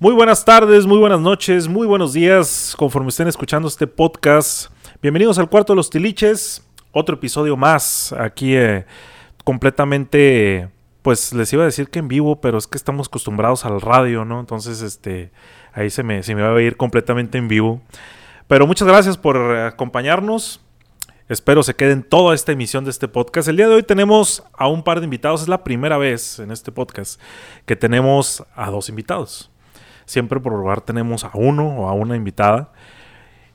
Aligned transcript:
Muy 0.00 0.14
buenas 0.14 0.44
tardes, 0.44 0.86
muy 0.86 0.98
buenas 0.98 1.18
noches, 1.18 1.66
muy 1.66 1.84
buenos 1.84 2.12
días, 2.12 2.76
conforme 2.78 3.08
estén 3.08 3.26
escuchando 3.26 3.66
este 3.66 3.88
podcast. 3.88 4.70
Bienvenidos 5.02 5.40
al 5.40 5.50
cuarto 5.50 5.72
de 5.72 5.76
los 5.78 5.90
tiliches, 5.90 6.62
otro 6.92 7.16
episodio 7.16 7.56
más 7.56 8.12
aquí 8.12 8.54
eh, 8.54 8.86
completamente, 9.42 10.68
pues 11.02 11.32
les 11.32 11.52
iba 11.52 11.64
a 11.64 11.66
decir 11.66 11.88
que 11.88 11.98
en 11.98 12.06
vivo, 12.06 12.40
pero 12.40 12.58
es 12.58 12.68
que 12.68 12.78
estamos 12.78 13.08
acostumbrados 13.08 13.64
al 13.64 13.80
radio, 13.80 14.24
¿no? 14.24 14.38
Entonces, 14.38 14.82
este, 14.82 15.32
ahí 15.72 15.90
se 15.90 16.04
me, 16.04 16.22
se 16.22 16.36
me 16.36 16.42
va 16.42 16.56
a 16.56 16.62
ir 16.62 16.76
completamente 16.76 17.36
en 17.36 17.48
vivo. 17.48 17.80
Pero 18.46 18.68
muchas 18.68 18.86
gracias 18.86 19.18
por 19.18 19.36
acompañarnos. 19.36 20.60
Espero 21.28 21.64
se 21.64 21.74
queden 21.74 22.04
toda 22.04 22.36
esta 22.36 22.52
emisión 22.52 22.84
de 22.84 22.90
este 22.90 23.08
podcast. 23.08 23.48
El 23.48 23.56
día 23.56 23.66
de 23.66 23.74
hoy 23.74 23.82
tenemos 23.82 24.44
a 24.56 24.68
un 24.68 24.84
par 24.84 25.00
de 25.00 25.06
invitados. 25.06 25.42
Es 25.42 25.48
la 25.48 25.64
primera 25.64 25.98
vez 25.98 26.38
en 26.38 26.52
este 26.52 26.70
podcast 26.70 27.20
que 27.66 27.74
tenemos 27.74 28.44
a 28.54 28.70
dos 28.70 28.88
invitados. 28.88 29.50
Siempre 30.08 30.40
por 30.40 30.54
lugar 30.54 30.80
tenemos 30.80 31.22
a 31.22 31.30
uno 31.34 31.68
o 31.68 31.86
a 31.86 31.92
una 31.92 32.16
invitada. 32.16 32.72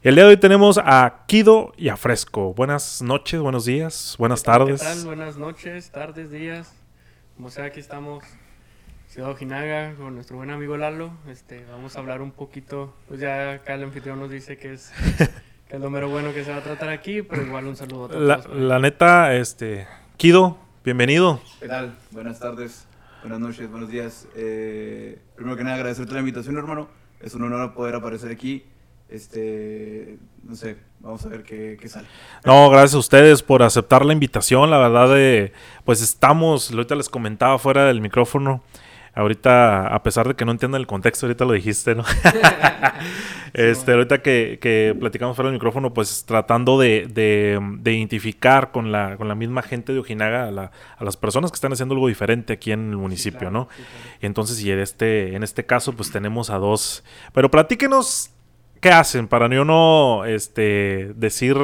El 0.04 0.14
día 0.14 0.26
de 0.26 0.30
hoy 0.30 0.38
tenemos 0.38 0.77
a 0.77 1.23
Kido 1.26 1.73
y 1.77 1.90
a 1.90 1.98
Fresco. 1.98 2.54
Buenas 2.54 3.02
noches, 3.02 3.40
buenos 3.40 3.66
días, 3.66 4.16
buenas 4.20 4.44
tardes. 4.44 4.80
¿Qué 4.80 4.86
tal? 4.86 5.04
Buenas 5.04 5.36
noches, 5.38 5.90
tardes, 5.90 6.30
días. 6.30 6.72
Como 7.36 7.50
sea, 7.50 7.66
aquí 7.66 7.80
estamos, 7.80 8.24
Ciudad 9.08 9.32
Ojinaga, 9.32 9.96
con 9.96 10.13
nuestro 10.13 10.38
buen 10.38 10.52
amigo 10.52 10.77
Lalo. 10.77 11.10
Este, 11.27 11.66
vamos 11.72 11.96
a 11.96 12.00
hablar 12.02 12.22
un 12.22 12.30
poquito, 12.30 12.94
pues 13.08 13.20
ya 13.20 13.54
acá 13.54 13.74
el 13.74 13.85
anfitrión 13.85 14.20
nos 14.20 14.30
dice 14.30 14.55
que 14.60 14.74
es, 14.74 14.91
que 15.68 15.77
es 15.77 15.82
lo 15.82 15.90
mero 15.90 16.08
bueno 16.08 16.35
que 16.35 16.44
se 16.44 16.52
va 16.52 16.58
a 16.58 16.63
tratar 16.63 16.90
aquí, 16.90 17.24
pero 17.24 17.41
igual 17.41 17.66
un 17.66 17.76
saludo 17.76 18.05
a 18.05 18.10
todos. 18.10 18.22
La, 18.22 18.38
la 18.54 18.77
neta, 18.77 19.34
este, 19.34 19.88
Kido, 20.18 20.60
bienvenido. 20.84 21.41
¿Qué 21.60 21.68
tal? 21.68 21.98
Buenas 22.12 22.40
tardes, 22.40 22.85
buenas 23.23 23.40
noches, 23.40 23.72
buenos 23.72 23.90
días. 23.90 24.27
Eh, 24.36 25.18
primero 25.36 25.55
que 25.55 25.63
nada, 25.63 25.77
agradecerte 25.77 26.13
la 26.13 26.20
invitación, 26.20 26.58
hermano. 26.58 26.90
Es 27.22 27.34
un 27.34 27.44
honor 27.44 27.73
poder 27.73 27.96
aparecer 27.96 28.30
aquí. 28.30 28.66
Este, 29.07 30.18
no 30.43 30.55
sé, 30.55 30.76
vamos 30.99 31.26
a 31.26 31.29
ver 31.29 31.44
qué, 31.44 31.77
qué 31.79 31.88
sale. 31.88 32.07
No, 32.44 32.70
gracias 32.70 32.96
a 32.96 32.98
ustedes 32.98 33.41
por 33.41 33.63
aceptar 33.63 34.05
la 34.05 34.12
invitación. 34.12 34.70
La 34.70 34.77
verdad, 34.77 35.18
eh, 35.18 35.54
pues 35.85 36.01
estamos, 36.01 36.71
ahorita 36.71 36.96
les 36.96 37.07
comentaba 37.07 37.57
fuera 37.60 37.85
del 37.85 38.01
micrófono. 38.01 38.62
Ahorita, 39.16 39.88
a 39.88 40.04
pesar 40.04 40.27
de 40.27 40.34
que 40.34 40.44
no 40.44 40.51
entiendan 40.51 40.82
el 40.82 40.88
contexto, 40.88 41.27
ahorita 41.27 41.46
lo 41.46 41.54
dijiste, 41.54 41.96
¿no? 41.96 42.04
este, 43.54 43.91
ahorita 43.91 44.21
que, 44.21 44.57
que 44.62 44.96
platicamos 44.99 45.35
fuera 45.35 45.49
del 45.49 45.57
micrófono, 45.57 45.93
pues 45.93 46.26
tratando 46.26 46.79
de, 46.79 47.07
de- 47.07 47.60
de 47.79 47.93
identificar 47.93 48.71
con 48.71 48.91
la, 48.91 49.15
con 49.18 49.27
la 49.27 49.35
misma 49.35 49.62
gente 49.62 49.93
de 49.93 49.99
Ojinaga 49.99 50.48
a, 50.48 50.51
la- 50.51 50.71
a 50.98 51.04
las 51.04 51.18
personas 51.18 51.51
que 51.51 51.55
están 51.55 51.71
haciendo 51.71 51.93
algo 51.95 52.07
diferente 52.07 52.54
aquí 52.54 52.71
en 52.71 52.90
el 52.90 52.98
municipio, 52.98 53.40
claro, 53.41 53.54
¿no? 53.54 53.68
sí, 53.76 53.84
claro. 53.84 54.18
Entonces, 54.21 54.62
y 54.63 54.71
en 54.71 54.79
este, 54.79 55.35
en 55.35 55.43
este 55.43 55.65
caso, 55.65 55.93
pues 55.93 56.12
tenemos 56.12 56.49
a 56.49 56.57
dos. 56.57 57.04
Pero 57.34 57.51
platíquenos 57.51 58.32
qué 58.82 58.90
hacen 58.91 59.27
para 59.27 59.48
yo 59.49 59.63
no 59.65 60.26
este, 60.26 61.13
decir 61.15 61.55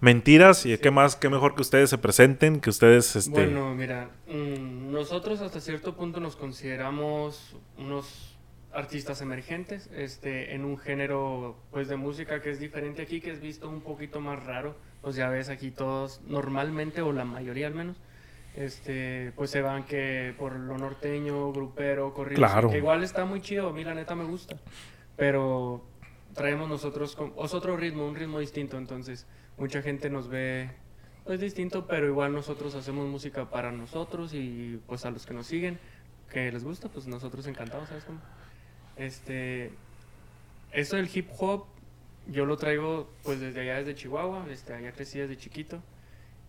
mentiras 0.00 0.66
y 0.66 0.76
qué 0.78 0.90
más, 0.90 1.14
qué 1.16 1.28
mejor 1.28 1.54
que 1.54 1.62
ustedes 1.62 1.90
se 1.90 1.98
presenten, 1.98 2.60
que 2.60 2.70
ustedes 2.70 3.14
este. 3.16 3.30
Bueno, 3.30 3.74
mira, 3.74 4.10
mm, 4.28 4.90
nosotros 4.92 5.40
hasta 5.40 5.60
cierto 5.60 5.94
punto 5.94 6.20
nos 6.20 6.36
consideramos 6.36 7.54
unos 7.78 8.31
artistas 8.72 9.20
emergentes, 9.20 9.88
este, 9.94 10.54
en 10.54 10.64
un 10.64 10.78
género, 10.78 11.56
pues, 11.70 11.88
de 11.88 11.96
música 11.96 12.40
que 12.40 12.50
es 12.50 12.58
diferente 12.58 13.02
aquí, 13.02 13.20
que 13.20 13.30
es 13.30 13.40
visto 13.40 13.68
un 13.68 13.80
poquito 13.82 14.20
más 14.20 14.42
raro. 14.44 14.74
Pues 15.02 15.16
ya 15.16 15.28
ves 15.28 15.48
aquí 15.48 15.70
todos, 15.70 16.20
normalmente, 16.26 17.02
o 17.02 17.12
la 17.12 17.24
mayoría 17.24 17.66
al 17.66 17.74
menos, 17.74 17.96
este, 18.54 19.32
pues 19.34 19.50
se 19.50 19.60
van 19.60 19.84
que 19.84 20.34
por 20.38 20.54
lo 20.54 20.78
norteño, 20.78 21.52
grupero, 21.52 22.14
corrido, 22.14 22.36
Claro. 22.38 22.70
que 22.70 22.76
igual 22.78 23.02
está 23.02 23.24
muy 23.24 23.40
chido, 23.40 23.68
a 23.68 23.72
mí 23.72 23.82
la 23.82 23.94
neta 23.94 24.14
me 24.14 24.24
gusta, 24.24 24.56
pero 25.16 25.82
traemos 26.34 26.68
nosotros, 26.68 27.16
con, 27.16 27.32
es 27.42 27.52
otro 27.54 27.76
ritmo, 27.76 28.06
un 28.06 28.14
ritmo 28.14 28.38
distinto, 28.38 28.78
entonces 28.78 29.26
mucha 29.58 29.82
gente 29.82 30.08
nos 30.08 30.28
ve 30.28 30.70
pues 31.24 31.40
distinto, 31.40 31.86
pero 31.86 32.06
igual 32.06 32.32
nosotros 32.32 32.74
hacemos 32.74 33.08
música 33.08 33.48
para 33.48 33.70
nosotros 33.72 34.34
y 34.34 34.80
pues 34.86 35.04
a 35.04 35.10
los 35.10 35.24
que 35.26 35.34
nos 35.34 35.46
siguen, 35.46 35.78
que 36.30 36.50
les 36.52 36.62
gusta, 36.64 36.88
pues 36.88 37.06
nosotros 37.06 37.46
encantados, 37.46 37.88
¿sabes 37.88 38.04
cómo? 38.04 38.20
Este, 38.96 39.70
esto 40.72 40.96
del 40.96 41.08
hip 41.12 41.28
hop, 41.38 41.64
yo 42.28 42.46
lo 42.46 42.56
traigo 42.56 43.08
pues 43.24 43.40
desde 43.40 43.60
allá, 43.62 43.78
desde 43.78 43.94
Chihuahua, 43.94 44.46
este, 44.50 44.74
allá 44.74 44.92
crecí 44.92 45.18
desde 45.18 45.36
chiquito. 45.36 45.82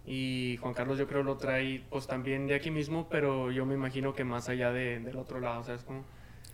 Y 0.06 0.58
Juan 0.62 0.74
Carlos 0.74 0.98
yo 0.98 1.08
creo 1.08 1.24
lo 1.24 1.38
trae 1.38 1.84
pues 1.90 2.08
también 2.08 2.46
de 2.48 2.56
aquí 2.56 2.72
mismo, 2.72 3.08
pero 3.10 3.52
yo 3.52 3.66
me 3.66 3.74
imagino 3.74 4.14
que 4.14 4.24
más 4.26 4.50
allá 4.50 4.72
de, 4.72 5.00
del 5.00 5.16
otro 5.18 5.40
lado, 5.40 5.64
¿sabes 5.64 5.84
cómo? 5.84 6.04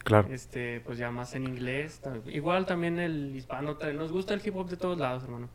Claro. 0.04 0.28
Este, 0.32 0.80
pues 0.82 0.98
ya 0.98 1.12
más 1.12 1.34
en 1.36 1.46
inglés. 1.46 2.00
Igual 2.28 2.66
también 2.66 3.00
el 3.00 3.36
hispano, 3.36 3.78
trae- 3.78 3.94
nos 3.94 4.12
gusta 4.12 4.34
el 4.36 4.42
hip 4.46 4.56
hop 4.56 4.70
de 4.70 4.78
todos 4.78 4.98
lados, 5.00 5.24
hermano. 5.24 5.50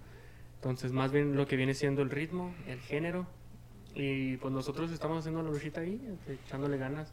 Entonces, 0.56 0.92
más 0.92 1.12
bien 1.12 1.36
lo 1.36 1.46
que 1.46 1.56
viene 1.56 1.74
siendo 1.74 2.02
el 2.02 2.10
ritmo, 2.10 2.52
el 2.66 2.80
género. 2.80 3.26
Y 3.94 4.36
pues 4.38 4.52
nosotros 4.52 4.90
estamos 4.90 5.18
haciendo 5.20 5.42
la 5.42 5.50
luchita 5.50 5.80
ahí, 5.82 6.00
este, 6.12 6.34
echándole 6.46 6.76
ganas. 6.78 7.12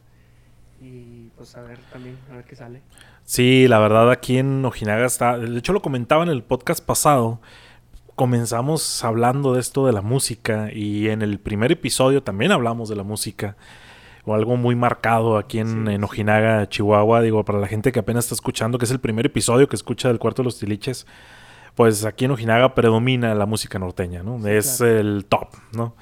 Y 0.82 1.30
pues 1.36 1.56
a 1.56 1.62
ver 1.62 1.78
también, 1.92 2.18
a 2.30 2.36
ver 2.36 2.44
qué 2.44 2.56
sale. 2.56 2.82
Sí, 3.24 3.68
la 3.68 3.78
verdad 3.78 4.10
aquí 4.10 4.38
en 4.38 4.64
Ojinaga 4.64 5.06
está. 5.06 5.38
De 5.38 5.58
hecho, 5.58 5.72
lo 5.72 5.80
comentaba 5.80 6.24
en 6.24 6.28
el 6.28 6.42
podcast 6.42 6.84
pasado. 6.84 7.40
Comenzamos 8.16 9.04
hablando 9.04 9.54
de 9.54 9.60
esto 9.60 9.86
de 9.86 9.92
la 9.92 10.02
música 10.02 10.70
y 10.72 11.08
en 11.08 11.22
el 11.22 11.38
primer 11.38 11.70
episodio 11.70 12.22
también 12.22 12.50
hablamos 12.50 12.88
de 12.88 12.96
la 12.96 13.04
música. 13.04 13.56
O 14.24 14.34
algo 14.34 14.56
muy 14.56 14.76
marcado 14.76 15.36
aquí 15.36 15.58
en, 15.58 15.86
Sí, 15.86 15.94
en. 15.94 16.04
Ojinaga, 16.04 16.68
Chihuahua. 16.68 17.22
Digo, 17.22 17.44
para 17.44 17.60
la 17.60 17.68
gente 17.68 17.92
que 17.92 18.00
apenas 18.00 18.24
está 18.24 18.34
escuchando, 18.34 18.78
que 18.78 18.84
es 18.84 18.90
el 18.90 19.00
primer 19.00 19.26
episodio 19.26 19.68
que 19.68 19.76
escucha 19.76 20.08
del 20.08 20.18
Cuarto 20.18 20.42
de 20.42 20.46
los 20.46 20.58
Tiliches. 20.58 21.06
Pues 21.76 22.04
aquí 22.04 22.24
en 22.24 22.32
Ojinaga 22.32 22.74
predomina 22.74 23.34
la 23.34 23.46
música 23.46 23.78
norteña, 23.78 24.22
¿no? 24.22 24.40
Sí, 24.40 24.50
es 24.50 24.76
claro. 24.78 24.98
el 24.98 25.24
top, 25.26 25.48
¿no? 25.72 25.94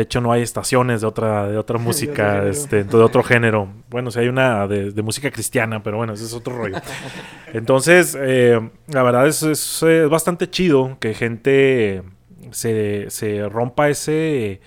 De 0.00 0.04
hecho, 0.04 0.22
no 0.22 0.32
hay 0.32 0.40
estaciones 0.40 1.02
de 1.02 1.06
otra, 1.06 1.46
de 1.46 1.58
otra 1.58 1.78
De 1.78 1.84
música, 1.84 2.30
género. 2.30 2.48
este, 2.48 2.84
de 2.84 2.96
otro 3.02 3.22
género. 3.22 3.68
Bueno, 3.90 4.10
sí 4.10 4.18
hay 4.18 4.28
una 4.28 4.66
de, 4.66 4.92
de 4.92 5.02
música 5.02 5.30
cristiana, 5.30 5.82
pero 5.82 5.98
bueno, 5.98 6.14
ese 6.14 6.24
es 6.24 6.32
otro 6.32 6.56
rollo. 6.56 6.78
Entonces, 7.52 8.16
eh, 8.18 8.58
la 8.86 9.02
verdad 9.02 9.26
es, 9.26 9.42
es, 9.42 9.84
bastante 10.08 10.48
chido 10.48 10.96
que 11.00 11.12
gente 11.12 12.02
se, 12.50 13.10
se 13.10 13.46
rompa 13.50 13.90
ese, 13.90 14.62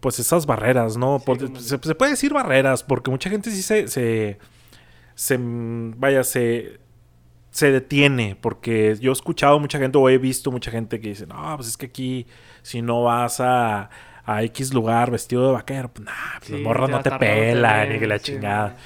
pues 0.00 0.18
esas 0.18 0.44
barreras, 0.44 0.98
¿no? 0.98 1.20
Sí, 1.20 1.24
como- 1.24 1.56
se, 1.58 1.78
se 1.82 1.94
puede 1.94 2.10
decir 2.10 2.34
barreras, 2.34 2.82
porque 2.82 3.10
mucha 3.10 3.30
gente 3.30 3.50
sí 3.50 3.62
se, 3.62 3.88
se, 3.88 4.36
se, 5.14 5.38
vaya, 5.40 6.22
se, 6.22 6.80
se 7.50 7.72
detiene, 7.72 8.36
porque 8.38 8.94
yo 9.00 9.10
he 9.10 9.14
escuchado 9.14 9.58
mucha 9.58 9.78
gente 9.78 9.96
o 9.96 10.06
he 10.10 10.18
visto 10.18 10.50
mucha 10.52 10.70
gente 10.70 11.00
que 11.00 11.08
dice, 11.08 11.26
no, 11.26 11.56
pues 11.56 11.68
es 11.68 11.78
que 11.78 11.86
aquí 11.86 12.26
si 12.60 12.82
no 12.82 13.04
vas 13.04 13.40
a, 13.40 13.88
a 14.36 14.42
X 14.44 14.72
lugar 14.74 15.10
vestido 15.10 15.46
de 15.46 15.52
vaquero, 15.52 15.90
pues 15.92 16.06
nah, 16.06 16.38
pues 16.46 16.50
Sí, 16.50 16.60
morras 16.60 16.88
ya 16.88 16.90
no 16.90 17.00
te 17.00 17.12
pelan, 17.12 17.88
ni 17.88 17.98
que 17.98 18.06
la 18.06 18.18
sí, 18.18 18.20
chingada. 18.20 18.76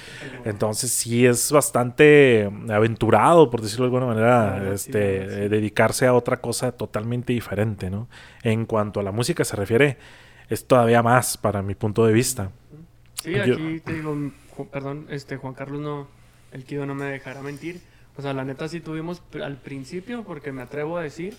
Entonces 0.45 0.91
sí 0.93 1.27
es 1.27 1.51
bastante 1.53 2.51
aventurado, 2.71 3.51
por 3.51 3.61
decirlo 3.63 3.85
de 3.87 3.97
alguna 3.97 4.07
manera, 4.15 4.73
este, 4.75 4.99
sí. 5.29 5.49
dedicarse 5.49 6.07
a 6.07 6.15
otra 6.15 6.41
cosa 6.41 6.73
totalmente 6.73 7.33
diferente, 7.33 7.91
¿no? 7.91 8.09
En 8.43 8.67
cuanto 8.67 9.01
a 9.01 9.03
la 9.03 9.13
música 9.13 9.45
se 9.45 9.57
refiere, 9.57 9.99
es 10.49 10.67
todavía 10.67 11.03
más 11.03 11.37
para 11.39 11.63
mi 11.63 11.75
punto 11.75 12.05
de 12.07 12.13
vista. 12.13 12.51
Sí, 13.15 13.39
Yo- 13.43 13.55
aquí 13.55 13.81
te 13.81 13.95
digo, 13.95 14.17
perdón, 14.71 15.07
este 15.11 15.37
Juan 15.37 15.55
Carlos 15.55 15.81
no, 15.81 16.09
el 16.53 16.65
Kido 16.65 16.87
no 16.87 16.95
me 16.95 17.07
dejará 17.07 17.43
mentir. 17.43 17.81
O 18.17 18.23
sea, 18.23 18.33
la 18.33 18.45
neta 18.45 18.69
sí 18.69 18.81
tuvimos 18.81 19.23
al 19.43 19.57
principio, 19.61 20.25
porque 20.25 20.53
me 20.53 20.63
atrevo 20.63 20.99
a 20.99 21.03
decir 21.03 21.37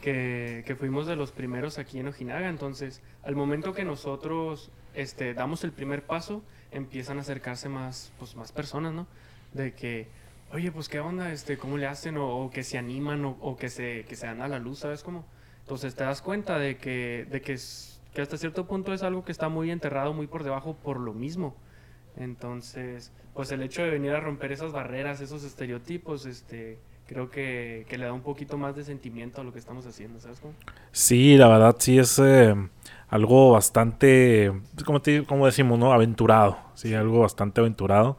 que, 0.00 0.76
fuimos 0.78 1.06
de 1.06 1.16
los 1.16 1.32
primeros 1.32 1.78
aquí 1.78 1.98
en 1.98 2.08
Ojinaga. 2.08 2.48
Entonces, 2.48 3.02
al 3.22 3.34
momento 3.36 3.72
que 3.72 3.84
nosotros 3.84 4.70
este, 4.94 5.34
damos 5.34 5.64
el 5.64 5.72
primer 5.72 6.02
paso, 6.04 6.42
empiezan 6.70 7.18
a 7.18 7.22
acercarse 7.22 7.68
más, 7.68 8.12
pues, 8.18 8.36
más 8.36 8.52
personas, 8.52 8.92
¿no? 8.92 9.06
De 9.54 9.72
que, 9.74 10.08
oye, 10.52 10.70
pues, 10.72 10.88
¿qué 10.88 11.00
onda? 11.00 11.32
Este, 11.32 11.56
¿Cómo 11.58 11.76
le 11.78 11.86
hacen? 11.86 12.16
O, 12.16 12.44
o 12.44 12.50
que 12.50 12.62
se 12.62 12.78
animan, 12.78 13.24
o, 13.24 13.36
o 13.40 13.56
que, 13.56 13.68
se, 13.70 14.04
que 14.08 14.16
se 14.16 14.26
dan 14.26 14.42
a 14.42 14.48
la 14.48 14.58
luz, 14.58 14.80
¿sabes 14.80 15.02
cómo? 15.02 15.24
Entonces 15.62 15.94
te 15.94 16.04
das 16.04 16.22
cuenta 16.22 16.58
de 16.58 16.76
que, 16.78 17.26
de 17.30 17.40
que, 17.42 17.54
es- 17.54 18.00
que 18.14 18.22
hasta 18.22 18.38
cierto 18.38 18.66
punto 18.66 18.92
es 18.94 19.02
algo 19.02 19.24
que 19.24 19.32
está 19.32 19.48
muy 19.48 19.70
enterrado, 19.70 20.12
muy 20.14 20.26
por 20.26 20.42
debajo 20.44 20.74
por 20.76 20.98
lo 20.98 21.12
mismo. 21.12 21.54
Entonces, 22.16 23.12
pues 23.34 23.52
el 23.52 23.62
hecho 23.62 23.82
de 23.82 23.90
venir 23.90 24.12
a 24.12 24.20
romper 24.20 24.50
esas 24.52 24.72
barreras, 24.72 25.20
esos 25.20 25.44
estereotipos, 25.44 26.26
este, 26.26 26.78
creo 27.08 27.30
que, 27.30 27.84
que 27.88 27.98
le 27.98 28.04
da 28.04 28.12
un 28.12 28.20
poquito 28.20 28.56
más 28.58 28.76
de 28.76 28.84
sentimiento 28.84 29.40
a 29.40 29.44
lo 29.44 29.52
que 29.52 29.58
estamos 29.58 29.84
haciendo, 29.86 30.20
¿sabes 30.20 30.38
cómo? 30.40 30.54
Sí, 30.92 31.36
la 31.36 31.48
verdad 31.48 31.74
sí 31.78 31.98
es 31.98 32.18
eh, 32.22 32.54
algo 33.08 33.52
bastante, 33.52 34.52
como, 34.84 35.00
te- 35.02 35.24
como 35.24 35.46
decimos, 35.46 35.78
¿no? 35.78 35.92
Aventurado, 35.92 36.58
sí, 36.74 36.94
algo 36.94 37.20
bastante 37.20 37.60
aventurado. 37.60 38.18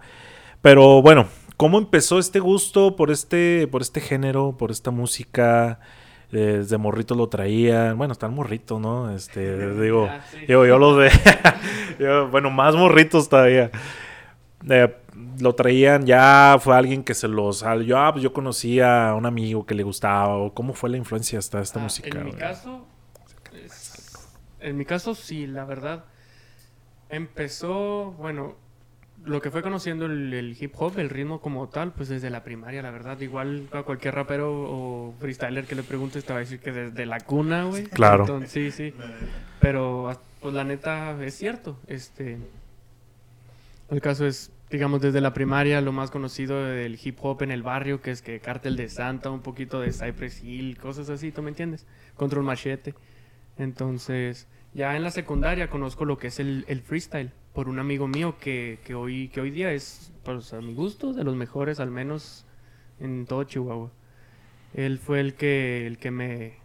Pero 0.61 1.01
bueno, 1.01 1.27
¿cómo 1.55 1.77
empezó 1.77 2.19
este 2.19 2.39
gusto 2.39 2.95
por 2.95 3.11
este, 3.11 3.67
por 3.67 3.81
este 3.81 4.01
género, 4.01 4.57
por 4.57 4.71
esta 4.71 4.91
música? 4.91 5.79
Eh, 6.31 6.57
Desde 6.59 6.77
morrito 6.77 7.15
lo 7.15 7.27
traían. 7.29 7.97
Bueno, 7.97 8.11
están 8.13 8.33
morritos, 8.33 8.79
¿no? 8.81 9.09
Este, 9.15 9.73
digo, 9.81 10.07
Ah, 10.11 10.19
sí. 10.31 10.37
digo, 10.47 10.65
yo 10.65 10.77
los 10.77 10.97
de. 10.99 11.09
yo, 11.99 12.27
bueno, 12.29 12.49
más 12.51 12.75
morritos 12.75 13.29
todavía. 13.29 13.71
Eh, 14.69 14.93
lo 15.39 15.55
traían 15.55 16.05
ya, 16.05 16.57
fue 16.61 16.75
alguien 16.75 17.03
que 17.03 17.13
se 17.13 17.27
los... 17.27 17.63
ah, 17.63 17.75
Yo, 17.77 17.97
ah, 17.97 18.11
pues 18.11 18.23
yo 18.23 18.33
conocía 18.33 19.09
a 19.09 19.15
un 19.15 19.25
amigo 19.25 19.65
que 19.65 19.73
le 19.75 19.83
gustaba, 19.83 20.35
o 20.37 20.53
cómo 20.53 20.73
fue 20.73 20.89
la 20.89 20.97
influencia 20.97 21.39
hasta 21.39 21.61
esta 21.61 21.79
Ah, 21.79 21.83
música. 21.83 22.19
En 22.19 22.25
mi 22.25 22.31
caso, 22.33 22.85
es- 23.65 24.27
en 24.59 24.77
mi 24.77 24.85
caso 24.85 25.15
sí, 25.15 25.47
la 25.47 25.65
verdad. 25.65 26.05
Empezó, 27.09 28.11
bueno, 28.19 28.55
lo 29.25 29.41
que 29.41 29.49
fue 29.51 29.61
conociendo 29.63 30.05
el, 30.05 30.33
el 30.33 30.55
hip 30.61 30.73
hop, 30.77 30.99
el 30.99 31.09
ritmo 31.09 31.41
como 31.41 31.67
tal, 31.67 31.91
pues 31.91 32.07
desde 32.09 32.29
la 32.29 32.43
primaria, 32.43 32.81
la 32.81 32.91
verdad. 32.91 33.19
Igual 33.19 33.67
a 33.71 33.83
cualquier 33.83 34.15
rapero 34.15 34.51
o 34.51 35.13
freestyler 35.19 35.65
que 35.65 35.75
le 35.75 35.83
preguntes 35.83 36.23
te 36.23 36.33
va 36.33 36.37
a 36.37 36.41
decir 36.41 36.59
que 36.59 36.71
desde 36.71 37.05
la 37.05 37.19
cuna, 37.19 37.63
güey. 37.65 37.85
Claro. 37.85 38.23
Entonces, 38.23 38.51
sí, 38.51 38.71
sí. 38.71 38.93
Pero, 39.59 40.15
pues 40.39 40.53
la 40.53 40.63
neta, 40.63 41.17
es 41.23 41.35
cierto. 41.35 41.77
Este. 41.87 42.37
El 43.89 44.01
caso 44.01 44.27
es, 44.27 44.51
digamos, 44.69 45.01
desde 45.01 45.21
la 45.21 45.33
primaria, 45.33 45.81
lo 45.81 45.91
más 45.91 46.11
conocido 46.11 46.63
del 46.63 46.99
hip 47.03 47.17
hop 47.21 47.41
en 47.41 47.51
el 47.51 47.63
barrio, 47.63 48.01
que 48.01 48.11
es 48.11 48.21
que 48.21 48.39
Cártel 48.39 48.75
de 48.75 48.89
Santa, 48.89 49.31
un 49.31 49.41
poquito 49.41 49.79
de 49.79 49.91
Cypress 49.91 50.43
Hill, 50.43 50.77
cosas 50.77 51.09
así, 51.09 51.31
¿tú 51.31 51.41
me 51.41 51.49
entiendes? 51.49 51.87
Control 52.15 52.43
Machete. 52.43 52.93
Entonces, 53.57 54.47
ya 54.73 54.95
en 54.95 55.03
la 55.03 55.11
secundaria 55.11 55.69
conozco 55.69 56.05
lo 56.05 56.17
que 56.17 56.27
es 56.27 56.39
el, 56.39 56.65
el 56.67 56.81
freestyle 56.81 57.31
por 57.53 57.67
un 57.67 57.79
amigo 57.79 58.07
mío 58.07 58.37
que, 58.39 58.79
que 58.85 58.93
hoy, 58.93 59.29
que 59.29 59.41
hoy 59.41 59.51
día 59.51 59.71
es, 59.71 60.13
pues, 60.23 60.53
a 60.53 60.61
mi 60.61 60.73
gusto, 60.73 61.13
de 61.13 61.23
los 61.23 61.35
mejores, 61.35 61.79
al 61.79 61.91
menos 61.91 62.45
en 62.99 63.25
todo 63.25 63.43
Chihuahua. 63.43 63.91
Él 64.73 64.99
fue 64.99 65.19
el 65.19 65.33
que, 65.33 65.87
el 65.87 65.97
que 65.97 66.11
me, 66.11 66.57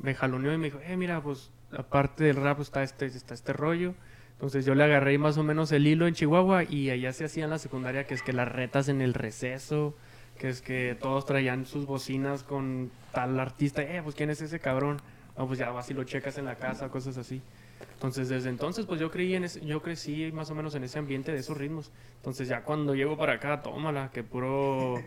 me 0.00 0.14
jaloneó 0.14 0.52
y 0.54 0.58
me 0.58 0.66
dijo, 0.66 0.80
eh, 0.82 0.96
mira, 0.96 1.22
pues 1.22 1.50
aparte 1.72 2.24
del 2.24 2.36
rap 2.36 2.60
está 2.60 2.82
este, 2.82 3.06
está 3.06 3.34
este 3.34 3.52
rollo. 3.52 3.94
Entonces 4.40 4.64
yo 4.64 4.74
le 4.74 4.84
agarré 4.84 5.18
más 5.18 5.36
o 5.36 5.42
menos 5.42 5.70
el 5.70 5.86
hilo 5.86 6.06
en 6.06 6.14
Chihuahua 6.14 6.64
y 6.64 6.88
allá 6.88 7.12
se 7.12 7.26
hacía 7.26 7.44
en 7.44 7.50
la 7.50 7.58
secundaria 7.58 8.04
que 8.04 8.14
es 8.14 8.22
que 8.22 8.32
las 8.32 8.48
retas 8.48 8.88
en 8.88 9.02
el 9.02 9.12
receso, 9.12 9.94
que 10.38 10.48
es 10.48 10.62
que 10.62 10.96
todos 10.98 11.26
traían 11.26 11.66
sus 11.66 11.84
bocinas 11.84 12.42
con 12.42 12.90
tal 13.12 13.38
artista, 13.38 13.82
eh, 13.82 14.00
pues 14.02 14.14
quién 14.14 14.30
es 14.30 14.40
ese 14.40 14.58
cabrón. 14.58 14.96
No, 15.36 15.46
pues 15.46 15.58
ya 15.58 15.68
vas 15.70 15.90
y 15.90 15.94
lo 15.94 16.04
checas 16.04 16.38
en 16.38 16.46
la 16.46 16.54
casa, 16.54 16.88
cosas 16.88 17.18
así. 17.18 17.42
Entonces 17.94 18.30
desde 18.30 18.48
entonces 18.48 18.86
pues 18.86 18.98
yo 18.98 19.10
creí 19.10 19.34
en 19.34 19.44
ese- 19.44 19.60
yo 19.64 19.82
crecí 19.82 20.32
más 20.32 20.50
o 20.50 20.54
menos 20.54 20.74
en 20.74 20.84
ese 20.84 20.98
ambiente 20.98 21.32
de 21.32 21.38
esos 21.38 21.56
ritmos. 21.56 21.90
Entonces 22.16 22.48
ya 22.48 22.62
cuando 22.62 22.94
llego 22.94 23.16
para 23.18 23.34
acá, 23.34 23.60
tómala, 23.62 24.10
que 24.12 24.22
puro 24.22 25.02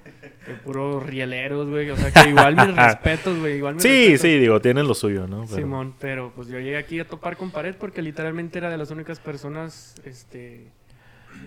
que 0.45 0.53
puro 0.63 0.99
rieleros, 0.99 1.69
güey, 1.69 1.89
o 1.89 1.95
sea, 1.97 2.11
que 2.11 2.29
igual 2.29 2.55
mis 2.55 2.75
respetos, 2.75 3.39
güey, 3.39 3.57
igual 3.57 3.75
mis 3.75 3.83
Sí, 3.83 3.89
respetos. 3.89 4.21
sí, 4.21 4.39
digo, 4.39 4.61
tienen 4.61 4.87
lo 4.87 4.93
suyo, 4.93 5.25
¿no? 5.27 5.43
Pero- 5.45 5.55
Simón, 5.55 5.95
pero 5.99 6.31
pues 6.35 6.47
yo 6.49 6.59
llegué 6.59 6.77
aquí 6.77 6.99
a 6.99 7.07
topar 7.07 7.35
con 7.35 7.49
pared 7.49 7.75
porque 7.79 8.01
literalmente 8.03 8.59
era 8.59 8.69
de 8.69 8.77
las 8.77 8.91
únicas 8.91 9.19
personas, 9.19 9.95
este, 10.05 10.67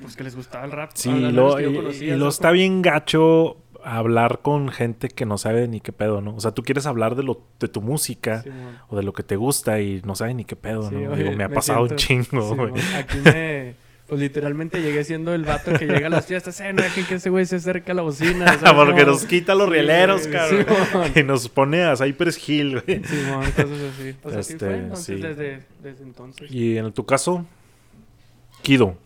pues 0.02 0.17
que 0.17 0.25
les 0.25 0.34
gustaba 0.34 0.64
el 0.64 0.73
rap. 0.73 0.90
Sí, 0.94 1.11
lo, 1.11 1.56
que 1.56 1.62
yo 1.62 1.70
y- 1.70 1.76
conocía, 1.76 2.14
y 2.14 2.19
lo 2.19 2.28
está 2.28 2.50
bien 2.50 2.82
gacho 2.82 3.58
hablar 3.88 4.41
con 4.43 4.69
gente 4.71 5.09
que 5.09 5.25
no 5.27 5.38
sabe 5.38 5.69
ni 5.69 5.81
qué 5.81 5.93
pedo, 5.93 6.21
¿no? 6.21 6.35
O 6.35 6.41
sea, 6.41 6.50
tú 6.50 6.62
quieres 6.65 6.87
hablar 6.87 7.15
de 7.15 7.23
lo 7.23 7.41
de 7.61 7.69
tu 7.69 7.81
música 7.81 8.44
o 8.88 8.97
de 8.97 9.03
lo 9.05 9.12
que 9.12 9.23
te 9.23 9.37
gusta 9.37 9.81
y 9.81 10.03
no 10.05 10.17
sabe 10.17 10.35
ni 10.35 10.44
qué 10.44 10.56
pedo, 10.56 10.88
Sí, 10.88 10.97
¿no? 10.97 11.12
oye, 11.12 11.23
Digo, 11.23 11.37
me 11.37 11.44
ha 11.44 11.49
pasado 11.49 11.83
un 11.85 11.94
chingo, 11.97 12.56
güey. 12.56 12.73
Aquí 12.97 13.19
me, 13.25 13.75
pues 14.09 14.21
literalmente 14.21 14.83
llegué 14.83 15.05
siendo 15.05 15.33
el 15.35 15.44
vato 15.44 15.73
que 15.79 15.87
llega 15.87 16.09
a 16.09 16.11
las 16.11 16.27
fiestas, 16.27 16.61
eh, 16.61 16.73
no 16.73 16.83
que 17.09 17.15
ese 17.15 17.31
güey 17.31 17.47
se 17.47 17.56
acerque 17.56 17.93
a 17.93 17.94
la 17.94 18.03
bocina. 18.03 18.59
¿sabes? 18.59 18.73
Porque 18.75 19.05
No. 19.05 19.12
nos 19.12 19.25
quita 19.25 19.55
los 19.55 19.69
Sí, 19.69 19.73
rieleros, 19.75 20.27
güey, 20.27 20.33
cabrón. 20.33 20.67
Simón. 20.91 21.12
Y 21.15 21.23
nos 21.23 21.49
pone 21.49 21.85
a 21.85 21.97
Cypress 21.97 22.49
Hill, 22.49 22.83
güey. 22.83 23.03
Cosas 23.03 23.71
así. 23.94 24.15
Pues 24.21 24.37
así 24.37 24.53
Este, 24.55 24.67
fue, 24.67 24.77
entonces 24.79 25.06
sí. 25.06 25.15
desde, 25.23 25.62
desde 25.83 26.03
entonces. 26.03 26.50
Y 26.50 26.77
en 26.77 26.93
tu 26.93 27.06
caso, 27.06 27.47
Kido. 28.62 28.97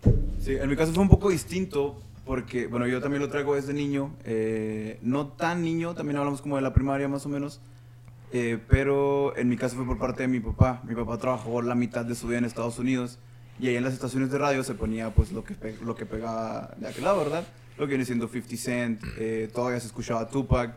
Sí, 0.41 0.53
en 0.55 0.69
mi 0.71 0.77
caso 0.77 0.93
fue 0.95 1.03
un 1.03 1.09
poco 1.11 1.29
distinto 1.29 2.01
porque, 2.31 2.69
bueno, 2.69 2.87
yo 2.87 3.01
también 3.01 3.21
lo 3.21 3.29
traigo 3.29 3.57
desde 3.57 3.73
niño, 3.73 4.15
eh, 4.23 5.01
no 5.03 5.27
tan 5.27 5.65
niño, 5.65 5.97
también 5.97 6.17
hablamos 6.17 6.41
como 6.41 6.55
de 6.55 6.63
la 6.63 6.73
primaria 6.73 7.09
más 7.09 7.27
o 7.27 7.29
menos, 7.29 7.61
eh, 8.31 8.57
pero 8.69 9.37
en 9.37 9.49
mi 9.49 9.57
caso 9.57 9.75
fue 9.75 9.85
por 9.85 9.99
parte 9.99 10.23
de 10.23 10.29
mi 10.29 10.39
papá. 10.39 10.81
Mi 10.87 10.95
papá 10.95 11.19
trabajó 11.19 11.61
la 11.61 11.75
mitad 11.75 12.05
de 12.05 12.15
su 12.15 12.29
vida 12.29 12.39
en 12.39 12.45
Estados 12.45 12.79
Unidos 12.79 13.19
y 13.59 13.67
ahí 13.67 13.75
en 13.75 13.83
las 13.83 13.95
estaciones 13.95 14.31
de 14.31 14.39
radio 14.39 14.63
se 14.63 14.75
ponía 14.75 15.11
pues 15.11 15.33
lo 15.33 15.43
que, 15.43 15.57
lo 15.85 15.97
que 15.97 16.07
pegaba 16.07 16.73
de 16.77 16.87
aquel 16.87 17.03
lado, 17.03 17.19
¿verdad? 17.19 17.45
Lo 17.77 17.87
que 17.87 17.95
viene 17.95 18.05
siendo 18.05 18.29
50 18.29 18.57
Cent, 18.57 19.03
eh, 19.19 19.51
todavía 19.53 19.81
se 19.81 19.89
escuchaba 19.89 20.29
Tupac, 20.29 20.73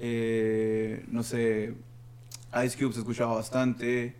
no 0.00 1.22
sé, 1.22 1.74
Ice 2.64 2.78
Cube 2.78 2.94
se 2.94 3.00
escuchaba 3.00 3.34
bastante. 3.34 4.14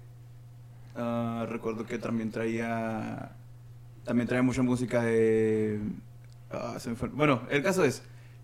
Ah, 0.95 1.47
recuerdo 1.49 1.87
que 1.87 1.97
también 1.97 2.31
traía 2.31 3.31
también 4.05 4.29
traía 4.29 4.43
mucha 4.43 4.63
música 4.63 5.03
de 5.03 5.81
ah, 6.51 6.77
se 6.79 6.91
me 6.91 6.97
fue- 6.97 7.09
bueno 7.09 7.43
el 7.51 7.63
caso 7.63 7.85
es 7.85 8.03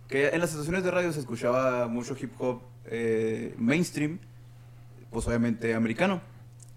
que 0.08 0.28
en 0.28 0.40
las 0.40 0.50
estaciones 0.52 0.84
de 0.84 0.90
radio 0.90 1.12
se 1.12 1.20
escuchaba 1.20 1.88
mucho 1.88 2.16
hip 2.20 2.32
hop 2.38 2.60
eh, 2.86 3.54
mainstream 3.58 4.18
pues 5.10 5.26
obviamente 5.26 5.74
americano. 5.74 6.20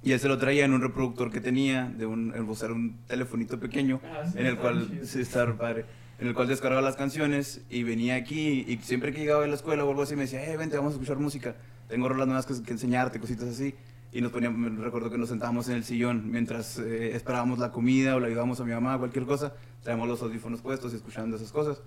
Y 0.03 0.11
él 0.13 0.19
se 0.19 0.27
lo 0.27 0.37
traía 0.37 0.63
en 0.63 0.73
un 0.73 0.81
reproductor 0.81 1.31
que 1.31 1.41
tenía 1.41 1.85
de 1.85 2.05
un 2.05 2.31
un 2.33 2.97
telefonito 3.07 3.59
pequeño 3.59 3.99
Ah, 4.05 4.25
sí, 4.31 4.37
en 4.37 4.45
el 4.45 4.57
cual 4.57 4.99
sí, 5.03 5.23
padre 5.57 5.85
en 6.19 6.27
el 6.27 6.33
cual 6.33 6.47
descargaba 6.47 6.81
las 6.81 6.95
canciones 6.95 7.61
y 7.69 7.83
venía 7.83 8.15
aquí 8.15 8.63
y 8.67 8.77
siempre 8.77 9.11
que 9.11 9.19
llegaba 9.19 9.41
de 9.41 9.47
la 9.49 9.55
escuela 9.55 9.83
o 9.83 9.89
algo 9.89 10.01
así 10.03 10.15
me 10.15 10.21
decía, 10.21 10.43
eh, 10.51 10.55
vente, 10.57 10.77
vamos 10.77 10.93
a 10.93 10.95
escuchar 10.95 11.17
música, 11.17 11.55
tengo 11.89 12.07
rolas 12.09 12.25
nuevas 12.27 12.45
que, 12.45 12.61
que 12.63 12.71
enseñarte, 12.71 13.19
cositas 13.19 13.49
así. 13.49 13.75
Y 14.11 14.21
nos 14.21 14.31
poníamos, 14.31 14.77
recuerdo 14.77 15.09
que 15.09 15.17
nos 15.17 15.29
sentábamos 15.29 15.67
en 15.69 15.75
el 15.75 15.83
sillón 15.83 16.31
mientras 16.31 16.79
eh, 16.79 17.15
esperábamos 17.15 17.59
la 17.59 17.71
comida 17.71 18.15
o 18.15 18.19
le 18.19 18.27
ayudábamos 18.27 18.59
a 18.59 18.63
mi 18.63 18.71
mamá, 18.71 18.97
cualquier 18.97 19.25
cosa, 19.25 19.53
traíamos 19.83 20.07
los 20.07 20.21
audífonos 20.21 20.61
puestos 20.61 20.93
y 20.93 20.95
escuchando 20.95 21.35
esas 21.35 21.51
cosas. 21.51 21.81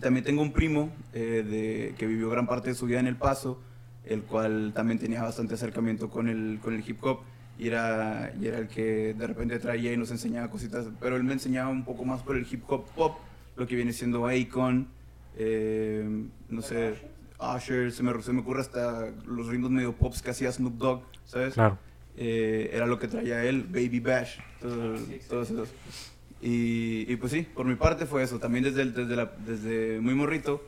También 0.00 0.24
tengo 0.24 0.42
un 0.42 0.52
primo 0.52 0.92
eh, 1.12 1.44
de, 1.46 1.94
que 1.98 2.06
vivió 2.06 2.30
gran 2.30 2.46
parte 2.46 2.70
de 2.70 2.74
su 2.74 2.86
vida 2.86 3.00
en 3.00 3.06
El 3.06 3.16
Paso, 3.16 3.60
el 4.04 4.22
cual 4.22 4.72
también 4.74 4.98
tenía 4.98 5.22
bastante 5.22 5.54
acercamiento 5.54 6.08
con 6.10 6.28
el, 6.28 6.60
con 6.62 6.74
el 6.74 6.88
hip 6.88 7.02
hop 7.02 7.20
y 7.58 7.68
era, 7.68 8.32
y 8.40 8.46
era 8.46 8.58
el 8.58 8.68
que 8.68 9.14
de 9.14 9.26
repente 9.26 9.58
traía 9.58 9.92
y 9.92 9.96
nos 9.96 10.10
enseñaba 10.10 10.50
cositas, 10.50 10.86
pero 11.00 11.16
él 11.16 11.24
me 11.24 11.32
enseñaba 11.32 11.70
un 11.70 11.84
poco 11.84 12.04
más 12.04 12.22
por 12.22 12.36
el 12.36 12.46
hip 12.50 12.64
hop 12.68 12.84
pop, 12.94 13.18
lo 13.56 13.66
que 13.66 13.76
viene 13.76 13.92
siendo 13.92 14.26
Akon, 14.26 14.88
eh, 15.36 16.26
no 16.48 16.62
sé, 16.62 16.94
Usher, 17.38 17.90
se 17.92 18.02
me, 18.02 18.22
se 18.22 18.32
me 18.32 18.40
ocurre 18.40 18.60
hasta 18.60 19.08
los 19.26 19.48
ritmos 19.48 19.70
medio 19.70 19.92
pops 19.92 20.22
que 20.22 20.30
hacía 20.30 20.50
Snoop 20.52 20.74
Dogg, 20.78 21.02
¿sabes? 21.24 21.54
Claro. 21.54 21.78
eh, 22.16 22.70
era 22.72 22.86
lo 22.86 22.98
que 22.98 23.08
traía 23.08 23.44
él, 23.44 23.64
Baby 23.64 24.00
Bash, 24.00 24.38
todo- 24.60 24.96
todos 25.28 25.50
esos. 25.50 25.68
Y, 26.40 27.10
y 27.10 27.16
pues 27.16 27.32
sí, 27.32 27.42
por 27.42 27.66
mi 27.66 27.74
parte 27.74 28.06
fue 28.06 28.22
eso. 28.22 28.38
También 28.38 28.64
desde, 28.64 28.82
el- 28.82 28.94
desde, 28.94 29.16
la- 29.16 29.32
desde 29.46 30.00
muy 30.00 30.14
morrito, 30.14 30.62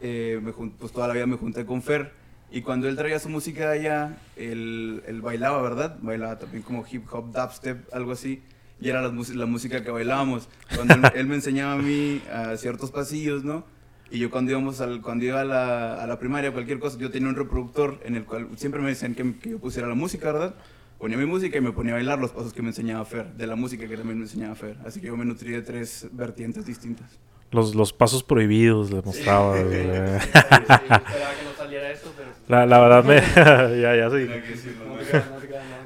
eh, 0.00 0.40
me 0.42 0.52
pues 0.52 0.92
toda 0.92 1.06
la 1.08 1.14
vida 1.14 1.26
me 1.26 1.36
junté 1.36 1.66
con 1.66 1.82
Fer. 1.82 2.12
Y 2.52 2.62
cuando 2.62 2.88
él 2.88 2.96
traía 2.96 3.18
su 3.18 3.28
música 3.28 3.70
de 3.70 3.78
allá, 3.80 4.18
él, 4.36 5.02
él 5.06 5.20
bailaba, 5.20 5.60
¿verdad? 5.62 5.98
Bailaba 6.00 6.38
también 6.38 6.62
como 6.62 6.84
hip 6.90 7.04
hop, 7.12 7.32
dubstep, 7.32 7.92
algo 7.94 8.12
así. 8.12 8.42
Y 8.80 8.88
era 8.88 9.02
la, 9.02 9.12
la 9.34 9.46
música 9.46 9.84
que 9.84 9.90
bailábamos. 9.90 10.48
Cuando 10.74 10.94
él, 10.94 11.02
él 11.14 11.26
me 11.26 11.34
enseñaba 11.36 11.74
a 11.74 11.76
mí 11.78 12.22
a 12.32 12.56
ciertos 12.56 12.90
pasillos, 12.90 13.44
¿no? 13.44 13.64
Y 14.10 14.18
yo 14.18 14.30
cuando 14.30 14.50
íbamos 14.50 14.80
al, 14.80 15.00
cuando 15.00 15.24
iba 15.24 15.40
a 15.40 15.44
la, 15.44 16.02
a 16.02 16.06
la 16.06 16.18
primaria, 16.18 16.52
cualquier 16.52 16.80
cosa, 16.80 16.98
yo 16.98 17.10
tenía 17.10 17.28
un 17.28 17.36
reproductor 17.36 18.00
en 18.04 18.16
el 18.16 18.24
cual 18.24 18.48
siempre 18.56 18.80
me 18.80 18.88
decían 18.88 19.14
que, 19.14 19.38
que 19.38 19.50
yo 19.50 19.58
pusiera 19.58 19.86
la 19.86 19.94
música, 19.94 20.32
¿verdad? 20.32 20.54
Ponía 20.98 21.16
mi 21.16 21.26
música 21.26 21.56
y 21.56 21.60
me 21.60 21.72
ponía 21.72 21.92
a 21.92 21.96
bailar 21.96 22.18
los 22.18 22.32
pasos 22.32 22.52
que 22.52 22.60
me 22.60 22.68
enseñaba 22.68 23.04
Fer, 23.04 23.32
de 23.34 23.46
la 23.46 23.56
música 23.56 23.86
que 23.86 23.96
también 23.96 24.18
me 24.18 24.24
enseñaba 24.24 24.54
Fer. 24.54 24.76
Así 24.84 25.00
que 25.00 25.06
yo 25.06 25.16
me 25.16 25.24
nutrí 25.24 25.52
de 25.52 25.62
tres 25.62 26.08
vertientes 26.12 26.66
distintas. 26.66 27.08
Los, 27.52 27.74
los 27.74 27.92
pasos 27.92 28.22
prohibidos 28.22 28.90
les 28.90 29.04
mostraba. 29.04 29.56
Sí, 29.56 29.62
sí, 29.70 29.76
esperaba 29.76 30.14
que 30.18 31.44
no 31.44 31.56
saliera 31.56 31.90
esto, 31.90 32.12
pero... 32.16 32.30
La, 32.48 32.66
la 32.66 32.78
verdad 32.80 33.04
me... 33.04 33.16
ya, 33.80 33.96
ya 33.96 34.10
sí. 34.10 34.26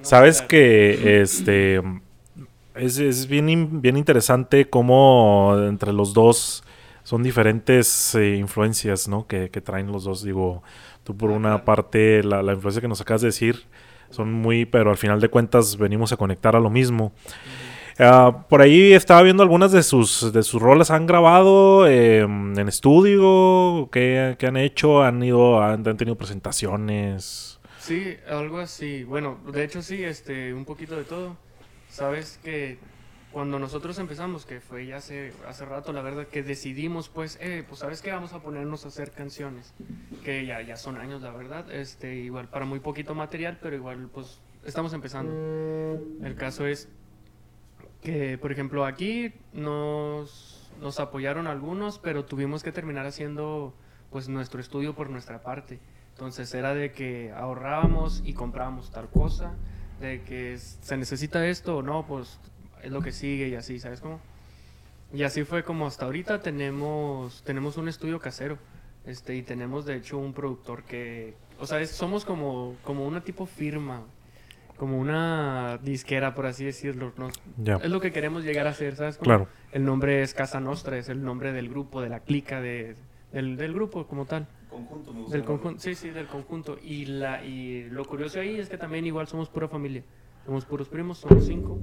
Sabes 0.02 0.42
que 0.42 1.22
este 1.22 1.80
es, 2.74 2.98
es 2.98 3.28
bien, 3.28 3.80
bien 3.80 3.96
interesante 3.96 4.68
cómo 4.68 5.56
entre 5.68 5.92
los 5.92 6.12
dos 6.12 6.64
son 7.04 7.22
diferentes 7.22 8.14
eh, 8.16 8.36
influencias 8.36 9.06
¿no? 9.06 9.26
que, 9.28 9.50
que 9.50 9.60
traen 9.60 9.92
los 9.92 10.04
dos. 10.04 10.24
Digo, 10.24 10.64
tú 11.04 11.16
por 11.16 11.30
una 11.30 11.64
parte, 11.64 12.24
la, 12.24 12.42
la 12.42 12.54
influencia 12.54 12.82
que 12.82 12.88
nos 12.88 13.00
acabas 13.00 13.20
de 13.20 13.28
decir, 13.28 13.64
son 14.10 14.32
muy, 14.32 14.64
pero 14.64 14.90
al 14.90 14.96
final 14.96 15.20
de 15.20 15.28
cuentas 15.28 15.76
venimos 15.76 16.12
a 16.12 16.16
conectar 16.16 16.56
a 16.56 16.60
lo 16.60 16.70
mismo. 16.70 17.12
Ah, 17.98 18.46
por 18.48 18.60
ahí 18.60 18.92
estaba 18.92 19.22
viendo 19.22 19.44
algunas 19.44 19.70
de 19.70 19.84
sus 19.84 20.32
de 20.32 20.42
sus 20.42 20.60
rolas 20.60 20.90
han 20.90 21.06
grabado 21.06 21.86
eh, 21.86 22.22
en 22.22 22.68
estudio, 22.68 23.88
¿qué, 23.92 24.34
qué 24.36 24.46
han 24.48 24.56
hecho? 24.56 25.02
Han 25.02 25.22
ido, 25.22 25.62
han, 25.62 25.86
han 25.86 25.96
tenido 25.96 26.16
presentaciones. 26.16 27.60
Sí, 27.78 28.16
algo 28.28 28.58
así. 28.58 29.04
Bueno, 29.04 29.38
de 29.52 29.62
hecho 29.62 29.82
sí, 29.82 30.02
este, 30.02 30.54
un 30.54 30.64
poquito 30.64 30.96
de 30.96 31.04
todo. 31.04 31.36
Sabes 31.88 32.40
que 32.42 32.78
cuando 33.34 33.58
nosotros 33.58 33.98
empezamos, 33.98 34.46
que 34.46 34.60
fue 34.60 34.86
ya 34.86 34.98
hace, 34.98 35.32
hace 35.48 35.64
rato, 35.64 35.92
la 35.92 36.02
verdad, 36.02 36.28
que 36.28 36.44
decidimos, 36.44 37.08
pues, 37.08 37.36
eh, 37.40 37.64
pues, 37.68 37.80
¿sabes 37.80 38.00
qué? 38.00 38.12
Vamos 38.12 38.32
a 38.32 38.40
ponernos 38.40 38.84
a 38.84 38.88
hacer 38.88 39.10
canciones. 39.10 39.74
Que 40.22 40.46
ya, 40.46 40.62
ya 40.62 40.76
son 40.76 40.98
años, 40.98 41.20
la 41.20 41.32
verdad. 41.32 41.68
Este, 41.72 42.14
igual 42.14 42.48
para 42.48 42.64
muy 42.64 42.78
poquito 42.78 43.12
material, 43.16 43.58
pero 43.60 43.74
igual, 43.74 44.08
pues, 44.14 44.38
estamos 44.64 44.92
empezando. 44.92 45.32
El 46.22 46.36
caso 46.36 46.64
es 46.64 46.88
que, 48.02 48.38
por 48.38 48.52
ejemplo, 48.52 48.84
aquí 48.86 49.34
nos, 49.52 50.70
nos 50.80 51.00
apoyaron 51.00 51.48
algunos, 51.48 51.98
pero 51.98 52.24
tuvimos 52.24 52.62
que 52.62 52.70
terminar 52.70 53.04
haciendo 53.04 53.74
pues 54.10 54.28
nuestro 54.28 54.60
estudio 54.60 54.94
por 54.94 55.10
nuestra 55.10 55.42
parte. 55.42 55.80
Entonces 56.10 56.54
era 56.54 56.72
de 56.72 56.92
que 56.92 57.32
ahorrábamos 57.32 58.22
y 58.24 58.32
comprábamos 58.32 58.92
tal 58.92 59.08
cosa, 59.08 59.54
de 60.00 60.22
que 60.22 60.56
se 60.56 60.96
necesita 60.96 61.44
esto 61.48 61.78
o 61.78 61.82
no, 61.82 62.06
pues 62.06 62.38
es 62.84 62.90
lo 62.90 63.00
que 63.00 63.12
sigue 63.12 63.48
y 63.48 63.54
así, 63.54 63.78
¿sabes 63.78 64.00
cómo? 64.00 64.20
Y 65.12 65.22
así 65.22 65.44
fue 65.44 65.62
como 65.62 65.86
hasta 65.86 66.04
ahorita 66.06 66.40
tenemos, 66.40 67.42
tenemos 67.44 67.76
un 67.76 67.88
estudio 67.88 68.18
casero. 68.18 68.58
Este, 69.06 69.36
y 69.36 69.42
tenemos 69.42 69.84
de 69.84 69.96
hecho 69.96 70.16
un 70.16 70.32
productor 70.32 70.82
que, 70.82 71.34
o 71.60 71.66
sea, 71.66 71.84
somos 71.86 72.24
como, 72.24 72.74
como 72.84 73.06
una 73.06 73.20
tipo 73.20 73.44
firma, 73.44 74.02
como 74.78 74.98
una 74.98 75.78
disquera, 75.82 76.34
por 76.34 76.46
así 76.46 76.64
decirlo. 76.64 77.12
Es 77.82 77.90
lo 77.90 78.00
que 78.00 78.12
queremos 78.12 78.44
llegar 78.44 78.66
a 78.66 78.72
ser, 78.72 78.96
¿sabes? 78.96 79.18
claro. 79.18 79.46
El 79.72 79.84
nombre 79.84 80.22
es 80.22 80.32
Casa 80.32 80.58
Nostra, 80.58 80.96
es 80.96 81.10
el 81.10 81.22
nombre 81.22 81.52
del 81.52 81.68
grupo, 81.68 82.00
de 82.00 82.08
la 82.08 82.20
clica, 82.20 82.62
de, 82.62 82.96
del, 83.32 83.56
del 83.56 83.74
grupo 83.74 84.06
como 84.06 84.24
tal. 84.24 84.46
Conjunto, 84.70 85.12
me 85.12 85.28
Del 85.28 85.44
conjunto, 85.44 85.80
sí, 85.80 85.94
sí, 85.94 86.08
del 86.10 86.26
conjunto. 86.26 86.78
Y, 86.82 87.04
la, 87.04 87.44
y 87.44 87.84
lo 87.90 88.04
curioso 88.06 88.40
ahí 88.40 88.56
es 88.56 88.68
que 88.70 88.78
también 88.78 89.06
igual 89.06 89.28
somos 89.28 89.50
pura 89.50 89.68
familia. 89.68 90.02
Somos 90.46 90.64
puros 90.64 90.88
primos, 90.88 91.18
somos 91.18 91.44
cinco. 91.44 91.78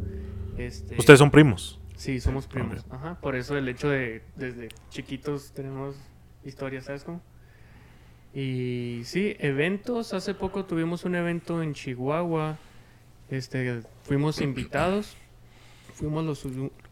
Este, 0.67 0.95
¿Ustedes 0.97 1.19
son 1.19 1.31
primos? 1.31 1.79
Sí, 1.95 2.19
somos 2.19 2.47
primos. 2.47 2.85
Ajá, 2.89 3.19
por 3.21 3.35
eso 3.35 3.57
el 3.57 3.67
hecho 3.69 3.89
de 3.89 4.23
desde 4.35 4.69
chiquitos 4.89 5.51
tenemos 5.51 5.95
historias, 6.43 6.85
¿sabes 6.85 7.03
cómo? 7.03 7.21
Y 8.33 9.01
sí, 9.03 9.35
eventos. 9.39 10.13
Hace 10.13 10.33
poco 10.33 10.65
tuvimos 10.65 11.05
un 11.05 11.15
evento 11.15 11.61
en 11.61 11.73
Chihuahua. 11.73 12.57
Este, 13.29 13.81
fuimos 14.03 14.41
invitados. 14.41 15.15
Fuimos 15.93 16.23
los, 16.23 16.47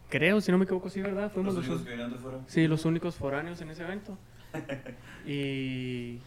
creo, 0.10 0.42
si 0.42 0.52
no 0.52 0.58
me 0.58 0.66
equivoco, 0.66 0.90
sí, 0.90 1.02
¿verdad? 1.02 1.32
Fuimos 1.32 1.56
los, 1.56 1.68
los 1.68 1.82
únicos 1.82 2.44
Sí, 2.48 2.68
los 2.68 2.86
únicos 2.86 3.16
foráneos 3.16 3.62
en 3.62 3.70
ese 3.72 3.84
evento. 3.84 4.18
y 5.26 6.20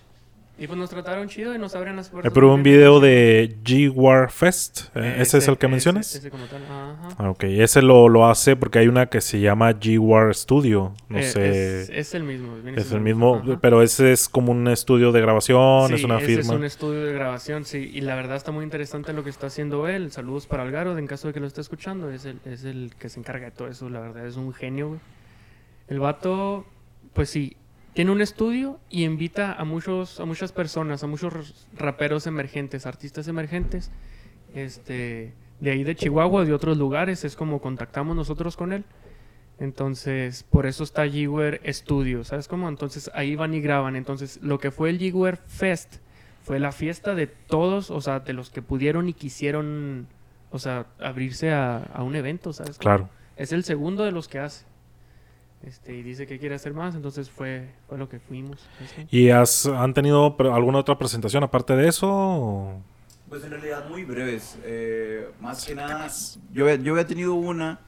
y 0.62 0.68
pues 0.68 0.78
nos 0.78 0.90
trataron 0.90 1.26
chido 1.26 1.52
y 1.56 1.58
nos 1.58 1.74
abren 1.74 1.96
las 1.96 2.08
puertas. 2.08 2.32
pero 2.32 2.54
un 2.54 2.62
video 2.62 3.00
de 3.00 3.56
G-War 3.64 4.30
Fest. 4.30 4.94
¿eh? 4.94 5.16
¿Ese, 5.18 5.38
es 5.38 5.48
el 5.48 5.58
que 5.58 5.66
mencionas? 5.66 6.14
Ese 6.14 6.30
como 6.30 6.44
tal. 6.46 6.62
Ajá. 6.62 7.08
Ah, 7.18 7.30
ok, 7.30 7.42
ese 7.42 7.82
lo, 7.82 8.08
lo, 8.08 8.28
hace 8.28 8.54
porque 8.54 8.78
hay 8.78 8.86
una 8.86 9.06
que 9.06 9.20
se 9.20 9.40
llama 9.40 9.72
G-War 9.72 10.32
Studio. 10.36 10.94
No 11.08 11.18
eh, 11.18 11.24
sé. 11.24 11.98
Es, 11.98 12.14
el 12.14 12.22
mismo. 12.22 12.58
Es 12.76 12.92
el 12.92 13.00
mismo, 13.00 13.42
pero 13.60 13.82
ese 13.82 14.12
es 14.12 14.28
como 14.28 14.52
un 14.52 14.68
estudio 14.68 15.10
de 15.10 15.20
grabación, 15.20 15.92
es 15.92 16.04
una 16.04 16.18
ese 16.18 16.26
firma. 16.26 16.52
Es 16.52 16.58
un 16.60 16.64
estudio 16.64 17.06
de 17.06 17.12
grabación, 17.12 17.64
sí. 17.64 17.90
Y 17.92 18.02
la 18.02 18.14
verdad 18.14 18.36
está 18.36 18.52
muy 18.52 18.62
interesante 18.62 19.12
lo 19.12 19.24
que 19.24 19.30
está 19.30 19.48
haciendo 19.48 19.88
él. 19.88 20.12
Saludos 20.12 20.46
para 20.46 20.62
Algaro, 20.62 20.96
en 20.96 21.08
caso 21.08 21.26
de 21.26 21.34
que 21.34 21.40
lo 21.40 21.48
esté 21.48 21.60
escuchando. 21.60 22.08
Es 22.12 22.24
el, 22.24 22.38
es 22.44 22.62
el 22.62 22.92
que 23.00 23.08
se 23.08 23.18
encarga 23.18 23.46
de 23.46 23.50
todo 23.50 23.66
eso. 23.66 23.90
La 23.90 23.98
verdad 23.98 24.28
es 24.28 24.36
un 24.36 24.52
genio, 24.54 25.00
El 25.88 25.98
vato, 25.98 26.66
pues 27.14 27.30
sí, 27.30 27.56
tiene 27.94 28.10
un 28.10 28.20
estudio 28.20 28.80
y 28.88 29.04
invita 29.04 29.52
a 29.52 29.64
muchos 29.64 30.18
a 30.20 30.24
muchas 30.24 30.52
personas, 30.52 31.02
a 31.04 31.06
muchos 31.06 31.66
raperos 31.74 32.26
emergentes, 32.26 32.86
artistas 32.86 33.28
emergentes, 33.28 33.90
este, 34.54 35.34
de 35.60 35.70
ahí 35.70 35.84
de 35.84 35.94
Chihuahua, 35.94 36.44
de 36.44 36.52
otros 36.52 36.76
lugares, 36.78 37.24
es 37.24 37.36
como 37.36 37.60
contactamos 37.60 38.16
nosotros 38.16 38.56
con 38.56 38.72
él. 38.72 38.84
Entonces, 39.58 40.44
por 40.44 40.66
eso 40.66 40.82
está 40.82 41.06
Jigwer 41.06 41.60
Studio, 41.72 42.24
¿sabes 42.24 42.48
cómo? 42.48 42.68
Entonces, 42.68 43.10
ahí 43.14 43.36
van 43.36 43.54
y 43.54 43.60
graban. 43.60 43.94
Entonces, 43.94 44.40
lo 44.42 44.58
que 44.58 44.70
fue 44.70 44.90
el 44.90 44.98
Jigwer 44.98 45.36
Fest 45.36 45.96
fue 46.42 46.58
la 46.58 46.72
fiesta 46.72 47.14
de 47.14 47.28
todos, 47.28 47.90
o 47.90 48.00
sea, 48.00 48.20
de 48.20 48.32
los 48.32 48.50
que 48.50 48.62
pudieron 48.62 49.08
y 49.08 49.12
quisieron, 49.12 50.08
o 50.50 50.58
sea, 50.58 50.86
abrirse 50.98 51.52
a, 51.52 51.76
a 51.76 52.02
un 52.02 52.16
evento, 52.16 52.52
¿sabes? 52.52 52.78
Claro. 52.78 53.08
Es 53.36 53.52
el 53.52 53.62
segundo 53.62 54.02
de 54.04 54.10
los 54.10 54.26
que 54.26 54.40
hace. 54.40 54.64
Este, 55.66 55.94
y 55.94 56.02
dice 56.02 56.26
que 56.26 56.38
quiere 56.38 56.56
hacer 56.56 56.74
más, 56.74 56.94
entonces 56.94 57.30
fue, 57.30 57.68
fue 57.88 57.96
lo 57.96 58.08
que 58.08 58.18
fuimos. 58.18 58.68
¿Y 59.10 59.30
has, 59.30 59.66
han 59.66 59.94
tenido 59.94 60.36
alguna 60.52 60.78
otra 60.78 60.98
presentación 60.98 61.44
aparte 61.44 61.76
de 61.76 61.88
eso? 61.88 62.82
Pues 63.28 63.44
en 63.44 63.50
realidad 63.50 63.88
muy 63.88 64.04
breves. 64.04 64.58
Eh, 64.64 65.30
más 65.40 65.64
que 65.64 65.74
nada, 65.74 66.08
yo, 66.52 66.74
yo 66.74 66.92
había 66.92 67.06
tenido 67.06 67.34
una, 67.34 67.80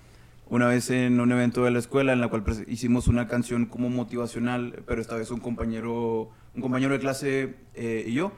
una 0.49 0.69
vez 0.69 0.91
en 0.91 1.21
un 1.21 1.33
evento 1.33 1.65
de 1.65 1.73
la 1.73 1.81
escuela 1.81 2.13
en 2.13 2.21
la 2.21 2.29
cual 2.29 2.45
hicimos 2.69 3.09
una 3.09 3.27
canción 3.27 3.67
como 3.67 3.91
motivacional, 3.91 4.83
pero 4.87 5.01
esta 5.01 5.17
vez 5.17 5.31
un 5.33 5.41
compañero, 5.41 6.31
un 6.55 6.63
compañero 6.63 6.93
de 6.93 7.01
clase 7.01 7.57
eh, 7.75 8.05
y 8.07 8.15
yo. 8.15 8.33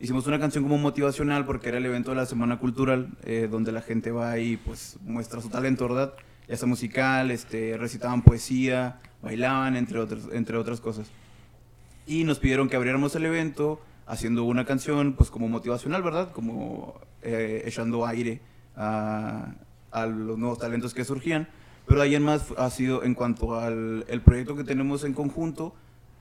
Hicimos 0.00 0.26
una 0.26 0.38
canción 0.40 0.64
como 0.64 0.78
motivacional 0.78 1.44
porque 1.44 1.68
era 1.68 1.76
el 1.76 1.84
evento 1.84 2.12
de 2.12 2.16
la 2.16 2.24
Semana 2.24 2.58
Cultural, 2.58 3.10
eh, 3.24 3.48
donde 3.50 3.70
la 3.70 3.82
gente 3.82 4.10
va 4.10 4.38
y 4.38 4.56
pues 4.56 4.96
muestra 5.02 5.42
su 5.42 5.50
talento, 5.50 5.86
¿verdad? 5.86 6.14
Ya 6.50 6.56
sea 6.56 6.66
musical, 6.66 7.30
este, 7.30 7.76
recitaban 7.78 8.22
poesía, 8.22 8.98
bailaban, 9.22 9.76
entre, 9.76 10.04
entre 10.32 10.56
otras 10.56 10.80
cosas. 10.80 11.08
Y 12.08 12.24
nos 12.24 12.40
pidieron 12.40 12.68
que 12.68 12.74
abriéramos 12.74 13.14
el 13.14 13.24
evento 13.24 13.80
haciendo 14.04 14.42
una 14.42 14.64
canción, 14.64 15.12
pues 15.12 15.30
como 15.30 15.48
motivacional, 15.48 16.02
¿verdad? 16.02 16.32
Como 16.32 17.00
eh, 17.22 17.62
echando 17.66 18.04
aire 18.04 18.40
a, 18.74 19.54
a, 19.92 20.06
los 20.06 20.36
nuevos 20.38 20.58
talentos 20.58 20.92
que 20.92 21.04
surgían. 21.04 21.46
Pero 21.86 22.02
ahí 22.02 22.16
en 22.16 22.24
más 22.24 22.46
ha 22.58 22.68
sido, 22.70 23.04
en 23.04 23.14
cuanto 23.14 23.54
al 23.60 24.04
el 24.08 24.20
proyecto 24.20 24.56
que 24.56 24.64
tenemos 24.64 25.04
en 25.04 25.14
conjunto, 25.14 25.72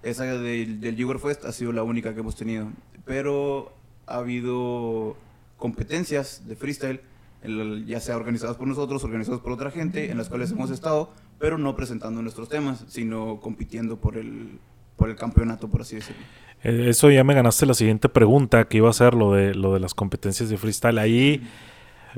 esa 0.04 0.26
del, 0.26 0.80
del 0.80 0.96
Jigger 0.96 1.18
Fest 1.18 1.44
ha 1.46 1.52
sido 1.52 1.72
la 1.72 1.82
única 1.82 2.14
que 2.14 2.20
hemos 2.20 2.36
tenido. 2.36 2.70
Pero 3.04 3.74
ha 4.06 4.18
habido 4.18 5.18
competencias 5.58 6.48
de 6.48 6.56
freestyle 6.56 7.02
ya 7.86 8.00
sea 8.00 8.18
organizados 8.18 8.58
por 8.58 8.68
nosotros, 8.68 9.04
organizados 9.04 9.42
por 9.42 9.52
otra 9.52 9.72
gente, 9.72 10.12
en 10.12 10.18
las 10.18 10.30
cuales 10.30 10.52
hemos 10.52 10.72
estado, 10.72 11.12
pero 11.40 11.58
no 11.58 11.76
presentando 11.76 12.22
nuestros 12.22 12.50
temas, 12.50 12.86
sino 12.88 13.40
compitiendo 13.40 13.98
por 13.98 14.18
el, 14.18 14.60
por 14.96 15.10
el 15.10 15.16
campeonato, 15.16 15.70
por 15.70 15.82
así 15.82 15.96
decirlo. 15.96 16.22
Eh, 16.64 16.88
eso 16.90 17.10
ya 17.10 17.24
me 17.24 17.34
ganaste 17.34 17.66
la 17.66 17.74
siguiente 17.74 18.10
pregunta, 18.10 18.66
que 18.66 18.78
iba 18.78 18.90
a 18.90 18.94
ser 18.94 19.14
lo 19.14 19.34
de, 19.34 19.56
lo 19.56 19.74
de 19.74 19.80
las 19.80 19.94
competencias 19.94 20.50
de 20.50 20.58
freestyle. 20.58 20.98
Ahí, 20.98 21.42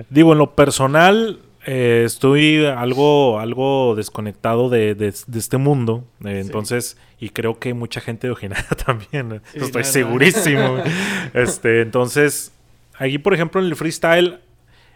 digo, 0.09 0.33
en 0.33 0.39
lo 0.39 0.55
personal, 0.55 1.39
eh, 1.65 2.03
estoy 2.05 2.65
algo, 2.65 3.39
algo 3.39 3.95
desconectado 3.95 4.69
de, 4.69 4.95
de, 4.95 5.07
este 5.07 5.57
mundo. 5.57 6.03
Eh, 6.25 6.39
entonces, 6.39 6.97
y 7.19 7.29
creo 7.29 7.59
que 7.59 7.73
mucha 7.75 8.01
gente 8.01 8.27
de 8.27 8.31
Ojinaga 8.31 8.69
también. 8.85 9.41
estoy 9.53 9.83
segurísimo. 9.83 10.77
este, 11.33 11.81
entonces, 11.81 12.51
aquí, 12.97 13.19
por 13.19 13.35
ejemplo, 13.35 13.61
en 13.61 13.67
el 13.67 13.75
freestyle 13.75 14.39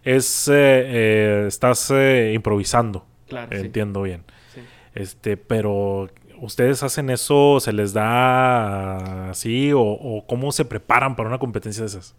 es 0.06 0.48
eh, 0.48 0.54
eh, 0.54 1.46
estás 1.48 1.90
eh, 1.92 2.32
improvisando. 2.34 3.06
Claro, 3.28 3.58
entiendo 3.58 4.04
bien. 4.04 4.24
Este, 4.94 5.36
pero 5.36 6.10
ustedes 6.40 6.84
hacen 6.84 7.10
eso, 7.10 7.60
se 7.60 7.74
les 7.74 7.92
da 7.92 9.32
así 9.32 9.72
o, 9.76 10.24
cómo 10.28 10.52
se 10.54 10.64
preparan 10.64 11.16
para 11.16 11.28
una 11.28 11.40
competencia 11.40 11.82
de 11.82 11.88
esas. 11.88 12.16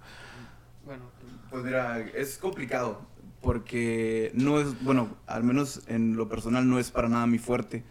Bueno, 0.85 1.05
pues 1.49 1.65
mira, 1.65 2.01
es 2.01 2.37
complicado 2.37 3.01
porque 3.41 4.33
no 4.35 4.61
es, 4.61 4.83
bueno, 4.83 5.17
al 5.27 5.45
menos 5.45 5.83
en 5.87 6.17
lo 6.17 6.29
personal 6.29 6.69
no 6.69 6.81
es 6.81 6.91
para 6.91 7.09
nada 7.09 7.27
mi 7.27 7.39
fuerte. 7.39 7.85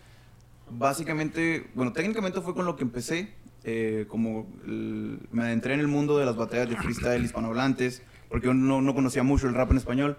Básicamente, 0.70 1.68
bueno, 1.74 1.94
técnicamente 1.94 2.42
fue 2.42 2.54
con 2.54 2.66
lo 2.66 2.76
que 2.76 2.84
empecé, 2.84 3.34
como 4.10 4.46
me 4.66 5.44
adentré 5.44 5.74
en 5.74 5.80
el 5.80 5.88
mundo 5.88 6.18
de 6.18 6.26
las 6.26 6.36
batallas 6.36 6.70
de 6.70 6.76
freestyle 6.76 7.24
hispanohablantes 7.24 8.04
porque 8.36 8.48
yo 8.48 8.54
no, 8.54 8.82
no, 8.82 8.94
conocía 8.94 9.24
mucho 9.24 9.48
el 9.48 9.54
rap 9.54 9.72
en 9.72 9.78
español 9.78 10.18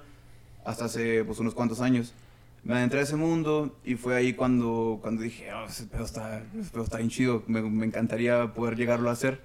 hasta 0.65 0.87
hace 0.87 1.23
pues, 1.23 1.39
unos 1.39 1.53
cuantos 1.53 1.83
años. 1.83 2.15
Me 2.65 2.73
adentré 2.73 3.01
a 3.01 3.03
ese 3.03 3.15
mundo 3.15 3.77
y 3.85 3.97
fue 3.97 4.17
ahí 4.17 4.33
cuando, 4.33 5.01
cuando 5.03 5.21
dije, 5.21 5.53
oh, 5.53 5.67
ese 5.67 5.85
pedo 5.85 6.07
está, 6.07 6.43
está 6.83 6.97
bien 6.97 7.11
chido, 7.11 7.43
me, 7.47 7.61
me, 7.61 7.85
encantaría 7.85 8.55
poder 8.55 8.75
llegarlo 8.75 9.11
a 9.11 9.13
hacer. 9.13 9.43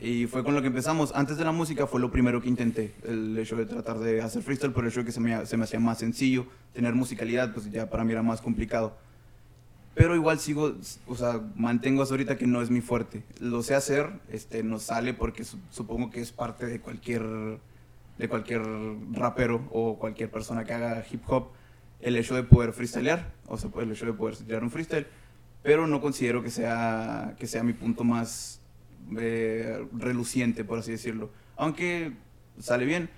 Y 0.00 0.24
fue 0.24 0.42
con 0.42 0.54
lo 0.54 0.62
que 0.62 0.68
empezamos. 0.68 1.12
Antes 1.14 1.36
de 1.36 1.44
la 1.44 1.52
música 1.52 1.86
fue 1.86 2.00
lo 2.00 2.10
primero 2.10 2.40
que 2.40 2.48
intenté, 2.48 2.94
el 3.06 3.36
hecho 3.36 3.56
de 3.56 3.66
tratar 3.66 3.98
de 3.98 4.22
hacer 4.22 4.42
freestyle, 4.42 4.72
por 4.72 4.84
el 4.84 4.90
hecho 4.90 5.00
de 5.00 5.04
que 5.04 5.12
se 5.12 5.20
me, 5.20 5.44
se 5.44 5.58
me 5.58 5.64
hacía 5.64 5.78
más 5.78 5.98
sencillo. 5.98 6.46
Tener 6.72 6.94
musicalidad, 6.94 7.52
pues 7.52 7.70
ya 7.70 7.90
para 7.90 8.04
mí 8.04 8.12
era 8.12 8.22
más 8.22 8.40
complicado. 8.40 8.96
Pero 9.94 10.14
igual 10.14 10.38
sigo, 10.38 10.74
o 11.08 11.14
sea, 11.14 11.42
mantengo 11.56 12.02
hasta 12.02 12.14
ahorita 12.14 12.38
que 12.38 12.46
no 12.46 12.62
es 12.62 12.70
mi 12.70 12.80
fuerte. 12.80 13.22
Lo 13.38 13.62
sé 13.62 13.74
hacer, 13.74 14.12
este, 14.30 14.62
no 14.62 14.78
sale 14.78 15.12
porque 15.12 15.44
supongo 15.44 16.08
que 16.08 16.22
es 16.22 16.32
parte 16.32 16.64
de 16.64 16.80
cualquier 16.80 17.58
de 18.18 18.28
cualquier 18.28 18.62
rapero 19.12 19.68
o 19.70 19.98
cualquier 19.98 20.30
persona 20.30 20.64
que 20.64 20.74
haga 20.74 21.04
hip 21.10 21.22
hop 21.26 21.48
el 22.00 22.16
hecho 22.16 22.34
de 22.34 22.42
poder 22.42 22.72
freestylear, 22.72 23.32
o 23.46 23.56
sea, 23.56 23.70
el 23.80 23.92
hecho 23.92 24.06
de 24.06 24.12
poder 24.12 24.36
tirar 24.36 24.62
un 24.62 24.70
freestyle, 24.70 25.06
pero 25.62 25.86
no 25.86 26.00
considero 26.00 26.42
que 26.42 26.50
sea, 26.50 27.34
que 27.38 27.46
sea 27.46 27.62
mi 27.62 27.72
punto 27.72 28.04
más 28.04 28.60
eh, 29.16 29.86
reluciente, 29.92 30.64
por 30.64 30.78
así 30.78 30.92
decirlo. 30.92 31.30
Aunque 31.56 32.12
sale 32.58 32.84
bien. 32.84 33.10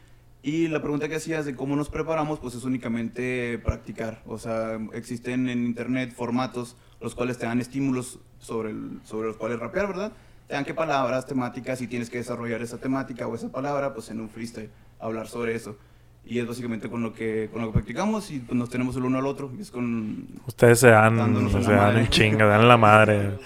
Y 0.42 0.68
la 0.68 0.80
pregunta 0.80 1.06
que 1.06 1.16
hacías 1.16 1.44
de 1.44 1.54
cómo 1.54 1.76
nos 1.76 1.90
preparamos, 1.90 2.38
pues 2.38 2.54
es 2.54 2.64
únicamente 2.64 3.60
practicar. 3.62 4.22
O 4.26 4.38
sea, 4.38 4.80
existen 4.94 5.50
en 5.50 5.66
internet 5.66 6.14
formatos 6.14 6.78
los 6.98 7.14
cuales 7.14 7.36
te 7.36 7.44
dan 7.44 7.60
estímulos 7.60 8.20
sobre, 8.38 8.70
el, 8.70 9.00
sobre 9.04 9.28
los 9.28 9.36
cuales 9.36 9.58
rapear, 9.58 9.88
¿verdad? 9.88 10.12
Te 10.46 10.54
dan 10.54 10.64
qué 10.64 10.72
palabras, 10.72 11.26
temáticas, 11.26 11.82
y 11.82 11.86
tienes 11.86 12.08
que 12.08 12.18
desarrollar 12.18 12.62
esa 12.62 12.78
temática 12.78 13.26
o 13.26 13.34
esa 13.34 13.52
palabra, 13.52 13.92
pues 13.92 14.08
en 14.10 14.20
un 14.20 14.30
freestyle 14.30 14.70
hablar 15.00 15.28
sobre 15.28 15.54
eso. 15.54 15.76
Y 16.24 16.38
es 16.38 16.46
básicamente 16.46 16.88
con 16.88 17.02
lo 17.02 17.12
que, 17.12 17.48
con 17.50 17.62
lo 17.62 17.68
que 17.68 17.72
practicamos 17.72 18.30
y 18.30 18.40
pues, 18.40 18.56
nos 18.56 18.68
tenemos 18.68 18.94
el 18.96 19.04
uno 19.04 19.18
al 19.18 19.26
otro. 19.26 19.50
Y 19.58 19.62
es 19.62 19.70
con... 19.70 20.28
Ustedes 20.46 20.78
se 20.80 20.88
dan, 20.88 21.50
se 21.62 21.72
dan 21.72 21.98
en 21.98 22.08
chinga, 22.08 22.44
dan 22.44 22.68
la 22.68 22.76
madre. 22.76 23.18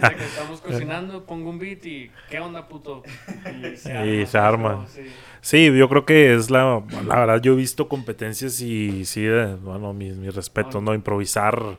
Desde 0.00 0.16
que 0.16 0.24
estamos 0.24 0.60
cocinando, 0.60 1.24
pongo 1.24 1.50
un 1.50 1.58
beat 1.58 1.84
y 1.86 2.10
¿qué 2.30 2.38
onda, 2.40 2.68
puto? 2.68 3.02
Y 3.44 4.20
Y 4.20 4.26
se 4.26 4.38
arma. 4.38 4.86
Sí. 4.88 5.02
Sí, 5.40 5.76
yo 5.76 5.88
creo 5.88 6.04
que 6.04 6.34
es 6.34 6.50
la, 6.50 6.82
la 7.06 7.20
verdad, 7.20 7.40
yo 7.40 7.52
he 7.52 7.56
visto 7.56 7.88
competencias 7.88 8.60
y 8.60 9.04
sí, 9.04 9.24
eh, 9.24 9.56
bueno, 9.62 9.92
mi, 9.92 10.10
mi 10.10 10.30
respeto, 10.30 10.80
¿no? 10.80 10.94
Improvisar, 10.94 11.78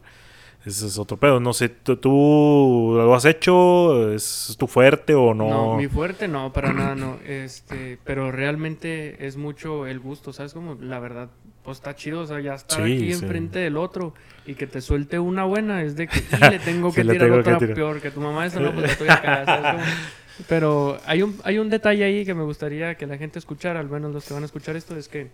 ese 0.65 0.87
es 0.87 0.97
otro 0.99 1.17
pedo. 1.17 1.39
No 1.39 1.53
sé, 1.53 1.69
¿tú, 1.69 2.91
lo 2.95 3.13
has 3.15 3.25
hecho? 3.25 4.11
¿Es 4.13 4.55
tu 4.59 4.67
fuerte 4.67 5.15
o 5.15 5.33
no? 5.33 5.49
No, 5.49 5.75
mi 5.77 5.87
fuerte 5.87 6.27
no, 6.27 6.51
para 6.53 6.73
nada 6.73 6.95
no. 6.95 7.17
Este, 7.25 7.97
pero 8.03 8.31
realmente 8.31 9.25
es 9.25 9.37
mucho 9.37 9.87
el 9.87 9.99
gusto, 9.99 10.33
¿sabes? 10.33 10.53
Como 10.53 10.75
la 10.81 10.99
verdad, 10.99 11.29
pues 11.63 11.77
está 11.77 11.95
chido, 11.95 12.21
o 12.21 12.25
sea, 12.25 12.39
ya 12.39 12.55
estar 12.55 12.77
Sí, 12.85 12.93
aquí 12.93 13.13
sí. 13.13 13.23
enfrente 13.23 13.59
del 13.59 13.77
otro 13.77 14.13
y 14.45 14.55
que 14.55 14.67
te 14.67 14.81
suelte 14.81 15.19
una 15.19 15.45
buena 15.45 15.81
es 15.83 15.95
de 15.95 16.07
que 16.07 16.19
le 16.51 16.59
tengo 16.59 16.91
que 16.93 17.03
tirar 17.03 17.17
tengo 17.19 17.33
que 17.35 17.39
otra 17.41 17.57
tirar. 17.59 17.75
peor 17.75 18.01
que 18.01 18.11
tu 18.11 18.19
mamá 18.21 18.45
esa 18.45 18.59
no, 18.59 18.71
pues 18.73 18.85
la 18.87 18.91
estoy 18.91 19.07
acá, 19.09 19.45
¿sabes? 19.45 19.71
Como- 19.71 19.83
Pero 20.47 20.97
hay 21.05 21.21
un, 21.21 21.37
hay 21.43 21.59
un 21.59 21.69
detalle 21.69 22.03
ahí 22.03 22.25
que 22.25 22.33
me 22.33 22.43
gustaría 22.43 22.95
que 22.95 23.05
la 23.05 23.17
gente 23.17 23.39
escuchara, 23.39 23.79
al 23.79 23.89
menos 23.89 24.13
los 24.13 24.25
que 24.25 24.33
van 24.33 24.43
a 24.43 24.45
escuchar 24.45 24.75
esto, 24.77 24.95
es 24.95 25.07
que 25.09 25.29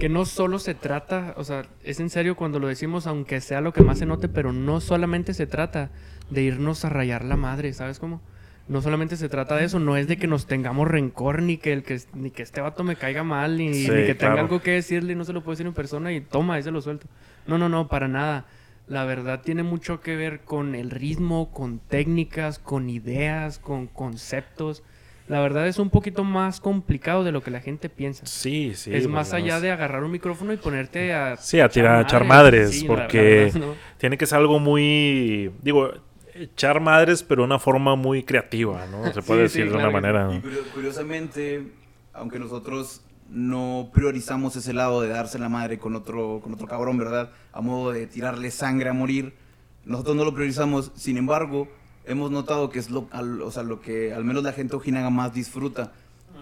que 0.00 0.08
no 0.08 0.24
solo 0.24 0.58
se 0.58 0.74
trata, 0.74 1.34
o 1.36 1.44
sea, 1.44 1.66
es 1.84 2.00
en 2.00 2.10
serio 2.10 2.34
cuando 2.34 2.58
lo 2.58 2.66
decimos, 2.66 3.06
aunque 3.06 3.40
sea 3.40 3.60
lo 3.60 3.72
que 3.72 3.82
más 3.82 3.98
se 3.98 4.06
note, 4.06 4.28
pero 4.28 4.52
no 4.52 4.80
solamente 4.80 5.34
se 5.34 5.46
trata 5.46 5.90
de 6.30 6.42
irnos 6.42 6.84
a 6.84 6.88
rayar 6.88 7.24
la 7.24 7.36
madre, 7.36 7.72
¿sabes 7.72 8.00
cómo? 8.00 8.20
No 8.66 8.82
solamente 8.82 9.16
se 9.16 9.28
trata 9.28 9.56
de 9.56 9.64
eso, 9.64 9.78
no 9.78 9.96
es 9.96 10.08
de 10.08 10.16
que 10.16 10.26
nos 10.26 10.46
tengamos 10.46 10.88
rencor, 10.88 11.42
ni 11.42 11.56
que 11.58 11.72
el 11.72 11.82
que 11.82 12.00
ni 12.14 12.30
que 12.30 12.42
este 12.42 12.60
vato 12.60 12.82
me 12.82 12.96
caiga 12.96 13.24
mal, 13.24 13.56
ni, 13.58 13.74
Sí, 13.74 13.90
ni 13.90 14.06
que 14.06 14.14
tenga 14.14 14.32
claro. 14.34 14.40
algo 14.40 14.62
que 14.62 14.72
decirle 14.72 15.12
y 15.12 15.16
no 15.16 15.24
se 15.24 15.32
lo 15.32 15.42
puedo 15.42 15.52
decir 15.52 15.66
en 15.66 15.74
persona 15.74 16.12
y 16.12 16.20
toma, 16.20 16.54
ahí 16.54 16.62
se 16.62 16.70
lo 16.70 16.80
suelto. 16.80 17.06
No, 17.46 17.58
no, 17.58 17.68
no, 17.68 17.88
para 17.88 18.08
nada. 18.08 18.46
La 18.86 19.04
verdad 19.04 19.42
tiene 19.42 19.62
mucho 19.62 20.00
que 20.00 20.16
ver 20.16 20.40
con 20.40 20.74
el 20.74 20.90
ritmo, 20.90 21.50
con 21.52 21.78
técnicas, 21.78 22.58
con 22.58 22.88
ideas, 22.90 23.58
con 23.58 23.86
conceptos. 23.86 24.82
La 25.30 25.38
verdad 25.38 25.68
es 25.68 25.78
un 25.78 25.90
poquito 25.90 26.24
más 26.24 26.58
complicado 26.58 27.22
de 27.22 27.30
lo 27.30 27.40
que 27.40 27.52
la 27.52 27.60
gente 27.60 27.88
piensa. 27.88 28.26
Sí, 28.26 28.72
sí. 28.74 28.92
es 28.92 29.06
más 29.06 29.32
allá 29.32 29.60
de 29.60 29.70
agarrar 29.70 30.02
un 30.02 30.10
micrófono 30.10 30.52
y 30.52 30.56
ponerte 30.56 31.14
a... 31.14 31.36
Sí, 31.36 31.60
a 31.60 31.68
tirar, 31.68 31.98
a 31.98 32.00
echar 32.02 32.24
madres, 32.24 32.80
Sí, 32.80 32.84
porque 32.84 33.44
verdad, 33.44 33.60
¿no? 33.60 33.74
tiene 33.96 34.18
que 34.18 34.26
ser 34.26 34.38
algo 34.38 34.58
muy, 34.58 35.52
digo, 35.62 35.92
echar 36.34 36.80
madres, 36.80 37.22
pero 37.22 37.42
de 37.42 37.46
una 37.46 37.60
forma 37.60 37.94
muy 37.94 38.24
creativa, 38.24 38.84
¿no? 38.90 39.04
Se 39.12 39.22
puede 39.22 39.46
Sí, 39.48 39.52
sí, 39.52 39.58
decir 39.60 39.64
de 39.66 39.78
claro 39.78 39.90
una 39.90 40.00
manera. 40.00 40.34
Y 40.34 40.40
curiosamente, 40.74 41.64
aunque 42.12 42.40
nosotros 42.40 43.02
no 43.28 43.92
priorizamos 43.94 44.56
ese 44.56 44.72
lado 44.72 45.00
de 45.00 45.10
darse 45.10 45.38
la 45.38 45.48
madre 45.48 45.78
con 45.78 45.94
otro, 45.94 46.40
con 46.42 46.54
otro 46.54 46.66
cabrón, 46.66 46.98
¿verdad? 46.98 47.30
A 47.52 47.60
modo 47.60 47.92
de 47.92 48.08
tirarle 48.08 48.50
sangre 48.50 48.88
a 48.88 48.92
morir, 48.92 49.34
nosotros 49.84 50.16
no 50.16 50.24
lo 50.24 50.34
priorizamos. 50.34 50.90
Sin 50.96 51.16
embargo, 51.18 51.68
hemos 52.04 52.30
notado 52.30 52.70
que 52.70 52.78
es 52.78 52.90
lo, 52.90 53.08
al- 53.12 53.42
o 53.42 53.50
sea, 53.50 53.62
lo 53.62 53.80
que 53.80 54.12
al 54.12 54.24
menos 54.24 54.42
la 54.42 54.52
gente 54.52 54.76
ojinaga 54.76 55.10
más 55.10 55.32
disfruta. 55.34 55.92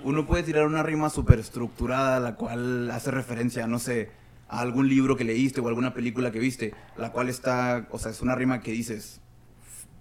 Uno 0.04 0.26
puede 0.26 0.42
tirar 0.44 0.64
una 0.66 0.82
rima 0.82 1.10
súper 1.10 1.38
estructurada, 1.40 2.20
la 2.20 2.36
cual 2.36 2.90
hace 2.90 3.10
referencia, 3.10 3.66
no 3.66 3.78
sé, 3.78 4.10
a 4.48 4.60
algún 4.60 4.88
libro 4.88 5.16
que 5.16 5.24
leíste 5.24 5.60
o 5.60 5.68
alguna 5.68 5.92
película 5.92 6.30
que 6.30 6.38
viste, 6.38 6.72
la 6.96 7.10
cual 7.10 7.28
está, 7.28 7.86
o 7.90 7.98
sea, 7.98 8.12
es 8.12 8.20
una 8.22 8.34
rima 8.36 8.60
que 8.60 8.70
dices, 8.70 9.20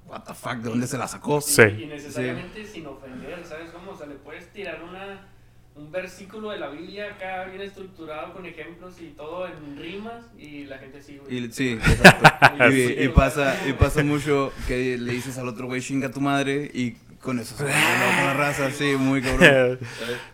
what 0.07 0.21
the 0.23 0.33
fuck, 0.33 0.57
¿de 0.57 0.69
dónde 0.69 0.87
se 0.87 0.97
la 0.97 1.07
sacó? 1.07 1.41
Sí. 1.41 1.63
Y 1.63 1.85
necesariamente 1.87 2.65
sin 2.65 2.85
ofender, 2.85 3.43
¿sabes 3.45 3.71
cómo? 3.71 3.91
O 3.91 3.97
sea, 3.97 4.05
le 4.07 4.15
puedes 4.15 4.51
tirar 4.53 4.83
una, 4.83 5.27
un 5.77 5.91
versículo 5.91 6.49
de 6.51 6.57
la 6.59 6.69
Biblia 6.69 7.11
acá 7.13 7.45
bien 7.45 7.61
estructurado 7.61 8.33
con 8.33 8.45
ejemplos 8.45 8.95
y 8.99 9.09
todo 9.09 9.47
en 9.47 9.77
rimas 9.77 10.25
y 10.37 10.65
la 10.65 10.77
gente 10.79 11.01
sigue. 11.01 11.21
Y, 11.29 11.51
sí, 11.51 11.73
exacto. 11.85 12.63
Sí. 12.71 12.95
y, 12.99 13.03
y 13.03 13.07
pasa, 13.09 13.55
y 13.67 13.73
pasa 13.73 14.03
mucho 14.03 14.51
que 14.67 14.97
le 14.97 15.11
dices 15.13 15.37
al 15.37 15.47
otro 15.47 15.67
güey, 15.67 15.81
chinga 15.81 16.09
tu 16.11 16.19
madre, 16.21 16.69
y 16.73 16.91
con 17.21 17.39
eso 17.39 17.55
se 17.57 17.63
loco 17.63 17.73
la 17.73 18.33
raza, 18.33 18.71
sí, 18.71 18.95
muy 18.97 19.21
cabrón. 19.21 19.79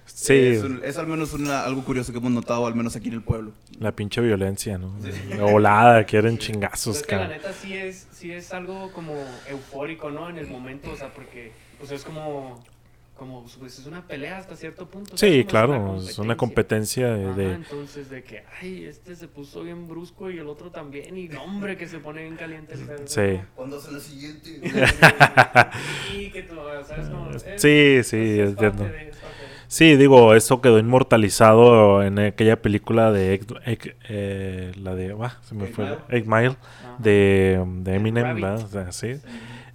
Sí. 0.05 0.33
Es, 0.37 0.63
un- 0.63 0.79
es 0.85 0.97
al 0.97 1.07
menos 1.07 1.33
una- 1.33 1.63
algo 1.65 1.83
curioso 1.83 2.11
que 2.13 2.19
hemos 2.19 2.31
notado, 2.31 2.67
al 2.67 2.75
menos 2.75 2.95
aquí 2.95 3.07
en 3.09 3.15
el 3.15 3.21
pueblo. 3.23 3.51
La 3.79 3.91
pinche 3.91 4.21
violencia, 4.21 4.77
¿no? 4.77 4.93
La 5.35 5.43
volada, 5.43 6.03
quieren 6.05 6.37
chingazos, 6.37 7.01
que 7.03 7.15
la 7.15 7.27
neta 7.27 7.51
sí 7.51 7.73
es, 7.73 8.07
sí 8.11 8.31
es 8.31 8.53
algo 8.53 8.91
como 8.93 9.15
eufórico, 9.49 10.11
¿no? 10.11 10.29
En 10.29 10.37
el 10.37 10.47
momento, 10.47 10.91
o 10.91 10.95
sea, 10.95 11.09
porque 11.11 11.51
pues 11.79 11.91
es 11.91 12.03
como, 12.03 12.63
como 13.15 13.45
pues 13.59 13.79
es 13.79 13.85
una 13.85 14.05
pelea 14.07 14.37
hasta 14.39 14.55
cierto 14.55 14.87
punto. 14.89 15.15
Sí, 15.17 15.45
claro, 15.45 15.97
es 15.97 16.17
una 16.19 16.35
competencia 16.35 17.13
de... 17.13 17.25
Ajá, 17.25 17.33
de- 17.35 17.53
entonces 17.53 18.09
de 18.09 18.23
que, 18.23 18.43
ay, 18.61 18.85
este 18.85 19.15
se 19.15 19.27
puso 19.27 19.63
bien 19.63 19.87
brusco 19.87 20.29
y 20.31 20.39
el 20.39 20.47
otro 20.47 20.71
también, 20.71 21.15
y 21.17 21.27
no, 21.29 21.43
hombre, 21.43 21.77
que 21.77 21.87
se 21.87 21.99
pone 21.99 22.23
bien 22.23 22.35
caliente. 22.35 22.73
el 22.73 23.07
Sí. 23.07 23.39
¿Cuándo 23.55 23.77
hacen 23.77 23.93
la 23.93 23.99
siguiente? 23.99 24.59
Y 26.17 26.29
que 26.31 26.43
tú, 26.43 26.55
¿sabes? 26.87 27.45
Es- 27.53 27.61
Sí, 27.61 27.99
sí, 28.03 28.39
es 28.39 28.49
entiendo. 28.49 28.83
parte 28.83 28.97
de- 28.97 29.09
es 29.09 29.15
parte 29.17 29.37
de- 29.37 29.53
Sí, 29.67 29.95
digo, 29.95 30.35
eso 30.35 30.61
quedó 30.61 30.77
inmortalizado 30.77 32.03
en 32.03 32.19
aquella 32.19 32.61
película 32.61 33.11
de... 33.11 33.39
Egg- 33.39 33.63
Egg- 33.65 33.95
eh, 34.07 34.71
la 34.77 34.93
de... 34.93 35.15
ah, 35.19 35.39
se 35.41 35.55
me 35.55 35.65
fue. 35.67 35.85
Mile. 35.85 35.97
Eight 36.09 36.25
Mile. 36.27 36.55
De, 36.99 37.63
de 37.77 37.95
Eminem. 37.95 38.35
¿verdad? 38.39 38.63
O 38.63 38.67
sea, 38.67 38.91
sí. 38.91 39.15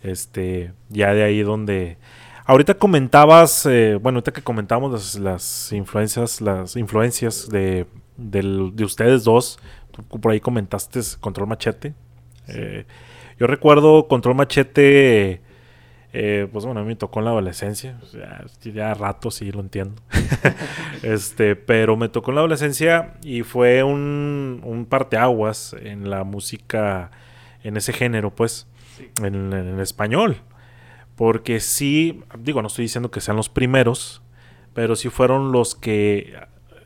Este, 0.03 0.73
ya 0.89 1.15
de 1.15 1.25
ahí 1.25 1.43
donde... 1.43 1.97
Ahorita 2.49 2.73
comentabas, 2.73 3.67
eh, 3.67 3.97
bueno, 4.01 4.17
ahorita 4.17 4.33
que 4.33 4.41
comentábamos 4.41 4.91
las, 4.91 5.17
las 5.17 5.73
influencias, 5.73 6.41
las 6.41 6.77
influencias 6.77 7.51
de, 7.51 7.87
de 8.17 8.85
ustedes 8.85 9.25
dos, 9.25 9.59
tú 9.91 10.03
por 10.19 10.33
ahí 10.33 10.41
comentaste 10.41 11.01
Control 11.21 11.47
Machete. 11.47 11.93
Eh, 12.47 12.87
yo 13.39 13.47
recuerdo 13.47 14.09
Control 14.09 14.35
Machete, 14.35 15.43
eh, 16.15 16.49
pues 16.51 16.65
bueno, 16.65 16.81
a 16.81 16.85
mí 16.85 16.89
me 16.89 16.97
tocó 16.97 17.19
en 17.19 17.27
la 17.27 17.33
adolescencia, 17.33 18.01
ya 18.63 18.95
rato 18.95 19.31
sí 19.31 19.53
lo 19.53 19.61
entiendo. 19.61 20.01
este, 21.03 21.55
pero 21.55 21.99
me 21.99 22.09
tocó 22.09 22.31
en 22.31 22.37
la 22.37 22.41
adolescencia 22.41 23.13
y 23.23 23.43
fue 23.43 23.83
un, 23.83 24.63
un 24.65 24.87
parteaguas 24.87 25.77
en 25.83 26.09
la 26.09 26.25
música, 26.25 27.11
en 27.63 27.77
ese 27.77 27.93
género, 27.93 28.35
pues 28.35 28.67
Sí. 28.97 29.09
en, 29.23 29.53
en 29.53 29.79
español. 29.81 30.39
Porque 31.19 31.61
sí, 31.61 32.23
digo, 32.39 32.63
no 32.63 32.69
estoy 32.69 32.85
diciendo 32.85 33.11
que 33.11 33.21
sean 33.21 33.37
los 33.37 33.49
primeros, 33.51 34.23
pero 34.73 34.97
sí 34.97 35.11
fueron 35.11 35.53
los 35.53 35.75
que 35.75 36.33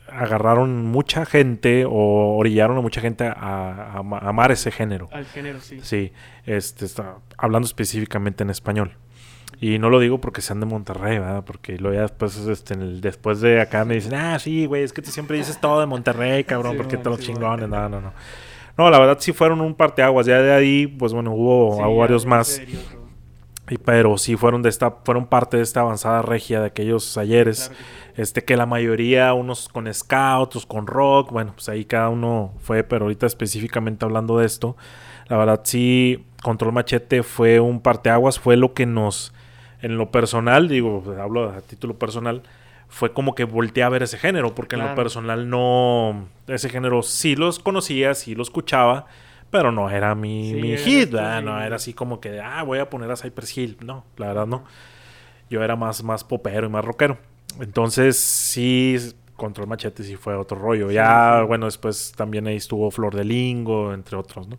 agarraron 0.09 0.85
mucha 0.87 1.25
gente 1.25 1.85
o 1.87 2.37
orillaron 2.37 2.77
a 2.77 2.81
mucha 2.81 3.01
gente 3.01 3.25
a, 3.25 3.33
a 3.33 3.97
a 3.99 4.29
amar 4.29 4.51
ese 4.51 4.71
género. 4.71 5.09
Al 5.13 5.25
género, 5.27 5.61
sí. 5.61 5.79
Sí, 5.83 6.13
este, 6.45 6.85
está 6.85 7.17
hablando 7.39 7.67
específicamente 7.67 8.43
en 8.43 8.51
español. 8.51 8.97
Y 9.61 9.79
no 9.79 9.91
lo 9.91 10.01
digo 10.01 10.19
porque 10.21 10.41
sean 10.41 10.61
de 10.61 10.67
Monterrey, 10.67 11.19
¿verdad? 11.19 11.45
Porque 11.45 11.77
luego 11.79 11.95
ya 11.95 12.03
después, 12.03 12.37
este, 12.39 12.75
en 12.75 12.83
el- 12.83 13.01
después 13.01 13.41
de 13.41 13.61
acá 13.61 13.85
me 13.85 13.95
dicen, 13.95 14.15
ah, 14.15 14.39
sí, 14.39 14.67
güey, 14.67 14.83
es 14.83 14.93
que 14.93 15.03
tú 15.03 15.11
siempre 15.11 15.37
dices 15.37 15.61
todo 15.61 15.79
de 15.81 15.87
Monterrey, 15.87 16.43
cabrón, 16.45 16.73
Sí, 16.73 16.79
porque 16.79 16.97
mon, 16.97 17.03
te 17.05 17.11
los 17.11 17.19
sí, 17.21 17.27
chingones, 17.27 17.69
no, 17.69 17.89
no, 17.89 18.01
no. 18.01 18.13
No, 18.77 18.91
la 18.91 18.99
verdad 18.99 19.19
sí 19.21 19.33
fueron 19.33 19.61
un 19.61 19.75
parteaguas. 19.75 20.27
Ya 20.27 20.41
de 20.41 20.53
ahí, 20.53 20.87
pues 20.87 21.13
bueno, 21.13 21.33
hubo 21.33 21.77
Sí, 21.77 21.83
hubo 21.83 21.97
varios 21.99 22.25
más. 22.27 22.49
se 22.49 22.61
derivó 22.61 22.83
todo. 22.91 23.02
Y, 23.02 23.02
pero 23.79 24.19
sí 24.19 24.37
fueron 24.37 24.63
de 24.63 24.69
esta, 24.69 24.91
fueron 25.05 25.27
parte 25.27 25.57
de 25.57 25.63
esta 25.63 25.81
avanzada 25.81 26.23
regia 26.23 26.61
de 26.61 26.67
aquellos 26.67 27.17
ayeres. 27.17 27.69
Claro 27.69 27.77
que 27.77 27.85
sí. 27.85 28.23
Este 28.23 28.45
que 28.45 28.57
la 28.57 28.67
mayoría, 28.67 29.33
unos 29.33 29.69
con 29.69 29.93
ska, 29.93 30.39
otros 30.39 30.67
con 30.67 30.87
rock. 30.87 31.33
Bueno, 31.33 31.53
pues 31.55 31.69
ahí 31.69 31.85
cada 31.85 32.09
uno 32.09 32.53
fue, 32.61 32.85
pero 32.85 33.07
ahorita 33.07 33.27
específicamente 33.27 34.05
hablando 34.05 34.39
de 34.39 34.47
esto, 34.47 34.77
la 35.29 35.37
verdad 35.37 35.61
sí, 35.65 36.27
Control 36.43 36.73
Machete 36.73 37.23
fue 37.23 37.61
un 37.61 37.81
parteaguas, 37.81 38.39
fue 38.39 38.57
lo 38.57 38.75
que 38.75 38.85
nos, 38.85 39.33
en 39.81 39.97
lo 39.97 40.11
personal, 40.11 40.69
digo, 40.69 41.03
hablo 41.19 41.51
a 41.51 41.61
título 41.63 41.99
personal, 41.99 42.43
fue 42.89 43.13
como 43.15 43.35
que 43.35 43.45
volteé 43.45 43.83
a 43.85 43.89
ver 43.89 44.03
ese 44.03 44.19
género, 44.19 44.55
porque 44.55 44.77
en 44.77 44.83
lo 44.83 44.95
personal 44.95 45.49
no, 45.49 46.27
ese 46.47 46.69
género 46.69 47.03
sí 47.03 47.37
los 47.37 47.59
conocía, 47.59 48.13
sí 48.13 48.35
lo 48.35 48.43
escuchaba, 48.43 49.07
pero 49.53 49.71
no 49.71 49.91
era 49.91 50.15
mi, 50.15 50.51
Sí, 50.51 50.61
mi 50.61 50.77
hit, 50.79 51.13
no 51.13 51.63
era 51.63 51.77
así 51.77 51.93
como 51.93 52.21
que, 52.21 52.41
ah, 52.41 52.63
voy 52.63 52.79
a 52.79 52.89
poner 52.89 53.11
a 53.11 53.17
Cypress 53.17 53.57
Hill, 53.59 53.77
no, 53.85 54.05
la 54.17 54.29
verdad 54.29 54.47
no. 54.47 54.65
Yo 55.51 55.63
era 55.63 55.77
más, 55.77 56.03
más 56.03 56.25
popero 56.25 56.67
y 56.67 56.71
más 56.71 56.83
rockero. 56.83 57.19
Entonces, 57.61 58.17
sí, 58.17 58.97
Control 59.37 59.69
Machete 59.69 60.05
sí 60.05 60.17
fue 60.17 60.35
otro 60.35 60.59
rollo. 60.59 60.89
Sí, 60.89 60.95
ya, 60.95 61.41
sí. 61.41 61.47
bueno, 61.47 61.67
después 61.67 62.15
también 62.17 62.47
ahí 62.47 62.57
estuvo 62.57 62.91
Flor 62.91 63.15
de 63.15 63.25
Lingo, 63.25 63.93
entre 63.93 64.17
otros, 64.17 64.49
¿no? 64.49 64.59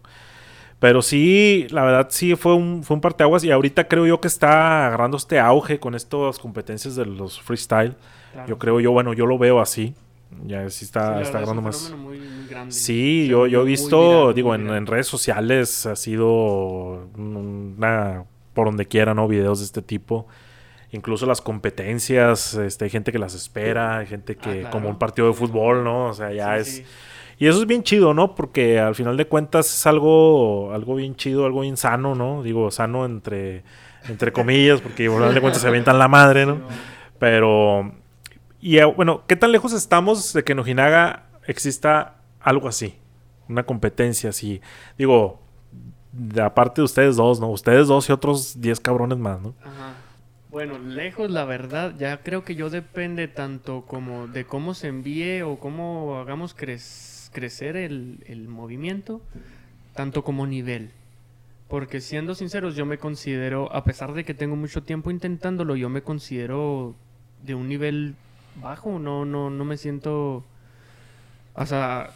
Pero 0.78 1.02
sí, 1.02 1.66
la 1.72 1.84
verdad 1.84 2.08
sí 2.12 2.36
fue 2.36 2.54
un, 2.54 2.84
fue 2.84 2.94
un 2.94 3.02
parteaguas 3.02 3.44
y 3.44 3.50
ahorita 3.50 3.88
creo 3.88 4.06
yo 4.06 4.22
que 4.22 4.28
está 4.28 4.86
agarrando 4.86 5.18
este 5.18 5.40
auge 5.40 5.80
con 5.80 5.96
estas 5.96 6.38
competencias 6.38 6.96
de 6.96 7.08
los 7.08 7.42
freestyle. 7.42 7.96
Claro. 8.34 8.48
Yo 8.48 8.60
creo 8.60 8.80
yo, 8.80 8.92
bueno, 8.92 9.14
yo 9.14 9.26
lo 9.26 9.40
veo 9.40 9.60
así. 9.60 9.96
Ya 10.46 10.70
sí 10.70 10.80
Sí, 10.80 10.86
está, 10.86 11.16
la 11.16 11.22
está 11.22 11.38
agarrando 11.40 11.62
más. 11.62 11.92
muy, 11.98 12.20
muy 12.20 12.48
grande. 12.50 12.74
Sí, 12.74 13.28
yo, 13.28 13.48
yo 13.48 13.62
he 13.62 13.66
visto, 13.66 14.20
viral, 14.30 14.34
digo, 14.36 14.56
en, 14.56 14.86
redes 14.88 15.08
sociales 15.08 15.86
ha 15.86 15.96
sido 15.96 17.08
una, 17.18 18.26
por 18.54 18.66
donde 18.68 18.86
quiera, 18.88 19.14
¿no? 19.14 19.28
Videos 19.28 19.60
de 19.60 19.66
este 19.66 19.82
tipo. 19.82 20.28
incluso 20.92 21.26
las 21.26 21.42
competencias, 21.42 22.54
este, 22.54 22.86
hay 22.86 22.92
gente 22.92 23.12
que 23.12 23.18
las 23.20 23.34
espera, 23.34 23.98
hay 24.00 24.06
gente 24.06 24.36
que, 24.36 24.50
Ah, 24.50 24.54
claro. 24.54 24.70
como 24.72 24.90
un 24.90 25.00
partido 25.00 25.28
de 25.28 25.34
fútbol, 25.34 25.84
¿no? 25.84 26.08
O 26.10 26.14
sea, 26.14 26.32
ya 26.32 26.56
Sí, 26.56 26.62
es... 26.62 26.76
sí. 26.78 26.86
Y 27.40 27.48
eso 27.48 27.60
es 27.62 27.66
bien 27.68 27.82
chido, 27.82 28.14
¿no? 28.14 28.36
Porque 28.36 28.80
al 28.80 28.94
final 28.94 29.18
de 29.18 29.26
cuentas 29.28 29.66
es 29.74 29.88
algo, 29.88 30.72
algo 30.72 30.94
bien 30.96 31.16
chido, 31.16 31.46
algo 31.48 31.62
bien 31.62 31.78
sano, 31.78 32.14
¿no? 32.14 32.44
Digo, 32.44 32.70
sano 32.70 33.06
entre, 33.06 33.64
entre 34.08 34.32
comillas, 34.32 34.82
porque 34.82 35.08
al 35.08 35.14
final 35.14 35.34
de 35.34 35.42
cuentas 35.42 35.62
se 35.64 35.68
avientan 35.68 35.98
la 35.98 36.08
madre, 36.08 36.46
¿no? 36.46 36.62
Pero, 37.20 37.92
y 38.64 38.78
eh, 38.78 38.86
bueno, 38.86 39.24
¿qué 39.28 39.36
tan 39.36 39.52
lejos 39.52 39.74
estamos 39.74 40.34
de 40.34 40.44
que 40.44 40.54
en 40.54 40.60
Ojinaga 40.60 41.28
exista 41.48 42.16
algo 42.40 42.68
así? 42.68 42.96
Una 43.50 43.64
competencia 43.64 44.30
así. 44.30 44.62
Digo, 44.98 45.42
aparte 46.42 46.82
de 46.82 46.86
ustedes 46.86 47.16
dos, 47.18 47.40
¿no? 47.40 47.50
Ustedes 47.50 47.88
dos 47.88 48.08
y 48.10 48.12
otros 48.12 48.62
10 48.62 48.80
cabrones 48.80 49.18
más, 49.18 49.42
¿no? 49.42 49.54
Ajá. 49.64 49.96
Bueno, 50.50 50.78
lejos, 50.78 51.30
la 51.32 51.46
verdad, 51.46 51.94
ya 51.98 52.22
creo 52.22 52.44
que 52.46 52.56
yo 52.56 52.70
depende 52.70 53.28
tanto 53.28 53.86
como 53.88 54.28
de 54.28 54.46
cómo 54.46 54.74
se 54.76 54.88
envíe 54.88 55.42
o 55.42 55.58
cómo 55.58 56.20
hagamos 56.20 56.56
crec- 56.56 57.30
crecer 57.34 57.76
el 57.76 58.48
movimiento, 58.48 59.22
tanto 59.96 60.24
como 60.24 60.46
nivel. 60.48 60.92
Porque 61.68 62.02
siendo 62.02 62.36
sinceros, 62.36 62.76
yo 62.76 62.86
me 62.86 63.00
considero, 63.00 63.74
a 63.76 63.84
pesar 63.84 64.14
de 64.14 64.24
que 64.24 64.36
tengo 64.36 64.56
mucho 64.56 64.84
tiempo 64.84 65.10
intentándolo, 65.10 65.76
yo 65.76 65.90
me 65.90 66.04
considero 66.04 66.94
de 67.42 67.56
un 67.56 67.68
nivel 67.68 68.16
bajo, 68.62 69.00
no, 69.00 69.26
no, 69.26 69.50
no 69.50 69.66
me 69.66 69.78
siento, 69.78 70.44
o 71.56 71.66
sea, 71.66 72.12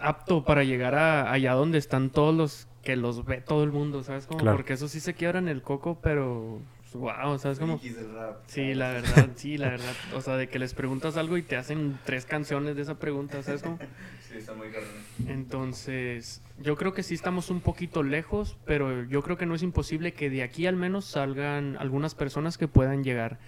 apto 0.00 0.44
para 0.44 0.64
llegar 0.64 0.94
a 0.94 1.32
allá 1.32 1.52
donde 1.54 1.78
están 1.78 2.10
todos 2.10 2.34
los 2.34 2.68
que 2.82 2.96
los 2.96 3.24
ve 3.24 3.40
todo 3.40 3.64
el 3.64 3.72
mundo, 3.72 4.02
¿sabes? 4.02 4.26
Como 4.26 4.40
Claro. 4.40 4.56
porque 4.58 4.74
eso 4.74 4.88
sí 4.88 5.00
se 5.00 5.14
quiebran 5.14 5.48
el 5.48 5.62
coco, 5.62 5.98
pero 6.02 6.60
wow, 6.94 7.38
¿sabes 7.38 7.58
rap. 7.58 8.36
Sí, 8.46 8.74
la 8.74 8.90
verdad, 8.90 9.28
sí, 9.36 9.58
la 9.58 9.70
verdad. 9.70 9.94
O 10.14 10.20
sea, 10.20 10.36
de 10.36 10.48
que 10.48 10.58
les 10.58 10.74
preguntas 10.74 11.16
algo 11.16 11.36
y 11.36 11.42
te 11.42 11.56
hacen 11.56 11.98
tres 12.04 12.24
canciones 12.24 12.76
de 12.76 12.82
esa 12.82 12.98
pregunta, 12.98 13.42
¿sabes 13.42 13.62
cómo? 13.62 13.78
Sí, 14.20 14.38
está 14.38 14.54
muy 14.54 14.68
cabrón. 14.68 14.90
Entonces, 15.26 16.40
yo 16.62 16.76
creo 16.76 16.94
que 16.94 17.02
sí 17.02 17.14
estamos 17.14 17.50
un 17.50 17.60
poquito 17.60 18.02
lejos, 18.02 18.56
pero 18.64 19.04
yo 19.04 19.22
creo 19.22 19.36
que 19.36 19.46
no 19.46 19.54
es 19.54 19.62
imposible 19.62 20.12
que 20.12 20.30
de 20.30 20.42
aquí 20.42 20.66
al 20.66 20.76
menos 20.76 21.04
salgan 21.04 21.76
algunas 21.78 22.14
personas 22.14 22.58
que 22.58 22.68
puedan 22.68 23.02
llegar, 23.02 23.38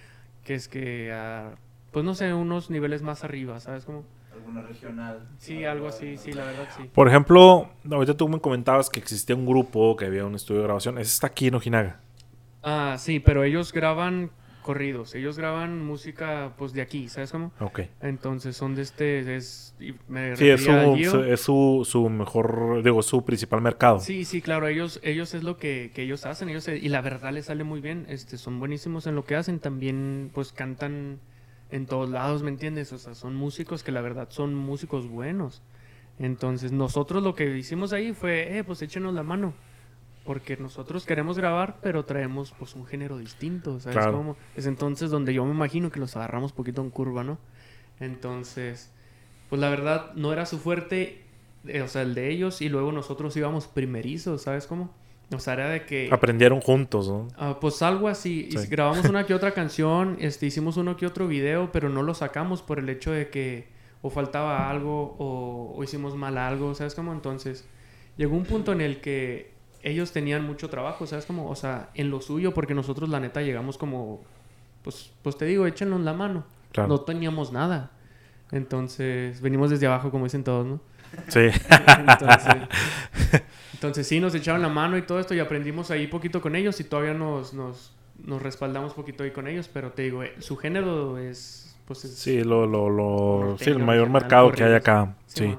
que 0.43 0.55
es 0.55 0.67
que 0.67 1.13
a, 1.13 1.55
pues 1.97 2.05
no 2.05 2.13
sé, 2.13 2.31
unos 2.31 2.69
niveles 2.69 3.01
más 3.01 3.23
arriba, 3.23 3.59
¿sabes 3.59 3.83
cómo? 3.83 4.03
Alguna 4.31 4.61
regional. 4.61 5.27
Sí, 5.39 5.65
algo 5.65 5.87
así, 5.87 6.15
sí, 6.17 6.31
la 6.31 6.43
verdad, 6.45 6.67
sí. 6.77 6.87
Por 6.93 7.07
ejemplo, 7.07 7.71
ahorita 7.89 8.15
tú 8.15 8.29
me 8.29 8.39
comentabas 8.39 8.91
que 8.91 8.99
existía 8.99 9.35
un 9.35 9.47
grupo, 9.47 9.95
que 9.97 10.05
había 10.05 10.23
un 10.23 10.35
estudio 10.35 10.59
de 10.61 10.67
grabación. 10.67 10.99
Ese 10.99 11.11
está 11.11 11.25
aquí 11.25 11.47
en 11.47 11.55
Ojinaga. 11.55 11.99
Ah, 12.61 12.97
sí, 12.99 13.19
pero 13.19 13.43
ellos 13.43 13.73
graban 13.73 14.29
corridos, 14.61 15.15
ellos 15.15 15.39
graban 15.39 15.83
música, 15.83 16.53
pues 16.55 16.71
de 16.73 16.83
aquí, 16.83 17.09
¿sabes 17.09 17.31
cómo? 17.31 17.51
Ok. 17.61 17.79
Entonces 17.99 18.55
son 18.55 18.75
de 18.75 18.83
este, 18.83 19.35
es, 19.35 19.73
me 20.07 20.35
Sí, 20.35 20.49
es 20.49 20.63
su, 20.63 21.23
es 21.23 21.41
su, 21.41 21.81
su 21.83 22.09
mejor, 22.11 22.83
digo, 22.83 23.01
su 23.01 23.25
principal 23.25 23.61
mercado. 23.61 24.01
Sí, 24.01 24.23
sí, 24.23 24.43
claro, 24.43 24.67
ellos, 24.67 24.99
ellos 25.01 25.33
es 25.33 25.41
lo 25.41 25.57
que, 25.57 25.89
que 25.95 26.03
ellos 26.03 26.27
hacen, 26.27 26.49
ellos 26.49 26.63
se- 26.63 26.77
y 26.77 26.89
la 26.89 27.01
verdad 27.01 27.33
les 27.33 27.45
sale 27.47 27.63
muy 27.63 27.81
bien, 27.81 28.05
este, 28.07 28.37
son 28.37 28.59
buenísimos 28.59 29.07
en 29.07 29.15
lo 29.15 29.25
que 29.25 29.35
hacen, 29.35 29.57
también 29.57 30.29
pues 30.31 30.51
cantan 30.53 31.21
en 31.71 31.85
todos 31.85 32.09
lados, 32.09 32.43
¿me 32.43 32.49
entiendes? 32.49 32.93
O 32.93 32.97
sea, 32.97 33.13
son 33.15 33.35
músicos 33.35 33.83
que 33.83 33.91
la 33.91 34.01
verdad 34.01 34.27
son 34.29 34.55
músicos 34.55 35.07
buenos. 35.07 35.61
Entonces 36.19 36.71
nosotros 36.71 37.21
lo 37.23 37.35
que 37.35 37.57
hicimos 37.57 37.93
ahí 37.93 38.13
fue, 38.13 38.57
eh, 38.57 38.63
pues 38.63 38.81
échenos 38.81 39.13
la 39.13 39.23
mano, 39.23 39.53
porque 40.25 40.57
nosotros 40.57 41.05
queremos 41.05 41.37
grabar, 41.37 41.77
pero 41.81 42.05
traemos 42.05 42.53
pues 42.57 42.75
un 42.75 42.85
género 42.85 43.17
distinto, 43.17 43.79
¿sabes 43.79 43.97
Claro. 43.97 44.17
cómo? 44.17 44.37
Es 44.55 44.65
entonces 44.65 45.11
donde 45.11 45.33
yo 45.33 45.45
me 45.45 45.51
imagino 45.51 45.91
que 45.91 45.99
los 45.99 46.15
agarramos 46.15 46.53
poquito 46.53 46.81
en 46.81 46.89
curva, 46.89 47.23
¿no? 47.23 47.37
Entonces, 47.99 48.91
pues 49.49 49.59
la 49.61 49.69
verdad 49.69 50.13
no 50.15 50.33
era 50.33 50.45
su 50.45 50.57
fuerte, 50.57 51.23
eh, 51.65 51.81
o 51.81 51.87
sea, 51.87 52.01
el 52.01 52.13
de 52.15 52.29
ellos, 52.31 52.61
y 52.61 52.69
luego 52.69 52.91
nosotros 52.91 53.35
íbamos 53.37 53.67
primerizos, 53.67 54.41
¿sabes 54.43 54.67
cómo? 54.67 54.93
O 55.33 55.39
sea, 55.39 55.53
era 55.53 55.69
de 55.69 55.85
que... 55.85 56.09
Aprendieron 56.11 56.61
juntos, 56.61 57.09
¿no? 57.09 57.27
Ah, 57.37 57.57
pues 57.59 57.81
algo 57.81 58.07
así. 58.07 58.47
Y 58.51 58.57
Sí. 58.57 58.67
Grabamos 58.67 59.05
una 59.09 59.25
que 59.25 59.33
otra 59.33 59.51
canción, 59.51 60.17
este, 60.19 60.45
hicimos 60.45 60.77
uno 60.77 60.95
que 60.95 61.05
otro 61.05 61.27
video, 61.27 61.71
pero 61.71 61.89
no 61.89 62.01
lo 62.01 62.13
sacamos 62.13 62.61
por 62.61 62.79
el 62.79 62.87
hecho 62.89 63.11
de 63.11 63.29
que 63.29 63.67
o 64.01 64.09
faltaba 64.09 64.69
algo 64.69 65.15
o, 65.17 65.73
o 65.75 65.83
hicimos 65.83 66.15
mal 66.15 66.37
algo, 66.37 66.73
¿sabes 66.75 66.95
cómo? 66.95 67.11
Entonces, 67.11 67.67
llegó 68.15 68.37
un 68.37 68.45
punto 68.45 68.71
en 68.71 68.81
el 68.81 69.01
que 69.01 69.51
ellos 69.83 70.11
tenían 70.11 70.45
mucho 70.45 70.69
trabajo, 70.69 71.07
¿sabes 71.07 71.25
cómo? 71.25 71.49
O 71.49 71.55
sea, 71.55 71.89
en 71.93 72.09
lo 72.09 72.21
suyo, 72.21 72.53
porque 72.53 72.73
nosotros 72.73 73.09
la 73.09 73.19
neta 73.19 73.41
llegamos 73.41 73.77
como, 73.77 74.21
pues, 74.83 75.11
pues 75.23 75.37
te 75.37 75.45
digo, 75.45 75.65
échenos 75.65 76.01
la 76.01 76.13
mano. 76.13 76.45
Claro. 76.71 76.89
No 76.89 77.01
teníamos 77.01 77.51
nada. 77.51 77.91
Entonces, 78.51 79.41
venimos 79.41 79.69
desde 79.69 79.87
abajo, 79.87 80.11
como 80.11 80.25
dicen 80.25 80.43
todos, 80.43 80.65
¿no? 80.65 80.79
Sí. 81.27 81.39
Entonces, 81.99 82.55
entonces 83.77 84.07
sí, 84.07 84.19
nos 84.19 84.33
echaron 84.33 84.63
la 84.63 84.69
mano 84.69 84.97
y 84.97 85.03
todo 85.03 85.19
esto 85.19 85.35
y 85.35 85.39
aprendimos 85.39 85.91
ahí 85.91 86.07
poquito 86.07 86.41
con 86.41 86.55
ellos 86.55 86.79
y 86.79 86.83
todavía 86.83 87.13
nos, 87.13 87.53
nos, 87.53 87.95
nos 88.25 88.41
respaldamos 88.41 88.95
poquito 88.95 89.23
ahí 89.23 89.29
con 89.29 89.47
ellos, 89.47 89.69
pero 89.71 89.91
te 89.91 90.01
digo, 90.01 90.23
eh, 90.23 90.33
su 90.39 90.57
género 90.57 91.19
es, 91.19 91.77
pues 91.85 92.03
es... 92.03 92.15
Sí, 92.15 92.43
lo, 92.43 92.65
lo, 92.65 92.89
lo, 92.89 93.39
Norteño, 93.49 93.57
sí, 93.59 93.69
el 93.69 93.85
mayor 93.85 94.09
mercado 94.09 94.51
que 94.51 94.63
hay 94.63 94.73
acá. 94.73 95.15
Sí. 95.27 95.55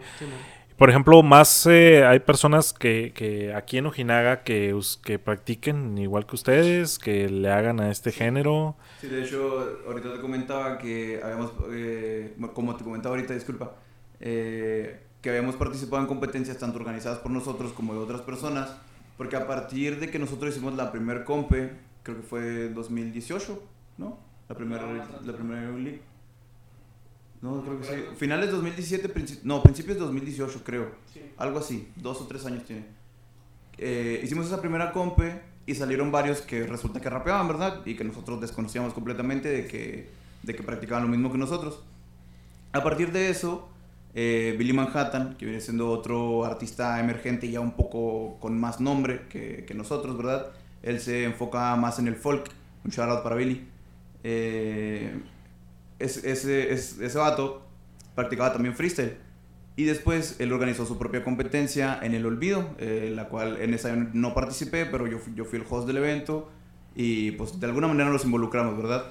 Por 0.76 0.90
ejemplo, 0.90 1.22
más 1.22 1.64
eh, 1.66 2.04
hay 2.04 2.18
personas 2.18 2.72
que, 2.72 3.12
que 3.14 3.54
aquí 3.54 3.78
en 3.78 3.86
Ojinaga 3.86 4.42
que, 4.42 4.76
que 5.04 5.20
practiquen 5.20 5.96
igual 5.96 6.26
que 6.26 6.34
ustedes, 6.34 6.98
que 6.98 7.28
le 7.28 7.52
hagan 7.52 7.78
a 7.78 7.92
este 7.92 8.10
género. 8.10 8.76
Sí, 9.00 9.06
de 9.06 9.22
hecho, 9.22 9.78
ahorita 9.86 10.14
te 10.14 10.20
comentaba 10.20 10.76
que 10.78 11.20
habíamos, 11.22 11.52
eh, 11.70 12.36
como 12.52 12.76
te 12.76 12.82
comentaba 12.82 13.14
ahorita, 13.14 13.32
disculpa, 13.32 13.76
eh, 14.18 15.04
que 15.22 15.30
habíamos 15.30 15.56
participado 15.56 16.02
en 16.02 16.08
competencias 16.08 16.58
tanto 16.58 16.78
organizadas 16.78 17.18
por 17.18 17.30
nosotros 17.30 17.72
como 17.72 17.92
de 17.94 18.00
otras 18.00 18.20
personas, 18.22 18.70
porque 19.16 19.36
a 19.36 19.46
partir 19.46 19.98
de 19.98 20.10
que 20.10 20.18
nosotros 20.18 20.54
hicimos 20.54 20.74
la 20.74 20.92
primer 20.92 21.24
compe, 21.24 21.72
creo 22.04 22.16
que 22.18 22.22
fue 22.22 22.68
2018, 22.70 23.62
¿no? 23.98 24.18
La 24.48 24.54
primera, 24.56 24.86
la 25.24 25.32
primera 25.32 25.70
league. 25.72 26.00
No, 27.42 27.62
creo 27.62 27.80
que 27.80 27.86
sí. 27.86 27.92
Finales 28.16 28.50
2017, 28.50 29.12
princi- 29.14 29.40
no, 29.44 29.62
principios 29.62 29.98
2018 29.98 30.62
creo. 30.64 30.90
Algo 31.36 31.58
así, 31.58 31.88
dos 31.96 32.20
o 32.20 32.26
tres 32.26 32.44
años 32.46 32.64
tiene. 32.64 32.84
Eh, 33.76 34.20
hicimos 34.24 34.46
esa 34.46 34.60
primera 34.60 34.92
compe 34.92 35.40
y 35.66 35.74
salieron 35.74 36.10
varios 36.10 36.40
que 36.40 36.66
resulta 36.66 37.00
que 37.00 37.10
rapeaban, 37.10 37.46
¿verdad? 37.46 37.84
Y 37.86 37.94
que 37.94 38.02
nosotros 38.04 38.40
desconocíamos 38.40 38.92
completamente 38.94 39.48
de 39.50 39.66
que, 39.68 40.10
de 40.42 40.54
que 40.56 40.62
practicaban 40.64 41.04
lo 41.04 41.10
mismo 41.10 41.30
que 41.30 41.38
nosotros. 41.38 41.82
A 42.72 42.82
partir 42.82 43.12
de 43.12 43.30
eso, 43.30 43.68
eh, 44.20 44.54
Billy 44.58 44.72
Manhattan, 44.72 45.36
que 45.38 45.44
viene 45.46 45.60
siendo 45.60 45.90
otro 45.90 46.44
artista 46.44 46.98
emergente 47.00 47.48
ya 47.50 47.60
un 47.60 47.72
poco 47.72 48.36
con 48.40 48.58
más 48.58 48.80
nombre 48.80 49.22
que, 49.28 49.64
nosotros, 49.76 50.16
¿verdad? 50.16 50.48
Él 50.82 50.98
se 51.00 51.24
enfoca 51.24 51.74
más 51.76 51.98
en 52.00 52.08
el 52.08 52.16
folk. 52.16 52.44
Un 52.84 52.90
shout 52.90 53.08
out 53.10 53.22
para 53.22 53.36
Billy. 53.36 53.58
Eh, 54.24 55.20
es- 55.98 56.24
ese, 56.24 56.72
es- 56.72 56.98
ese 57.00 57.18
vato 57.18 57.62
practicaba 58.14 58.52
también 58.52 58.74
freestyle. 58.74 59.16
Y 59.76 59.84
después 59.84 60.36
él 60.40 60.52
organizó 60.52 60.84
su 60.86 60.98
propia 60.98 61.22
competencia 61.22 61.98
en 62.02 62.14
El 62.14 62.26
Olvido, 62.26 62.68
eh, 62.78 63.12
la 63.14 63.28
cual 63.28 63.58
en 63.60 63.74
esa 63.74 63.94
no 63.94 64.34
participé, 64.34 64.86
pero 64.86 65.06
yo 65.06 65.18
yo 65.36 65.44
fui 65.44 65.58
el 65.60 65.64
host 65.70 65.86
del 65.86 65.98
evento 65.98 66.50
y 66.96 67.30
pues 67.32 67.60
de 67.60 67.66
alguna 67.66 67.86
manera 67.86 68.10
nos 68.10 68.24
involucramos, 68.24 68.76
¿verdad? 68.76 69.04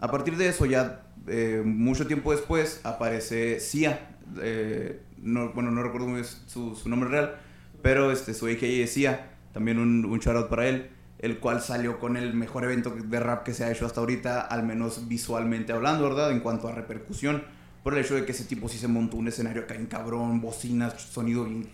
A 0.00 0.10
partir 0.10 0.36
de 0.36 0.48
eso, 0.48 0.66
ya 0.66 1.02
eh, 1.26 1.62
mucho 1.64 2.06
tiempo 2.06 2.32
después, 2.32 2.80
aparece 2.84 3.60
Cia. 3.60 4.16
eh, 4.40 5.02
no, 5.20 5.52
bueno, 5.52 5.70
no 5.70 5.82
recuerdo 5.82 6.06
muy 6.06 6.20
bien 6.20 6.26
su, 6.46 6.88
nombre 6.88 7.08
real, 7.08 7.36
pero 7.82 8.12
este, 8.12 8.34
su 8.34 8.46
AKA 8.46 8.66
es 8.66 8.94
Cia. 8.94 9.30
También 9.52 9.78
un, 9.78 10.04
un 10.04 10.18
shout 10.20 10.36
out 10.36 10.48
para 10.48 10.68
él, 10.68 10.90
el 11.18 11.38
cual 11.38 11.60
salió 11.60 11.98
con 11.98 12.16
el 12.16 12.34
mejor 12.34 12.64
evento 12.64 12.90
de 12.90 13.20
rap 13.20 13.42
que 13.42 13.54
se 13.54 13.64
ha 13.64 13.72
hecho 13.72 13.86
hasta 13.86 14.00
ahorita, 14.00 14.40
al 14.40 14.62
menos 14.62 15.08
visualmente 15.08 15.72
hablando, 15.72 16.04
¿verdad? 16.04 16.30
En 16.30 16.40
cuanto 16.40 16.68
a 16.68 16.72
repercusión, 16.72 17.42
por 17.82 17.94
el 17.94 18.04
hecho 18.04 18.14
de 18.14 18.24
que 18.24 18.32
ese 18.32 18.44
tipo 18.44 18.68
sí 18.68 18.78
se 18.78 18.86
montó 18.88 19.16
un 19.16 19.28
escenario 19.28 19.62
acá 19.62 19.74
en 19.74 19.86
cabrón, 19.86 20.40
bocinas, 20.40 21.00
sonido 21.00 21.44
bien 21.44 21.68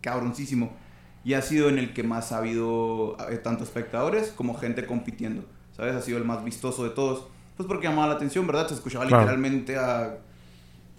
cabroncísimo. 0.00 0.72
Y 1.24 1.34
ha 1.34 1.42
sido 1.42 1.68
en 1.68 1.78
el 1.78 1.92
que 1.92 2.04
más 2.04 2.32
ha 2.32 2.38
habido 2.38 3.16
eh, 3.28 3.36
tanto 3.38 3.64
espectadores 3.64 4.28
como 4.28 4.54
gente 4.54 4.86
compitiendo, 4.86 5.44
¿sabes? 5.76 5.94
Ha 5.94 6.02
sido 6.02 6.18
el 6.18 6.24
más 6.24 6.44
vistoso 6.44 6.84
de 6.84 6.90
todos. 6.90 7.26
Pues 7.58 7.66
porque 7.66 7.88
llamaba 7.88 8.06
la 8.08 8.14
atención, 8.14 8.46
¿verdad? 8.46 8.68
Se 8.68 8.74
escuchaba 8.74 9.04
Claro. 9.06 9.24
literalmente 9.24 9.76
a, 9.76 10.16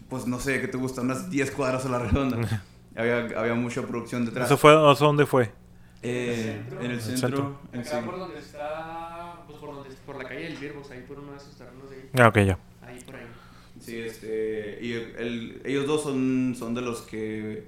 pues 0.10 0.28
no 0.28 0.40
sé, 0.40 0.62
¿qué 0.62 0.68
te 0.68 0.78
gusta? 0.78 1.02
Unas 1.02 1.30
10 1.32 1.50
cuadras 1.52 1.86
a 1.86 1.90
la 1.90 1.98
redonda. 2.00 2.38
había, 2.96 3.20
había 3.40 3.56
mucha 3.56 3.82
producción 3.82 4.26
detrás. 4.26 4.46
¿Eso 4.46 4.58
fue, 4.58 4.74
¿eso 4.74 5.06
dónde 5.06 5.26
fue? 5.26 5.52
Eh, 6.04 6.62
en 6.80 6.86
el 6.86 6.92
el 6.92 7.02
centro. 7.02 7.28
centro. 7.30 7.60
en 7.74 7.80
Acá 7.82 8.00
sí. 8.02 8.06
por 8.06 8.20
donde 8.20 8.38
está, 8.40 9.36
pues 9.48 9.58
por, 9.60 9.74
donde, 9.74 9.90
por 10.06 10.16
la 10.18 10.24
calle 10.30 10.42
del 10.44 10.58
Virbox, 10.58 10.92
ahí 10.92 11.02
por 11.08 11.18
uno 11.20 11.32
de 11.32 11.38
esos 11.38 11.56
terrenos 11.56 11.90
de 11.90 11.96
ahí, 11.98 12.10
Ah, 12.20 12.28
ok, 12.28 12.36
ya. 12.40 12.58
ahí 12.86 13.00
por 13.06 13.16
ahí. 13.16 13.26
Sí, 13.80 13.98
este, 13.98 14.80
y 14.82 14.92
el- 14.94 15.62
ellos 15.66 15.88
dos 15.88 16.04
son, 16.04 16.54
son 16.58 16.74
de 16.76 16.82
los 16.82 17.02
que 17.02 17.68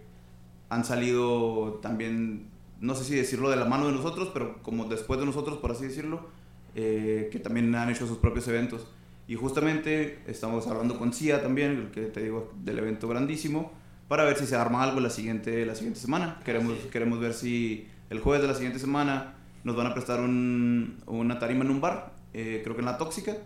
han 0.69 0.83
salido 0.85 1.79
también, 1.81 2.47
no 2.81 2.95
sé 2.95 3.03
si 3.05 3.15
decirlo 3.15 3.49
de 3.49 3.55
la 3.55 3.65
mano 3.65 3.87
de 3.87 3.93
nosotros, 3.93 4.29
pero 4.33 4.61
como 4.63 4.85
después 4.85 5.19
de 5.19 5.25
nosotros, 5.25 5.57
por 5.59 5.71
así 5.71 5.85
decirlo, 5.85 6.27
eh, 6.75 7.29
que 7.31 7.39
también 7.39 7.73
han 7.75 7.89
hecho 7.89 8.07
sus 8.07 8.17
propios 8.17 8.47
eventos. 8.47 8.87
Y 9.27 9.35
justamente 9.35 10.19
estamos 10.27 10.67
hablando 10.67 10.97
con 10.97 11.13
CIA 11.13 11.41
también, 11.41 11.71
el 11.71 11.91
que 11.91 12.01
te 12.01 12.21
digo 12.21 12.51
del 12.63 12.79
evento 12.79 13.07
grandísimo, 13.07 13.71
para 14.07 14.23
ver 14.25 14.35
si 14.37 14.45
se 14.45 14.55
arma 14.55 14.83
algo 14.83 14.99
la 14.99 15.09
siguiente, 15.09 15.65
la 15.65 15.75
siguiente 15.75 15.99
semana. 15.99 16.39
Queremos, 16.43 16.77
queremos 16.91 17.19
ver 17.19 17.33
si 17.33 17.87
el 18.09 18.19
jueves 18.19 18.41
de 18.41 18.47
la 18.49 18.55
siguiente 18.55 18.79
semana 18.79 19.35
nos 19.63 19.75
van 19.75 19.87
a 19.87 19.93
prestar 19.93 20.19
un, 20.19 20.97
una 21.05 21.39
tarima 21.39 21.63
en 21.63 21.71
un 21.71 21.79
bar, 21.79 22.13
eh, 22.33 22.59
creo 22.63 22.75
que 22.75 22.81
en 22.81 22.85
la 22.87 22.97
Tóxica, 22.97 23.37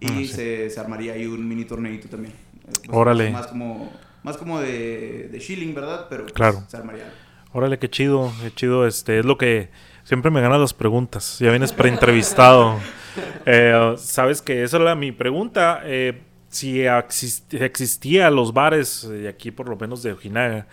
y 0.00 0.06
Ah, 0.06 0.08
sí. 0.16 0.26
se, 0.26 0.70
se 0.70 0.80
armaría 0.80 1.12
ahí 1.12 1.26
un 1.26 1.46
mini 1.46 1.64
torneito 1.64 2.08
también. 2.08 2.34
Pues, 2.64 2.80
Órale. 2.90 3.30
Más 3.30 3.46
como, 3.46 3.92
más 4.24 4.36
como 4.38 4.60
de, 4.60 5.28
de 5.30 5.38
shilling, 5.38 5.74
¿verdad? 5.74 6.06
Pero 6.08 6.22
pues, 6.24 6.32
Claro. 6.32 6.64
se 6.66 6.76
armaría. 6.76 7.12
Órale, 7.52 7.78
qué 7.78 7.88
chido, 7.88 8.32
qué 8.42 8.50
chido. 8.52 8.86
Este, 8.88 9.20
es 9.20 9.24
lo 9.24 9.36
que 9.38 9.68
siempre 10.04 10.30
me 10.30 10.40
ganan 10.40 10.60
las 10.60 10.74
preguntas. 10.74 11.38
Ya 11.38 11.50
vienes 11.50 11.72
preentrevistado. 11.72 12.78
Eh, 13.46 13.94
Sabes 13.98 14.40
que 14.42 14.62
esa 14.62 14.78
era 14.78 14.94
mi 14.94 15.12
pregunta. 15.12 15.80
eh, 15.84 16.20
si 16.48 16.80
exist- 16.82 17.54
existía 17.62 18.30
los 18.30 18.52
bares 18.52 19.08
de 19.08 19.26
aquí, 19.28 19.50
por 19.50 19.68
lo 19.70 19.76
menos 19.76 20.02
de 20.02 20.12
Ojinaga, 20.12 20.66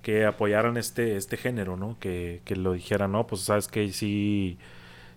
que 0.00 0.24
apoyaran 0.24 0.76
este, 0.78 1.16
este 1.16 1.36
género, 1.36 1.76
¿no? 1.76 1.96
Que, 2.00 2.40
que 2.46 2.56
lo 2.56 2.72
dijeran, 2.72 3.12
no, 3.12 3.26
pues 3.26 3.42
sabes 3.42 3.68
que 3.68 3.92
sí, 3.92 4.56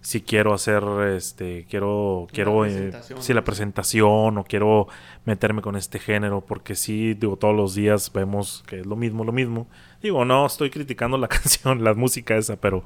sí 0.01 0.19
quiero 0.21 0.53
hacer, 0.53 0.83
este, 1.15 1.65
quiero, 1.69 2.27
quiero, 2.33 2.65
eh, 2.65 2.91
sí, 3.19 3.33
la 3.33 3.45
presentación 3.45 4.37
o 4.37 4.43
quiero 4.43 4.87
meterme 5.23 5.61
con 5.61 5.77
este 5.77 5.99
género, 5.99 6.41
porque 6.41 6.75
sí, 6.75 7.13
digo, 7.13 7.37
todos 7.37 7.55
los 7.55 7.73
días 7.75 8.11
vemos 8.11 8.63
que 8.67 8.81
es 8.81 8.85
lo 8.85 8.97
mismo, 8.97 9.23
lo 9.23 9.31
mismo. 9.31 9.67
Digo, 10.01 10.25
no 10.25 10.45
estoy 10.45 10.69
criticando 10.69 11.17
la 11.17 11.27
canción, 11.29 11.81
la 11.83 11.93
música 11.93 12.35
esa, 12.35 12.57
pero 12.57 12.83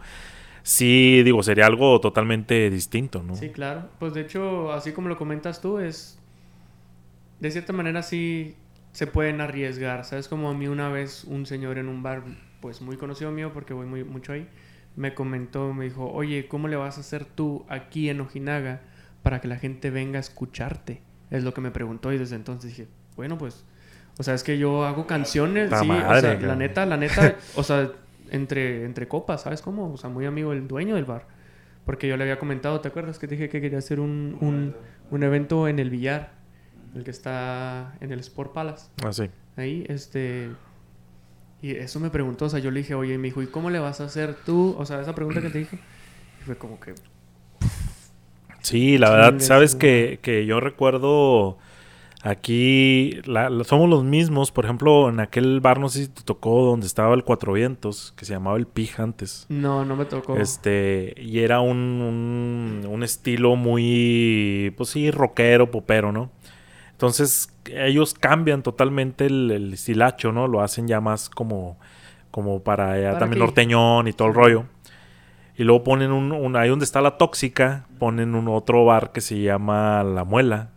sí, 0.63 1.21
digo, 1.23 1.43
sería 1.43 1.65
algo 1.67 1.99
totalmente 1.99 2.69
distinto, 2.69 3.21
¿no? 3.21 3.35
Sí, 3.35 3.49
claro. 3.49 3.89
Pues 3.99 4.13
de 4.13 4.21
hecho, 4.21 4.71
así 4.73 4.91
como 4.91 5.09
lo 5.09 5.17
comentas 5.17 5.61
tú, 5.61 5.79
es. 5.79 6.19
De 7.39 7.51
cierta 7.51 7.73
manera 7.73 8.01
sí 8.03 8.55
se 8.93 9.05
pueden 9.05 9.41
arriesgar. 9.41 10.05
¿Sabes? 10.05 10.27
Como 10.27 10.49
a 10.49 10.53
mí 10.53 10.67
una 10.67 10.89
vez 10.89 11.25
un 11.25 11.45
señor 11.45 11.77
en 11.77 11.87
un 11.87 12.01
bar, 12.01 12.23
pues 12.61 12.81
muy 12.81 12.97
conocido 12.97 13.31
mío, 13.31 13.51
porque 13.53 13.73
voy 13.73 13.85
muy, 13.85 14.03
mucho 14.03 14.31
ahí, 14.31 14.47
me 14.95 15.13
comentó, 15.13 15.73
me 15.73 15.85
dijo, 15.85 16.11
oye, 16.11 16.47
¿cómo 16.47 16.67
le 16.67 16.75
vas 16.75 16.97
a 16.97 17.01
hacer 17.01 17.25
tú 17.25 17.65
aquí 17.67 18.09
en 18.09 18.21
Ojinaga 18.21 18.81
para 19.21 19.41
que 19.41 19.47
la 19.47 19.57
gente 19.57 19.89
venga 19.89 20.17
a 20.17 20.21
escucharte? 20.21 21.01
Es 21.29 21.43
lo 21.43 21.53
que 21.53 21.61
me 21.61 21.71
preguntó 21.71 22.13
y 22.13 22.17
desde 22.17 22.35
entonces 22.35 22.69
dije, 22.69 22.87
bueno, 23.15 23.37
pues. 23.37 23.65
O 24.19 24.23
sea, 24.23 24.35
es 24.35 24.43
que 24.43 24.59
yo 24.59 24.85
hago 24.85 25.07
canciones, 25.07 25.71
Ta 25.71 25.79
sí, 25.79 25.87
madre, 25.87 26.17
o 26.17 26.21
sea, 26.21 26.39
la 26.39 26.55
neta, 26.55 26.85
la 26.85 26.97
neta, 26.97 27.35
o 27.55 27.63
sea, 27.63 27.91
entre, 28.33 28.83
entre 28.83 29.07
copas, 29.07 29.43
¿sabes 29.43 29.61
cómo? 29.61 29.93
O 29.93 29.97
sea, 29.97 30.09
muy 30.09 30.25
amigo 30.25 30.51
del 30.51 30.67
dueño 30.67 30.95
del 30.95 31.05
bar. 31.05 31.27
Porque 31.85 32.07
yo 32.07 32.17
le 32.17 32.23
había 32.23 32.39
comentado, 32.39 32.81
¿te 32.81 32.89
acuerdas 32.89 33.19
que 33.19 33.27
te 33.27 33.35
dije 33.35 33.49
que 33.49 33.61
quería 33.61 33.77
hacer 33.77 33.99
un, 33.99 34.37
un, 34.41 34.75
un 35.11 35.23
evento 35.23 35.67
en 35.67 35.79
el 35.79 35.89
billar? 35.89 36.31
El 36.95 37.03
que 37.03 37.11
está 37.11 37.95
en 38.01 38.11
el 38.11 38.19
Sport 38.19 38.53
Palace. 38.53 38.87
Así. 39.05 39.29
Ahí, 39.55 39.85
este... 39.87 40.49
Y 41.61 41.71
eso 41.71 41.99
me 41.99 42.09
preguntó, 42.09 42.45
o 42.45 42.49
sea, 42.49 42.59
yo 42.59 42.71
le 42.71 42.81
dije, 42.81 42.93
oye, 42.93 43.13
y 43.13 43.17
me 43.17 43.29
dijo, 43.29 43.41
¿y 43.41 43.47
cómo 43.47 43.69
le 43.69 43.79
vas 43.79 44.01
a 44.01 44.05
hacer 44.05 44.35
tú? 44.45 44.75
O 44.77 44.85
sea, 44.85 45.01
esa 45.01 45.15
pregunta 45.15 45.41
que 45.41 45.49
te 45.49 45.59
dije. 45.59 45.79
Y 46.41 46.43
fue 46.43 46.57
como 46.57 46.79
que... 46.79 46.93
Sí, 48.61 48.97
la 48.97 49.09
verdad, 49.09 49.39
sabes 49.39 49.75
que, 49.75 50.19
que 50.21 50.45
yo 50.45 50.59
recuerdo 50.59 51.57
aquí, 52.23 53.19
la- 53.25 53.49
la- 53.49 53.63
somos 53.65 53.89
los 53.89 54.03
mismos, 54.03 54.51
por 54.51 54.63
ejemplo, 54.65 55.09
en 55.09 55.19
aquel 55.19 55.59
bar, 55.61 55.79
no 55.79 55.89
sé 55.89 56.05
si 56.05 56.07
te 56.09 56.23
tocó, 56.23 56.63
donde 56.63 56.87
estaba 56.87 57.13
el 57.13 57.23
Cuatro 57.23 57.53
Vientos, 57.53 58.13
que 58.17 58.25
se 58.25 58.33
llamaba 58.33 58.57
el 58.57 58.65
Pig 58.65 58.91
antes. 58.99 59.45
No, 59.49 59.83
no 59.85 59.95
me 59.95 60.05
tocó. 60.05 60.37
Este, 60.37 61.13
y 61.17 61.39
era 61.39 61.59
un, 61.59 61.77
un, 61.77 62.87
un 62.89 63.03
estilo 63.03 63.55
muy, 63.55 64.73
pues 64.77 64.89
sí, 64.89 65.11
rockero, 65.11 65.69
popero, 65.69 66.11
¿no? 66.11 66.31
Entonces, 66.91 67.49
ellos 67.65 68.13
cambian 68.13 68.63
totalmente 68.63 69.25
el, 69.25 69.51
el 69.51 69.73
estilacho, 69.73 70.31
¿no? 70.31 70.47
Lo 70.47 70.61
hacen 70.61 70.87
ya 70.87 71.01
más 71.01 71.29
como, 71.29 71.77
como 72.31 72.61
para 72.63 72.97
ya 72.99 73.07
¿Para 73.09 73.19
también 73.19 73.39
norteñón 73.39 74.07
y 74.07 74.13
todo 74.13 74.29
el 74.29 74.33
rollo. 74.35 74.65
Y 75.57 75.63
luego 75.65 75.83
ponen 75.83 76.11
un, 76.11 76.31
un- 76.31 76.55
ahí 76.55 76.69
donde 76.69 76.85
está 76.85 77.01
la 77.01 77.17
tóxica, 77.17 77.85
ponen 77.99 78.33
un 78.33 78.47
otro 78.47 78.85
bar 78.85 79.11
que 79.11 79.21
se 79.21 79.39
llama 79.41 80.03
La 80.03 80.23
Muela. 80.23 80.69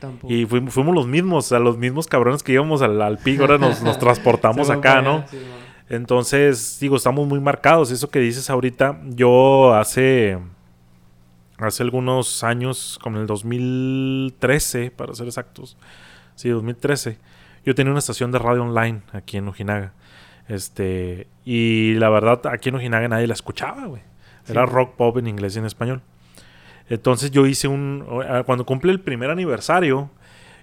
Tampoco. 0.00 0.32
Y 0.32 0.46
fuimos, 0.46 0.72
fuimos 0.74 0.94
los 0.94 1.06
mismos, 1.06 1.46
o 1.46 1.48
sea, 1.48 1.58
los 1.58 1.76
mismos 1.78 2.06
cabrones 2.06 2.42
que 2.42 2.52
íbamos 2.52 2.80
al, 2.82 3.00
al 3.02 3.18
Pig, 3.18 3.40
ahora 3.40 3.58
nos, 3.58 3.82
nos 3.82 3.98
transportamos 4.00 4.70
acá, 4.70 5.02
¿no? 5.02 5.24
sí. 5.28 5.38
Entonces, 5.88 6.78
digo, 6.80 6.96
estamos 6.96 7.26
muy 7.28 7.38
marcados. 7.40 7.90
Eso 7.90 8.08
que 8.08 8.18
dices 8.18 8.48
ahorita, 8.48 9.00
yo 9.10 9.74
hace, 9.74 10.38
hace 11.58 11.82
algunos 11.82 12.42
años, 12.44 12.98
como 13.02 13.16
en 13.16 13.22
el 13.22 13.26
2013, 13.26 14.90
para 14.90 15.14
ser 15.14 15.26
exactos, 15.26 15.76
sí, 16.34 16.48
2013, 16.48 17.18
yo 17.66 17.74
tenía 17.74 17.90
una 17.90 17.98
estación 17.98 18.32
de 18.32 18.38
radio 18.38 18.62
online 18.64 19.02
aquí 19.12 19.36
en 19.36 19.48
Ojinaga. 19.48 19.92
Este, 20.48 21.28
y 21.44 21.94
la 21.94 22.08
verdad, 22.08 22.40
aquí 22.46 22.70
en 22.70 22.76
Ojinaga 22.76 23.08
nadie 23.08 23.26
la 23.26 23.34
escuchaba, 23.34 23.84
güey. 23.86 24.02
Era 24.48 24.66
Sí. 24.66 24.72
rock 24.72 24.96
pop 24.96 25.18
en 25.18 25.26
inglés 25.28 25.54
y 25.56 25.58
en 25.60 25.66
español. 25.66 26.02
Entonces 26.92 27.30
yo 27.30 27.46
hice 27.46 27.68
un... 27.68 28.04
eh, 28.28 28.42
Cuando 28.44 28.66
cumple 28.66 28.92
el 28.92 29.00
primer 29.00 29.30
aniversario, 29.30 30.10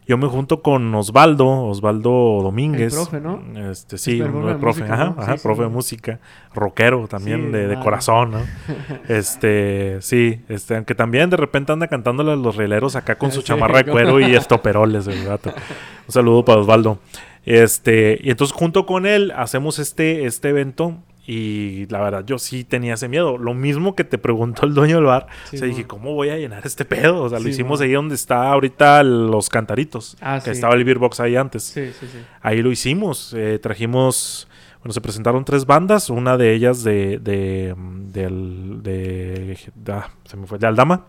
yo 0.08 0.18
me 0.18 0.28
junto 0.28 0.62
con 0.62 0.94
Osvaldo, 0.96 1.48
Osvaldo 1.66 2.40
Domínguez. 2.44 2.94
El 2.94 3.00
profe, 3.00 3.20
¿no? 3.22 3.70
Este, 3.72 3.98
sí, 3.98 4.20
el 4.20 4.30
profe 4.32 4.56
profe, 4.60 4.82
música, 4.82 4.94
ajá, 4.94 5.06
¿no? 5.06 5.16
ajá, 5.22 5.32
Sí, 5.34 5.38
sí. 5.38 5.44
profe 5.44 5.62
de 5.64 5.68
música, 5.70 6.20
rockero 6.56 7.08
también, 7.08 7.46
Sí, 7.48 7.52
de, 7.52 7.68
de 7.68 7.80
corazón, 7.80 8.32
¿no? 8.32 8.40
este, 9.08 9.98
sí, 10.02 10.42
este, 10.50 10.76
aunque 10.76 10.96
también 10.96 11.30
de 11.30 11.38
repente 11.38 11.72
anda 11.72 11.88
cantándole 11.88 12.32
a 12.32 12.36
los 12.36 12.56
rieleros 12.56 12.96
acá 12.96 13.16
con 13.16 13.32
su 13.32 13.42
chamarra 13.44 13.84
de 13.84 13.92
cuero 13.92 14.20
y 14.20 14.36
estoperoles, 14.36 15.08
el 15.08 15.26
gato. 15.26 15.52
Un 16.08 16.12
saludo 16.14 16.44
para 16.46 16.62
Osvaldo. 16.62 17.00
Este, 17.46 18.20
y 18.22 18.30
entonces 18.32 18.56
junto 18.56 18.86
con 18.86 19.06
él 19.06 19.32
hacemos 19.36 19.80
este, 19.80 20.26
este 20.26 20.50
evento 20.50 20.96
y 21.32 21.86
la 21.90 22.02
verdad 22.02 22.24
yo 22.26 22.40
sí 22.40 22.64
tenía 22.64 22.96
ese 22.96 23.08
miedo. 23.08 23.38
Lo 23.38 23.54
mismo 23.54 23.94
que 23.96 24.04
te 24.04 24.18
preguntó 24.18 24.66
el 24.66 24.74
dueño 24.74 24.96
del 24.96 25.06
bar. 25.06 25.28
Sí, 25.50 25.58
o 25.58 25.60
sea, 25.60 25.68
dije. 25.68 25.86
¿cómo 25.86 26.16
voy 26.16 26.30
a 26.30 26.38
llenar 26.38 26.66
este 26.66 26.86
pedo? 26.86 27.22
O 27.22 27.30
sea, 27.30 27.40
lo 27.40 27.48
hicimos 27.48 27.80
mon. 27.80 27.88
ahí 27.88 27.94
donde 27.94 28.16
está 28.16 28.52
ahorita 28.52 29.04
los 29.04 29.48
cantaritos. 29.50 30.18
Ah, 30.22 30.38
que 30.40 30.46
sí. 30.46 30.52
estaba 30.52 30.74
el 30.74 30.84
beer 30.84 30.98
box 30.98 31.20
ahí 31.20 31.36
antes. 31.36 31.64
Sí, 31.64 31.92
sí, 32.00 32.08
sí. 32.12 32.18
Ahí 32.42 32.62
lo 32.64 32.72
hicimos. 32.72 33.34
eh, 33.38 33.60
trajimos. 33.62 34.48
Bueno, 34.82 34.94
se 34.94 35.02
presentaron 35.02 35.46
tres 35.46 35.66
bandas. 35.68 36.10
Una 36.10 36.36
de 36.38 36.54
ellas 36.56 36.84
de. 36.84 37.20
de. 37.20 37.76
del- 37.78 38.82
de, 38.82 39.58
ah, 39.90 40.10
se 40.26 40.36
me 40.36 40.48
fue. 40.48 40.58
De 40.58 40.66
Aldama. 40.66 41.06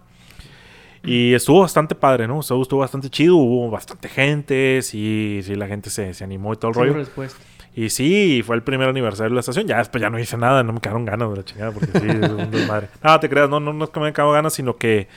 Y 1.03 1.33
estuvo 1.33 1.61
bastante 1.61 1.95
padre, 1.95 2.29
¿no? 2.29 2.41
Estuvo, 2.41 2.61
estuvo 2.61 2.81
bastante 2.81 3.09
chido. 3.09 3.37
Hubo 3.37 3.71
bastante 3.71 4.09
gente. 4.09 4.81
Sí, 4.83 5.41
sí, 5.43 5.55
la 5.55 5.67
gente 5.67 5.89
se, 5.89 6.13
se 6.13 6.25
animó 6.25 6.53
y 6.53 6.57
todo 6.57 6.73
el 6.73 6.75
Sí, 6.75 6.81
rollo. 6.81 6.93
respuesta. 6.95 7.41
Y 7.75 7.91
sí, 7.91 8.43
fue 8.45 8.57
el 8.57 8.63
primer 8.63 8.89
aniversario 8.89 9.31
de 9.31 9.35
la 9.35 9.41
estación. 9.41 9.67
Ya 9.67 9.79
después 9.79 10.03
ya 10.03 10.11
no 10.11 10.19
hice 10.19 10.37
nada, 10.37 10.63
no 10.63 10.73
me 10.73 10.81
quedaron 10.81 11.05
ganas 11.05 11.31
de 11.31 11.37
la 11.37 11.45
chingada, 11.45 11.73
porque 11.73 11.99
sí, 11.99 12.07
es 12.09 12.31
un 12.31 12.51
desmadre. 12.51 12.89
No, 13.03 13.21
te 13.21 13.29
creas, 13.29 13.49
no, 13.49 13.61
no, 13.61 13.73
no 13.73 13.85
es 13.85 13.91
que 13.91 14.01
me 14.01 14.13
quedaron 14.13 14.35
ganas, 14.35 14.55
sino 14.55 14.77
que 14.77 15.09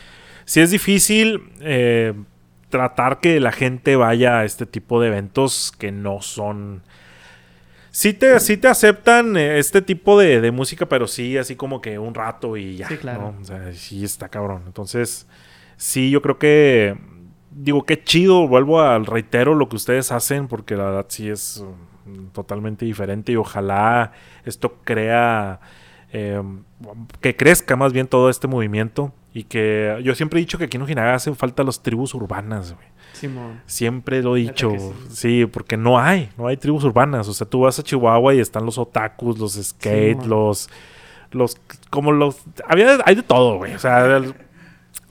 sí 0.46 0.62
es 0.62 0.70
difícil 0.72 1.50
eh, 1.62 2.14
tratar 2.70 3.20
que 3.20 3.40
la 3.40 3.52
gente 3.52 3.96
vaya 3.96 4.40
a 4.40 4.46
este 4.46 4.66
tipo 4.66 5.02
de 5.02 5.08
eventos 5.08 5.74
que 5.78 5.92
no 5.92 6.22
son. 6.22 6.84
Sí 7.90 8.14
te, 8.14 8.40
sí 8.40 8.58
te 8.58 8.68
aceptan 8.68 9.36
eh, 9.36 9.60
este 9.60 9.82
tipo 9.82 10.20
de, 10.20 10.42
de 10.42 10.52
música, 10.52 10.88
pero 10.88 11.08
sí 11.08 11.38
así 11.38 11.56
como 11.56 11.82
que 11.82 11.98
un 11.98 12.14
rato 12.14 12.56
y 12.56 12.78
ya. 12.78 12.88
Sí, 12.88 12.98
claro. 12.98 13.34
¿no? 13.34 13.42
O 13.42 13.46
sea, 13.46 13.74
sí 13.74 14.04
está 14.04 14.30
cabrón. 14.30 14.64
Entonces, 14.68 15.28
sí, 15.78 16.12
yo 16.12 16.22
creo 16.22 16.38
que. 16.38 16.98
Digo, 17.52 17.84
qué 17.86 18.04
chido, 18.04 18.48
vuelvo 18.48 18.82
al 18.82 19.06
reitero 19.06 19.54
lo 19.54 19.70
que 19.70 19.76
ustedes 19.76 20.12
hacen, 20.12 20.48
porque 20.48 20.76
la 20.76 20.86
verdad 20.86 21.06
sí 21.10 21.30
es 21.30 21.64
totalmente 22.34 22.86
diferente 22.86 23.32
y 23.32 23.36
ojalá 23.36 24.12
esto 24.46 24.78
crea. 24.84 25.60
eh, 26.12 26.42
que 27.22 27.36
crezca 27.36 27.76
más 27.76 27.92
bien 27.94 28.08
todo 28.08 28.30
este 28.30 28.48
movimiento. 28.48 29.12
Y 29.36 29.46
que 29.46 30.00
yo 30.04 30.14
siempre 30.14 30.40
he 30.40 30.42
dicho 30.42 30.60
que 30.60 30.66
aquí 30.66 30.78
en 30.78 30.84
Ojinaga 30.84 31.16
hacen 31.16 31.36
falta 31.36 31.64
las 31.64 31.82
tribus 31.82 32.14
urbanas, 32.14 32.74
güey. 32.74 32.86
Simón. 33.14 33.62
Siempre 33.66 34.22
lo 34.22 34.36
he 34.38 34.42
dicho. 34.42 34.72
sí. 34.78 34.92
sí. 35.10 35.46
porque 35.48 35.76
no 35.76 35.98
hay, 36.00 36.30
no 36.38 36.46
hay 36.48 36.58
tribus 36.58 36.84
urbanas. 36.84 37.28
O 37.28 37.34
sea, 37.34 37.48
tú 37.50 37.62
vas 37.62 37.80
a 37.80 37.84
Chihuahua 37.84 38.36
y 38.36 38.40
están 38.40 38.64
los 38.66 38.78
otakus, 38.78 39.40
los 39.40 39.54
skate, 39.54 40.24
los, 40.28 40.70
los, 41.32 41.58
como 41.90 42.12
los, 42.12 42.38
había, 42.68 43.00
hay 43.06 43.16
de 43.16 43.24
todo, 43.24 43.58
güey. 43.58 43.74
O 43.74 43.80
sea, 43.80 44.06
el- 44.18 44.36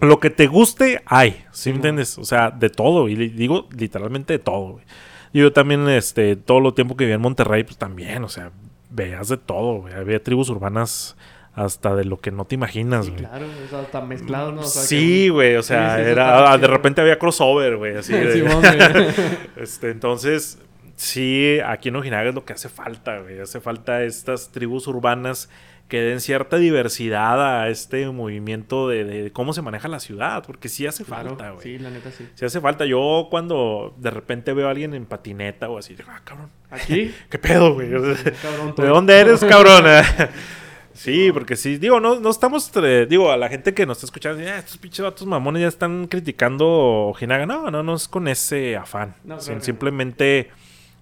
lo 0.01 0.21
que 0.21 0.31
te 0.31 0.47
guste 0.47 1.03
hay, 1.07 1.45
¿sí, 1.51 1.71
me 1.71 1.75
man. 1.75 1.77
entiendes? 1.79 2.19
O 2.19 2.25
sea, 2.25 2.51
de 2.53 2.71
todo. 2.71 3.09
Y 3.09 3.17
digo 3.17 3.69
literalmente 3.77 4.35
de 4.35 4.39
todo, 4.39 4.73
güey. 4.75 4.85
Yo 5.33 5.53
también, 5.53 5.89
este, 5.89 6.37
todo 6.37 6.61
lo 6.61 6.75
tiempo 6.75 6.97
que 6.97 7.05
vivía 7.05 7.15
en 7.17 7.21
Monterrey, 7.23 7.65
pues 7.65 7.79
también, 7.79 8.23
o 8.25 8.29
sea, 8.29 8.51
veas 8.91 9.29
de 9.29 9.37
todo, 9.39 9.81
güey. 9.81 9.95
Había 9.95 10.23
tribus 10.23 10.51
urbanas 10.51 11.17
hasta 11.55 11.95
de 11.95 12.05
lo 12.05 12.19
que 12.19 12.31
no 12.31 12.45
te 12.47 12.55
imaginas, 12.55 13.05
Sí, 13.07 13.11
güey. 13.13 13.25
claro, 13.25 13.47
o 13.47 13.69
sea, 13.71 13.83
tan 13.91 14.09
mezclado, 14.09 14.53
¿no? 14.53 14.63
O 14.63 14.65
sea, 14.65 14.83
Sí, 14.83 15.29
güey, 15.29 15.57
o 15.57 15.63
sea, 15.63 15.91
Sí, 15.91 15.97
sí, 15.97 16.03
eso 16.03 16.11
era, 16.13 16.53
ah, 16.53 16.59
de 16.59 16.67
repente 16.67 17.01
había 17.03 17.19
crossover, 17.19 17.77
güey, 17.77 17.97
así 17.97 18.13
de- 18.15 19.13
este, 19.57 19.91
entonces, 19.91 20.59
sí, 20.97 21.59
aquí 21.67 21.89
en 21.91 21.97
Ojinaga 21.97 22.29
es 22.31 22.35
lo 22.35 22.45
que 22.45 22.53
hace 22.55 22.69
falta, 22.69 23.19
güey. 23.21 23.39
Hace 23.41 23.61
falta 23.61 24.03
estas 24.03 24.51
tribus 24.51 24.87
urbanas 24.87 25.51
que 25.93 26.01
den 26.01 26.21
cierta 26.23 26.57
diversidad 26.57 27.61
a 27.61 27.69
este 27.69 28.09
movimiento 28.09 28.89
de, 28.89 29.05
de 29.05 29.31
cómo 29.31 29.53
se 29.53 29.61
maneja 29.61 29.89
la 29.89 30.01
ciudad, 30.01 30.43
porque 30.47 30.71
sí 30.71 30.87
hace 30.87 31.05
Claro, 31.05 31.29
falta, 31.29 31.51
güey. 31.51 31.63
sí, 31.63 31.79
la 31.79 31.91
neta 31.91 32.11
sí. 32.11 32.27
Sí 32.35 32.47
hace 32.47 32.63
falta. 32.63 32.87
Yo 32.87 33.29
cuando 33.31 33.95
de 33.99 34.11
repente 34.11 34.55
veo 34.55 34.69
a 34.69 34.71
alguien 34.71 34.95
en 34.95 35.05
patineta 35.05 35.69
o 35.69 35.77
así, 35.77 35.95
digo, 35.95 36.09
ah, 36.11 36.23
cabrón, 36.25 36.49
Aquí, 36.71 37.13
¿qué 37.31 37.39
pedo, 37.39 37.75
güey? 37.75 37.91
cabrón, 37.91 38.75
¿De 38.79 38.87
dónde 38.87 39.21
eres, 39.21 39.45
cabrón? 39.45 39.85
sí, 40.95 41.31
porque 41.33 41.57
sí, 41.57 41.77
digo, 41.77 42.01
no, 42.01 42.21
no 42.21 42.31
estamos, 42.31 42.71
eh, 42.83 43.07
digo, 43.09 43.31
a 43.31 43.37
la 43.37 43.49
gente 43.51 43.75
que 43.75 43.85
nos 43.85 43.99
está 43.99 44.07
escuchando, 44.07 44.43
"Ah, 44.49 44.59
estos 44.59 44.79
pinches 44.79 45.05
vatos 45.05 45.27
mamones 45.27 45.63
ya 45.63 45.69
están 45.69 46.07
criticando 46.07 46.67
Ojinaga. 47.09 47.45
No, 47.45 47.71
no, 47.71 47.83
no 47.83 47.95
es 47.95 48.09
con 48.09 48.29
ese 48.29 48.77
afán. 48.77 49.15
No, 49.25 49.37
Sim- 49.41 49.45
claro 49.45 49.47
que 49.47 49.55
no. 49.57 49.65
simplemente 49.65 50.51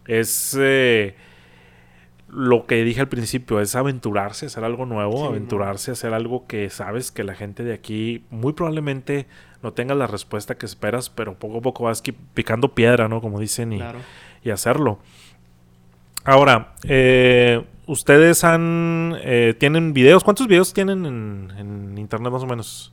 es 0.06 0.56
eh, 0.60 1.14
lo 2.32 2.66
que 2.66 2.84
dije 2.84 3.00
al 3.00 3.08
principio, 3.08 3.60
es 3.60 3.74
aventurarse, 3.74 4.46
hacer 4.46 4.62
algo 4.64 4.86
nuevo, 4.86 5.18
Sí, 5.18 5.24
aventurarse, 5.26 5.90
hacer 5.90 6.14
algo 6.14 6.46
que 6.46 6.70
sabes 6.70 7.10
que 7.10 7.24
la 7.24 7.34
gente 7.34 7.64
de 7.64 7.72
aquí 7.74 8.24
muy 8.30 8.52
probablemente 8.52 9.26
no 9.62 9.72
tenga 9.72 9.94
la 9.94 10.06
respuesta 10.06 10.56
que 10.56 10.64
esperas, 10.66 11.10
pero 11.10 11.34
poco 11.38 11.58
a 11.58 11.60
poco 11.60 11.84
vas 11.84 12.02
picando 12.34 12.74
piedra, 12.74 13.08
¿no? 13.08 13.20
Como 13.20 13.40
dicen, 13.40 13.72
y, 13.72 13.78
Claro. 13.78 13.98
y 14.44 14.50
hacerlo. 14.50 14.98
Ahora, 16.24 16.74
eh, 16.84 17.64
ustedes 17.86 18.44
han 18.44 19.16
eh, 19.22 19.54
tienen 19.58 19.92
videos. 19.92 20.22
¿Cuántos 20.22 20.46
videos 20.46 20.72
tienen 20.72 21.06
en, 21.06 21.52
en 21.58 21.98
internet 21.98 22.32
más 22.32 22.42
o 22.42 22.46
menos? 22.46 22.92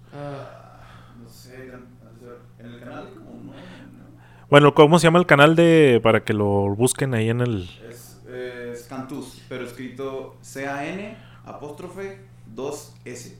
No 1.21 1.29
sé, 1.29 1.71
en 2.59 2.65
el 2.65 2.79
canal 2.79 3.09
como 3.13 3.39
nueve, 3.43 3.61
¿no? 3.93 4.05
Bueno, 4.49 4.73
¿cómo 4.73 4.97
se 4.97 5.07
llama 5.07 5.19
el 5.19 5.25
canal 5.25 5.55
de 5.55 5.99
para 6.01 6.23
que 6.23 6.33
lo 6.33 6.73
busquen 6.75 7.13
ahí 7.13 7.29
en 7.29 7.41
el? 7.41 7.69
Es, 7.89 8.25
es 8.29 8.66
Cantus, 8.87 9.41
pero 9.49 9.65
escrito 9.65 10.35
C-A-N 10.41 11.17
apóstrofe 11.45 12.19
2-S. 12.55 13.37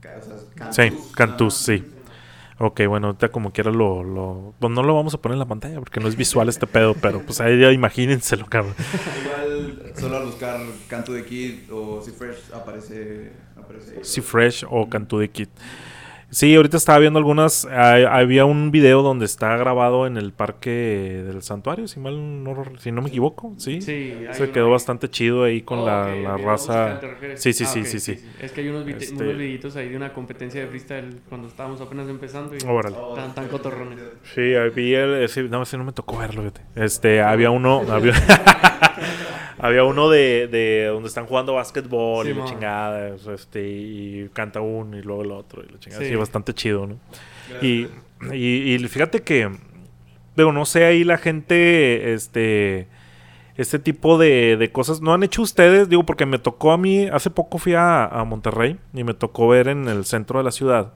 Ca- 0.00 0.16
o 0.20 0.22
sea, 0.24 0.38
Sí, 0.38 0.90
Cantus, 0.90 1.12
Cantus, 1.12 1.68
nada 1.68 1.80
sí. 1.80 1.92
Ok, 2.58 2.80
bueno, 2.88 3.08
ahorita 3.08 3.28
como 3.28 3.52
quiera 3.52 3.70
lo, 3.70 4.02
lo 4.02 4.54
pues 4.58 4.72
no 4.72 4.82
lo 4.82 4.94
vamos 4.94 5.12
a 5.12 5.18
poner 5.18 5.34
en 5.34 5.40
la 5.40 5.44
pantalla 5.46 5.78
porque 5.78 6.00
no 6.00 6.08
es 6.08 6.16
visual 6.16 6.48
este 6.48 6.66
pedo, 6.66 6.94
pero 6.94 7.20
pues 7.20 7.38
ahí 7.42 7.60
ya 7.60 7.70
imagínenselo, 7.70 8.46
cabrón. 8.46 8.74
Igual, 9.22 9.92
solo 9.98 10.16
al 10.16 10.24
buscar 10.24 10.60
Cantu 10.88 11.12
de 11.12 11.24
Kid 11.26 11.70
o 11.70 12.00
Si 12.02 12.12
Fresh 12.12 12.52
aparece. 12.54 13.32
aparece 13.62 13.96
ahí. 13.96 14.04
Si 14.04 14.20
Fresh 14.22 14.64
o 14.70 14.88
Cantú 14.88 15.18
de 15.18 15.28
Kid. 15.28 15.48
Sí, 16.28 16.54
ahorita 16.56 16.76
estaba 16.76 16.98
viendo 16.98 17.18
algunas. 17.18 17.64
hay- 17.66 18.02
había 18.04 18.44
un 18.44 18.70
video 18.72 19.02
donde 19.02 19.24
está 19.24 19.56
grabado 19.56 20.06
en 20.08 20.16
el 20.16 20.32
parque 20.32 21.22
del 21.24 21.40
santuario, 21.42 21.86
si 21.86 22.00
mal 22.00 22.42
no, 22.42 22.64
si 22.78 22.90
no 22.90 23.00
me 23.00 23.08
equivoco, 23.08 23.54
sí. 23.58 23.80
Sí, 23.80 24.24
Se 24.32 24.50
quedó 24.50 24.70
bastante 24.70 25.08
chido 25.08 25.44
ahí 25.44 25.62
con 25.62 25.78
Oh, 25.80 25.86
la, 25.86 26.36
raza. 26.36 27.00
Sí, 27.36 27.52
sí, 27.52 27.64
Ah, 27.64 27.68
sí, 27.68 27.80
ok, 27.80 27.86
sí, 27.86 28.00
sí. 28.00 28.24
Es 28.40 28.50
que 28.52 28.60
hay 28.62 28.68
unos, 28.68 28.86
Este- 28.88 29.14
unos 29.24 29.36
videitos 29.38 29.76
ahí 29.76 29.88
de 29.88 29.96
una 29.96 30.12
competencia 30.12 30.60
de 30.60 30.66
freestyle 30.66 31.20
cuando 31.28 31.46
estábamos 31.48 31.80
apenas 31.80 32.08
empezando 32.08 32.54
y. 32.54 32.58
Oh, 32.66 32.80
tan, 33.14 33.32
tan 33.34 33.44
sí, 33.44 33.50
cotorrones. 33.50 33.98
Sí, 34.34 34.54
había 34.56 35.04
el- 35.04 35.22
ese- 35.22 35.44
no, 35.44 35.62
ese 35.62 35.78
no 35.78 35.84
me 35.84 35.92
tocó 35.92 36.18
verlo, 36.18 36.42
fíjate. 36.42 36.60
Este, 36.74 37.22
había 37.22 37.50
uno, 37.50 37.82
había, 37.88 38.12
había 39.58 39.84
uno 39.84 40.10
de, 40.10 40.48
de 40.48 40.86
donde 40.86 41.08
están 41.08 41.26
jugando 41.26 41.54
básquetbol 41.54 42.26
y 42.28 42.34
la 42.34 42.44
chingada, 42.44 43.14
este, 43.32 43.66
y 43.66 44.28
canta 44.32 44.60
uno 44.60 44.98
y 44.98 45.02
luego 45.02 45.22
el 45.22 45.30
otro 45.32 45.62
y 45.66 45.72
la 45.72 45.78
chingada. 45.78 46.02
Sí, 46.04 46.15
Bastante 46.16 46.54
chido, 46.54 46.86
¿no? 46.86 46.98
Y, 47.62 47.88
y, 48.32 48.74
y 48.74 48.78
fíjate 48.88 49.22
que, 49.22 49.50
digo, 50.36 50.52
no 50.52 50.64
sé, 50.64 50.84
ahí 50.84 51.04
la 51.04 51.18
gente, 51.18 52.12
este, 52.14 52.88
este 53.56 53.78
tipo 53.78 54.18
de, 54.18 54.56
de 54.56 54.72
cosas, 54.72 55.00
¿no 55.00 55.14
han 55.14 55.22
hecho 55.22 55.42
ustedes? 55.42 55.88
Digo, 55.88 56.04
porque 56.04 56.26
me 56.26 56.38
tocó 56.38 56.72
a 56.72 56.78
mí, 56.78 57.06
hace 57.06 57.30
poco 57.30 57.58
fui 57.58 57.74
a, 57.74 58.04
a 58.04 58.24
Monterrey 58.24 58.78
y 58.92 59.04
me 59.04 59.14
tocó 59.14 59.48
ver 59.48 59.68
en 59.68 59.88
el 59.88 60.04
centro 60.04 60.38
de 60.38 60.44
la 60.44 60.50
ciudad, 60.50 60.92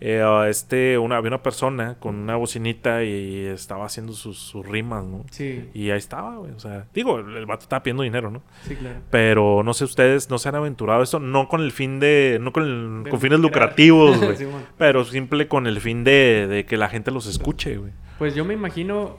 eh, 0.00 0.46
este, 0.48 0.96
una, 0.98 1.16
había 1.18 1.28
una 1.28 1.42
persona 1.42 1.96
con 1.98 2.14
una 2.16 2.36
bocinita 2.36 3.04
y 3.04 3.44
estaba 3.46 3.84
haciendo 3.84 4.12
sus, 4.14 4.38
sus 4.38 4.66
rimas, 4.66 5.04
¿no? 5.04 5.24
Sí, 5.30 5.68
Y 5.74 5.90
ahí 5.90 5.98
estaba, 5.98 6.36
güey, 6.38 6.52
o 6.52 6.58
sea, 6.58 6.86
digo, 6.94 7.18
el, 7.18 7.36
el 7.36 7.44
vato 7.46 7.62
estaba 7.64 7.82
pidiendo 7.82 8.02
dinero, 8.02 8.30
¿no? 8.30 8.42
sí, 8.66 8.76
claro. 8.76 9.00
Pero 9.10 9.62
no 9.62 9.74
sé, 9.74 9.84
ustedes 9.84 10.30
no 10.30 10.38
se 10.38 10.48
han 10.48 10.54
aventurado 10.54 11.02
esto, 11.02 11.20
no 11.20 11.48
con 11.48 11.60
el 11.60 11.70
fin 11.72 12.00
de, 12.00 12.38
no 12.40 12.52
con, 12.52 12.62
el- 12.64 13.04
De 13.04 13.10
con 13.10 13.20
fines 13.20 13.40
lucrativos, 13.40 14.18
güey. 14.18 14.36
Pero 14.78 15.04
simple 15.04 15.48
con 15.48 15.66
el 15.66 15.80
fin 15.80 16.02
de, 16.04 16.46
de 16.48 16.64
que 16.64 16.76
la 16.78 16.88
gente 16.88 17.10
los 17.10 17.26
escuche, 17.26 17.76
güey. 17.76 17.92
Pues 18.18 18.34
yo 18.34 18.44
me 18.44 18.54
imagino, 18.54 19.18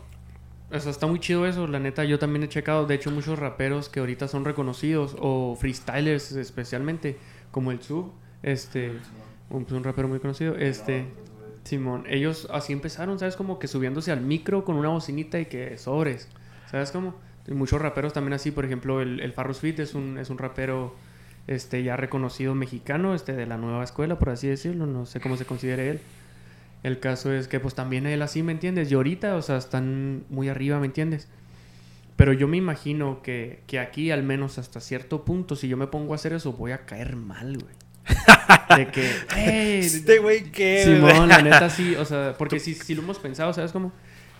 o 0.71 0.79
sea, 0.79 0.89
está 0.91 1.05
muy 1.05 1.19
chido 1.19 1.45
eso, 1.45 1.67
la 1.67 1.79
neta, 1.79 2.05
yo 2.05 2.17
también 2.17 2.43
he 2.43 2.49
checado, 2.49 2.85
de 2.87 2.95
hecho, 2.95 3.11
muchos 3.11 3.37
raperos 3.37 3.87
que 3.89 3.99
ahorita 3.99 4.27
son 4.27 4.45
reconocidos, 4.45 5.15
o 5.19 5.55
freestylers 5.59 6.31
especialmente, 6.31 7.17
como 7.51 7.71
el 7.71 7.81
Sub, 7.81 8.11
este, 8.43 8.93
un, 9.51 9.65
pues, 9.65 9.73
un 9.73 9.83
rapero 9.83 10.07
muy 10.07 10.19
conocido, 10.19 10.55
este, 10.55 11.05
Simón, 11.63 12.05
ellos 12.09 12.47
así 12.51 12.73
empezaron, 12.73 13.19
¿sabes? 13.19 13.35
Como 13.35 13.59
que 13.59 13.67
subiéndose 13.67 14.11
al 14.11 14.21
micro 14.21 14.65
con 14.65 14.75
una 14.75 14.89
bocinita 14.89 15.39
y 15.39 15.45
que 15.45 15.77
sobres, 15.77 16.27
¿sabes 16.69 16.91
cómo? 16.91 17.15
Y 17.47 17.53
muchos 17.53 17.81
raperos 17.81 18.13
también 18.13 18.33
así, 18.33 18.51
por 18.51 18.65
ejemplo, 18.65 19.01
el, 19.01 19.19
el 19.19 19.33
Farros 19.33 19.59
Fit 19.59 19.79
es 19.79 19.93
un, 19.93 20.17
es 20.17 20.29
un 20.29 20.37
rapero, 20.37 20.95
este, 21.47 21.83
ya 21.83 21.97
reconocido 21.97 22.55
mexicano, 22.55 23.13
este, 23.15 23.33
de 23.33 23.45
la 23.45 23.57
nueva 23.57 23.83
escuela, 23.83 24.17
por 24.19 24.29
así 24.29 24.47
decirlo, 24.47 24.85
no 24.85 25.05
sé 25.05 25.19
cómo 25.19 25.37
se 25.37 25.45
considere 25.45 25.89
él. 25.89 25.99
El 26.83 26.99
caso 26.99 27.31
es 27.31 27.47
que 27.47 27.59
pues 27.59 27.75
también 27.75 28.07
él 28.07 28.21
así, 28.21 28.41
¿me 28.41 28.51
entiendes? 28.51 28.91
Y 28.91 28.95
ahorita, 28.95 29.35
o 29.35 29.41
sea, 29.41 29.57
están 29.57 30.23
muy 30.29 30.49
arriba, 30.49 30.79
¿me 30.79 30.87
entiendes? 30.87 31.27
Pero 32.15 32.33
yo 32.33 32.47
me 32.47 32.57
imagino 32.57 33.21
que, 33.21 33.61
que 33.67 33.79
aquí, 33.79 34.11
al 34.11 34.23
menos 34.23 34.57
hasta 34.57 34.79
cierto 34.79 35.23
punto, 35.23 35.55
si 35.55 35.67
yo 35.67 35.77
me 35.77 35.87
pongo 35.87 36.13
a 36.13 36.15
hacer 36.15 36.33
eso, 36.33 36.53
voy 36.53 36.71
a 36.71 36.85
caer 36.85 37.15
mal, 37.15 37.57
güey. 37.57 37.80
De 38.77 38.87
que, 38.87 39.09
"Ey, 39.35 39.79
Este 39.85 40.19
güey 40.19 40.51
que... 40.51 40.83
Simón, 40.85 41.27
la 41.29 41.41
neta 41.41 41.69
sí, 41.69 41.95
o 41.95 42.05
sea, 42.05 42.35
porque 42.37 42.59
sí, 42.59 42.73
sí 42.73 42.95
lo 42.95 43.01
hemos 43.01 43.19
pensado, 43.19 43.53
¿sabes 43.53 43.71
cómo? 43.71 43.91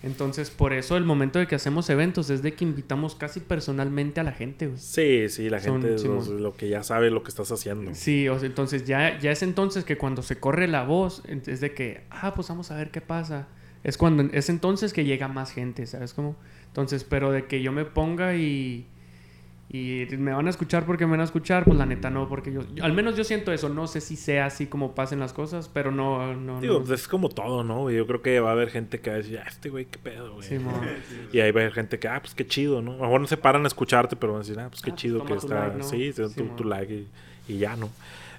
Entonces, 0.02 0.50
por 0.50 0.72
eso 0.72 0.96
el 0.96 1.04
momento 1.04 1.38
de 1.38 1.46
que 1.46 1.54
hacemos 1.54 1.88
eventos 1.88 2.28
es 2.28 2.42
de 2.42 2.54
que 2.54 2.64
invitamos 2.64 3.14
casi 3.14 3.38
personalmente 3.38 4.18
a 4.18 4.24
la 4.24 4.32
gente, 4.32 4.66
güey. 4.66 4.78
Sí, 4.80 5.28
sí, 5.28 5.48
la 5.48 5.60
Son- 5.60 5.80
gente 5.80 6.02
los- 6.08 6.26
lo 6.28 6.56
que 6.56 6.68
ya 6.68 6.82
sabe 6.82 7.10
lo 7.10 7.22
que 7.22 7.28
estás 7.28 7.52
haciendo. 7.52 7.94
Sí, 7.94 8.28
o 8.28 8.36
sea, 8.38 8.46
entonces 8.48 8.84
ya, 8.84 9.18
ya 9.20 9.30
es 9.30 9.44
entonces 9.44 9.84
que 9.84 9.96
cuando 9.96 10.22
se 10.22 10.40
corre 10.40 10.66
la 10.66 10.82
voz, 10.82 11.22
es 11.28 11.60
de 11.60 11.72
que, 11.72 12.02
ah, 12.10 12.34
pues 12.34 12.48
vamos 12.48 12.72
a 12.72 12.76
ver 12.76 12.90
qué 12.90 13.00
pasa. 13.00 13.46
Es 13.84 13.96
cuando 13.96 14.24
es 14.32 14.48
entonces 14.48 14.92
que 14.92 15.04
llega 15.04 15.28
más 15.28 15.52
gente, 15.52 15.86
¿sabes 15.86 16.14
cómo? 16.14 16.34
Entonces, 16.66 17.04
pero 17.04 17.30
de 17.30 17.46
que 17.46 17.62
yo 17.62 17.70
me 17.70 17.84
ponga 17.84 18.34
y, 18.34 18.88
y 19.72 20.06
me 20.18 20.32
van 20.34 20.46
a 20.46 20.50
escuchar 20.50 20.84
porque 20.84 21.06
me 21.06 21.12
van 21.12 21.20
a 21.20 21.24
escuchar, 21.24 21.64
pues 21.64 21.78
la 21.78 21.86
neta 21.86 22.10
no, 22.10 22.28
porque 22.28 22.52
yo, 22.52 22.60
yo- 22.74 22.84
al 22.84 22.92
menos 22.92 23.16
yo 23.16 23.24
siento 23.24 23.52
eso, 23.52 23.70
no 23.70 23.86
sé 23.86 24.02
si 24.02 24.16
sea 24.16 24.44
así 24.46 24.66
como 24.66 24.94
pasen 24.94 25.18
las 25.18 25.32
cosas, 25.32 25.70
pero 25.72 25.90
no, 25.90 26.34
no, 26.36 26.60
Digo, 26.60 26.74
no. 26.74 26.84
pues, 26.84 27.00
es 27.00 27.08
como 27.08 27.30
todo, 27.30 27.64
¿no? 27.64 27.90
Yo 27.90 28.06
creo 28.06 28.20
que 28.20 28.38
va 28.40 28.50
a 28.50 28.52
haber 28.52 28.68
gente 28.68 29.00
que 29.00 29.08
va 29.08 29.16
a 29.16 29.18
decir, 29.20 29.38
ah, 29.42 29.48
este 29.48 29.70
güey, 29.70 29.86
qué 29.86 29.98
pedo, 29.98 30.34
güey. 30.34 30.46
Y 31.32 31.40
ahí 31.40 31.50
va 31.52 31.60
a 31.60 31.62
haber 31.64 31.72
gente 31.72 31.98
que, 31.98 32.06
ah, 32.08 32.20
pues 32.20 32.34
qué 32.34 32.46
chido, 32.46 32.82
¿no? 32.82 32.92
A 32.92 32.96
lo 32.96 33.02
mejor 33.04 33.20
no 33.22 33.26
se 33.26 33.38
paran 33.38 33.64
a 33.64 33.66
escucharte, 33.68 34.14
pero 34.16 34.34
van 34.34 34.42
a 34.42 34.44
decir, 34.44 34.60
ah, 34.60 34.68
pues 34.68 34.82
qué 34.82 34.90
Ah, 34.90 34.92
pues, 34.92 35.00
chido 35.02 35.24
que 35.24 35.32
está. 35.34 35.64
like, 35.68 35.78
¿no? 35.78 35.84
Sí, 35.84 36.12
te 36.12 36.20
dan 36.22 36.34
tu, 36.34 36.44
tu 36.48 36.64
like 36.64 36.92
y, 37.48 37.52
y 37.54 37.58
ya, 37.58 37.74
¿no? 37.74 37.88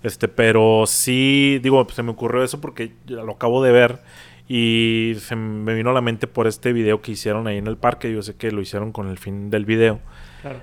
Este, 0.04 0.28
pero 0.28 0.84
sí, 0.86 1.60
digo, 1.64 1.84
pues, 1.84 1.96
se 1.96 2.04
me 2.04 2.12
ocurrió 2.12 2.44
eso 2.44 2.62
porque 2.62 2.92
lo 3.08 3.32
acabo 3.32 3.64
de 3.64 3.72
ver 3.72 4.00
y 4.48 5.16
se 5.20 5.36
me 5.36 5.74
vino 5.74 5.90
a 5.90 5.94
la 5.94 6.02
mente 6.02 6.28
por 6.28 6.46
este 6.46 6.74
video 6.74 7.02
que 7.02 7.14
hicieron 7.14 7.48
ahí 7.48 7.58
en 7.58 7.66
el 7.68 7.78
parque. 7.78 8.12
Yo 8.14 8.22
sé 8.22 8.36
que 8.36 8.52
lo 8.52 8.62
hicieron 8.62 8.92
con 8.92 9.08
el 9.08 9.18
fin 9.18 9.50
del 9.50 9.66
video. 9.66 10.00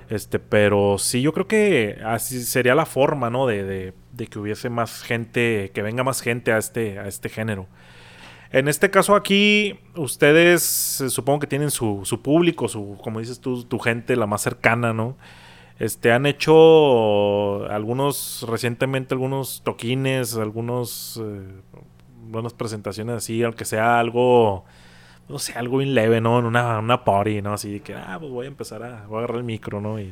Este, 0.09 0.39
pero 0.39 0.97
sí, 0.97 1.21
yo 1.21 1.33
creo 1.33 1.47
que 1.47 1.99
así 2.05 2.43
sería 2.43 2.75
la 2.75 2.85
forma, 2.85 3.29
¿no? 3.29 3.47
De, 3.47 3.63
de- 3.63 3.93
de 4.13 4.27
que 4.27 4.39
hubiese 4.39 4.69
más 4.69 5.01
gente, 5.03 5.71
que 5.73 5.81
venga 5.81 6.03
más 6.03 6.21
gente 6.21 6.51
a 6.51 6.57
este, 6.57 6.99
a 6.99 7.07
este 7.07 7.29
género. 7.29 7.67
En 8.51 8.67
este 8.67 8.89
caso 8.91 9.15
aquí, 9.15 9.79
ustedes 9.95 10.99
eh, 11.01 11.09
supongo 11.09 11.39
que 11.39 11.47
tienen 11.47 11.71
su, 11.71 12.01
su 12.03 12.21
público, 12.21 12.67
su, 12.67 12.97
como 13.01 13.19
dices 13.21 13.39
tú, 13.39 13.63
tu 13.63 13.79
gente, 13.79 14.15
la 14.17 14.27
más 14.27 14.41
cercana, 14.41 14.91
¿no? 14.93 15.15
Este, 15.79 16.11
han 16.11 16.25
hecho 16.27 17.65
algunos, 17.69 18.45
recientemente 18.47 19.13
algunos 19.13 19.61
toquines, 19.63 20.35
algunos, 20.35 21.19
eh, 21.23 21.41
buenas 22.27 22.53
presentaciones 22.53 23.15
así, 23.15 23.41
aunque 23.43 23.65
sea 23.65 23.99
algo, 23.99 24.65
no 25.31 25.39
sé, 25.39 25.53
algo 25.53 25.77
bien 25.77 25.93
leve, 25.95 26.19
¿no? 26.21 26.39
En 26.39 26.45
una, 26.45 26.79
una 26.79 27.03
party, 27.03 27.41
¿no? 27.41 27.53
Así 27.53 27.71
de 27.71 27.79
que, 27.81 27.95
ah, 27.95 28.17
pues 28.19 28.31
voy 28.31 28.45
a 28.45 28.49
empezar 28.49 28.83
a, 28.83 29.05
voy 29.07 29.15
a 29.15 29.19
agarrar 29.19 29.37
el 29.37 29.43
micro, 29.43 29.79
¿no? 29.81 29.99
Y, 29.99 30.09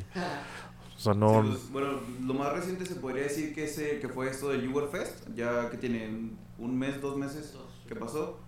o 0.96 0.98
sea, 0.98 1.14
no... 1.14 1.42
Sí, 1.42 1.48
pues, 1.50 1.70
bueno, 1.72 1.88
lo 2.24 2.34
más 2.34 2.52
reciente 2.52 2.84
se 2.86 2.96
podría 2.96 3.22
decir 3.24 3.54
que, 3.54 3.64
ese, 3.64 4.00
que 4.00 4.08
fue 4.08 4.28
esto 4.30 4.48
del 4.48 4.66
Uber 4.68 4.88
Fest, 4.88 5.28
ya 5.34 5.70
que 5.70 5.76
tiene 5.76 6.08
un- 6.08 6.38
un 6.58 6.78
mes, 6.78 7.00
dos 7.00 7.16
meses 7.16 7.56
que 7.88 7.96
pasó. 7.96 8.38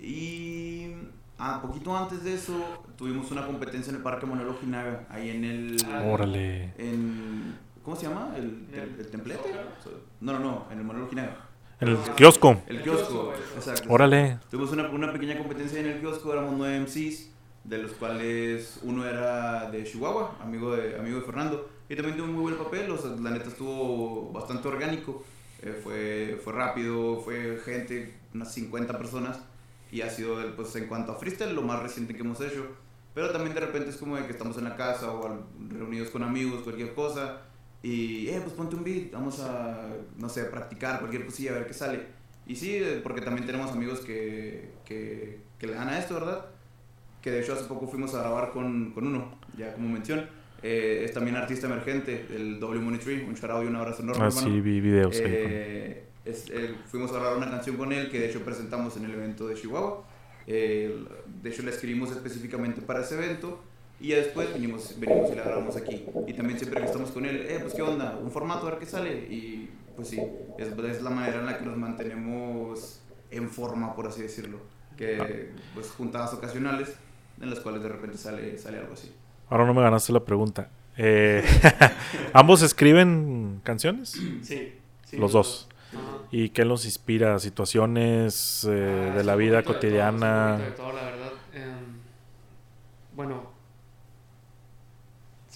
Y 0.00 0.92
ah, 1.38 1.60
poquito 1.62 1.96
antes 1.96 2.22
de 2.24 2.34
eso 2.34 2.84
tuvimos 2.96 3.30
una 3.30 3.46
competencia 3.46 3.90
en 3.90 3.96
el 3.96 4.02
Parque 4.02 4.26
Manuel 4.26 4.48
Ojinaga, 4.48 5.06
ahí 5.10 5.30
en 5.30 5.44
el... 5.44 5.76
Órale. 6.10 6.74
En, 6.78 7.56
¿Cómo 7.82 7.96
se 7.96 8.08
llama? 8.08 8.32
¿El, 8.36 8.66
el, 8.72 8.96
el 8.98 9.06
templete? 9.10 9.54
No, 10.20 10.32
no, 10.32 10.38
no, 10.40 10.66
en 10.70 10.78
el 10.78 10.84
Manuel 10.84 11.06
Ojinaga. 11.06 11.45
El 11.80 11.96
kiosco. 12.16 12.62
El 12.66 12.82
kiosco, 12.82 13.32
exacto. 13.54 13.84
Órale. 13.92 14.38
Tuvimos 14.50 14.72
una, 14.72 14.88
una 14.88 15.12
pequeña 15.12 15.36
competencia 15.36 15.78
en 15.80 15.86
el 15.86 16.00
kiosco, 16.00 16.32
éramos 16.32 16.54
nueve 16.56 16.80
MCs, 16.80 17.30
de 17.64 17.78
los 17.78 17.92
cuales 17.92 18.78
uno 18.82 19.06
era 19.06 19.70
de 19.70 19.84
Chihuahua, 19.84 20.36
amigo 20.40 20.74
de, 20.74 20.98
amigo 20.98 21.18
de 21.18 21.24
Fernando, 21.26 21.68
y 21.88 21.94
también 21.96 22.16
tuvo 22.16 22.26
un 22.28 22.32
muy 22.34 22.42
buen 22.44 22.56
papel, 22.56 22.90
o 22.90 22.96
sea, 22.96 23.10
la 23.10 23.30
neta 23.30 23.48
estuvo 23.48 24.32
bastante 24.32 24.66
orgánico, 24.68 25.22
eh, 25.62 25.78
fue, 25.82 26.40
fue 26.42 26.52
rápido, 26.52 27.20
fue 27.20 27.58
gente, 27.64 28.14
unas 28.34 28.52
50 28.54 28.96
personas, 28.96 29.40
y 29.92 30.00
ha 30.00 30.08
sido, 30.10 30.36
pues 30.56 30.74
en 30.76 30.86
cuanto 30.86 31.12
a 31.12 31.16
freestyle, 31.16 31.54
lo 31.54 31.62
más 31.62 31.82
reciente 31.82 32.14
que 32.14 32.20
hemos 32.22 32.40
hecho. 32.40 32.66
Pero 33.14 33.30
también 33.30 33.54
de 33.54 33.60
repente 33.60 33.88
es 33.90 33.96
como 33.96 34.16
de 34.16 34.26
que 34.26 34.32
estamos 34.32 34.58
en 34.58 34.64
la 34.64 34.76
casa 34.76 35.10
o 35.10 35.26
al- 35.26 35.40
reunidos 35.70 36.10
con 36.10 36.22
amigos, 36.22 36.62
cualquier 36.62 36.92
cosa, 36.94 37.42
y, 37.88 38.28
eh, 38.28 38.40
pues 38.42 38.54
ponte 38.54 38.74
un 38.76 38.82
beat, 38.84 39.12
vamos 39.12 39.40
a, 39.40 39.88
no 40.18 40.28
sé, 40.28 40.44
practicar 40.44 40.98
cualquier 40.98 41.24
cosilla, 41.24 41.52
a 41.52 41.54
ver 41.54 41.66
qué 41.66 41.74
sale. 41.74 42.00
Y 42.46 42.56
sí, 42.56 42.76
eh, 42.76 43.00
porque 43.02 43.20
también 43.20 43.46
tenemos 43.46 43.70
amigos 43.70 44.00
que, 44.00 44.70
que, 44.84 45.38
que 45.58 45.66
le 45.66 45.74
dan 45.74 45.88
a 45.88 45.98
esto, 45.98 46.14
¿verdad? 46.14 46.46
Que 47.22 47.30
de 47.30 47.40
hecho 47.42 47.52
hace 47.54 47.64
poco 47.64 47.86
fuimos 47.88 48.14
a 48.14 48.20
grabar 48.20 48.50
con, 48.50 48.92
con 48.92 49.06
uno, 49.06 49.38
ya 49.58 49.72
como 49.74 49.88
mención. 49.88 50.26
Eh, 50.62 51.02
es 51.04 51.12
también 51.12 51.36
artista 51.36 51.66
emergente, 51.66 52.26
el 52.34 52.58
W 52.60 52.80
Money 52.80 52.98
Tree, 52.98 53.22
un 53.24 53.36
out 53.50 53.64
y 53.64 53.66
un 53.66 53.76
abrazo 53.76 54.02
enorme. 54.02 54.22
Ah, 54.24 54.28
hermano. 54.28 54.46
sí, 54.48 54.60
vi 54.60 54.80
videos. 54.80 55.14
Eh, 55.22 56.04
es- 56.24 56.50
eh, 56.50 56.74
fuimos 56.86 57.10
a 57.12 57.14
grabar 57.20 57.36
una 57.36 57.50
canción 57.50 57.76
con 57.76 57.92
él 57.92 58.10
que 58.10 58.18
de 58.20 58.30
hecho 58.30 58.40
presentamos 58.40 58.96
en 58.96 59.04
el 59.04 59.12
evento 59.12 59.46
de 59.48 59.54
Chihuahua. 59.54 60.04
Eh, 60.48 61.04
de 61.42 61.50
hecho 61.50 61.62
la 61.62 61.70
escribimos 61.70 62.10
específicamente 62.10 62.80
para 62.80 63.00
ese 63.02 63.16
evento 63.16 63.60
y 64.00 64.08
ya 64.08 64.16
después 64.16 64.52
venimos, 64.52 64.94
venimos 64.98 65.30
y 65.32 65.34
la 65.36 65.42
grabamos 65.44 65.76
aquí. 65.76 66.04
Y 66.26 66.32
también 66.34 66.58
siempre 66.58 66.80
que 66.80 66.86
estamos 66.86 67.10
con 67.10 67.24
él, 67.26 67.46
eh, 67.48 67.58
pues 67.60 67.74
qué 67.74 67.82
onda, 67.82 68.18
un 68.22 68.30
formato 68.30 68.66
a 68.66 68.70
ver 68.70 68.78
qué 68.78 68.86
sale. 68.86 69.12
Y 69.30 69.70
pues 69.94 70.08
sí, 70.08 70.20
es, 70.58 70.68
es 70.68 71.02
la 71.02 71.10
manera 71.10 71.38
en 71.40 71.46
la 71.46 71.58
que 71.58 71.64
nos 71.64 71.76
mantenemos 71.76 73.00
en 73.30 73.48
forma, 73.50 73.94
por 73.94 74.06
así 74.06 74.22
decirlo. 74.22 74.58
Que 74.96 75.50
pues 75.74 75.90
juntadas 75.90 76.32
ocasionales 76.34 76.94
en 77.40 77.50
las 77.50 77.60
cuales 77.60 77.82
de 77.82 77.88
repente 77.90 78.16
sale, 78.16 78.56
sale 78.58 78.78
algo 78.78 78.94
así. 78.94 79.12
Ahora 79.50 79.66
no 79.66 79.74
me 79.74 79.82
ganaste 79.82 80.12
la 80.12 80.20
pregunta. 80.24 80.68
Eh, 80.96 81.44
¿Ambos 82.32 82.62
escriben 82.62 83.60
canciones? 83.62 84.10
Sí. 84.42 84.74
sí, 85.04 85.16
Los 85.18 85.32
dos. 85.32 85.68
Ajá. 85.92 86.18
¿Y 86.30 86.48
qué 86.48 86.64
los 86.64 86.84
inspira? 86.86 87.38
¿Situaciones 87.38 88.66
eh, 88.68 89.10
Ah, 89.12 89.16
de 89.16 89.24
la 89.24 89.36
vida 89.36 89.62
poquito 89.62 89.72
de 89.72 89.74
todo, 89.74 89.74
cotidiana? 89.74 90.56
de 90.58 90.70
todo, 90.72 90.92
la 90.92 91.02
verdad. 91.04 91.32
Em, 91.52 92.00
bueno, 93.14 93.50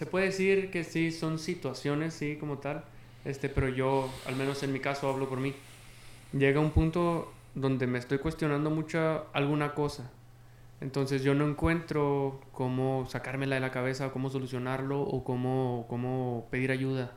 se 0.01 0.07
puede 0.07 0.25
decir 0.25 0.71
que 0.71 0.83
sí, 0.83 1.13
son 1.13 1.39
situaciones, 1.39 2.15
sí, 2.15 2.37
como 2.41 2.57
tal. 2.57 2.85
Este, 3.27 3.51
pero 3.51 3.69
yo, 3.69 4.11
al 4.27 4.35
menos 4.35 4.63
en 4.63 4.73
mi 4.73 4.81
caso, 4.81 5.11
hablo 5.11 5.29
por 5.29 5.39
mí. 5.41 5.53
Llega 6.33 6.59
un 6.59 6.71
punto 6.71 7.31
donde 7.55 7.87
me 7.87 7.99
estoy 7.99 8.17
cuestionando 8.17 8.71
mucho 8.71 9.27
alguna 9.35 9.75
cosa. 9.75 10.11
Entonces 10.81 11.23
yo 11.23 11.35
no 11.35 11.47
encuentro 11.47 12.41
cómo 12.53 13.07
sacármela 13.11 13.57
de 13.57 13.61
la 13.61 13.73
cabeza, 13.73 14.11
cómo 14.11 14.31
solucionarlo 14.31 15.03
o 15.03 15.23
cómo, 15.23 15.85
cómo 15.91 16.49
pedir 16.51 16.71
ayuda. 16.71 17.13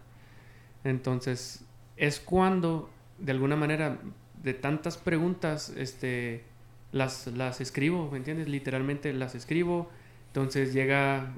Entonces 0.83 1.63
es 1.95 2.19
cuando, 2.19 2.89
de 3.17 3.31
alguna 3.31 3.55
manera, 3.55 3.97
de 4.43 4.53
tantas 4.55 4.97
preguntas, 4.97 5.69
este, 5.69 6.43
las, 6.91 7.27
las 7.27 7.61
escribo, 7.61 8.11
¿me 8.11 8.17
entiendes? 8.17 8.49
Literalmente 8.49 9.13
las 9.13 9.35
escribo. 9.35 9.89
Entonces 10.27 10.73
llega 10.73 11.31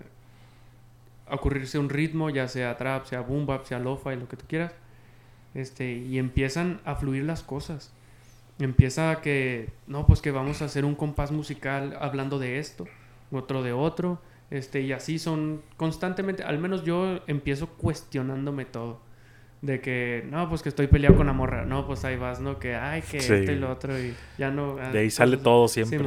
ocurrirse 1.29 1.79
un 1.79 1.89
ritmo, 1.89 2.29
ya 2.29 2.47
sea 2.47 2.77
trap, 2.77 3.05
sea 3.05 3.21
boom 3.21 3.45
bap, 3.45 3.65
sea 3.65 3.79
lo-fi, 3.79 4.15
lo 4.15 4.27
que 4.27 4.37
tú 4.37 4.45
quieras. 4.47 4.73
Este, 5.53 5.93
y 5.93 6.17
empiezan 6.19 6.81
a 6.85 6.95
fluir 6.95 7.23
las 7.23 7.43
cosas. 7.43 7.91
Empieza 8.59 9.11
a 9.11 9.21
que, 9.21 9.69
no, 9.87 10.05
pues 10.05 10.21
que 10.21 10.31
vamos 10.31 10.61
a 10.61 10.65
hacer 10.65 10.85
un 10.85 10.95
compás 10.95 11.31
musical 11.31 11.97
hablando 11.99 12.39
de 12.39 12.59
esto, 12.59 12.85
otro 13.31 13.63
de 13.63 13.73
otro, 13.73 14.21
este, 14.49 14.81
y 14.81 14.91
así 14.91 15.19
son 15.19 15.61
constantemente, 15.77 16.43
al 16.43 16.59
menos 16.59 16.83
yo 16.83 17.21
empiezo 17.27 17.67
cuestionándome 17.69 18.65
todo. 18.65 18.99
De 19.65 19.79
que, 19.81 20.23
no, 20.29 20.47
pues 20.47 20.61
que 20.61 20.69
estoy 20.69 20.85
peleado 20.85 21.15
con 21.17 21.25
la 21.25 21.33
morra, 21.33 21.65
no, 21.65 21.87
pues 21.87 22.05
ahí 22.05 22.17
vas, 22.17 22.39
¿no? 22.39 22.59
Que, 22.59 22.75
ay, 22.75 23.01
que 23.01 23.19
Sí. 23.19 23.33
esto 23.33 23.51
y 23.51 23.55
lo 23.55 23.71
otro, 23.71 23.97
y 23.99 24.13
ya 24.37 24.51
no. 24.51 24.77
ah, 24.79 24.91
De 24.91 24.99
ahí 24.99 25.09
sale 25.09 25.37
todo 25.37 25.67
siempre. 25.67 25.97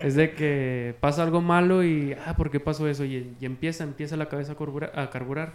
Es 0.00 0.16
de 0.16 0.32
que 0.34 0.96
pasa 0.98 1.22
algo 1.22 1.40
malo 1.40 1.84
y, 1.84 2.16
ah, 2.26 2.34
¿por 2.36 2.50
qué 2.50 2.58
pasó 2.58 2.88
eso? 2.88 3.04
Y, 3.04 3.36
y 3.40 3.46
empieza, 3.46 3.84
empieza 3.84 4.16
la 4.16 4.28
cabeza 4.28 4.52
a 4.52 4.56
carburar, 4.56 4.92
a 4.98 5.08
carburar. 5.10 5.52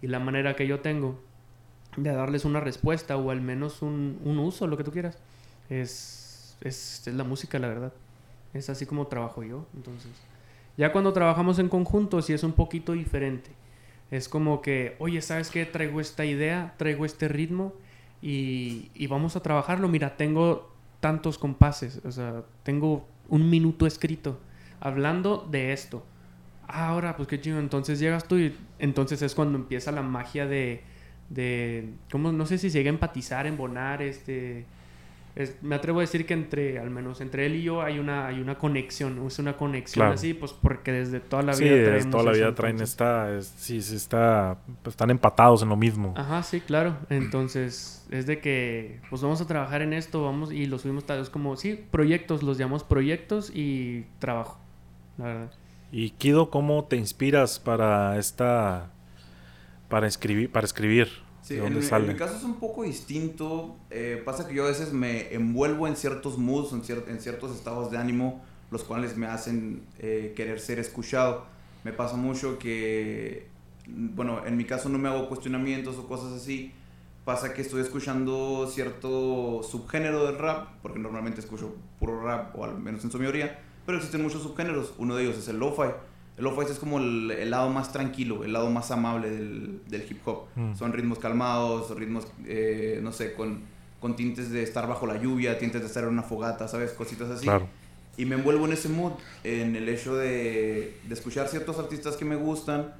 Y 0.00 0.06
la 0.06 0.20
manera 0.20 0.54
que 0.54 0.66
yo 0.66 0.78
tengo 0.80 1.18
de 1.96 2.12
darles 2.12 2.44
una 2.44 2.60
respuesta 2.60 3.16
o 3.16 3.30
al 3.30 3.40
menos 3.40 3.82
un, 3.82 4.20
un 4.24 4.38
uso, 4.38 4.66
lo 4.68 4.76
que 4.76 4.84
tú 4.84 4.92
quieras, 4.92 5.18
es, 5.70 6.56
es, 6.60 7.06
es 7.06 7.14
la 7.14 7.24
música, 7.24 7.58
la 7.58 7.68
verdad. 7.68 7.92
Es 8.54 8.68
así 8.70 8.86
como 8.86 9.06
trabajo 9.08 9.42
yo. 9.42 9.66
Entonces, 9.74 10.10
ya 10.76 10.92
cuando 10.92 11.12
trabajamos 11.12 11.58
en 11.58 11.68
conjunto, 11.68 12.20
sí 12.22 12.32
es 12.32 12.42
un 12.44 12.52
poquito 12.52 12.92
diferente. 12.92 13.50
Es 14.12 14.28
como 14.28 14.60
que, 14.60 14.94
oye, 14.98 15.22
¿sabes 15.22 15.50
qué? 15.50 15.64
Traigo 15.64 15.98
esta 15.98 16.26
idea, 16.26 16.74
traigo 16.76 17.06
este 17.06 17.28
ritmo 17.28 17.72
y, 18.20 18.90
y 18.94 19.06
vamos 19.06 19.36
a 19.36 19.40
trabajarlo. 19.40 19.88
Mira, 19.88 20.18
tengo 20.18 20.70
tantos 21.00 21.38
compases, 21.38 22.02
o 22.04 22.12
sea, 22.12 22.44
tengo 22.62 23.08
un 23.30 23.48
minuto 23.48 23.86
escrito 23.86 24.38
hablando 24.80 25.48
de 25.50 25.72
esto. 25.72 26.04
Ah, 26.68 26.88
ahora, 26.88 27.16
pues 27.16 27.26
qué 27.26 27.40
chido. 27.40 27.58
Entonces 27.58 27.98
llegas 28.00 28.28
tú 28.28 28.36
y 28.36 28.54
entonces 28.78 29.22
es 29.22 29.34
cuando 29.34 29.56
empieza 29.56 29.90
la 29.92 30.02
magia 30.02 30.46
de, 30.46 30.82
de 31.30 31.94
¿cómo? 32.10 32.32
No 32.32 32.44
sé 32.44 32.58
si 32.58 32.68
llega 32.68 32.90
a 32.90 32.92
empatizar, 32.92 33.46
embonar, 33.46 34.02
este... 34.02 34.66
es- 35.34 35.56
me 35.62 35.74
atrevo 35.76 36.00
a 36.00 36.02
decir 36.02 36.26
que 36.26 36.34
entre, 36.34 36.78
al 36.78 36.90
menos 36.90 37.20
entre 37.20 37.46
él 37.46 37.56
y 37.56 37.62
yo, 37.62 37.80
hay 37.82 37.98
una, 37.98 38.26
hay 38.26 38.40
una 38.40 38.58
conexión. 38.58 39.26
Es 39.26 39.38
una 39.38 39.56
conexión 39.56 40.02
Claro. 40.04 40.14
así, 40.14 40.34
pues 40.34 40.52
porque 40.52 40.92
desde 40.92 41.20
toda 41.20 41.42
la 41.42 41.54
Sí, 41.54 41.64
vida 41.64 41.72
desde 41.76 41.86
traemos 41.90 42.10
toda 42.10 42.22
la 42.24 42.30
eso, 42.32 42.40
vida 42.40 42.54
traen 42.54 42.74
entonces- 42.76 42.90
esta... 42.92 43.34
es- 43.36 43.46
sí, 43.56 43.80
sí, 43.82 43.96
está... 43.96 44.58
pues, 44.82 44.92
están 44.92 45.10
empatados 45.10 45.62
en 45.62 45.68
lo 45.70 45.76
mismo. 45.76 46.12
Ajá, 46.16 46.42
sí, 46.42 46.60
claro. 46.60 46.96
Entonces, 47.08 48.06
es 48.10 48.26
de 48.26 48.40
que, 48.40 49.00
pues 49.08 49.22
vamos 49.22 49.40
a 49.40 49.46
trabajar 49.46 49.80
en 49.82 49.92
esto, 49.94 50.22
vamos, 50.24 50.52
y 50.52 50.66
lo 50.66 50.78
subimos 50.78 51.04
tal 51.06 51.18
vez 51.20 51.30
como, 51.30 51.56
sí, 51.56 51.82
proyectos, 51.90 52.42
los 52.42 52.58
llamamos 52.58 52.84
proyectos 52.84 53.50
y 53.54 54.04
trabajo, 54.18 54.58
la 55.18 55.24
verdad. 55.24 55.50
Y 55.90 56.10
Kido, 56.10 56.50
¿cómo 56.50 56.84
te 56.84 56.96
inspiras 56.96 57.58
para 57.58 58.18
esta... 58.18 58.90
para 59.88 60.06
escribir, 60.06 60.50
para 60.50 60.64
escribir? 60.66 61.08
Sí, 61.42 61.54
¿De 61.54 61.60
en, 61.66 61.74
dónde 61.74 61.80
mi- 61.80 61.84
en 61.84 61.90
sale? 61.90 62.12
mi 62.12 62.18
caso 62.18 62.36
es 62.36 62.44
un 62.44 62.54
poco 62.60 62.84
distinto. 62.84 63.76
eh, 63.90 64.22
pasa 64.24 64.46
que 64.48 64.54
yo 64.54 64.64
a 64.64 64.68
veces 64.68 64.92
me 64.92 65.32
envuelvo 65.34 65.86
en 65.88 65.96
ciertos 65.96 66.38
moods, 66.38 66.72
en, 66.72 66.82
cier- 66.82 67.08
en 67.08 67.20
ciertos 67.20 67.54
estados 67.54 67.90
de 67.90 67.98
ánimo, 67.98 68.42
los 68.70 68.84
cuales 68.84 69.16
me 69.16 69.26
hacen 69.26 69.82
eh, 69.98 70.32
querer 70.36 70.60
ser 70.60 70.78
escuchado. 70.78 71.44
Me 71.84 71.92
pasa 71.92 72.16
mucho 72.16 72.58
que, 72.58 73.48
bueno, 73.88 74.46
en 74.46 74.56
mi 74.56 74.64
caso 74.64 74.88
no 74.88 74.98
me 74.98 75.08
hago 75.08 75.28
cuestionamientos 75.28 75.96
o 75.98 76.06
cosas 76.06 76.32
así. 76.32 76.72
Pasa 77.24 77.54
que 77.54 77.62
estoy 77.62 77.82
escuchando 77.82 78.68
cierto 78.72 79.62
subgénero 79.62 80.24
del 80.26 80.38
rap, 80.38 80.68
porque 80.82 80.98
normalmente 80.98 81.40
escucho 81.40 81.74
puro 82.00 82.22
rap, 82.22 82.56
o 82.58 82.64
al 82.64 82.78
menos 82.78 83.04
en 83.04 83.10
su 83.12 83.18
mayoría, 83.18 83.60
pero 83.86 83.98
existen 83.98 84.22
muchos 84.22 84.42
subgéneros. 84.42 84.94
Uno 84.98 85.16
de 85.16 85.24
ellos 85.24 85.38
es 85.38 85.48
el 85.48 85.58
lo-fi. 85.58 85.90
El 86.36 86.44
lo-fi 86.44 86.70
es 86.70 86.78
como 86.78 86.98
el, 86.98 87.30
el 87.30 87.50
lado 87.50 87.68
más 87.68 87.92
tranquilo, 87.92 88.44
el 88.44 88.52
lado 88.52 88.70
más 88.70 88.90
amable 88.90 89.30
del, 89.30 89.80
del 89.88 90.06
hip 90.08 90.26
hop. 90.26 90.46
Mm. 90.54 90.74
Son 90.74 90.92
ritmos 90.92 91.18
calmados, 91.18 91.94
ritmos, 91.96 92.26
eh, 92.46 93.00
no 93.02 93.12
sé, 93.12 93.34
con, 93.34 93.60
con 94.00 94.16
tintes 94.16 94.50
de 94.50 94.62
estar 94.62 94.88
bajo 94.88 95.06
la 95.06 95.20
lluvia, 95.20 95.58
tintes 95.58 95.82
de 95.82 95.86
estar 95.86 96.04
en 96.04 96.10
una 96.10 96.22
fogata, 96.22 96.68
¿sabes? 96.68 96.92
Cositas 96.92 97.30
así. 97.30 97.44
Claro. 97.44 97.68
Y 98.16 98.24
me 98.24 98.34
envuelvo 98.34 98.66
en 98.66 98.72
ese 98.72 98.88
mood, 98.88 99.12
en 99.44 99.76
el 99.76 99.88
hecho 99.88 100.16
de, 100.16 100.98
de 101.06 101.14
escuchar 101.14 101.48
ciertos 101.48 101.78
artistas 101.78 102.16
que 102.16 102.24
me 102.24 102.36
gustan 102.36 102.94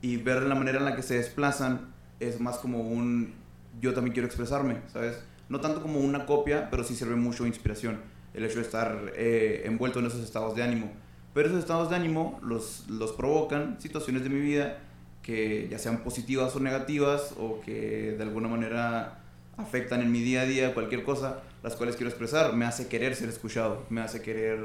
y 0.00 0.16
ver 0.16 0.42
la 0.42 0.54
manera 0.54 0.78
en 0.78 0.84
la 0.84 0.96
que 0.96 1.02
se 1.02 1.14
desplazan. 1.14 1.92
Es 2.20 2.40
más 2.40 2.58
como 2.58 2.80
un, 2.80 3.34
yo 3.80 3.94
también 3.94 4.12
quiero 4.12 4.26
expresarme, 4.26 4.76
¿sabes? 4.92 5.18
No 5.48 5.60
tanto 5.60 5.82
como 5.82 5.98
una 5.98 6.26
copia, 6.26 6.70
pero 6.70 6.84
sí 6.84 6.94
sirve 6.94 7.16
mucho 7.16 7.42
de 7.42 7.48
inspiración. 7.48 8.00
El 8.34 8.44
hecho 8.44 8.56
de 8.56 8.62
estar 8.62 9.12
eh, 9.16 9.62
envuelto 9.64 9.98
en 9.98 10.06
esos 10.06 10.22
estados 10.22 10.54
de 10.54 10.62
ánimo. 10.62 10.92
Pero 11.34 11.48
esos 11.48 11.60
estados 11.60 11.90
de 11.90 11.96
ánimo 11.96 12.38
los, 12.42 12.86
los 12.88 13.12
provocan 13.12 13.80
situaciones 13.80 14.22
de 14.22 14.28
mi 14.30 14.40
vida 14.40 14.78
que 15.22 15.68
ya 15.70 15.78
sean 15.78 15.98
positivas 16.02 16.54
o 16.56 16.60
negativas 16.60 17.34
o 17.38 17.60
que 17.60 18.14
de 18.16 18.22
alguna 18.22 18.48
manera 18.48 19.18
afectan 19.56 20.02
en 20.02 20.10
mi 20.10 20.20
día 20.20 20.42
a 20.42 20.44
día 20.46 20.74
cualquier 20.74 21.04
cosa, 21.04 21.40
las 21.62 21.76
cuales 21.76 21.96
quiero 21.96 22.10
expresar, 22.10 22.54
me 22.54 22.64
hace 22.64 22.88
querer 22.88 23.14
ser 23.14 23.28
escuchado, 23.28 23.84
me 23.90 24.00
hace 24.00 24.20
querer 24.20 24.58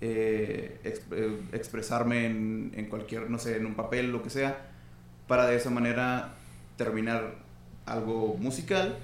eh, 0.00 0.80
eh, 1.12 1.40
expresarme 1.52 2.26
en, 2.26 2.72
en 2.74 2.86
cualquier, 2.86 3.30
no 3.30 3.38
sé, 3.38 3.56
en 3.56 3.66
un 3.66 3.74
papel, 3.74 4.10
lo 4.10 4.22
que 4.22 4.30
sea, 4.30 4.70
para 5.28 5.46
de 5.46 5.56
esa 5.56 5.70
manera 5.70 6.34
terminar 6.76 7.34
algo 7.86 8.36
musical 8.38 8.96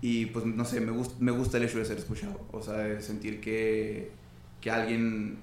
y 0.00 0.26
pues 0.26 0.44
no 0.44 0.64
sé, 0.64 0.80
me, 0.80 0.92
gust- 0.92 1.18
me 1.18 1.32
gusta 1.32 1.58
el 1.58 1.64
hecho 1.64 1.78
de 1.78 1.84
ser 1.84 1.98
escuchado, 1.98 2.40
o 2.52 2.62
sea, 2.62 2.74
de 2.74 3.00
sentir 3.02 3.40
que, 3.40 4.10
que 4.60 4.70
alguien 4.70 5.38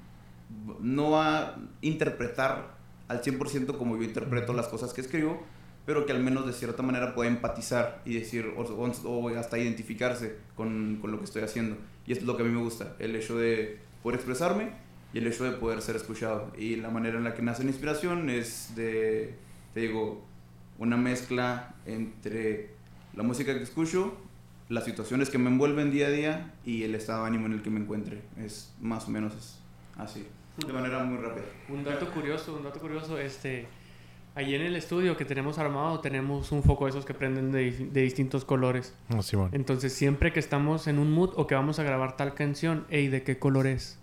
no 0.79 1.11
va 1.11 1.39
a 1.39 1.55
interpretar 1.81 2.77
al 3.07 3.21
100% 3.21 3.77
como 3.77 3.97
yo 3.97 4.03
interpreto 4.03 4.53
las 4.53 4.67
cosas 4.67 4.93
que 4.93 5.01
escribo, 5.01 5.41
pero 5.85 6.05
que 6.05 6.11
al 6.11 6.21
menos 6.21 6.45
de 6.45 6.53
cierta 6.53 6.83
manera 6.83 7.15
pueda 7.15 7.29
empatizar 7.29 8.01
y 8.05 8.13
decir, 8.15 8.53
o, 8.57 8.61
o- 8.61 9.27
hasta 9.37 9.57
identificarse 9.57 10.37
con, 10.55 10.97
con 11.01 11.11
lo 11.11 11.17
que 11.19 11.25
estoy 11.25 11.41
haciendo. 11.41 11.77
Y 12.05 12.11
esto 12.11 12.23
es 12.23 12.27
lo 12.27 12.37
que 12.37 12.43
a 12.43 12.45
mí 12.45 12.51
me 12.51 12.61
gusta, 12.61 12.95
el 12.99 13.15
hecho 13.15 13.37
de 13.37 13.79
poder 14.03 14.17
expresarme 14.19 14.71
y 15.13 15.17
el 15.17 15.27
hecho 15.27 15.43
de 15.45 15.51
poder 15.51 15.81
ser 15.81 15.95
escuchado. 15.95 16.51
Y 16.57 16.75
la 16.75 16.89
manera 16.89 17.17
en 17.17 17.23
la 17.23 17.33
que 17.33 17.41
nace 17.41 17.63
la 17.63 17.69
inspiración 17.69 18.29
es 18.29 18.73
de, 18.75 19.35
te 19.73 19.79
digo, 19.81 20.23
una 20.77 20.97
mezcla 20.97 21.73
entre 21.87 22.69
la 23.15 23.23
música 23.23 23.55
que 23.55 23.63
escucho, 23.63 24.15
las 24.69 24.85
situaciones 24.85 25.31
que 25.31 25.39
me 25.39 25.49
envuelven 25.49 25.89
día 25.91 26.07
a 26.07 26.11
día 26.11 26.53
y 26.63 26.83
el 26.83 26.93
estado 26.93 27.23
de 27.23 27.29
ánimo 27.29 27.47
en 27.47 27.53
el 27.53 27.61
que 27.63 27.71
me 27.71 27.79
encuentre. 27.79 28.21
Es 28.37 28.71
más 28.79 29.07
o 29.07 29.09
menos 29.11 29.33
así, 29.97 30.27
de 30.65 30.73
manera 30.73 31.03
muy 31.03 31.17
rápida. 31.17 31.45
Un 31.69 31.83
dato 31.83 32.09
curioso, 32.11 32.55
un 32.55 32.63
dato 32.63 32.79
curioso, 32.79 33.17
este, 33.17 33.67
ahí 34.35 34.55
en 34.55 34.61
el 34.61 34.75
estudio 34.75 35.17
que 35.17 35.25
tenemos 35.25 35.57
armado 35.59 35.99
tenemos 35.99 36.51
un 36.51 36.63
foco 36.63 36.85
de 36.85 36.91
esos 36.91 37.05
que 37.05 37.13
prenden 37.13 37.51
de, 37.51 37.71
de 37.71 38.01
distintos 38.01 38.45
colores. 38.45 38.95
No, 39.09 39.21
Simón. 39.21 39.49
Entonces 39.53 39.93
siempre 39.93 40.31
que 40.33 40.39
estamos 40.39 40.87
en 40.87 40.99
un 40.99 41.11
mood 41.11 41.31
o 41.35 41.47
que 41.47 41.55
vamos 41.55 41.79
a 41.79 41.83
grabar 41.83 42.17
tal 42.17 42.33
canción, 42.33 42.85
ey, 42.89 43.07
¿de 43.07 43.23
qué 43.23 43.37
color 43.39 43.67
es? 43.67 43.97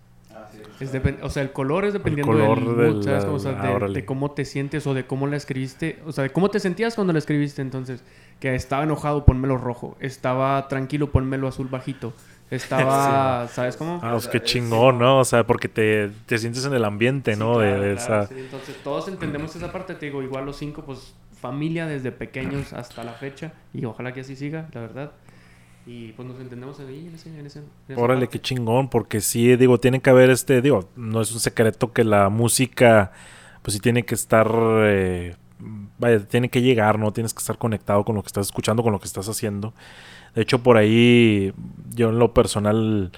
Es 0.79 0.91
o 1.23 1.29
sea, 1.29 1.41
el 1.43 1.51
color 1.51 1.85
es 1.85 1.93
dependiendo 1.93 2.31
color 2.31 2.59
del 2.63 2.77
del- 2.77 2.93
mood, 2.93 3.03
¿sabes? 3.03 3.25
Como, 3.25 3.35
o 3.37 3.39
sea, 3.39 3.57
ah, 3.59 3.67
de, 3.67 3.73
órale. 3.73 3.93
de 3.95 4.05
cómo 4.05 4.31
te 4.31 4.45
sientes 4.45 4.85
o 4.85 4.93
de 4.93 5.05
cómo 5.05 5.25
la 5.27 5.35
escribiste. 5.35 5.99
O 6.05 6.11
sea, 6.11 6.23
de 6.23 6.29
cómo 6.29 6.49
te 6.49 6.59
sentías 6.59 6.93
cuando 6.95 7.11
la 7.11 7.19
escribiste. 7.19 7.61
Entonces, 7.61 8.03
que 8.39 8.53
estaba 8.53 8.83
enojado, 8.83 9.25
ponmelo 9.25 9.57
rojo. 9.57 9.97
Estaba 9.99 10.67
tranquilo, 10.67 11.11
ponmelo 11.11 11.47
azul 11.47 11.67
bajito. 11.67 12.13
Estaba, 12.49 13.47
¿sabes 13.53 13.75
cómo? 13.77 13.99
Ah, 14.01 14.11
pues 14.13 14.27
qué 14.27 14.41
chingón, 14.41 14.99
¿no? 14.99 15.19
O 15.19 15.25
sea, 15.25 15.45
porque 15.45 15.67
te, 15.67 16.09
te 16.25 16.37
sientes 16.37 16.65
en 16.65 16.73
el 16.73 16.85
ambiente, 16.85 17.33
Sí, 17.33 17.39
¿no? 17.39 17.59
De- 17.59 17.67
claro, 17.67 17.81
de, 17.83 17.95
claro, 17.95 18.21
esa... 18.23 18.27
sí. 18.27 18.35
Entonces, 18.39 18.75
todos 18.83 19.07
entendemos 19.07 19.55
esa 19.55 19.71
parte. 19.71 19.95
Te 19.95 20.05
digo, 20.07 20.23
igual 20.23 20.45
los 20.45 20.55
cinco, 20.57 20.83
pues, 20.83 21.13
familia 21.41 21.85
desde 21.87 22.11
pequeños 22.11 22.73
hasta 22.73 23.03
la 23.03 23.13
fecha. 23.13 23.53
Y 23.73 23.85
ojalá 23.85 24.13
que 24.13 24.21
así 24.21 24.35
siga, 24.35 24.69
la 24.73 24.81
verdad. 24.81 25.11
Y 25.85 26.11
pues 26.13 26.27
nos 26.27 26.39
entendemos 26.41 26.79
ahí 26.81 27.07
en 27.07 27.15
ese... 27.15 27.29
En 27.37 27.45
ese 27.45 27.59
en 27.87 27.97
Órale, 27.97 28.25
parte. 28.25 28.39
qué 28.39 28.41
chingón, 28.41 28.89
porque 28.89 29.21
sí, 29.21 29.55
digo, 29.55 29.79
tiene 29.79 30.01
que 30.01 30.09
haber 30.09 30.29
este, 30.29 30.61
digo, 30.61 30.89
no 30.97 31.21
es 31.21 31.31
un 31.31 31.39
secreto 31.39 31.93
que 31.93 32.03
la 32.03 32.27
música, 32.29 33.13
pues 33.61 33.73
sí 33.75 33.79
tiene 33.79 34.03
que 34.03 34.13
estar, 34.15 34.49
eh, 34.53 35.35
vaya, 35.97 36.19
tiene 36.27 36.49
que 36.49 36.61
llegar, 36.61 36.99
¿no? 36.99 37.13
Tienes 37.13 37.33
que 37.33 37.39
estar 37.39 37.57
conectado 37.57 38.03
con 38.03 38.15
lo 38.15 38.21
que 38.21 38.27
estás 38.27 38.47
escuchando, 38.47 38.83
con 38.83 38.91
lo 38.91 38.99
que 38.99 39.05
estás 39.07 39.29
haciendo. 39.29 39.73
De 40.37 40.43
hecho, 40.43 40.61
por 40.61 40.77
ahí, 40.77 41.51
yo 41.95 42.09
en 42.09 42.19
lo 42.19 42.31
personal 42.31 43.11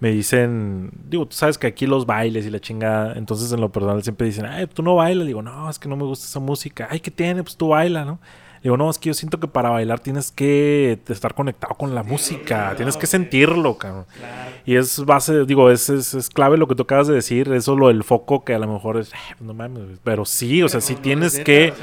me 0.00 0.10
dicen, 0.10 0.90
digo, 1.08 1.24
tú 1.24 1.36
sabes 1.36 1.56
que 1.56 1.68
aquí 1.68 1.86
los 1.86 2.04
bailes 2.04 2.46
y 2.46 2.50
la 2.50 2.58
chingada, 2.58 3.12
entonces 3.14 3.52
en 3.52 3.60
lo 3.60 3.70
personal 3.70 4.02
siempre 4.02 4.26
dicen, 4.26 4.44
ay, 4.46 4.66
tú 4.66 4.82
no 4.82 4.96
bailas, 4.96 5.24
digo, 5.24 5.40
no, 5.40 5.70
es 5.70 5.78
que 5.78 5.88
no 5.88 5.94
me 5.94 6.02
gusta 6.02 6.26
esa 6.26 6.40
música, 6.40 6.88
ay, 6.90 6.98
¿qué 6.98 7.12
tiene? 7.12 7.44
Pues 7.44 7.56
tú 7.56 7.68
baila, 7.68 8.04
¿no? 8.04 8.18
Digo, 8.64 8.78
no, 8.78 8.88
es 8.88 8.98
que 8.98 9.10
yo 9.10 9.14
siento 9.14 9.38
que 9.38 9.46
para 9.46 9.68
bailar 9.68 10.00
tienes 10.00 10.32
que 10.32 10.98
estar 11.08 11.34
conectado 11.34 11.74
con 11.74 11.94
la 11.94 12.02
música, 12.02 12.72
tienes 12.76 12.96
que 12.96 13.06
sentirlo, 13.06 13.76
cabrón. 13.76 14.06
Claro. 14.16 14.50
Y 14.64 14.76
es 14.76 15.04
base, 15.04 15.44
digo, 15.44 15.70
es, 15.70 15.90
es, 15.90 16.14
es 16.14 16.30
clave 16.30 16.56
lo 16.56 16.66
que 16.66 16.74
tú 16.74 16.84
acabas 16.84 17.06
de 17.06 17.12
decir, 17.12 17.52
eso 17.52 17.76
lo 17.76 17.88
del 17.88 18.04
foco 18.04 18.42
que 18.42 18.54
a 18.54 18.58
lo 18.58 18.66
mejor 18.66 18.96
es, 18.96 19.12
"Ay, 19.12 19.34
pues 19.36 19.42
no 19.46 19.52
mames, 19.52 19.84
güey". 19.84 19.96
pero 20.02 20.24
sí, 20.24 20.62
o 20.62 20.70
sea, 20.70 20.80
sí 20.80 20.94
tienes 20.94 21.38
que... 21.40 21.74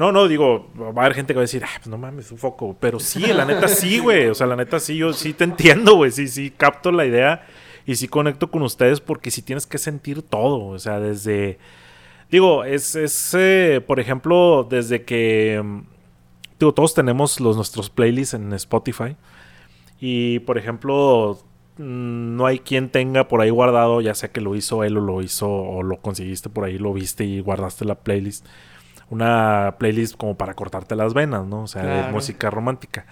No, 0.00 0.10
no, 0.10 0.26
digo, 0.26 0.68
va 0.76 1.02
a 1.02 1.04
haber 1.04 1.14
gente 1.14 1.32
que 1.32 1.36
va 1.36 1.42
a 1.42 1.44
decir, 1.44 1.62
"Ay, 1.62 1.76
pues 1.76 1.86
no 1.86 1.96
mames, 1.96 2.32
un 2.32 2.38
foco, 2.38 2.76
pero 2.80 2.98
sí, 2.98 3.20
la 3.20 3.44
neta 3.44 3.68
sí, 3.68 4.00
güey, 4.00 4.26
o 4.26 4.34
sea, 4.34 4.48
la 4.48 4.56
neta 4.56 4.80
sí, 4.80 4.96
yo 4.96 5.12
sí 5.12 5.32
te 5.32 5.44
entiendo, 5.44 5.94
güey, 5.94 6.10
sí, 6.10 6.26
sí, 6.26 6.50
capto 6.50 6.90
la 6.90 7.06
idea 7.06 7.46
y 7.86 7.94
sí 7.94 8.08
conecto 8.08 8.50
con 8.50 8.62
ustedes 8.62 9.00
porque 9.00 9.30
sí 9.30 9.42
tienes 9.42 9.64
que 9.64 9.78
sentir 9.78 10.22
todo, 10.22 10.66
o 10.66 10.78
sea, 10.80 10.98
desde... 10.98 11.60
Digo, 12.32 12.64
es, 12.64 12.96
es 12.96 13.32
eh, 13.38 13.80
por 13.86 14.00
ejemplo, 14.00 14.66
desde 14.68 15.04
que... 15.04 15.62
Digo, 16.58 16.72
todos 16.72 16.94
tenemos 16.94 17.40
los, 17.40 17.56
nuestros 17.56 17.90
playlists 17.90 18.34
en 18.34 18.52
Spotify. 18.54 19.16
Y, 20.00 20.40
por 20.40 20.58
ejemplo, 20.58 21.38
mm, 21.78 22.36
no 22.36 22.46
hay 22.46 22.58
quien 22.60 22.90
tenga 22.90 23.28
por 23.28 23.40
ahí 23.40 23.50
guardado, 23.50 24.00
ya 24.00 24.14
sea 24.14 24.30
que 24.30 24.40
lo 24.40 24.54
hizo 24.54 24.84
él 24.84 24.96
o 24.96 25.00
lo 25.00 25.22
hizo 25.22 25.48
o 25.48 25.82
lo 25.82 25.98
conseguiste 25.98 26.48
por 26.48 26.64
ahí, 26.64 26.78
lo 26.78 26.92
viste 26.92 27.24
y 27.24 27.40
guardaste 27.40 27.84
la 27.84 27.96
playlist. 27.96 28.46
Una 29.08 29.76
playlist 29.78 30.16
como 30.16 30.36
para 30.36 30.54
cortarte 30.54 30.96
las 30.96 31.14
venas, 31.14 31.46
¿no? 31.46 31.62
O 31.62 31.66
sea, 31.66 31.82
de 31.84 32.12
música 32.12 32.50
romántica. 32.50 33.06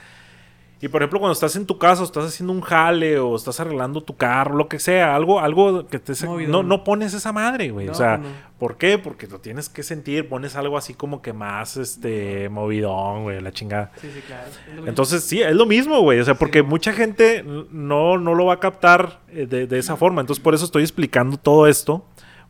Y 0.81 0.89
por 0.89 1.01
ejemplo, 1.01 1.19
cuando 1.19 1.33
estás 1.33 1.57
en 1.57 1.65
tu 1.65 1.79
casa, 1.79 2.03
o 2.03 2.05
estás 2.05 2.27
haciendo 2.27 2.53
un 2.53 2.61
jale, 2.61 3.19
o 3.19 3.37
estás 3.37 3.59
arreglando 3.61 4.03
tu 4.03 4.17
carro, 4.17 4.55
lo 4.57 4.69
que 4.69 4.79
sea, 4.79 5.15
algo, 5.17 5.41
algo 5.41 5.87
que 5.87 5.99
te 5.99 6.13
no, 6.47 6.63
no 6.63 6.85
pones 6.85 7.15
esa 7.15 7.33
madre, 7.33 7.71
güey. 7.71 7.87
o 7.87 7.93
No, 7.93 7.95
sea, 7.95 8.19
pues 8.19 8.29
no. 8.31 8.37
¿por 8.59 8.77
qué? 8.77 8.99
Porque 8.99 9.27
lo 9.27 9.41
tienes 9.41 9.69
que 9.71 9.83
sentir, 9.83 10.29
pones 10.29 10.57
algo 10.57 10.77
así 10.77 10.93
como 10.93 11.23
que 11.23 11.33
más 11.33 11.79
este 11.79 12.49
movidón, 12.51 13.23
güey, 13.23 13.41
la 13.41 13.53
chingada. 13.53 13.93
Sí, 14.01 14.09
sí, 14.15 14.21
claro. 14.27 14.87
Entonces, 14.87 15.25
sí, 15.25 15.41
es 15.41 15.55
lo 15.55 15.65
mismo, 15.65 16.01
güey. 16.03 16.21
O 16.21 16.25
sea, 16.25 16.35
porque 16.35 16.59
Sí. 16.61 16.67
mucha 16.67 16.93
gente 16.93 17.43
no, 17.71 18.19
no 18.19 18.35
lo 18.35 18.45
va 18.47 18.55
a 18.55 18.61
captar 18.61 19.21
eh, 19.31 19.47
de, 19.47 19.67
de 19.67 19.79
esa 19.79 19.97
forma. 19.97 20.21
Entonces, 20.21 20.43
por 20.43 20.55
eso 20.55 20.67
estoy 20.67 20.83
explicando 20.83 21.37
todo 21.39 21.67
esto. 21.67 22.05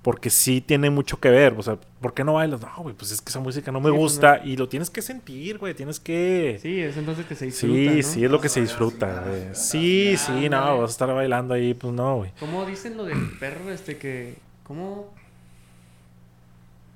Porque 0.04 0.28
sí 0.28 0.60
tiene 0.60 0.90
mucho 0.90 1.18
que 1.18 1.30
ver. 1.30 1.54
O 1.56 1.62
sea, 1.62 1.78
¿por 2.00 2.12
qué 2.12 2.22
no 2.24 2.34
bailas? 2.34 2.60
No, 2.60 2.68
güey, 2.82 2.94
pues 2.94 3.10
es 3.10 3.22
que 3.22 3.30
esa 3.30 3.40
música 3.40 3.72
no 3.72 3.80
me 3.80 3.86
Sí, 3.86 3.90
pues, 3.92 4.00
gusta. 4.00 4.40
Y 4.44 4.56
lo 4.56 4.68
tienes 4.68 4.90
que 4.90 5.00
sentir, 5.00 5.56
güey. 5.56 5.72
Tienes 5.72 5.98
que... 5.98 6.58
Sí, 6.60 6.78
es 6.78 6.96
entonces 6.98 7.24
que 7.24 7.34
se 7.34 7.46
disfruta, 7.46 7.72
Sí, 7.74 7.96
¿no? 7.96 8.02
sí, 8.02 8.24
es 8.26 8.30
lo 8.30 8.38
que 8.40 8.48
se 8.50 8.60
disfruta, 8.60 9.24
güey. 9.26 9.42
Sí, 9.54 10.14
sí, 10.18 10.48
no, 10.50 10.58
Ándale. 10.58 10.80
vas 10.82 10.90
a 10.90 10.92
estar 10.92 11.08
bailando 11.14 11.54
ahí, 11.54 11.72
pues 11.72 11.92
no, 11.94 12.18
güey. 12.18 12.32
¿Cómo 12.38 12.66
dicen 12.66 12.98
lo 12.98 13.04
del 13.06 13.30
perro 13.40 13.70
este 13.72 13.96
que... 13.96 14.34
¿Cómo...? 14.64 15.12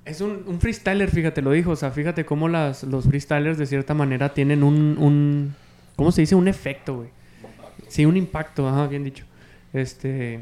Es 0.05 0.21
un, 0.21 0.43
un 0.47 0.59
freestyler, 0.59 1.09
fíjate, 1.09 1.41
lo 1.41 1.51
dijo. 1.51 1.71
O 1.71 1.75
sea, 1.75 1.89
fíjate 1.91 2.25
cómo 2.25 2.47
las, 2.47 2.83
los 2.83 3.05
freestylers 3.05 3.57
de 3.57 3.65
cierta 3.65 3.93
manera 3.95 4.33
tienen 4.35 4.61
un, 4.63 4.97
un... 4.99 5.55
¿Cómo 5.95 6.11
se 6.11 6.21
dice? 6.21 6.35
Un 6.35 6.47
efecto, 6.47 6.97
güey. 6.97 7.09
Sí, 7.87 8.05
un 8.05 8.17
impacto, 8.17 8.69
ajá, 8.69 8.85
bien 8.87 9.03
dicho. 9.03 9.25
Este... 9.73 10.41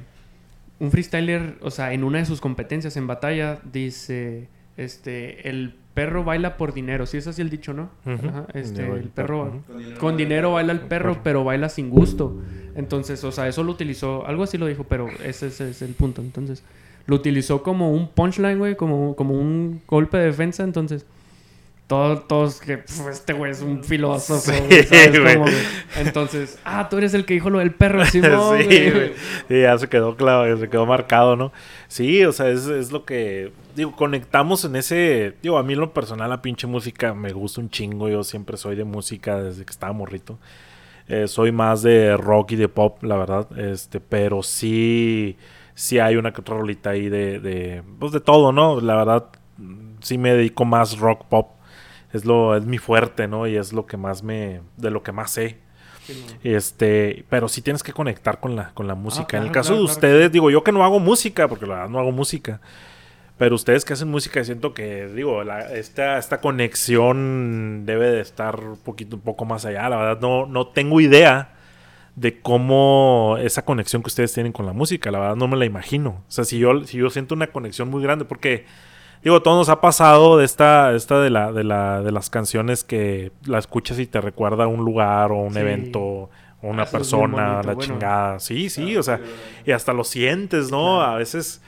Un 0.80 0.92
freestyler, 0.92 1.58
o 1.62 1.72
sea, 1.72 1.94
en 1.94 2.04
una 2.04 2.20
de 2.20 2.26
sus 2.26 2.42
competencias 2.42 2.98
en 2.98 3.08
batalla, 3.08 3.60
dice... 3.72 4.48
Este... 4.78 5.50
El 5.50 5.74
perro 5.94 6.24
baila 6.24 6.58
por 6.58 6.74
dinero. 6.74 7.08
Sí, 7.08 7.18
es 7.18 7.26
así 7.26 7.42
el 7.42 7.50
dicho, 7.50 7.74
¿no? 7.74 7.90
Ajá, 8.06 8.46
este, 8.54 8.84
Dinero, 8.84 8.98
el 8.98 9.10
perro... 9.10 9.64
Con 10.00 10.16
dinero 10.16 10.52
baila 10.54 10.72
el 10.72 10.82
perro, 10.82 11.14
perro. 11.14 11.22
pero 11.24 11.44
baila 11.44 11.70
sin 11.70 11.90
gusto. 11.90 12.40
Entonces, 12.76 13.24
o 13.24 13.32
sea, 13.32 13.48
eso 13.48 13.64
lo 13.64 13.72
utilizó, 13.72 14.28
algo 14.28 14.44
así 14.44 14.60
lo 14.60 14.68
dijo, 14.68 14.84
pero 14.84 15.08
ese, 15.24 15.48
ese 15.48 15.72
es 15.72 15.82
el 15.82 15.96
punto. 15.96 16.22
Entonces, 16.22 16.64
lo 17.08 17.16
utilizó 17.16 17.64
como 17.64 17.92
un 17.92 18.10
punchline, 18.10 18.60
güey, 18.60 18.76
como, 18.76 19.16
como 19.16 19.34
un 19.34 19.82
golpe 19.88 20.18
de 20.18 20.26
defensa. 20.26 20.64
Entonces, 20.64 21.08
todos, 21.88 22.28
todos 22.28 22.60
que 22.60 22.78
"Pf, 22.80 23.10
este 23.10 23.34
güey 23.34 23.52
es 23.52 23.62
un 23.62 23.84
filósofo, 23.84 24.52
Sí, 24.52 24.60
güey", 24.68 24.84
¿sabes 24.84 25.20
güey. 25.20 25.34
cómo, 25.36 25.46
güey? 25.46 25.58
Entonces, 25.98 26.60
ah, 26.66 26.88
tú 26.90 26.98
eres 26.98 27.14
el 27.14 27.26
que 27.26 27.34
dijo 27.34 27.50
lo 27.50 27.60
del 27.60 27.72
perro, 27.74 28.06
Simón, 28.08 28.58
sí, 28.60 28.66
güey. 28.66 28.92
güey. 28.92 29.12
Sí, 29.48 29.62
ya 29.62 29.78
se 29.78 29.88
quedó 29.88 30.16
claro, 30.18 30.58
se 30.58 30.70
quedó 30.70 30.86
marcado, 30.86 31.36
¿no? 31.36 31.52
Sí, 31.88 32.24
o 32.26 32.32
sea, 32.34 32.50
es, 32.50 32.68
es 32.68 32.92
lo 32.92 33.06
que. 33.06 33.52
Digo, 33.76 33.96
conectamos 33.96 34.66
en 34.66 34.76
ese. 34.76 35.34
Digo, 35.42 35.58
a 35.58 35.64
mí 35.64 35.74
en 35.74 35.80
lo 35.80 35.94
personal, 35.94 36.30
la 36.30 36.42
pinche 36.42 36.68
música 36.68 37.14
me 37.14 37.32
gusta 37.32 37.62
un 37.62 37.70
chingo. 37.70 38.10
Yo 38.10 38.24
siempre 38.24 38.58
soy 38.58 38.76
de 38.76 38.84
música 38.84 39.42
desde 39.42 39.64
que 39.66 39.72
estaba 39.72 39.94
morrito. 39.94 40.40
Eh, 41.08 41.28
soy 41.30 41.54
más 41.54 41.84
de 41.84 42.18
rock 42.18 42.52
y 42.52 42.56
de 42.58 42.68
pop, 42.68 43.02
la 43.04 43.16
verdad. 43.16 43.48
Este, 43.58 44.00
pero 44.02 44.44
sí. 44.44 45.38
Sí 45.74 46.00
hay 46.00 46.16
una 46.18 46.34
que 46.34 46.42
otra 46.42 46.58
rolita 46.58 46.90
ahí 46.90 47.08
de, 47.08 47.40
de. 47.40 47.84
Pues 48.00 48.12
de 48.12 48.20
todo, 48.20 48.52
¿no? 48.52 48.82
La 48.82 48.96
verdad. 48.96 49.26
Sí 50.02 50.18
me 50.18 50.34
dedico 50.34 50.66
más 50.66 50.98
rock 50.98 51.26
pop. 51.26 51.52
Es 52.18 52.26
lo, 52.26 52.56
es 52.58 52.66
mi 52.66 52.78
fuerte, 52.78 53.28
¿no? 53.28 53.48
Y 53.48 53.56
es 53.56 53.72
lo 53.74 53.86
que 53.86 53.98
más 53.98 54.24
me. 54.24 54.62
de 54.78 54.92
lo 54.92 55.02
que 55.04 55.12
más 55.12 55.32
sé. 55.32 55.58
Este, 56.44 57.26
pero 57.30 57.48
sí 57.48 57.62
tienes 57.62 57.84
que 57.84 57.94
conectar 57.94 58.40
con 58.40 58.56
la, 58.56 58.72
con 58.74 58.88
la 58.88 58.96
música. 58.96 59.38
en 59.38 59.44
el 59.44 59.50
Ah, 59.50 59.52
claro, 59.52 59.54
caso 59.54 59.70
claro, 59.74 59.82
de 59.82 59.86
claro 59.88 59.96
ustedes, 59.96 60.32
digo, 60.32 60.50
yo 60.52 60.64
que 60.64 60.72
no 60.72 60.84
hago 60.84 61.00
música, 61.00 61.48
porque 61.48 61.66
la 61.66 61.76
verdad 61.76 61.90
no 61.90 62.00
hago 62.00 62.12
música. 62.12 62.62
Pero 63.38 63.56
ustedes 63.56 63.86
que 63.86 63.94
hacen 63.94 64.10
música, 64.10 64.44
siento 64.44 64.74
que, 64.74 65.08
digo, 65.10 65.44
la- 65.44 65.72
esta, 65.74 66.18
esta 66.18 66.40
conexión 66.42 67.84
debe 67.86 68.10
de 68.10 68.22
estar 68.22 68.60
un 68.60 68.78
poquito, 68.78 69.16
un 69.18 69.22
poco 69.22 69.46
más 69.46 69.66
allá. 69.66 69.88
La 69.90 69.98
verdad, 69.98 70.20
no, 70.22 70.46
no 70.46 70.68
tengo 70.68 71.00
idea 71.02 71.54
de 72.16 72.40
cómo 72.42 73.38
esa 73.40 73.64
conexión 73.64 74.02
que 74.02 74.08
ustedes 74.08 74.34
tienen 74.34 74.52
con 74.54 74.66
la 74.66 74.74
música. 74.74 75.12
La 75.12 75.20
verdad, 75.20 75.36
no 75.36 75.48
me 75.48 75.58
la 75.58 75.66
imagino. 75.66 76.24
O 76.28 76.32
sea, 76.32 76.46
si 76.46 76.58
yo, 76.58 76.84
si 76.86 76.98
yo 76.98 77.10
siento 77.12 77.36
una 77.36 77.48
conexión 77.48 77.90
muy 77.90 78.02
grande, 78.02 78.26
porque, 78.26 78.66
digo, 79.24 79.42
todo 79.42 79.58
nos 79.58 79.70
ha 79.70 79.82
pasado 79.82 80.38
de 80.38 80.46
esta, 80.46 80.94
esta 80.94 81.20
de, 81.20 81.30
la, 81.30 81.52
de, 81.52 81.64
la, 81.64 82.02
de 82.02 82.12
las 82.12 82.30
canciones 82.30 82.84
que 82.84 83.32
la 83.46 83.58
escuchas 83.60 84.00
y 84.00 84.06
te 84.08 84.22
recuerda 84.22 84.66
a 84.66 84.68
un 84.68 84.84
lugar 84.86 85.32
o 85.32 85.38
un 85.38 85.54
Sí. 85.54 85.60
evento 85.60 86.00
o 86.02 86.30
una 86.62 86.84
Ah, 86.84 86.86
eso 86.86 86.92
persona, 86.92 87.48
la 87.58 87.74
bueno. 87.74 87.80
chingada. 87.82 88.40
Sí, 88.40 88.70
sí, 88.70 88.98
o 88.98 89.04
sea, 89.04 89.20
y 89.66 89.72
hasta 89.72 89.94
lo 89.94 90.04
sientes, 90.04 90.72
¿no? 90.72 91.02
A 91.02 91.16
veces. 91.16 91.62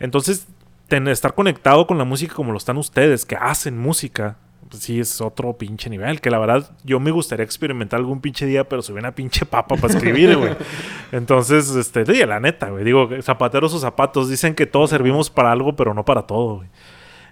Entonces, 0.00 0.46
ten- 0.88 1.08
estar 1.08 1.34
conectado 1.34 1.86
con 1.86 1.98
la 1.98 2.04
música 2.04 2.34
como 2.34 2.52
lo 2.52 2.58
están 2.58 2.76
ustedes, 2.78 3.24
que 3.24 3.36
hacen 3.36 3.78
música, 3.78 4.36
sí 4.72 5.00
es 5.00 5.20
otro 5.20 5.56
pinche 5.56 5.88
nivel. 5.90 6.20
Que 6.20 6.30
la 6.30 6.38
verdad, 6.38 6.70
yo 6.84 7.00
me 7.00 7.10
gustaría 7.10 7.44
experimentar 7.44 7.98
algún 8.00 8.20
pinche 8.20 8.46
día, 8.46 8.68
pero 8.68 8.82
soy 8.82 8.96
una 8.98 9.14
pinche 9.14 9.46
papa 9.46 9.76
para 9.76 9.94
escribir, 9.94 10.36
güey. 10.36 10.54
Entonces, 11.12 11.70
este, 11.74 12.02
oye, 12.02 12.26
la 12.26 12.40
neta, 12.40 12.70
güey. 12.70 12.84
Digo, 12.84 13.08
zapateros 13.22 13.72
o 13.74 13.78
zapatos. 13.78 14.28
Dicen 14.28 14.54
que 14.54 14.66
todos 14.66 14.90
servimos 14.90 15.30
para 15.30 15.52
algo, 15.52 15.74
pero 15.76 15.94
no 15.94 16.04
para 16.04 16.22
todo, 16.22 16.56
güey. 16.56 16.68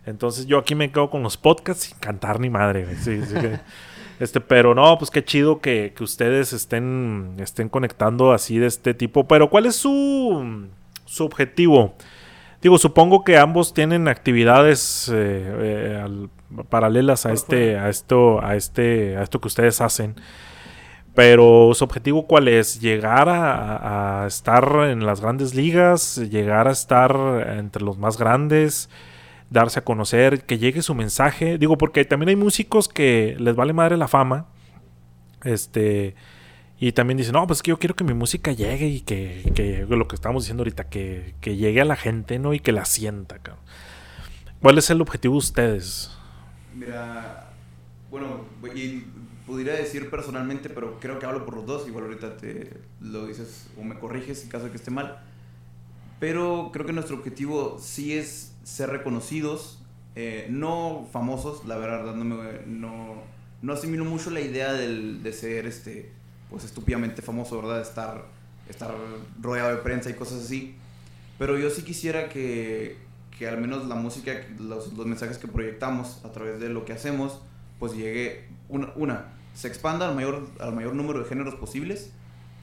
Entonces, 0.07 0.47
yo 0.47 0.59
aquí 0.59 0.75
me 0.75 0.91
quedo 0.93 1.11
con 1.11 1.23
los 1.23 1.37
podcasts 1.37 1.85
sin 1.85 1.99
cantar 1.99 2.39
ni 2.41 2.49
madre, 2.51 2.85
güey. 2.85 2.97
Sí, 2.97 3.21
sí 3.27 3.35
que- 3.35 3.59
Este, 4.19 4.41
pero 4.41 4.75
no, 4.75 4.97
pues 4.97 5.11
qué 5.11 5.23
chido 5.23 5.61
que, 5.61 5.93
que 5.95 6.03
ustedes 6.03 6.55
estén, 6.55 7.35
estén 7.39 7.69
conectando 7.69 8.33
así 8.33 8.57
de 8.59 8.67
este 8.67 8.95
tipo. 8.95 9.29
Pero, 9.29 9.51
¿cuál 9.51 9.67
es 9.67 9.77
su, 9.77 10.69
su 11.05 11.25
objetivo? 11.27 11.95
Digo, 12.63 12.79
supongo 12.79 13.25
que 13.25 13.37
ambos 13.37 13.75
tienen 13.75 14.09
actividades 14.09 15.11
eh, 15.13 15.15
eh, 15.61 16.01
al- 16.03 16.31
paralelas 16.69 17.27
a 17.27 17.33
este, 17.33 17.79
a 17.79 17.89
esto, 17.89 18.45
a 18.45 18.57
este, 18.57 19.17
a 19.17 19.23
esto 19.23 19.41
que 19.41 19.49
ustedes 19.49 19.81
hacen. 19.81 20.17
Pero 21.15 21.73
su 21.75 21.85
objetivo 21.85 22.27
cuál 22.27 22.47
es? 22.49 22.81
Llegar 22.81 23.29
a, 23.29 24.23
a, 24.23 24.27
estar 24.27 24.65
en 24.91 25.07
las 25.07 25.23
grandes 25.23 25.55
ligas, 25.55 26.17
llegar 26.31 26.69
a 26.69 26.73
estar 26.73 27.17
entre 27.57 27.83
los 27.83 27.97
más 27.97 28.19
grandes, 28.19 28.91
darse 29.49 29.79
a 29.79 29.85
conocer, 29.85 30.45
que 30.45 30.59
llegue 30.59 30.83
su 30.83 30.95
mensaje. 30.95 31.57
Digo, 31.57 31.79
porque 31.79 32.05
también 32.05 32.29
hay 32.29 32.37
músicos 32.37 32.89
que 32.89 33.35
les 33.39 33.57
vale 33.57 33.73
madre 33.73 33.97
la 33.97 34.09
fama. 34.09 34.47
Este. 35.43 36.15
Y 36.79 36.93
también 36.93 37.17
dicen, 37.17 37.33
no, 37.33 37.47
pues 37.47 37.63
que 37.63 37.71
yo 37.71 37.79
quiero 37.79 37.97
que 37.97 38.05
mi 38.05 38.13
música 38.13 38.53
llegue 38.53 38.87
y 38.87 39.01
que, 39.01 39.51
que 39.55 39.87
lo 39.89 40.07
que 40.07 40.15
estamos 40.15 40.43
diciendo 40.43 40.61
ahorita, 40.61 40.91
que, 40.91 41.35
que, 41.41 41.57
llegue 41.57 41.81
a 41.81 41.87
la 41.87 41.97
gente, 41.97 42.39
¿no? 42.39 42.53
Y 42.53 42.61
que 42.61 42.73
la 42.73 42.85
sienta, 42.85 43.39
cabrón. 43.39 43.65
¿Cuál 44.61 44.77
es 44.77 44.91
el 44.91 45.01
objetivo 45.01 45.35
de 45.35 45.39
ustedes? 45.39 46.16
Mira, 46.77 47.51
bueno, 48.11 48.45
y 48.75 49.05
pudiera 49.47 49.75
decir 49.75 50.11
personalmente, 50.11 50.69
pero 50.69 51.01
creo 51.01 51.19
que 51.19 51.27
hablo 51.27 51.47
por 51.47 51.57
los 51.57 51.67
dos, 51.67 51.89
igual 51.89 52.05
ahorita 52.05 52.37
te 52.37 52.79
lo 53.01 53.27
dices 53.27 53.69
o 53.79 53.83
me 53.85 53.99
corriges 53.99 54.43
en 54.43 54.51
caso 54.51 54.65
de 54.65 54.71
que 54.71 54.77
esté 54.77 54.91
mal. 54.91 55.23
Pero 56.21 56.71
creo 56.73 56.87
que 56.87 56.93
nuestro 56.93 57.17
objetivo 57.17 57.79
sí 57.81 58.15
es 58.15 58.53
ser 58.65 58.91
reconocidos, 58.91 59.79
eh, 60.15 60.47
no 60.51 61.07
famosos, 61.13 61.67
la 61.67 61.77
verdad 61.77 62.15
no, 62.15 62.25
me, 62.25 62.61
no, 62.67 63.23
no 63.63 63.73
asimilo 63.73 64.05
mucho 64.05 64.31
la 64.31 64.41
idea 64.41 64.73
del, 64.73 65.23
de 65.23 65.33
ser 65.33 65.67
este, 65.67 66.11
pues 66.51 66.65
estúpidamente 66.65 67.23
famoso, 67.23 67.61
¿verdad? 67.61 67.81
Estar, 67.81 68.25
estar 68.69 68.95
rodeado 69.41 69.71
de 69.71 69.77
prensa 69.77 70.11
y 70.11 70.15
cosas 70.15 70.45
así. 70.45 70.75
Pero 71.39 71.59
yo 71.59 71.71
sí 71.71 71.83
quisiera 71.83 72.29
que, 72.29 72.97
que 73.39 73.49
al 73.49 73.61
menos 73.61 73.87
la 73.87 73.95
música, 73.95 74.33
los, 74.59 74.93
los, 74.95 75.07
mensajes 75.07 75.39
que 75.39 75.47
proyectamos 75.47 76.21
a 76.25 76.33
través 76.33 76.61
de 76.61 76.69
lo 76.69 76.85
que 76.85 76.93
hacemos, 76.93 77.41
pues 77.79 77.95
llegue, 77.95 78.49
una, 78.69 78.93
una 78.97 79.27
se 79.55 79.69
expanda 79.69 80.09
al 80.09 80.15
mayor, 80.15 80.47
al 80.61 80.75
mayor 80.75 80.95
número 80.95 81.21
de 81.21 81.25
géneros 81.27 81.55
posibles. 81.55 82.11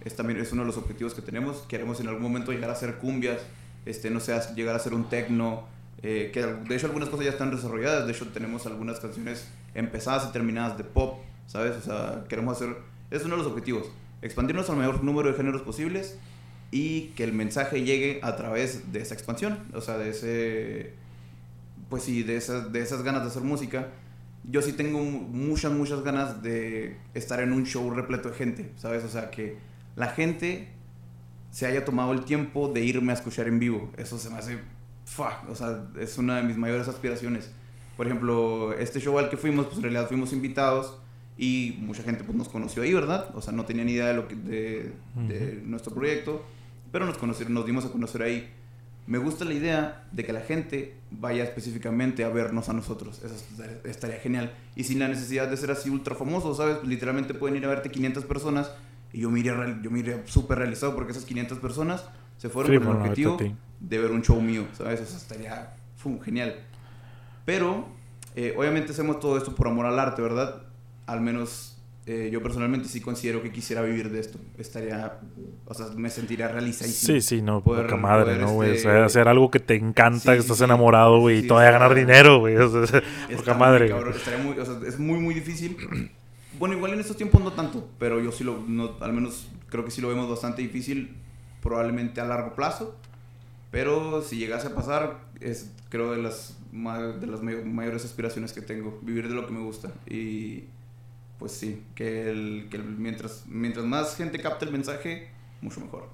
Es 0.03 0.15
también 0.15 0.39
es 0.39 0.51
uno 0.51 0.63
de 0.63 0.67
los 0.67 0.77
objetivos 0.77 1.13
que 1.13 1.21
tenemos. 1.21 1.63
Queremos 1.67 1.99
en 1.99 2.07
algún 2.07 2.23
momento 2.23 2.51
llegar 2.51 2.69
a 2.69 2.73
hacer 2.73 2.95
cumbias, 2.95 3.41
este, 3.85 4.09
no 4.09 4.19
sé, 4.19 4.39
llegar 4.55 4.75
a 4.75 4.77
hacer 4.77 4.93
un 4.93 5.09
techno, 5.09 5.65
eh, 6.01 6.31
que 6.33 6.45
de 6.45 6.75
hecho 6.75 6.87
algunas 6.87 7.09
cosas 7.09 7.25
ya 7.25 7.31
están 7.31 7.49
desarrolladas, 7.49 8.05
de 8.05 8.11
hecho 8.11 8.27
tenemos 8.27 8.65
algunas 8.65 8.99
canciones 8.99 9.47
empezadas 9.73 10.27
y 10.29 10.33
terminadas 10.33 10.77
de 10.77 10.83
pop, 10.83 11.21
¿sabes? 11.47 11.77
O 11.77 11.81
sea, 11.81 12.25
queremos 12.27 12.57
hacer, 12.57 12.75
es 13.09 13.23
uno 13.23 13.37
de 13.37 13.43
los 13.43 13.51
objetivos, 13.51 13.89
expandirnos 14.21 14.69
al 14.69 14.75
mayor 14.75 15.03
número 15.03 15.31
de 15.31 15.37
géneros 15.37 15.61
posibles 15.61 16.17
y 16.73 17.13
que 17.15 17.23
el 17.23 17.33
mensaje 17.33 17.83
llegue 17.83 18.19
a 18.23 18.35
través 18.35 18.91
de 18.91 18.99
esa 18.99 19.13
expansión, 19.13 19.59
o 19.75 19.79
sea, 19.79 19.99
de 19.99 20.09
ese, 20.09 20.93
pues 21.87 22.01
sí, 22.01 22.23
de 22.23 22.35
esas, 22.35 22.73
de 22.73 22.81
esas 22.81 23.03
ganas 23.03 23.21
de 23.21 23.27
hacer 23.27 23.43
música. 23.43 23.89
Yo 24.43 24.63
sí 24.63 24.73
tengo 24.73 24.99
muchas, 25.03 25.71
muchas 25.71 26.01
ganas 26.01 26.41
de 26.41 26.97
estar 27.13 27.41
en 27.41 27.53
un 27.53 27.67
show 27.67 27.91
repleto 27.91 28.29
de 28.29 28.35
gente, 28.35 28.71
¿sabes? 28.75 29.03
O 29.03 29.07
sea, 29.07 29.29
que 29.29 29.57
la 29.95 30.07
gente 30.07 30.69
se 31.51 31.67
haya 31.67 31.85
tomado 31.85 32.11
el 32.11 32.25
tiempo 32.25 32.67
de 32.69 32.83
irme 32.83 33.11
a 33.11 33.15
escuchar 33.15 33.47
en 33.47 33.59
vivo. 33.59 33.91
Eso 33.95 34.17
se 34.17 34.31
me 34.31 34.37
hace 34.37 34.57
fuck, 35.05 35.47
o 35.49 35.53
sea, 35.53 35.85
es 35.99 36.17
una 36.17 36.37
de 36.37 36.43
mis 36.43 36.57
mayores 36.57 36.87
aspiraciones. 36.87 37.51
Por 37.95 38.07
ejemplo, 38.07 38.73
este 38.73 38.99
show 38.99 39.19
al 39.19 39.29
que 39.29 39.37
fuimos, 39.37 39.67
pues 39.67 39.77
en 39.77 39.83
realidad 39.83 40.07
fuimos 40.07 40.33
invitados 40.33 40.97
y 41.37 41.77
mucha 41.81 42.01
gente 42.01 42.23
pues 42.23 42.35
nos 42.35 42.49
conoció 42.49 42.81
ahí, 42.81 42.95
¿verdad? 42.95 43.29
O 43.35 43.43
sea, 43.43 43.53
no 43.53 43.63
tenía 43.63 43.83
ni 43.83 43.91
idea 43.91 44.07
de, 44.07 44.13
lo 44.15 44.27
que, 44.27 44.33
de, 44.33 44.91
de 45.27 45.61
nuestro 45.63 45.93
proyecto, 45.93 46.43
pero 46.93 47.07
nos, 47.07 47.17
conocieron, 47.17 47.55
nos 47.55 47.65
dimos 47.65 47.85
a 47.85 47.91
conocer 47.91 48.21
ahí. 48.21 48.53
Me 49.07 49.17
gusta 49.17 49.45
la 49.45 49.55
idea 49.55 50.05
de 50.11 50.23
que 50.23 50.31
la 50.31 50.41
gente 50.41 50.95
vaya 51.09 51.43
específicamente 51.43 52.23
a 52.23 52.29
vernos 52.29 52.69
a 52.69 52.73
nosotros. 52.73 53.19
Eso 53.23 53.35
estaría 53.83 54.17
genial. 54.19 54.53
Y 54.75 54.83
sin 54.83 54.99
la 54.99 55.07
necesidad 55.07 55.49
de 55.49 55.57
ser 55.57 55.71
así 55.71 55.89
ultra 55.89 56.13
famoso, 56.13 56.53
¿sabes? 56.53 56.83
Literalmente 56.83 57.33
pueden 57.33 57.57
ir 57.57 57.65
a 57.65 57.69
verte 57.69 57.89
500 57.89 58.25
personas 58.25 58.71
y 59.11 59.21
yo 59.21 59.31
me 59.31 59.39
iría, 59.39 59.79
yo 59.81 59.89
me 59.89 59.99
iría 59.99 60.21
súper 60.25 60.59
realizado 60.59 60.93
porque 60.93 61.13
esas 61.13 61.25
500 61.25 61.57
personas 61.57 62.05
se 62.37 62.49
fueron 62.49 62.71
sí, 62.71 62.77
con 62.77 62.95
el 62.95 63.01
objetivo 63.01 63.37
de 63.79 63.97
ver 63.97 64.11
un 64.11 64.21
show 64.21 64.39
mío, 64.39 64.67
¿sabes? 64.77 65.01
Eso 65.01 65.17
estaría 65.17 65.73
fue 65.95 66.19
genial. 66.23 66.55
Pero, 67.43 67.87
eh, 68.35 68.53
obviamente 68.55 68.91
hacemos 68.91 69.19
todo 69.19 69.35
esto 69.35 69.55
por 69.55 69.67
amor 69.67 69.87
al 69.87 69.97
arte, 69.97 70.21
¿verdad? 70.21 70.61
Al 71.07 71.21
menos 71.21 71.72
eh, 72.05 72.29
yo 72.31 72.43
personalmente 72.43 72.89
sí 72.89 72.99
considero 72.99 73.41
que 73.41 73.51
quisiera 73.51 73.81
vivir 73.81 74.09
de 74.11 74.19
esto. 74.19 74.37
Estaría, 74.57 75.19
o 75.65 75.73
sea, 75.73 75.87
me 75.95 76.09
sentiría 76.09 76.49
realizadísimo. 76.49 77.13
Sí, 77.13 77.21
sí, 77.21 77.41
no, 77.41 77.63
poder, 77.63 77.85
poca 77.85 77.95
madre, 77.95 78.37
¿no, 78.37 78.51
güey? 78.51 78.75
Este... 78.75 78.89
O 78.89 78.91
sea, 78.91 79.05
hacer 79.05 79.27
algo 79.29 79.49
que 79.49 79.59
te 79.59 79.75
encanta, 79.75 80.19
sí, 80.19 80.29
que 80.31 80.37
estás 80.37 80.57
sí, 80.57 80.63
enamorado, 80.65 81.19
güey, 81.19 81.39
sí, 81.39 81.45
y 81.45 81.47
todavía 81.47 81.71
ganar 81.71 81.95
dinero, 81.95 82.39
güey. 82.39 82.55
O 82.63 82.87
sea, 82.87 83.01
poca 83.35 83.53
madre. 83.53 83.89
Cabrón, 83.89 84.13
estaría 84.15 84.43
muy, 84.43 84.57
o 84.57 84.65
sea, 84.65 84.79
es 84.85 84.99
muy, 84.99 85.19
muy 85.19 85.33
difícil. 85.33 85.77
Bueno, 86.59 86.75
igual 86.75 86.93
en 86.93 86.99
estos 86.99 87.17
tiempos 87.17 87.41
no 87.41 87.53
tanto, 87.53 87.89
pero 87.97 88.21
yo 88.21 88.31
sí 88.31 88.43
lo, 88.43 88.63
no, 88.67 88.95
al 89.01 89.11
menos 89.11 89.49
creo 89.69 89.83
que 89.83 89.89
sí 89.89 90.01
lo 90.01 90.09
vemos 90.09 90.29
bastante 90.29 90.61
difícil 90.61 91.15
probablemente 91.63 92.21
a 92.21 92.25
largo 92.25 92.53
plazo. 92.53 92.95
Pero 93.71 94.21
si 94.21 94.37
llegase 94.37 94.67
a 94.67 94.75
pasar, 94.75 95.21
es 95.41 95.71
creo 95.89 96.11
de 96.11 96.21
las, 96.21 96.59
de 96.71 97.27
las 97.27 97.41
mayores 97.41 98.05
aspiraciones 98.05 98.53
que 98.53 98.61
tengo, 98.61 98.99
vivir 99.01 99.27
de 99.27 99.33
lo 99.33 99.47
que 99.47 99.53
me 99.53 99.61
gusta. 99.61 99.91
Y 100.07 100.65
pues 101.43 101.51
sí, 101.51 101.83
que, 101.93 102.31
el, 102.31 102.67
que 102.71 102.77
el, 102.77 102.83
mientras, 102.85 103.43
mientras 103.49 103.85
más 103.85 104.15
gente 104.15 104.39
capte 104.39 104.63
el 104.63 104.71
mensaje, 104.71 105.27
mucho 105.59 105.81
mejor. 105.81 106.07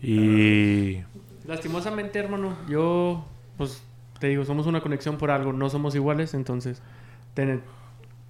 Y... 0.00 1.02
Lastimosamente, 1.46 2.20
hermano, 2.20 2.56
yo, 2.66 3.22
pues 3.58 3.82
te 4.18 4.28
digo, 4.28 4.46
somos 4.46 4.66
una 4.66 4.80
conexión 4.80 5.18
por 5.18 5.30
algo, 5.30 5.52
no 5.52 5.68
somos 5.68 5.94
iguales, 5.94 6.32
entonces 6.32 6.80
ten, 7.34 7.60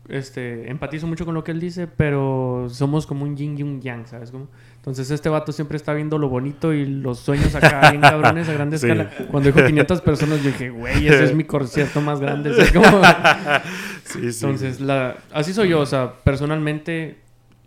este, 0.09 0.69
empatizo 0.69 1.07
mucho 1.07 1.25
con 1.25 1.35
lo 1.35 1.45
que 1.45 1.53
él 1.53 1.61
dice, 1.61 1.87
pero 1.87 2.67
somos 2.71 3.07
como 3.07 3.25
un 3.25 3.37
yin 3.37 3.57
y 3.57 3.63
un 3.63 3.81
yang, 3.81 4.09
¿sabes? 4.09 4.33
Como, 4.33 4.49
entonces 4.75 5.13
este 5.13 5.29
vato 5.29 5.53
siempre 5.53 5.77
está 5.77 5.95
viendo 5.95 6.19
lo 6.19 6.29
bonito 6.29 6.73
y 6.73 6.87
los 6.87 7.21
sueños 7.21 7.55
acá 7.55 7.91
bien 7.93 8.03
cabrones 8.03 8.49
a 8.49 8.53
grande 8.53 8.79
sí. 8.79 8.89
escala. 8.89 9.11
Cuando 9.31 9.53
dijo 9.53 9.65
500 9.65 10.01
personas, 10.01 10.43
yo 10.43 10.51
dije, 10.51 10.71
güey, 10.71 11.07
ese 11.07 11.23
es 11.23 11.35
mi 11.37 11.45
concierto 11.45 12.01
más 12.01 12.19
grande. 12.19 12.53
¿sabes? 12.53 12.73
Como... 12.73 12.85
sí, 14.15 14.33
sí. 14.33 14.45
Entonces, 14.45 14.81
la... 14.81 15.17
así 15.33 15.53
soy 15.53 15.69
yo, 15.71 15.81
o 15.81 15.87
sea, 15.87 16.15
personalmente, 16.25 17.19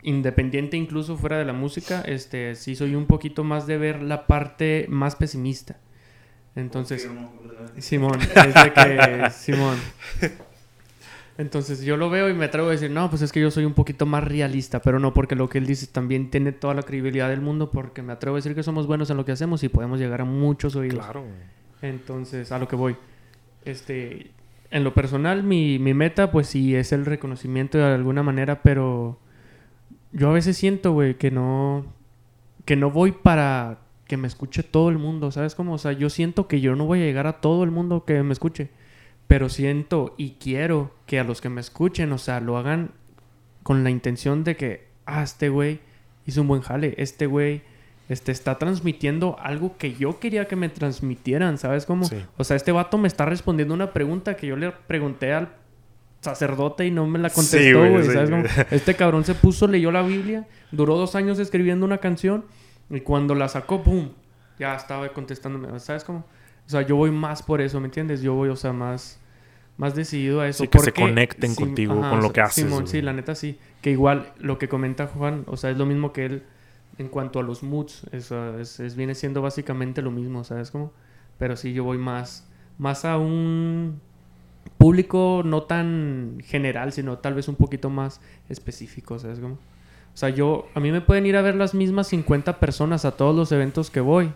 independiente 0.01 0.77
incluso 0.77 1.17
fuera 1.17 1.37
de 1.37 1.45
la 1.45 1.53
música, 1.53 2.01
este, 2.01 2.55
sí 2.55 2.75
soy 2.75 2.95
un 2.95 3.05
poquito 3.05 3.43
más 3.43 3.67
de 3.67 3.77
ver 3.77 4.01
la 4.01 4.27
parte 4.27 4.85
más 4.89 5.15
pesimista. 5.15 5.77
Entonces, 6.55 7.07
Simón, 7.77 8.19
es 8.21 8.53
de 8.53 8.73
que, 8.73 9.29
Simón. 9.31 9.77
Entonces 11.37 11.81
yo 11.83 11.97
lo 11.97 12.09
veo 12.09 12.29
y 12.29 12.33
me 12.33 12.45
atrevo 12.45 12.69
a 12.69 12.71
decir, 12.71 12.89
no, 12.89 13.09
pues 13.11 13.21
es 13.21 13.31
que 13.31 13.39
yo 13.39 13.51
soy 13.51 13.65
un 13.65 13.75
poquito 13.75 14.07
más 14.07 14.23
realista, 14.23 14.81
pero 14.81 14.97
no 14.97 15.13
porque 15.13 15.35
lo 15.35 15.49
que 15.49 15.59
él 15.59 15.67
dice 15.67 15.85
también 15.85 16.31
tiene 16.31 16.51
toda 16.51 16.73
la 16.73 16.81
credibilidad 16.81 17.29
del 17.29 17.41
mundo, 17.41 17.69
porque 17.69 18.01
me 18.01 18.13
atrevo 18.13 18.35
a 18.35 18.39
decir 18.39 18.55
que 18.55 18.63
somos 18.63 18.87
buenos 18.87 19.11
en 19.11 19.17
lo 19.17 19.25
que 19.25 19.33
hacemos 19.33 19.63
y 19.63 19.69
podemos 19.69 19.99
llegar 19.99 20.21
a 20.21 20.25
muchos 20.25 20.75
oídos. 20.75 20.97
Claro. 20.97 21.25
Entonces, 21.83 22.51
a 22.51 22.57
lo 22.57 22.67
que 22.67 22.75
voy. 22.75 22.95
Este, 23.65 24.31
en 24.71 24.83
lo 24.83 24.93
personal, 24.93 25.43
mi, 25.43 25.79
mi 25.79 25.93
meta, 25.93 26.31
pues 26.31 26.47
sí, 26.47 26.75
es 26.75 26.91
el 26.91 27.05
reconocimiento 27.05 27.77
de 27.77 27.85
alguna 27.85 28.23
manera, 28.23 28.61
pero 28.61 29.19
yo 30.11 30.29
a 30.29 30.33
veces 30.33 30.57
siento, 30.57 30.93
güey, 30.93 31.15
que 31.17 31.31
no, 31.31 31.85
que 32.65 32.75
no 32.75 32.91
voy 32.91 33.11
para 33.11 33.79
que 34.05 34.17
me 34.17 34.27
escuche 34.27 34.63
todo 34.63 34.89
el 34.89 34.97
mundo, 34.97 35.31
¿sabes 35.31 35.55
cómo? 35.55 35.73
O 35.73 35.77
sea, 35.77 35.91
yo 35.91 36.09
siento 36.09 36.47
que 36.47 36.61
yo 36.61 36.75
no 36.75 36.85
voy 36.85 37.01
a 37.01 37.05
llegar 37.05 37.27
a 37.27 37.41
todo 37.41 37.63
el 37.63 37.71
mundo 37.71 38.05
que 38.05 38.23
me 38.23 38.33
escuche. 38.33 38.69
Pero 39.27 39.49
siento 39.49 40.15
y 40.17 40.31
quiero 40.39 40.95
que 41.05 41.19
a 41.19 41.25
los 41.25 41.41
que 41.41 41.49
me 41.49 41.59
escuchen, 41.59 42.11
o 42.13 42.17
sea, 42.17 42.39
lo 42.39 42.57
hagan 42.57 42.91
con 43.63 43.83
la 43.83 43.89
intención 43.89 44.45
de 44.45 44.55
que, 44.55 44.87
ah, 45.05 45.23
este 45.23 45.49
güey 45.49 45.81
hizo 46.25 46.41
un 46.41 46.47
buen 46.47 46.61
jale, 46.61 46.95
este 46.97 47.25
güey 47.25 47.61
este, 48.09 48.31
está 48.31 48.57
transmitiendo 48.57 49.37
algo 49.39 49.77
que 49.77 49.93
yo 49.93 50.19
quería 50.19 50.45
que 50.45 50.55
me 50.55 50.69
transmitieran, 50.69 51.57
¿sabes 51.57 51.85
cómo? 51.85 52.05
Sí. 52.05 52.17
O 52.37 52.43
sea, 52.43 52.55
este 52.55 52.71
vato 52.71 52.97
me 52.97 53.07
está 53.07 53.25
respondiendo 53.25 53.73
una 53.73 53.91
pregunta 53.91 54.35
que 54.35 54.47
yo 54.47 54.55
le 54.55 54.71
pregunté 54.71 55.33
al 55.33 55.49
sacerdote 56.21 56.85
y 56.85 56.91
no 56.91 57.05
me 57.05 57.19
la 57.19 57.29
contestó, 57.29 57.79
güey, 57.79 58.03
sí, 58.03 58.11
¿sabes 58.11 58.29
cómo? 58.29 58.43
Este 58.71 58.95
cabrón 58.95 59.23
se 59.23 59.35
puso, 59.35 59.67
leyó 59.67 59.91
la 59.91 60.01
Biblia, 60.01 60.47
duró 60.71 60.95
dos 60.95 61.15
años 61.15 61.39
escribiendo 61.39 61.85
una 61.85 61.97
canción 61.97 62.45
y 62.89 63.01
cuando 63.01 63.35
la 63.35 63.49
sacó, 63.49 63.83
¡pum! 63.83 64.09
Ya 64.57 64.75
estaba 64.75 65.07
contestándome, 65.09 65.79
¿sabes 65.79 66.03
cómo? 66.03 66.25
O 66.65 66.69
sea, 66.69 66.81
yo 66.81 66.95
voy 66.95 67.11
más 67.11 67.43
por 67.43 67.61
eso, 67.61 67.79
¿me 67.79 67.85
entiendes? 67.85 68.21
Yo 68.21 68.33
voy, 68.33 68.49
o 68.49 68.55
sea, 68.55 68.73
más, 68.73 69.19
más 69.77 69.95
decidido 69.95 70.41
a 70.41 70.47
eso. 70.47 70.63
Sí, 70.63 70.67
que 70.67 70.79
se 70.79 70.91
conecten 70.91 71.51
sí, 71.51 71.55
contigo, 71.55 71.93
ajá, 71.99 72.09
con 72.09 72.21
lo 72.21 72.33
que 72.33 72.41
haces. 72.41 72.65
Simón, 72.65 72.87
sí, 72.87 73.01
la 73.01 73.13
neta 73.13 73.35
sí. 73.35 73.57
Que 73.81 73.91
igual 73.91 74.33
lo 74.37 74.57
que 74.57 74.67
comenta 74.67 75.07
Juan, 75.07 75.43
o 75.47 75.55
sea, 75.55 75.69
es 75.69 75.77
lo 75.77 75.85
mismo 75.85 76.11
que 76.11 76.25
él 76.25 76.43
en 76.97 77.09
cuanto 77.09 77.39
a 77.39 77.43
los 77.43 77.63
moods. 77.63 78.05
Eso 78.11 78.59
es, 78.59 78.79
es, 78.79 78.95
viene 78.95 79.15
siendo 79.15 79.41
básicamente 79.41 80.01
lo 80.01 80.11
mismo, 80.11 80.43
¿sabes 80.43 80.71
cómo? 80.71 80.91
Pero 81.37 81.55
sí, 81.55 81.73
yo 81.73 81.83
voy 81.83 81.97
más, 81.97 82.47
más 82.77 83.05
a 83.05 83.17
un 83.17 83.99
público 84.77 85.41
no 85.45 85.63
tan 85.63 86.39
general, 86.43 86.91
sino 86.91 87.17
tal 87.19 87.33
vez 87.33 87.47
un 87.47 87.55
poquito 87.55 87.89
más 87.89 88.21
específico, 88.49 89.19
¿sabes 89.19 89.39
cómo? 89.39 89.55
O 89.55 90.19
sea, 90.19 90.29
yo, 90.29 90.67
a 90.73 90.79
mí 90.79 90.91
me 90.91 91.01
pueden 91.01 91.25
ir 91.27 91.35
a 91.37 91.41
ver 91.41 91.55
las 91.55 91.75
mismas 91.75 92.07
50 92.07 92.59
personas 92.59 93.05
a 93.05 93.11
todos 93.11 93.35
los 93.35 93.51
eventos 93.51 93.91
que 93.91 93.99
voy. 93.99 94.31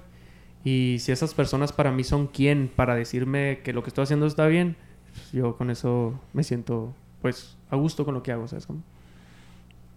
Y 0.64 0.98
si 1.00 1.12
esas 1.12 1.34
personas 1.34 1.72
para 1.74 1.92
mí 1.92 2.04
son 2.04 2.28
quién 2.28 2.72
para 2.76 2.94
decirme 2.94 3.62
que 3.64 3.74
lo 3.74 3.82
que 3.82 3.90
estoy 3.90 4.04
haciendo 4.04 4.28
está 4.28 4.46
bien, 4.46 4.76
pues, 5.12 5.32
yo 5.32 5.58
con 5.58 5.72
eso 5.72 6.20
me 6.34 6.44
siento, 6.44 6.94
pues, 7.24 7.58
a 7.72 7.76
gusto 7.78 8.06
con 8.06 8.14
lo 8.14 8.22
que 8.22 8.32
hago, 8.32 8.48
¿sabes? 8.48 8.68
cómo? 8.68 8.84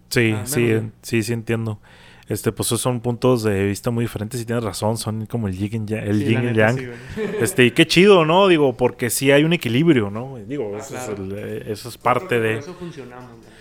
Sí, 0.09 0.31
Ah, 0.31 0.45
sí, 0.45 0.71
sí, 1.03 1.21
sí 1.21 1.33
entiendo. 1.33 1.79
Este, 2.27 2.51
pues 2.51 2.67
esos 2.69 2.81
son 2.81 3.01
puntos 3.01 3.43
de 3.43 3.65
vista 3.65 3.91
muy 3.91 4.03
diferentes 4.05 4.41
y 4.41 4.45
tienes 4.45 4.63
razón, 4.63 4.97
son 4.97 5.27
como 5.27 5.47
el 5.47 5.55
yin 5.57 5.85
yang. 5.85 6.03
El 6.07 6.19
Sí, 6.19 6.25
yin 6.25 6.49
y 6.49 6.53
yang. 6.55 6.77
sí. 6.77 6.87
Este, 7.39 7.65
y 7.65 7.71
qué 7.71 7.85
chido, 7.85 8.25
¿no? 8.25 8.47
Digo, 8.47 8.75
porque 8.75 9.09
sí 9.11 9.31
hay 9.31 9.43
un 9.43 9.53
equilibrio, 9.53 10.09
¿no? 10.09 10.37
Digo, 10.47 10.71
Ah, 10.75 10.79
eso, 10.79 10.97
es 10.97 11.07
el- 11.09 11.33
eh, 11.37 11.63
eso 11.67 11.87
es 11.89 11.97
parte 11.99 12.39
de... 12.39 12.53
Por 12.55 12.63
eso 12.63 12.73
funcionamos, 12.73 13.29
güey. 13.37 13.55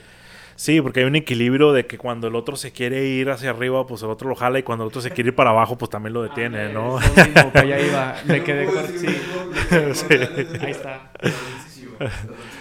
Sí, 0.56 0.80
porque 0.80 1.00
hay 1.00 1.06
un 1.06 1.16
equilibrio 1.16 1.72
de 1.72 1.84
que 1.84 1.98
cuando 1.98 2.28
el 2.28 2.36
otro 2.36 2.54
se 2.56 2.70
quiere 2.70 3.04
ir 3.06 3.28
hacia 3.28 3.50
arriba, 3.50 3.86
pues 3.88 4.02
el 4.04 4.08
otro 4.10 4.28
lo 4.28 4.36
jala 4.36 4.60
y 4.60 4.62
cuando 4.62 4.84
el 4.84 4.88
otro 4.88 5.02
se 5.02 5.10
quiere 5.10 5.30
ir 5.30 5.34
para 5.34 5.50
abajo, 5.50 5.76
pues 5.76 5.90
también 5.90 6.12
lo 6.14 6.22
detiene, 6.22 6.66
Ah, 6.66 6.68
¿no? 6.72 7.00
es 7.00 7.16
lo 7.16 7.24
mismo, 7.26 7.50
allá 7.54 7.80
iba. 7.80 8.14
Me 8.24 8.42
quedé 8.44 8.66
con... 8.66 8.86
Sí, 8.86 9.06
Sí. 9.94 10.14
ahí 10.62 10.70
está. 10.70 11.10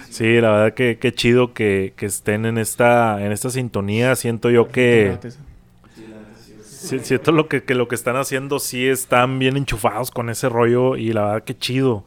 Sí, 0.10 0.42
la 0.42 0.52
verdad 0.52 0.74
que 0.74 0.98
qué 1.00 1.14
chido 1.14 1.54
que, 1.54 1.94
que 1.96 2.06
estén 2.08 2.46
en 2.46 2.58
esta, 2.58 3.24
en 3.26 3.32
esta 3.32 3.50
sintonía. 3.50 4.16
Siento 4.16 4.50
yo 4.50 4.68
que... 4.70 5.18
Sí, 6.84 7.00
siento 7.00 7.32
lo 7.32 7.48
que, 7.48 7.64
que 7.64 7.76
lo 7.76 7.88
que 7.88 7.96
están 7.96 8.18
haciendo 8.18 8.60
sí 8.60 8.88
están 8.88 9.40
bien 9.40 9.56
enchufados 9.56 10.12
con 10.12 10.30
ese 10.30 10.50
rollo 10.50 10.98
y 10.98 11.14
la 11.14 11.24
verdad 11.24 11.44
que 11.46 11.58
chido. 11.58 12.04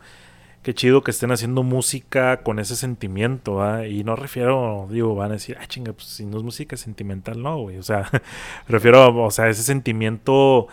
Qué 0.62 0.74
chido 0.74 1.02
que 1.02 1.12
estén 1.12 1.30
haciendo 1.32 1.62
música 1.62 2.42
con 2.42 2.58
ese 2.58 2.76
sentimiento, 2.76 3.62
¿ah? 3.62 3.86
Y 3.86 4.04
no 4.04 4.16
refiero, 4.16 4.86
digo, 4.90 5.14
van 5.14 5.30
a 5.30 5.34
decir, 5.34 5.56
ah, 5.58 5.66
chinga, 5.66 5.94
pues 5.94 6.08
si 6.08 6.26
no 6.26 6.36
es 6.36 6.42
música 6.42 6.76
sentimental, 6.76 7.42
no, 7.42 7.58
güey. 7.58 7.78
O 7.78 7.82
sea, 7.82 8.10
refiero, 8.68 9.16
o 9.24 9.30
sea, 9.30 9.48
ese 9.48 9.62
sentimiento 9.62 10.66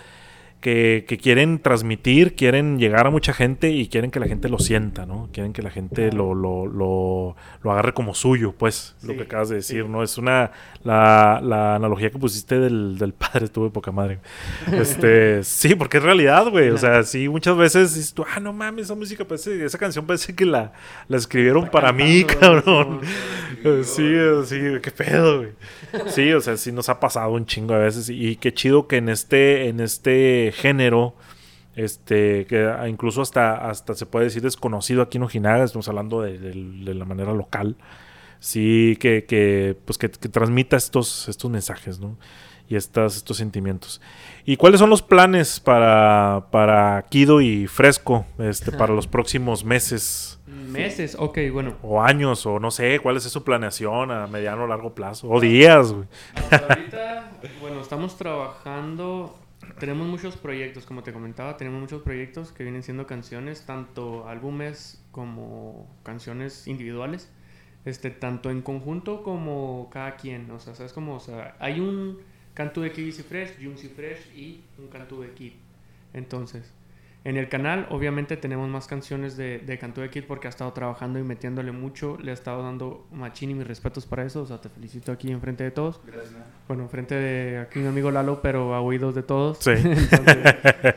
que, 0.64 1.04
que 1.06 1.18
quieren 1.18 1.60
transmitir, 1.60 2.36
quieren 2.36 2.80
llegar 2.80 3.06
a 3.06 3.10
mucha 3.10 3.34
gente 3.34 3.72
y 3.72 3.90
quieren 3.90 4.12
que 4.12 4.22
la 4.22 4.28
gente 4.28 4.48
lo 4.48 4.60
sienta, 4.60 5.06
¿no? 5.06 5.28
Quieren 5.34 5.52
que 5.52 5.62
la 5.62 5.70
gente 5.70 6.14
lo, 6.14 6.34
lo, 6.34 6.68
lo, 6.68 7.36
lo 7.62 7.72
agarre 7.74 7.94
como 7.94 8.16
suyo, 8.16 8.54
pues, 8.58 8.96
lo 9.04 9.14
que 9.18 9.24
acabas 9.24 9.50
de 9.50 9.58
decir, 9.58 9.84
sí. 9.84 9.90
¿no? 9.90 10.04
Es 10.04 10.18
una, 10.18 10.52
la, 10.86 11.42
la 11.44 11.76
analogía 11.76 12.12
que 12.12 12.18
pusiste 12.18 12.60
del, 12.60 12.98
del 12.98 13.12
padre, 13.14 13.44
estuvo 13.44 13.66
de 13.66 13.72
poca 13.72 13.92
madre. 13.92 14.20
Este, 14.72 15.44
sí, 15.44 15.76
porque 15.76 15.98
es 15.98 16.04
realidad, 16.04 16.48
güey. 16.50 16.70
O 16.70 16.78
sea, 16.78 17.04
sí, 17.04 17.28
muchas 17.28 17.58
veces 17.58 17.94
dices 17.94 18.14
tú, 18.14 18.24
ah, 18.34 18.40
no 18.40 18.54
mames, 18.54 18.86
esa 18.86 18.96
música 18.96 19.26
parece, 19.26 19.66
esa 19.66 19.78
canción 19.78 20.06
parece 20.06 20.34
que 20.34 20.46
la, 20.46 20.72
la 21.10 21.18
escribieron 21.18 21.68
para 21.68 21.92
mí, 21.92 22.24
cabrón. 22.40 23.02
Sí, 23.84 24.16
sí, 24.46 24.60
qué 24.82 24.92
pedo, 24.96 25.40
güey. 25.40 25.50
Sí, 26.08 26.32
o 26.34 26.42
sea, 26.42 26.58
sí 26.58 26.72
nos 26.72 26.90
ha 26.90 27.00
pasado 27.00 27.32
un 27.32 27.46
chingo 27.46 27.74
a 27.74 27.78
veces. 27.80 28.10
Y 28.10 28.36
qué 28.38 28.54
chido 28.54 28.88
que 28.88 28.98
en 28.98 29.10
este, 29.10 29.68
en 29.68 29.80
este 29.80 30.52
género, 30.56 31.16
este, 31.76 32.46
que 32.48 32.70
incluso 32.88 33.22
hasta, 33.22 33.70
hasta 33.70 33.94
se 33.96 34.06
puede 34.06 34.26
decir 34.26 34.42
desconocido 34.42 35.02
aquí 35.02 35.18
en 35.18 35.24
Ojinaga, 35.24 35.64
estamos 35.64 35.88
hablando 35.88 36.22
de, 36.22 36.38
de- 36.40 36.54
de 36.86 36.94
la 36.94 37.06
manera 37.06 37.34
local. 37.34 37.76
Sí, 38.40 38.98
que, 39.00 39.26
que 39.26 39.78
pues 39.86 39.98
que, 39.98 40.10
que 40.10 40.30
transmita 40.30 40.76
estos, 40.78 41.30
estos 41.30 41.50
mensajes, 41.50 42.00
¿no? 42.00 42.18
Y 42.68 42.76
estas, 42.76 43.16
estos 43.18 43.38
sentimientos. 43.38 44.02
¿Y 44.46 44.58
cuáles 44.58 44.82
son 44.82 44.90
los 44.90 45.02
planes 45.02 45.62
para, 45.62 46.48
para 46.52 47.06
Kido 47.10 47.40
y 47.40 47.68
Fresco 47.68 48.26
este, 48.40 48.74
para 48.74 48.94
los 48.94 49.08
próximos 49.08 49.64
meses? 49.64 50.38
Meses, 50.48 51.16
ok, 51.18 51.38
bueno. 51.54 51.78
O 51.82 52.02
años, 52.02 52.46
o 52.46 52.60
no 52.60 52.70
sé, 52.70 53.00
cuál 53.00 53.16
es 53.16 53.24
su 53.24 53.44
planeación 53.46 54.12
a 54.12 54.28
mediano 54.28 54.66
o 54.66 54.68
largo 54.68 54.94
plazo. 54.94 55.30
O 55.30 55.40
días, 55.40 55.94
güey. 55.94 56.08
Hasta 56.36 56.58
ahorita, 56.58 57.32
bueno, 57.62 57.80
estamos 57.80 58.18
trabajando. 58.18 59.40
Tenemos 59.80 60.08
muchos 60.08 60.36
proyectos, 60.36 60.86
como 60.86 61.04
te 61.04 61.14
comentaba, 61.14 61.56
tenemos 61.56 61.80
muchos 61.80 62.02
proyectos 62.02 62.52
que 62.52 62.64
vienen 62.64 62.84
siendo 62.84 63.08
canciones, 63.08 63.66
tanto 63.66 64.28
álbumes 64.28 65.02
como 65.12 65.88
canciones 66.04 66.68
individuales, 66.68 67.32
este, 67.86 68.10
tanto 68.10 68.52
en 68.52 68.62
conjunto 68.62 69.24
como 69.24 69.90
cada 69.90 70.18
quien. 70.18 70.52
O 70.52 70.60
sea, 70.60 70.76
¿sabes 70.76 70.92
cómo? 70.92 71.16
O 71.16 71.20
sea, 71.22 71.56
hay 71.60 71.80
un 71.80 72.20
canto 72.54 72.82
de 72.82 72.92
KBC 72.92 73.24
Fresh, 73.24 73.64
Junsi 73.64 73.90
Fresh 73.90 74.36
y 74.36 74.64
un 74.78 74.88
canto 74.88 75.22
de 75.22 75.32
Kid. 75.32 75.54
Entonces, 76.14 76.74
en 77.26 77.38
el 77.38 77.48
canal, 77.48 77.88
obviamente, 77.90 78.36
tenemos 78.36 78.68
más 78.70 78.86
canciones 78.86 79.38
de, 79.38 79.60
de 79.60 79.78
Cantú 79.78 80.02
de 80.02 80.10
Kid 80.10 80.26
porque 80.28 80.48
ha 80.48 80.50
estado 80.50 80.74
trabajando 80.74 81.20
y 81.20 81.24
metiéndole 81.24 81.72
mucho. 81.72 82.18
Le 82.22 82.32
ha 82.32 82.34
estado 82.34 82.62
dando 82.62 83.08
machín 83.14 83.52
y 83.52 83.54
mis 83.54 83.66
respetos 83.66 84.06
para 84.06 84.26
eso. 84.26 84.42
O 84.42 84.46
sea, 84.46 84.60
te 84.60 84.68
felicito 84.68 85.14
aquí 85.14 85.32
enfrente 85.32 85.64
de 85.64 85.72
todos. 85.72 86.02
Bueno, 86.68 86.84
enfrente 86.84 87.16
de 87.16 87.60
aquí 87.60 87.80
mi 87.80 87.88
amigo 87.88 88.12
Lalo, 88.12 88.42
pero 88.42 88.76
a 88.76 88.82
oídos 88.82 89.16
de 89.16 89.24
todos. 89.24 89.58
Sí. 89.60 89.72
Entonces, 89.72 90.96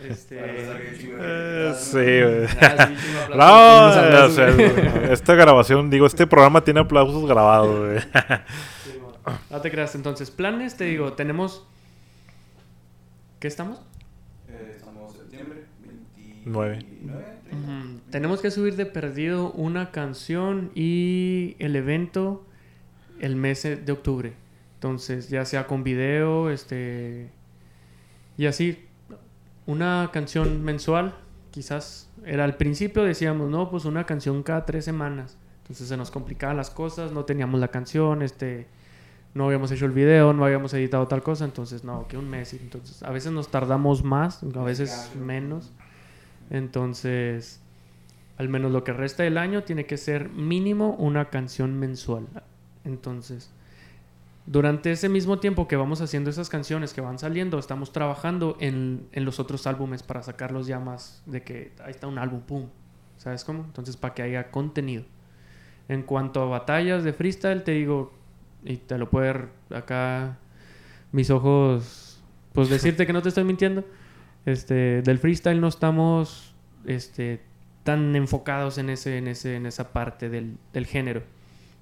este. 0.00 0.38
Eh, 0.40 1.72
sí, 1.78 1.98
güey. 1.98 2.48
Ah. 3.32 3.92
No, 4.16 4.26
o 4.26 4.28
sea, 4.30 4.50
güey. 4.50 4.72
esta 5.12 5.34
grabación, 5.36 5.88
digo, 5.88 6.06
este 6.06 6.26
programa 6.26 6.64
tiene 6.64 6.80
aplausos 6.80 7.24
grabados, 7.26 7.86
güey. 7.86 8.00
No 9.50 9.60
te 9.60 9.70
creas. 9.70 9.94
Entonces, 9.94 10.30
planes, 10.30 10.76
te 10.76 10.84
digo, 10.84 11.12
tenemos. 11.14 11.66
¿Qué 13.38 13.48
estamos? 13.48 13.80
Eh, 14.48 14.74
estamos 14.76 15.14
en 15.14 15.20
septiembre 15.20 15.64
9. 16.44 16.78
29. 16.78 17.24
Ujú. 17.52 18.00
Tenemos 18.10 18.40
que 18.40 18.50
subir 18.50 18.76
de 18.76 18.86
perdido 18.86 19.52
una 19.52 19.90
canción 19.90 20.70
y 20.74 21.56
el 21.58 21.76
evento 21.76 22.44
el 23.20 23.36
mes 23.36 23.62
de 23.62 23.92
octubre. 23.92 24.32
Entonces, 24.74 25.28
ya 25.28 25.44
sea 25.44 25.66
con 25.66 25.84
video, 25.84 26.50
este. 26.50 27.30
Y 28.36 28.46
así, 28.46 28.86
una 29.66 30.10
canción 30.12 30.64
mensual, 30.64 31.14
quizás. 31.50 32.08
Era 32.24 32.44
al 32.44 32.56
principio 32.56 33.02
decíamos, 33.02 33.50
no, 33.50 33.70
pues 33.70 33.84
una 33.84 34.04
canción 34.06 34.42
cada 34.42 34.66
tres 34.66 34.84
semanas. 34.84 35.36
Entonces 35.62 35.88
se 35.88 35.96
nos 35.96 36.10
complicaban 36.10 36.56
las 36.56 36.70
cosas, 36.70 37.12
no 37.12 37.24
teníamos 37.24 37.60
la 37.60 37.68
canción, 37.68 38.22
este. 38.22 38.66
No 39.32 39.46
habíamos 39.46 39.70
hecho 39.70 39.86
el 39.86 39.92
video, 39.92 40.32
no 40.32 40.44
habíamos 40.44 40.74
editado 40.74 41.06
tal 41.06 41.22
cosa, 41.22 41.44
entonces 41.44 41.84
no, 41.84 42.08
que 42.08 42.16
un 42.16 42.28
mes. 42.28 42.52
Entonces, 42.54 43.02
a 43.02 43.10
veces 43.10 43.32
nos 43.32 43.48
tardamos 43.48 44.02
más, 44.02 44.42
a 44.42 44.62
veces 44.62 45.12
menos. 45.14 45.72
Entonces, 46.50 47.60
al 48.38 48.48
menos 48.48 48.72
lo 48.72 48.82
que 48.82 48.92
resta 48.92 49.22
del 49.22 49.38
año 49.38 49.62
tiene 49.62 49.86
que 49.86 49.96
ser 49.96 50.30
mínimo 50.30 50.96
una 50.98 51.30
canción 51.30 51.78
mensual. 51.78 52.26
Entonces, 52.84 53.50
durante 54.46 54.90
ese 54.90 55.08
mismo 55.08 55.38
tiempo 55.38 55.68
que 55.68 55.76
vamos 55.76 56.00
haciendo 56.00 56.28
esas 56.28 56.48
canciones 56.48 56.92
que 56.92 57.00
van 57.00 57.20
saliendo, 57.20 57.58
estamos 57.58 57.92
trabajando 57.92 58.56
en, 58.58 59.06
en 59.12 59.24
los 59.24 59.38
otros 59.38 59.66
álbumes 59.68 60.02
para 60.02 60.22
sacarlos 60.22 60.66
ya 60.66 60.80
más 60.80 61.22
de 61.26 61.42
que 61.42 61.72
ahí 61.84 61.92
está 61.92 62.08
un 62.08 62.18
álbum, 62.18 62.40
pum. 62.40 62.66
¿Sabes 63.16 63.44
cómo? 63.44 63.64
Entonces, 63.64 63.96
para 63.96 64.14
que 64.14 64.22
haya 64.22 64.50
contenido. 64.50 65.04
En 65.88 66.02
cuanto 66.02 66.42
a 66.42 66.46
batallas 66.46 67.04
de 67.04 67.12
freestyle, 67.12 67.62
te 67.62 67.72
digo, 67.72 68.12
y 68.64 68.76
te 68.76 68.98
lo 68.98 69.10
puede 69.10 69.32
ver 69.32 69.48
acá 69.70 70.38
mis 71.12 71.30
ojos, 71.30 72.22
pues 72.52 72.68
decirte 72.70 73.06
que 73.06 73.12
no 73.12 73.22
te 73.22 73.28
estoy 73.28 73.44
mintiendo. 73.44 73.84
Este, 74.46 75.02
del 75.02 75.18
freestyle 75.18 75.60
no 75.60 75.68
estamos 75.68 76.54
este, 76.86 77.42
tan 77.84 78.16
enfocados 78.16 78.78
en, 78.78 78.90
ese, 78.90 79.18
en, 79.18 79.28
ese, 79.28 79.56
en 79.56 79.66
esa 79.66 79.92
parte 79.92 80.28
del, 80.28 80.56
del 80.72 80.86
género. 80.86 81.22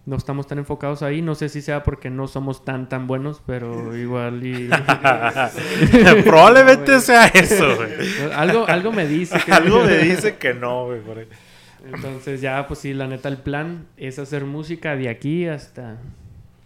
No 0.06 0.16
estamos 0.16 0.46
tan 0.46 0.58
enfocados 0.58 1.02
ahí. 1.02 1.20
No 1.20 1.34
sé 1.34 1.50
si 1.50 1.60
sea 1.60 1.82
porque 1.82 2.08
no 2.08 2.26
somos 2.28 2.64
tan 2.64 2.88
tan 2.88 3.06
buenos, 3.06 3.42
pero 3.46 3.96
igual 3.96 4.44
y... 4.44 4.70
Probablemente 6.24 7.00
sea 7.00 7.26
eso, 7.26 7.76
güey. 7.76 8.32
algo, 8.34 8.66
algo 8.66 8.90
me 8.90 9.06
dice 9.06 9.38
que... 9.44 9.52
Algo 9.52 9.84
me 9.84 9.98
dice 9.98 10.36
que 10.36 10.54
no, 10.54 10.86
güey. 10.86 11.00
por 11.00 11.18
ahí. 11.18 11.28
Entonces 11.84 12.40
ya, 12.40 12.66
pues 12.66 12.80
sí, 12.80 12.92
la 12.92 13.06
neta, 13.06 13.28
el 13.28 13.36
plan 13.36 13.86
es 13.96 14.18
hacer 14.18 14.44
música 14.44 14.96
de 14.96 15.08
aquí 15.08 15.46
hasta 15.46 15.98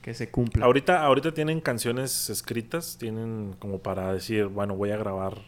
que 0.03 0.15
se 0.15 0.31
cumpla. 0.31 0.67
Ahorita, 0.67 1.03
ahorita 1.05 1.33
tienen 1.33 1.61
canciones 1.61 2.29
escritas, 2.29 2.97
tienen 2.99 3.55
como 3.59 3.79
para 3.79 4.13
decir, 4.13 4.47
bueno, 4.47 4.75
voy 4.77 4.91
a 4.91 4.97
grabar, 4.97 5.39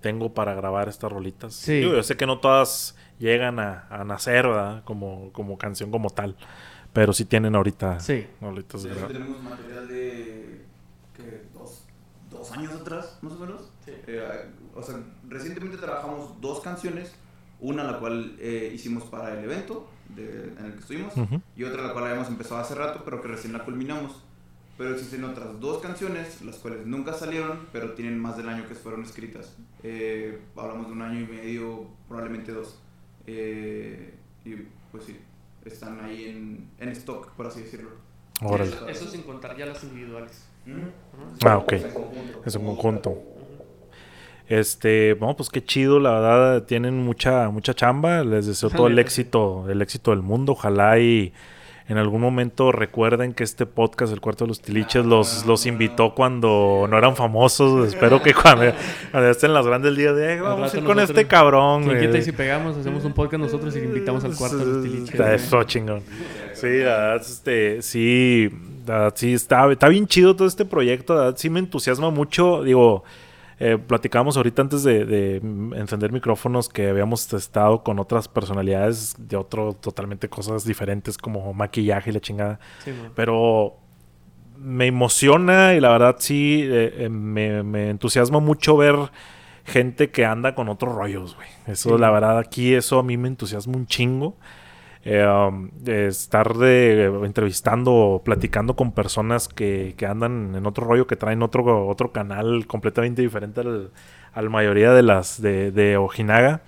tengo 0.00 0.34
para 0.34 0.54
grabar 0.54 0.88
estas 0.88 1.10
rolitas. 1.12 1.54
Sí. 1.54 1.74
Digo, 1.80 1.94
yo 1.94 2.02
sé 2.02 2.16
que 2.16 2.26
no 2.26 2.40
todas 2.40 2.96
llegan 3.18 3.58
a, 3.60 3.86
a 3.88 4.04
nacer, 4.04 4.46
¿verdad? 4.48 4.82
Como, 4.84 5.32
como 5.32 5.56
canción 5.56 5.90
como 5.90 6.10
tal. 6.10 6.36
Pero 6.92 7.12
sí 7.12 7.24
tienen 7.24 7.54
ahorita 7.56 7.98
Sí. 8.00 8.26
rolitas 8.40 8.82
De 8.82 8.90
grabadas. 8.90 9.12
tenemos 9.12 9.42
material 9.42 9.88
de 9.88 10.64
¿qué? 11.16 11.42
Dos, 11.54 11.84
dos 12.30 12.52
años 12.52 12.72
atrás, 12.72 13.18
más 13.22 13.32
o 13.32 13.38
menos. 13.38 13.70
Sí. 13.84 13.92
Eh, 14.06 14.50
o 14.74 14.82
sea, 14.82 14.96
recientemente 15.28 15.76
trabajamos 15.78 16.40
dos 16.40 16.60
canciones. 16.60 17.14
Una 17.60 17.84
la 17.84 17.98
cual 17.98 18.36
eh, 18.40 18.72
hicimos 18.74 19.04
para 19.04 19.32
el 19.38 19.44
evento 19.44 19.88
de- 20.14 20.52
en 20.58 20.64
el 20.66 20.72
que 20.74 20.78
estuvimos. 20.80 21.16
Ujú. 21.16 21.40
Y 21.56 21.64
otra 21.64 21.82
la 21.82 21.92
cual 21.92 22.04
habíamos 22.06 22.28
empezado 22.28 22.60
hace 22.60 22.74
rato, 22.74 23.02
pero 23.04 23.20
que 23.20 23.28
recién 23.28 23.52
la 23.52 23.64
culminamos. 23.64 24.22
Pero 24.76 24.90
existen 24.90 25.22
otras 25.22 25.60
dos 25.60 25.80
canciones, 25.80 26.42
las 26.42 26.56
cuales 26.56 26.84
nunca 26.84 27.12
salieron, 27.12 27.60
pero 27.72 27.92
tienen 27.92 28.18
más 28.18 28.36
del 28.36 28.48
año 28.48 28.66
que 28.66 28.74
fueron 28.74 29.02
escritas. 29.04 29.54
Eh, 29.84 30.40
hablamos 30.56 30.86
de 30.88 30.92
un 30.92 31.02
año 31.02 31.20
y 31.20 31.26
medio, 31.26 31.86
probablemente 32.08 32.50
dos. 32.52 32.80
Eh, 33.26 34.14
y 34.44 34.54
pues 34.90 35.04
sí, 35.04 35.16
están 35.64 36.00
ahí 36.04 36.24
en, 36.24 36.68
en 36.78 36.88
stock, 36.90 37.30
por 37.32 37.46
así 37.46 37.60
decirlo. 37.62 37.90
Eso, 38.64 38.88
eso 38.88 39.08
sin 39.08 39.22
contar 39.22 39.56
ya 39.56 39.66
las 39.66 39.82
individuales. 39.84 40.44
Ujú. 40.66 40.80
Ah, 41.46 41.58
ok. 41.58 41.72
Es 41.72 41.84
un 42.56 42.64
conjunto. 42.66 43.22
Este, 44.48 45.14
bueno, 45.14 45.36
pues 45.36 45.48
qué 45.48 45.64
chido, 45.64 45.98
la 46.00 46.12
verdad, 46.20 46.62
tienen 46.64 46.98
mucha, 47.04 47.48
mucha 47.50 47.74
chamba. 47.74 48.22
Les 48.24 48.46
deseo 48.46 48.70
todo 48.70 48.88
el 48.88 48.98
éxito, 48.98 49.66
el 49.70 49.80
éxito 49.80 50.10
del 50.10 50.20
mundo. 50.22 50.52
Ojalá 50.52 50.98
y 50.98 51.32
en 51.88 51.96
algún 51.98 52.20
momento 52.20 52.70
recuerden 52.72 53.32
que 53.34 53.42
este 53.44 53.64
podcast, 53.66 54.12
El 54.12 54.20
Cuarto 54.20 54.44
de 54.44 54.48
los 54.48 54.60
Tiliches, 54.60 55.04
los, 55.06 55.46
los 55.46 55.64
invitó 55.66 56.14
cuando 56.14 56.86
no 56.90 56.98
eran 56.98 57.16
famosos. 57.16 57.88
Espero 57.88 58.22
que 58.22 58.34
cuando, 58.34 58.72
cuando 59.10 59.30
estén 59.30 59.54
las 59.54 59.66
grandes 59.66 59.96
días 59.96 60.14
de 60.14 60.34
"Eh, 60.34 60.40
vamos 60.40 60.74
a 60.74 60.76
ir 60.78 60.84
con 60.84 60.96
nosotros- 60.96 61.10
este 61.18 61.26
cabrón. 61.26 61.84
¿Quién 61.84 61.96
güey". 61.96 62.06
quita 62.06 62.18
y 62.18 62.22
si 62.22 62.32
pegamos, 62.32 62.76
hacemos 62.76 63.02
un 63.04 63.12
podcast 63.14 63.42
nosotros 63.42 63.74
y 63.76 63.78
invitamos 63.80 64.24
al 64.24 64.36
cuarto 64.36 64.58
de 64.58 64.64
los 64.66 64.82
tiliches? 64.84 65.20
Eso 65.20 65.62
chingón. 65.64 66.02
Sí, 66.52 66.66
la 66.68 66.96
verdad, 66.98 67.16
este, 67.16 67.82
sí, 67.82 68.48
la 68.86 68.94
verdad, 68.94 69.12
sí, 69.16 69.32
está, 69.34 69.70
está 69.72 69.88
bien 69.88 70.06
chido 70.06 70.36
todo 70.36 70.46
este 70.48 70.64
proyecto, 70.66 71.14
la 71.14 71.20
verdad, 71.22 71.36
sí 71.38 71.48
me 71.50 71.58
entusiasma 71.60 72.10
mucho, 72.10 72.62
digo, 72.62 73.04
eh, 73.58 73.78
platicábamos 73.78 74.36
ahorita 74.36 74.62
antes 74.62 74.82
de, 74.82 75.04
de 75.04 75.36
encender 75.76 76.12
micrófonos 76.12 76.68
que 76.68 76.88
habíamos 76.88 77.32
estado 77.32 77.82
con 77.82 77.98
otras 77.98 78.28
personalidades 78.28 79.14
de 79.18 79.36
otro, 79.36 79.74
totalmente 79.74 80.28
cosas 80.28 80.64
diferentes 80.64 81.16
como 81.18 81.52
maquillaje 81.54 82.10
y 82.10 82.12
la 82.14 82.20
chingada, 82.20 82.60
Sí, 82.84 82.92
pero 83.14 83.76
me 84.58 84.86
emociona 84.86 85.74
y 85.74 85.80
la 85.80 85.90
verdad 85.90 86.16
sí, 86.18 86.62
eh, 86.64 86.94
eh, 87.04 87.08
me, 87.08 87.62
me 87.62 87.90
entusiasma 87.90 88.40
mucho 88.40 88.76
ver 88.76 88.96
gente 89.64 90.10
que 90.10 90.24
anda 90.24 90.54
con 90.54 90.68
otros 90.68 90.94
rollos, 90.94 91.34
güey. 91.36 91.48
Eso, 91.66 91.90
Sí. 91.96 92.00
la 92.00 92.10
verdad, 92.10 92.38
aquí 92.38 92.74
eso 92.74 92.98
a 92.98 93.02
mí 93.02 93.16
me 93.16 93.28
entusiasma 93.28 93.76
un 93.76 93.86
chingo. 93.86 94.36
Eh, 95.06 95.26
um, 95.26 95.70
estar 95.86 96.54
de, 96.56 97.04
entrevistando 97.24 97.92
o 97.92 98.22
platicando 98.24 98.74
con 98.74 98.92
personas 98.92 99.48
que, 99.48 99.94
que 99.98 100.06
andan 100.06 100.54
en 100.54 100.66
otro 100.66 100.86
rollo, 100.86 101.06
que 101.06 101.16
traen 101.16 101.42
otro, 101.42 101.86
otro 101.86 102.10
canal 102.10 102.66
completamente 102.66 103.20
diferente 103.20 103.60
al, 103.60 103.90
al 104.32 104.48
mayoría 104.48 104.92
de 104.92 105.02
las 105.02 105.42
de, 105.42 105.72
de 105.72 105.98
Ojinaga. 105.98 106.62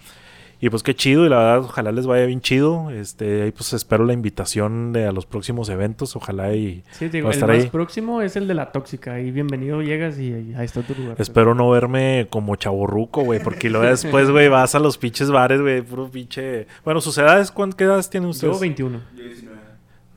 Y 0.60 0.70
pues 0.70 0.82
qué 0.82 0.94
chido, 0.94 1.26
y 1.26 1.28
la 1.28 1.36
verdad, 1.38 1.58
ojalá 1.64 1.92
les 1.92 2.06
vaya 2.06 2.24
bien 2.26 2.40
chido. 2.40 2.90
Este, 2.90 3.42
ahí 3.42 3.52
pues 3.52 3.72
espero 3.74 4.04
la 4.04 4.12
invitación 4.14 4.92
de, 4.92 5.04
a 5.06 5.12
los 5.12 5.26
próximos 5.26 5.68
eventos, 5.68 6.16
ojalá 6.16 6.54
y 6.54 6.82
Sí, 6.92 7.08
digo, 7.08 7.30
el 7.30 7.38
más 7.40 7.50
ahí. 7.50 7.66
próximo 7.68 8.22
es 8.22 8.36
el 8.36 8.48
de 8.48 8.54
la 8.54 8.72
tóxica. 8.72 9.20
Y 9.20 9.30
bienvenido, 9.30 9.82
llegas 9.82 10.18
y 10.18 10.54
ahí 10.56 10.64
está 10.64 10.82
tu 10.82 10.94
lugar. 10.94 11.16
Espero 11.18 11.54
no 11.54 11.68
verme 11.70 12.26
como 12.30 12.56
chaborruco, 12.56 13.22
güey, 13.22 13.42
porque 13.42 13.68
luego 13.68 13.86
después, 13.86 14.30
güey, 14.30 14.48
vas 14.48 14.74
a 14.74 14.78
los 14.78 14.96
pinches 14.98 15.30
bares, 15.30 15.60
güey, 15.60 15.82
puro 15.82 16.08
pinche... 16.10 16.66
Bueno, 16.84 17.00
¿sus 17.00 17.18
edades? 17.18 17.50
¿Cuántas 17.50 17.82
edades 17.82 18.08
tienen 18.10 18.30
ustedes? 18.30 18.54
Yo 18.54 18.58
21. 18.58 19.00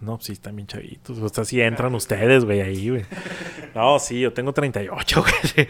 Yo 0.02 0.06
19. 0.06 0.06
No, 0.06 0.16
pues 0.16 0.26
sí, 0.26 0.34
están 0.34 0.56
bien 0.56 0.68
chavitos. 0.68 1.18
O 1.20 1.30
sea, 1.30 1.46
sí 1.46 1.62
entran 1.62 1.94
ustedes, 1.96 2.46
güey, 2.46 2.62
ahí, 2.62 2.90
güey. 2.90 3.06
No, 3.76 4.00
sí, 4.00 4.20
yo 4.20 4.34
tengo 4.34 4.54
38, 4.54 5.22
güey. 5.22 5.34
Sí, 5.44 5.68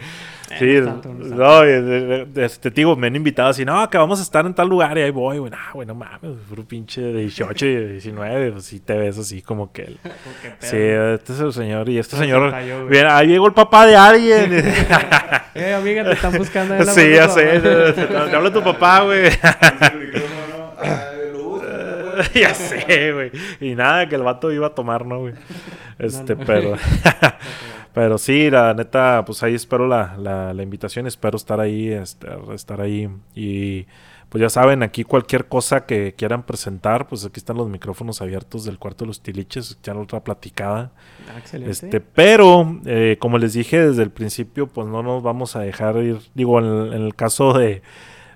sí, 0.58 0.76
Eh, 0.76 0.80
no 0.80 1.00
tanto, 1.00 1.08
no 1.14 1.64
eh, 1.64 2.26
este, 2.36 2.70
te 2.70 2.80
digo, 2.80 2.96
me 2.96 3.06
han 3.08 3.16
invitado 3.16 3.50
así, 3.50 3.64
no, 3.64 3.88
que 3.88 3.98
vamos 3.98 4.18
a 4.18 4.22
estar 4.22 4.44
en 4.46 4.54
tal 4.54 4.68
lugar 4.68 4.96
y 4.98 5.02
ahí 5.02 5.10
voy, 5.10 5.38
güey. 5.38 5.52
Ah, 5.54 5.70
güey, 5.72 5.86
no 5.86 5.94
mames, 5.94 6.32
puro 6.48 6.64
pinche 6.64 7.00
de 7.00 7.20
18 7.20 7.66
y 7.66 7.74
de 7.74 7.92
19, 7.92 8.52
pues 8.52 8.64
sí 8.64 8.80
te 8.80 8.96
ves 8.96 9.18
así 9.18 9.42
como 9.42 9.72
que... 9.72 9.82
el-. 9.82 9.98
Sí, 10.60 10.76
este 10.76 11.32
es 11.32 11.40
el 11.40 11.52
señor 11.52 11.88
y 11.88 11.98
este 11.98 12.16
señor... 12.16 12.50
cayó. 12.50 12.86
Bien, 12.86 13.06
ahí 13.06 13.28
llegó 13.28 13.46
el 13.46 13.54
papá 13.54 13.86
de 13.86 13.96
alguien. 13.96 14.50
Eh, 15.52 15.74
amiga, 15.74 16.04
te 16.04 16.12
están 16.12 16.32
buscando. 16.38 16.74
en 16.76 16.86
la 16.86 16.92
sí, 16.92 17.10
ya 17.12 17.28
sé. 17.28 17.58
te 17.58 18.16
habla 18.36 18.52
tu 18.52 18.62
papá, 18.62 19.00
güey. 19.02 19.26
El 19.26 19.98
micrófono, 19.98 20.74
ah, 20.78 21.04
lo 21.32 21.48
uso, 21.48 21.64
ya 22.34 22.54
sé, 22.54 23.12
güey. 23.12 23.30
Y 23.60 23.74
nada, 23.74 24.08
que 24.08 24.16
el 24.16 24.22
vato 24.22 24.52
iba 24.52 24.68
a 24.68 24.74
tomar, 24.74 25.06
¿no, 25.06 25.20
güey? 25.20 25.34
Este, 25.98 26.34
no. 26.34 26.44
pero... 26.44 26.76
pero 27.92 28.18
sí, 28.18 28.50
la 28.50 28.74
neta, 28.74 29.24
pues 29.24 29.42
ahí 29.42 29.54
espero 29.54 29.86
la, 29.86 30.16
la, 30.16 30.54
la 30.54 30.62
invitación. 30.62 31.06
Espero 31.06 31.36
estar 31.36 31.60
ahí, 31.60 31.88
este, 31.88 32.28
estar 32.54 32.80
ahí. 32.80 33.08
Y 33.34 33.86
pues 34.28 34.40
ya 34.40 34.48
saben, 34.48 34.84
aquí 34.84 35.02
cualquier 35.02 35.48
cosa 35.48 35.86
que 35.86 36.14
quieran 36.14 36.44
presentar, 36.44 37.08
pues 37.08 37.24
aquí 37.24 37.40
están 37.40 37.56
los 37.56 37.68
micrófonos 37.68 38.22
abiertos 38.22 38.64
del 38.64 38.78
cuarto 38.78 39.04
de 39.04 39.08
los 39.08 39.20
tiliches. 39.20 39.76
Ya 39.82 39.92
la 39.92 40.00
otra 40.00 40.22
platicada. 40.22 40.92
Ah, 41.28 41.38
excelente. 41.38 41.72
Este, 41.72 42.00
pero, 42.00 42.80
eh, 42.86 43.16
como 43.20 43.38
les 43.38 43.54
dije 43.54 43.88
desde 43.88 44.04
el 44.04 44.10
principio, 44.10 44.68
pues 44.68 44.86
no 44.86 45.02
nos 45.02 45.22
vamos 45.22 45.56
a 45.56 45.60
dejar 45.60 45.96
ir. 45.96 46.18
Digo, 46.34 46.60
en 46.60 46.92
el 46.92 47.16
caso 47.16 47.54
de, 47.54 47.82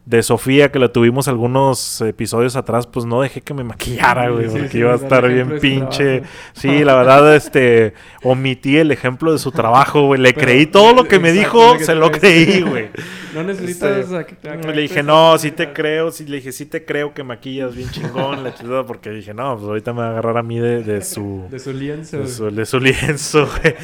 de 0.06 0.22
Sofía, 0.22 0.70
que 0.70 0.78
la 0.78 0.88
tuvimos 0.92 1.28
algunos 1.28 2.02
episodios 2.02 2.56
atrás, 2.56 2.86
pues 2.86 3.06
no 3.06 3.22
dejé 3.22 3.40
que 3.40 3.54
me 3.54 3.64
maquillara, 3.64 4.28
güey, 4.28 4.44
Sí, 4.46 4.50
porque 4.52 4.68
sí, 4.68 4.78
iba 4.78 4.92
a 4.92 4.96
estar 4.96 5.26
bien 5.26 5.58
pinche. 5.60 6.20
trabajo. 6.20 6.34
Sí, 6.52 6.84
la 6.84 6.94
verdad, 6.94 7.34
este, 7.34 7.94
omití 8.22 8.76
el 8.76 8.90
ejemplo 8.90 9.32
de 9.32 9.38
su 9.38 9.50
trabajo, 9.50 10.02
güey. 10.06 10.20
Le 10.20 10.34
Pero- 10.34 10.46
creí 10.46 10.66
todo 10.66 10.92
lo 10.94 11.04
que 11.04 11.18
me 11.18 11.32
dijo, 11.32 11.78
que 11.78 11.84
se 11.84 11.92
te 11.92 11.98
lo 11.98 12.06
a 12.06 12.10
creí, 12.12 12.60
güey. 12.68 12.90
No 13.34 13.42
necesitas. 13.44 13.98
Este, 13.98 14.14
ac- 14.14 14.36
ac- 14.42 14.74
Le 14.74 14.82
dije, 14.82 15.02
no, 15.02 15.38
sí 15.38 15.50
te 15.50 15.72
creo, 15.72 16.10
sí, 16.10 16.26
le 16.26 16.36
dije, 16.36 16.52
sí 16.52 16.66
te 16.66 16.84
creo 16.84 17.14
que 17.14 17.24
maquillas 17.24 17.74
bien 17.74 17.88
chingón, 17.90 18.44
la 18.44 18.54
chingada, 18.54 18.84
porque 18.84 19.08
dije, 19.10 19.32
no, 19.32 19.54
pues 19.56 19.66
ahorita 19.66 19.92
me 19.94 20.00
va 20.00 20.08
a 20.08 20.10
agarrar 20.10 20.36
a 20.36 20.42
mí 20.42 20.58
de, 20.58 20.82
de 20.84 21.02
su 21.02 21.46
De 21.50 21.58
su 21.58 21.72
lienzo. 21.72 22.18
de 22.18 22.28
su, 22.28 22.50
de 22.50 22.66
su 22.66 22.78
lienzo, 22.78 23.48
güey. 23.62 23.74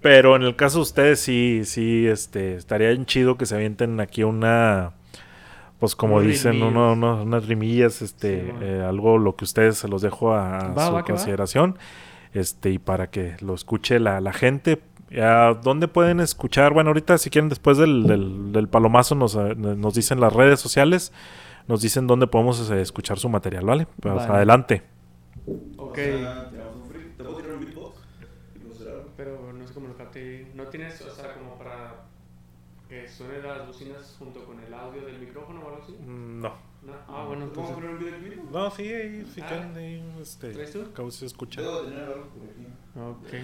Pero 0.00 0.34
en 0.34 0.44
el 0.44 0.56
caso 0.56 0.78
de 0.78 0.82
ustedes, 0.82 1.20
sí, 1.20 1.60
sí, 1.64 2.06
este, 2.06 2.54
estaría 2.54 2.88
bien 2.88 3.04
chido 3.04 3.36
que 3.36 3.44
se 3.46 3.54
avienten 3.56 4.00
aquí 4.00 4.22
una, 4.22 4.92
pues 5.78 5.94
como 5.96 6.20
dicen, 6.20 6.62
uno- 6.62 6.92
uno- 6.92 7.22
unas 7.22 7.46
rimillas, 7.46 8.02
este, 8.02 8.46
Sí, 8.46 8.52
eh, 8.62 8.84
algo 8.86 9.18
lo 9.18 9.36
que 9.36 9.44
ustedes 9.44 9.78
se 9.78 9.88
los 9.88 10.02
dejo 10.02 10.34
a, 10.34 10.58
a 10.58 10.68
Va, 10.72 10.86
su 10.88 10.92
va, 10.94 11.04
consideración, 11.04 11.78
este, 12.34 12.70
y 12.70 12.78
para 12.78 13.10
que 13.10 13.36
lo 13.40 13.54
escuche 13.54 13.98
la, 14.00 14.20
la 14.20 14.32
gente. 14.32 14.80
¿A 15.20 15.54
¿Dónde 15.62 15.88
pueden 15.88 16.20
escuchar? 16.20 16.74
Bueno, 16.74 16.90
ahorita 16.90 17.16
si 17.16 17.30
quieren 17.30 17.48
después 17.48 17.78
del, 17.78 18.06
del, 18.06 18.52
del 18.52 18.68
palomazo 18.68 19.14
nos, 19.14 19.34
eh, 19.36 19.54
nos 19.56 19.94
dicen 19.94 20.20
las 20.20 20.32
redes 20.34 20.60
sociales, 20.60 21.12
nos 21.66 21.80
dicen 21.80 22.06
dónde 22.06 22.26
podemos 22.26 22.58
eh, 22.70 22.74
esescuchar 22.74 23.18
su 23.18 23.28
material, 23.30 23.64
¿vale? 23.64 23.86
Pues 24.00 24.14
Vale. 24.14 24.32
adelante. 24.34 24.82
Ok. 25.78 25.98
Pero 29.16 29.52
no 29.52 29.66
sé 29.66 29.74
cómo 29.74 29.88
lo 29.88 29.96
capté. 29.96 30.46
¿No 30.54 30.64
tienes, 30.66 31.00
o 31.02 31.10
sea, 31.14 31.34
como 31.34 31.58
para 31.58 32.04
que 32.88 33.08
suene 33.08 33.38
las 33.42 33.66
bocinas 33.66 34.14
junto 34.18 34.44
audio 34.80 35.02
del 35.06 35.18
micrófono 35.18 35.60
o 35.60 35.68
algo 35.68 35.80
así? 35.82 35.92
Mm, 35.92 36.40
No. 36.40 36.52
No. 36.82 36.92
Ah, 37.08 37.24
bueno, 37.26 37.44
¿Te 37.46 37.50
puedo 37.54 37.68
entonces. 37.68 37.74
poner 37.74 37.90
un 37.90 37.98
videoclip? 37.98 38.50
No, 38.50 38.70
sí, 38.70 38.82
ahí, 38.92 39.26
si 39.34 39.40
Ah. 39.42 39.46
quieren, 39.46 39.76
ahí, 39.76 40.02
este, 40.22 40.52
¿Traes 40.52 40.72
tú? 40.72 40.82
acabo 40.82 41.10
se 41.10 41.26
escucha. 41.26 41.60
Debo 41.60 41.80
tener 41.80 42.00
algo 42.04 42.26
por 42.28 42.44
aquí. 42.48 43.36
Ok. 43.36 43.42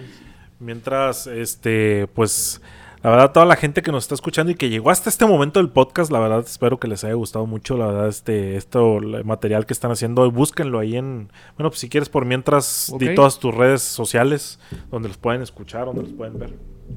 Mientras, 0.59 1.27
este, 1.27 2.07
pues, 2.07 2.61
la 3.03 3.09
verdad, 3.11 3.31
toda 3.33 3.45
la 3.45 3.55
gente 3.55 3.81
que 3.83 3.91
nos 3.91 4.05
está 4.05 4.15
escuchando 4.15 4.51
y 4.51 4.55
que 4.55 4.69
llegó 4.69 4.89
hasta 4.89 5.09
este 5.09 5.25
momento 5.25 5.59
del 5.59 5.69
podcast, 5.69 6.11
la 6.11 6.19
verdad, 6.19 6.39
espero 6.39 6.79
que 6.79 6.87
les 6.87 7.03
haya 7.03 7.13
gustado 7.13 7.45
mucho, 7.45 7.77
la 7.77 7.87
verdad, 7.87 8.07
este, 8.07 8.55
esto, 8.55 8.97
el 8.97 9.23
material 9.25 9.65
que 9.65 9.73
están 9.73 9.91
haciendo, 9.91 10.31
búsquenlo 10.31 10.79
ahí 10.79 10.95
en, 10.95 11.29
bueno, 11.57 11.69
pues 11.69 11.79
si 11.79 11.89
quieres 11.89 12.09
por 12.09 12.25
mientras, 12.25 12.91
di 12.97 13.09
Ok. 13.09 13.15
todas 13.15 13.37
tus 13.37 13.53
redes 13.53 13.81
sociales, 13.83 14.59
donde 14.89 15.09
los 15.09 15.17
pueden 15.17 15.41
escuchar, 15.41 15.85
donde 15.85 16.03
los 16.03 16.13
pueden 16.13 16.39
ver. 16.39 16.53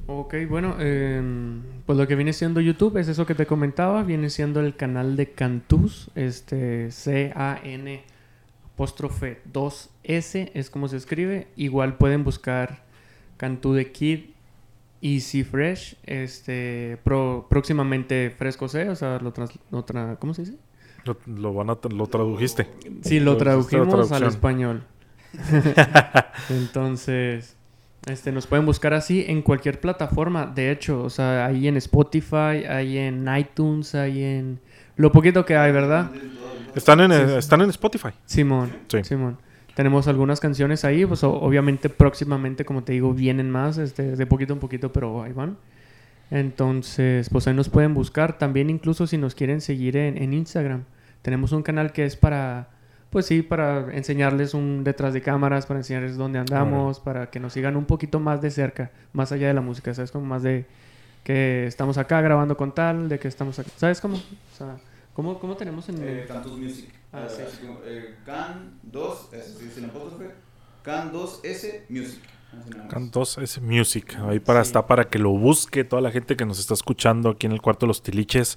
Ok, 0.07 0.35
bueno, 0.49 0.77
em, 0.81 1.63
pues 1.87 1.99
lo 1.99 2.07
que 2.07 2.15
viene 2.15 2.33
siendo 2.33 2.61
YouTube 2.61 2.97
es 2.99 3.09
eso 3.09 3.25
que 3.27 3.35
te 3.35 3.47
comentaba, 3.47 4.03
viene 4.03 4.29
siendo 4.31 4.61
el 4.61 4.77
canal 4.77 5.17
de 5.17 5.31
Cantus, 5.33 6.11
este 6.15 6.91
C-A-N 6.91 8.03
apóstrofe 8.75 9.41
2S 9.53 10.51
es 10.55 10.71
como 10.71 10.89
se 10.89 10.97
escribe, 10.97 11.49
igual 11.57 11.97
pueden 11.97 12.23
buscar 12.23 12.83
Cantú 13.37 13.73
de 13.73 13.91
Kid 13.91 14.21
Easy 15.03 15.43
Fresh, 15.45 15.97
este 16.05 16.99
pro- 17.03 17.47
próximamente 17.51 18.31
Fresco 18.37 18.69
C, 18.69 18.89
o 18.89 18.97
sea, 18.97 19.19
lo, 19.21 19.33
trans- 19.33 19.59
lo 19.71 19.85
tra- 19.87 20.17
¿cómo 20.19 20.33
se 20.35 20.43
dice? 20.43 20.59
Lo, 21.05 21.17
lo 21.27 21.55
van 21.55 21.71
a, 21.71 21.79
lo 21.91 22.07
tradujiste. 22.07 22.67
Sí, 23.03 23.21
lo 23.21 23.33
Lo 23.33 23.37
tradujimos 23.39 24.13
al 24.13 24.25
español. 24.25 24.83
Entonces, 26.51 27.57
este, 28.07 28.33
nos 28.33 28.47
pueden 28.47 28.65
buscar 28.67 28.95
así 28.95 29.25
en 29.29 29.43
cualquier 29.43 29.81
plataforma. 29.81 30.47
De 30.47 30.71
hecho, 30.71 31.03
o 31.03 31.11
sea, 31.11 31.47
ahí 31.47 31.69
en 31.69 31.77
Spotify, 31.77 32.65
ahí 32.69 32.99
en 32.99 33.27
iTunes, 33.37 33.95
ahí 33.95 34.23
en... 34.23 34.61
Lo 34.97 35.13
poquito 35.13 35.45
que 35.45 35.57
hay, 35.57 35.73
¿verdad? 35.73 36.11
Están 36.75 37.01
en, 37.01 37.11
Sí, 37.13 37.17
eh, 37.19 37.27
sí. 37.29 37.35
están 37.37 37.61
en 37.61 37.71
Spotify. 37.71 38.11
Simón, 38.25 38.73
Sí. 38.89 39.05
Simón. 39.05 39.39
Tenemos 39.75 40.09
algunas 40.09 40.41
canciones 40.41 40.85
ahí, 40.85 41.07
pues 41.07 41.23
obviamente 41.23 41.89
próximamente, 41.89 42.65
como 42.65 42.83
te 42.83 42.93
digo, 42.95 43.15
vienen 43.15 43.49
más, 43.49 43.79
este, 43.79 44.17
de 44.17 44.27
poquito 44.27 44.53
en 44.53 44.59
poquito, 44.59 44.93
pero 44.93 45.23
ahí 45.23 45.33
van. 45.33 45.57
Entonces, 46.31 47.31
pues 47.31 47.47
ahí 47.47 47.55
nos 47.55 47.69
pueden 47.69 47.95
buscar. 47.95 48.39
También 48.39 48.71
incluso 48.71 49.07
si 49.07 49.19
nos 49.19 49.35
quieren 49.35 49.61
seguir 49.61 49.97
en, 49.97 50.21
en 50.21 50.33
Instagram. 50.35 50.85
Tenemos 51.23 51.53
un 51.53 51.63
canal 51.63 51.93
que 51.93 52.05
es 52.05 52.17
para, 52.17 52.71
pues 53.11 53.27
sí, 53.27 53.43
para 53.43 53.95
enseñarles 53.95 54.55
un 54.55 54.85
detrás 54.85 55.15
de 55.15 55.23
cámaras, 55.23 55.67
para 55.67 55.81
enseñarles 55.81 56.17
dónde 56.17 56.39
andamos, 56.39 57.01
para 57.01 57.31
que 57.31 57.41
nos 57.41 57.53
sigan 57.53 57.77
un 57.77 57.87
poquito 57.87 58.21
más 58.21 58.41
de 58.43 58.51
cerca, 58.51 58.91
más 59.13 59.33
allá 59.33 59.49
de 59.49 59.55
la 59.55 59.61
música, 59.61 59.95
¿sabes? 59.95 60.11
Como 60.11 60.27
más 60.27 60.43
de 60.43 60.67
que 61.25 61.67
estamos 61.67 61.99
acá 61.99 62.21
grabando 62.21 62.57
con 62.57 62.75
tal, 62.75 63.09
de 63.09 63.19
que 63.19 63.29
estamos 63.29 63.59
acá, 63.59 63.71
¿sabes 63.77 64.01
cómo? 64.01 64.17
O 64.17 64.57
sea, 64.57 64.77
¿cómo, 65.15 65.39
cómo 65.39 65.57
tenemos 65.57 65.89
en... 65.89 65.97
Eh, 66.01 66.25
Cantus 66.29 66.59
Music. 66.59 66.91
Ah, 67.13 67.27
Eh, 67.27 67.47
sí. 67.51 67.67
como, 67.67 67.81
eh, 67.85 68.17
Can 68.27 68.79
2, 68.83 69.29
S, 69.33 69.53
se 69.59 69.65
dice 69.65 69.81
en 69.81 69.87
apóstrofe. 69.87 70.31
Can 70.83 71.13
2S 71.13 71.83
Music. 71.89 72.23
Cantos 72.89 73.37
es 73.39 73.61
Music. 73.61 74.17
Ahí 74.27 74.41
para, 74.41 74.63
está 74.63 74.87
para 74.87 75.05
que 75.05 75.19
lo 75.19 75.31
busque 75.31 75.85
toda 75.85 76.01
la 76.01 76.11
gente 76.11 76.37
que 76.37 76.47
nos 76.47 76.59
está 76.59 76.75
escuchando 76.75 77.31
aquí 77.31 77.47
en 77.47 77.53
el 77.53 77.61
cuarto 77.61 77.85
de 77.85 77.89
los 77.89 78.03
tiliches. 78.03 78.57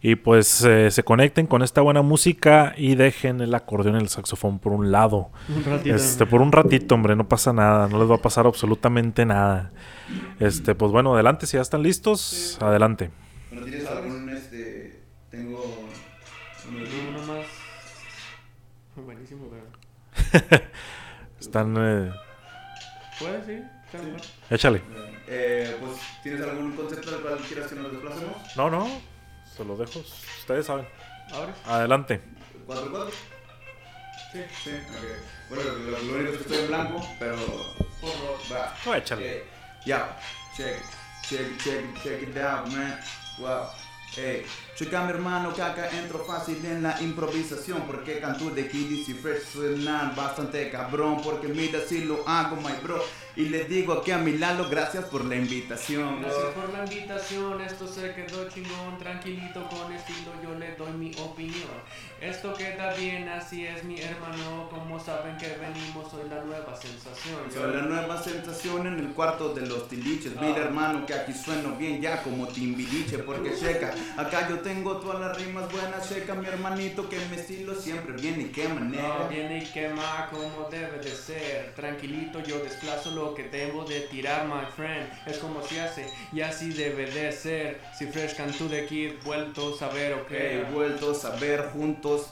Y 0.00 0.14
pues 0.14 0.64
eh, 0.64 0.90
se 0.90 1.02
conecten 1.02 1.46
con 1.46 1.62
esta 1.62 1.80
buena 1.80 2.02
música 2.02 2.72
y 2.76 2.94
dejen 2.94 3.40
el 3.40 3.54
acordeón 3.54 3.96
y 3.96 3.98
el 3.98 4.08
saxofón 4.08 4.60
por 4.60 4.72
un 4.72 4.92
lado. 4.92 5.30
Un 5.48 5.64
ratito. 5.64 5.94
Este, 5.96 6.24
por 6.24 6.40
un 6.40 6.52
ratito, 6.52 6.94
hombre, 6.94 7.16
no 7.16 7.28
pasa 7.28 7.52
nada, 7.52 7.88
no 7.88 7.98
les 7.98 8.08
va 8.08 8.14
a 8.16 8.22
pasar 8.22 8.46
absolutamente 8.46 9.26
nada. 9.26 9.72
Este, 10.38 10.74
pues 10.74 10.92
bueno, 10.92 11.14
adelante, 11.14 11.46
si 11.46 11.56
ya 11.56 11.62
están 11.62 11.82
listos, 11.82 12.58
adelante. 12.60 13.10
Bueno, 13.50 13.66
¿tienes 13.66 13.86
algún, 13.86 14.28
este, 14.30 15.02
tengo... 15.30 15.62
Uno 16.68 17.26
más. 17.26 17.46
Buenísimo, 18.94 19.48
pero. 19.50 20.60
Están, 21.40 21.74
eh, 21.78 22.12
¿Puedes, 23.18 23.46
sí? 23.46 23.62
Échale. 24.50 24.82
Eh, 25.26 25.76
pues, 25.80 25.92
¿tienes 26.22 26.42
algún 26.42 26.72
concepto 26.72 27.10
del 27.10 27.20
cual 27.20 27.38
quieras 27.48 27.68
que 27.68 27.76
nos 27.76 27.92
desplacemos? 27.92 28.56
No, 28.56 28.70
no, 28.70 28.86
se 29.58 29.64
los 29.64 29.78
dejo, 29.78 29.98
ustedes 30.40 30.64
saben. 30.66 30.88
¿Ahora? 31.32 31.54
Adelante. 31.66 32.20
¿Cuatro, 32.66 32.90
cuatro? 32.90 33.10
Sí. 34.32 34.40
Sí, 34.64 34.70
ok. 34.70 35.50
Bueno, 35.50 35.64
lo, 35.72 35.98
lo 35.98 36.14
único 36.14 36.32
es 36.32 36.36
que 36.38 36.42
estoy 36.42 36.58
en 36.58 36.66
blanco, 36.68 37.06
pero... 37.18 37.36
Por 38.00 38.12
favor. 38.12 38.38
Va. 38.52 38.74
No, 38.86 38.94
échale. 38.94 39.38
Eh, 39.38 39.44
ya, 39.84 40.16
check, 40.56 40.76
check, 41.28 41.58
check, 41.58 42.02
check 42.02 42.22
it 42.22 42.36
out, 42.36 42.66
man. 42.68 42.98
Wow. 43.38 43.66
Hey, 44.14 44.44
checa 44.78 45.02
mi 45.02 45.10
hermano 45.10 45.52
que 45.52 45.60
acá 45.60 45.90
entro 45.90 46.24
fácil 46.24 46.64
en 46.64 46.84
la 46.84 47.02
improvisación 47.02 47.82
porque 47.84 48.20
canto 48.20 48.48
de 48.50 48.68
Kiddies 48.68 49.08
y 49.08 49.14
Fresh 49.14 49.46
suenan 49.52 50.14
bastante 50.14 50.70
cabrón 50.70 51.20
porque 51.20 51.48
mira 51.48 51.80
si 51.80 52.04
lo 52.04 52.22
hago 52.28 52.54
my 52.54 52.74
bro 52.80 53.02
y 53.38 53.48
le 53.50 53.66
digo 53.66 53.92
aquí 53.92 54.10
a 54.10 54.18
mi 54.18 54.36
Lalo 54.36 54.68
gracias 54.68 55.04
por 55.04 55.24
la 55.24 55.36
invitación. 55.36 56.22
Gracias 56.22 56.54
por 56.54 56.72
la 56.72 56.84
invitación, 56.84 57.60
esto 57.60 57.86
se 57.86 58.12
quedó 58.12 58.48
chingón, 58.48 58.98
tranquilito 58.98 59.64
con 59.68 59.92
estilo, 59.92 60.32
yo 60.42 60.58
le 60.58 60.74
doy 60.74 60.90
mi 60.92 61.12
opinión. 61.20 61.70
Esto 62.20 62.52
queda 62.52 62.94
bien, 62.94 63.28
así 63.28 63.64
es 63.64 63.84
mi 63.84 64.00
hermano, 64.00 64.68
como 64.68 64.98
saben 64.98 65.36
que 65.36 65.56
venimos, 65.56 66.10
soy 66.10 66.28
la 66.28 66.42
nueva 66.42 66.74
sensación. 66.74 67.36
Soy 67.52 67.72
la 67.72 67.82
nueva 67.82 68.20
sensación 68.20 68.88
en 68.88 68.98
el 68.98 69.10
cuarto 69.10 69.54
de 69.54 69.66
los 69.66 69.88
tiliches. 69.88 70.32
Mira, 70.40 70.64
hermano, 70.64 71.06
que 71.06 71.14
aquí 71.14 71.32
sueno 71.32 71.76
bien 71.76 72.02
ya 72.02 72.24
como 72.24 72.48
timbiliche. 72.48 73.18
Porque 73.18 73.54
checa, 73.56 73.94
acá 74.16 74.48
yo 74.48 74.58
tengo 74.68 74.98
todas 74.98 75.18
las 75.20 75.38
rimas 75.38 75.72
buenas. 75.72 76.06
Checa, 76.06 76.34
mi 76.34 76.46
hermanito, 76.46 77.08
que 77.08 77.16
mi 77.30 77.36
estilo 77.36 77.74
siempre 77.74 78.12
viene 78.12 78.42
y 78.42 78.48
qué 78.48 78.68
manera. 78.68 79.20
No 79.20 79.28
viene 79.28 79.64
y 79.64 79.66
quema 79.66 80.28
como 80.30 80.68
debe 80.68 80.98
de 80.98 81.10
ser. 81.10 81.72
Tranquilito, 81.74 82.42
yo 82.42 82.58
desplazo 82.58 83.12
lo 83.12 83.34
que 83.34 83.44
debo 83.44 83.86
de 83.86 84.00
tirar, 84.02 84.46
my 84.46 84.70
friend. 84.76 85.08
Es 85.26 85.38
como 85.38 85.62
se 85.62 85.80
hace 85.80 86.06
y 86.32 86.42
así 86.42 86.70
debe 86.74 87.10
de 87.10 87.32
ser. 87.32 87.80
Si 87.98 88.06
Fresh 88.06 88.36
Cantú 88.36 88.68
de 88.68 88.84
Kid, 88.84 89.12
vuelto 89.24 89.74
a 89.74 89.78
saber, 89.78 90.12
ok. 90.12 90.30
He 90.32 90.66
vuelto 90.70 91.14
a 91.24 91.36
ver 91.36 91.70
juntos. 91.72 92.26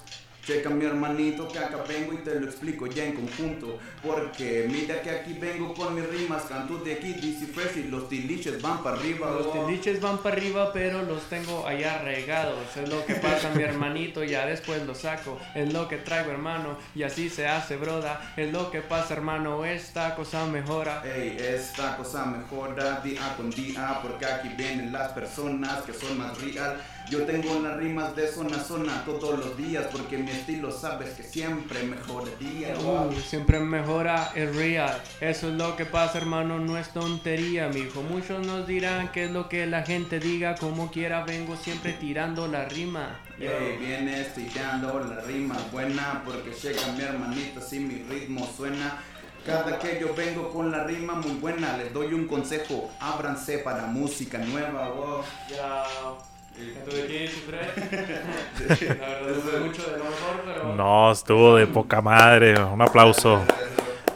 Checa 0.46 0.70
mi 0.70 0.84
hermanito 0.84 1.48
que 1.48 1.58
acá 1.58 1.78
vengo 1.88 2.12
y 2.12 2.18
te 2.18 2.38
lo 2.38 2.46
explico 2.46 2.86
ya 2.86 3.04
en 3.04 3.14
conjunto 3.14 3.80
Porque 4.00 4.68
mira 4.70 5.02
que 5.02 5.10
aquí 5.10 5.32
vengo 5.32 5.74
con 5.74 5.94
mis 5.94 6.08
rimas 6.08 6.44
Canto 6.44 6.78
de 6.78 6.94
aquí, 6.94 7.14
DC 7.14 7.46
Fresh 7.46 7.78
y 7.78 7.88
los 7.88 8.08
tiliches 8.08 8.62
van 8.62 8.82
para 8.82 8.96
arriba 8.96 9.30
Los 9.32 9.46
oh. 9.46 9.66
tiliches 9.66 10.00
van 10.00 10.18
para 10.18 10.36
arriba, 10.36 10.72
pero 10.72 11.02
los 11.02 11.22
tengo 11.24 11.66
allá 11.66 11.98
regados. 11.98 12.76
Es 12.76 12.88
lo 12.88 13.04
que 13.06 13.14
pasa, 13.14 13.50
mi 13.54 13.62
hermanito, 13.62 14.22
ya 14.24 14.46
después 14.46 14.84
lo 14.86 14.94
saco. 14.94 15.38
Es 15.54 15.72
lo 15.72 15.88
que 15.88 15.96
traigo, 15.98 16.30
hermano, 16.30 16.78
y 16.94 17.02
así 17.02 17.28
se 17.28 17.46
hace, 17.46 17.76
broda. 17.76 18.32
Es 18.36 18.52
lo 18.52 18.70
que 18.70 18.80
pasa, 18.82 19.14
hermano, 19.14 19.64
esta 19.64 20.14
cosa 20.14 20.46
mejora. 20.46 21.02
Ey, 21.04 21.36
esta 21.38 21.96
cosa 21.96 22.26
mejora 22.26 23.00
día 23.00 23.34
con 23.36 23.50
día 23.50 24.00
porque 24.02 24.26
aquí 24.26 24.48
vienen 24.56 24.92
las 24.92 25.12
personas 25.12 25.82
que 25.82 25.92
son 25.92 26.18
más 26.18 26.40
real. 26.40 26.80
Yo 27.08 27.22
tengo 27.22 27.60
las 27.60 27.76
rimas 27.76 28.16
de 28.16 28.26
zona 28.26 28.56
a 28.56 28.64
zona 28.64 29.04
todos 29.04 29.38
los 29.38 29.56
días 29.56 29.86
porque 29.92 30.18
mi 30.18 30.32
estilo 30.32 30.72
sabes 30.72 31.10
que 31.10 31.22
siempre 31.22 31.84
mejoraría. 31.84 32.76
Uh, 32.78 33.12
siempre 33.20 33.60
mejora, 33.60 34.32
es 34.34 34.56
real. 34.56 35.00
Eso 35.20 35.48
es 35.48 35.54
lo 35.54 35.76
que 35.76 35.84
pasa, 35.84 36.18
hermano, 36.18 36.58
no 36.58 36.76
es 36.76 36.88
tontería, 36.88 37.68
mijo. 37.68 38.02
Muchos 38.02 38.44
nos 38.44 38.66
dirán 38.66 39.12
qué 39.12 39.26
es 39.26 39.30
lo 39.30 39.48
que 39.48 39.66
la 39.66 39.82
gente 39.84 40.18
diga, 40.18 40.56
como 40.56 40.90
quiera, 40.90 41.24
vengo 41.24 41.56
siempre 41.56 41.92
tirando 41.92 42.48
la 42.48 42.64
rima. 42.64 43.20
Ey, 43.38 43.76
vienes 43.78 44.34
tirando 44.34 44.98
la 44.98 45.20
rima 45.20 45.56
buena 45.70 46.22
porque 46.24 46.50
llega 46.50 46.92
mi 46.92 47.02
hermanito 47.02 47.60
si 47.60 47.78
mi 47.78 48.02
ritmo 48.02 48.48
suena. 48.56 48.98
Cada 49.44 49.78
que 49.78 50.00
yo 50.00 50.12
vengo 50.12 50.50
con 50.52 50.72
la 50.72 50.82
rima 50.82 51.12
muy 51.12 51.36
buena, 51.38 51.76
les 51.76 51.92
doy 51.92 52.12
un 52.12 52.26
consejo, 52.26 52.90
ábranse 52.98 53.58
para 53.58 53.86
música 53.86 54.38
nueva. 54.38 54.88
wow. 54.88 56.35
¿Tú 56.88 56.96
de 56.96 57.06
quién, 57.06 57.30
La 58.98 59.08
verdad, 59.08 59.60
mucho 59.64 59.82
de 59.82 59.98
lo 59.98 60.04
mejor, 60.04 60.42
pero. 60.46 60.74
No, 60.74 61.12
estuvo 61.12 61.56
de 61.56 61.66
poca 61.66 62.00
madre, 62.00 62.58
un 62.60 62.80
aplauso. 62.80 63.42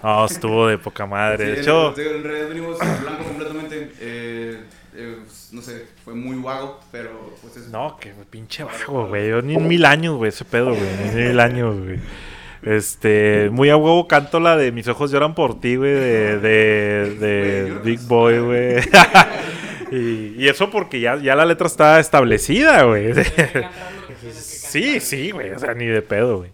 No, 0.03 0.24
estuvo 0.24 0.66
de 0.68 0.78
poca 0.78 1.05
madre. 1.07 1.45
De 1.45 1.55
Sí, 1.57 1.61
hecho, 1.62 1.95
en, 1.97 2.16
en 2.16 2.22
realidad 2.24 2.49
venimos 2.49 2.80
en 2.80 3.01
blanco 3.03 3.24
completamente. 3.24 3.93
eh, 4.01 4.61
eh, 4.95 5.18
no 5.53 5.62
sé, 5.62 5.86
fue 6.05 6.14
muy 6.14 6.36
vago, 6.43 6.80
pero 6.91 7.34
pues 7.43 7.57
es. 7.57 7.68
no, 7.68 7.97
que 8.01 8.12
pinche 8.30 8.64
bajo, 8.64 9.07
güey. 9.09 9.28
Yo 9.28 9.43
ni 9.43 9.55
en 9.57 9.68
mil 9.68 9.84
años, 9.84 10.16
güey, 10.16 10.30
ese 10.30 10.45
pedo, 10.45 10.68
güey. 10.74 10.80
Ni 11.03 11.09
en 11.20 11.28
mil 11.28 11.41
años, 11.41 11.76
güey. 11.78 11.99
Este, 12.62 13.49
muy 13.53 13.70
a 13.70 13.76
huevo 13.76 14.07
canto 14.07 14.38
la 14.38 14.55
de 14.57 14.70
Mis 14.70 14.86
ojos 14.86 15.11
lloran 15.11 15.34
por 15.34 15.61
ti, 15.61 15.76
güey, 15.76 15.93
de, 15.93 16.38
de, 16.38 17.16
de 17.18 17.78
Big 17.84 18.01
Boy, 18.01 18.38
güey. 18.41 18.76
y, 19.97 20.34
y 20.38 20.49
eso 20.49 20.70
porque 20.70 21.01
ya, 21.01 21.16
ya 21.16 21.34
la 21.34 21.45
letra 21.45 21.66
está 21.66 22.01
establecida, 22.01 22.84
güey. 22.84 23.12
Sí, 24.70 25.01
sí, 25.01 25.32
güey, 25.32 25.51
o 25.51 25.59
sea, 25.59 25.74
ni 25.74 25.86
de 25.86 26.01
pedo, 26.03 26.38
güey. 26.38 26.51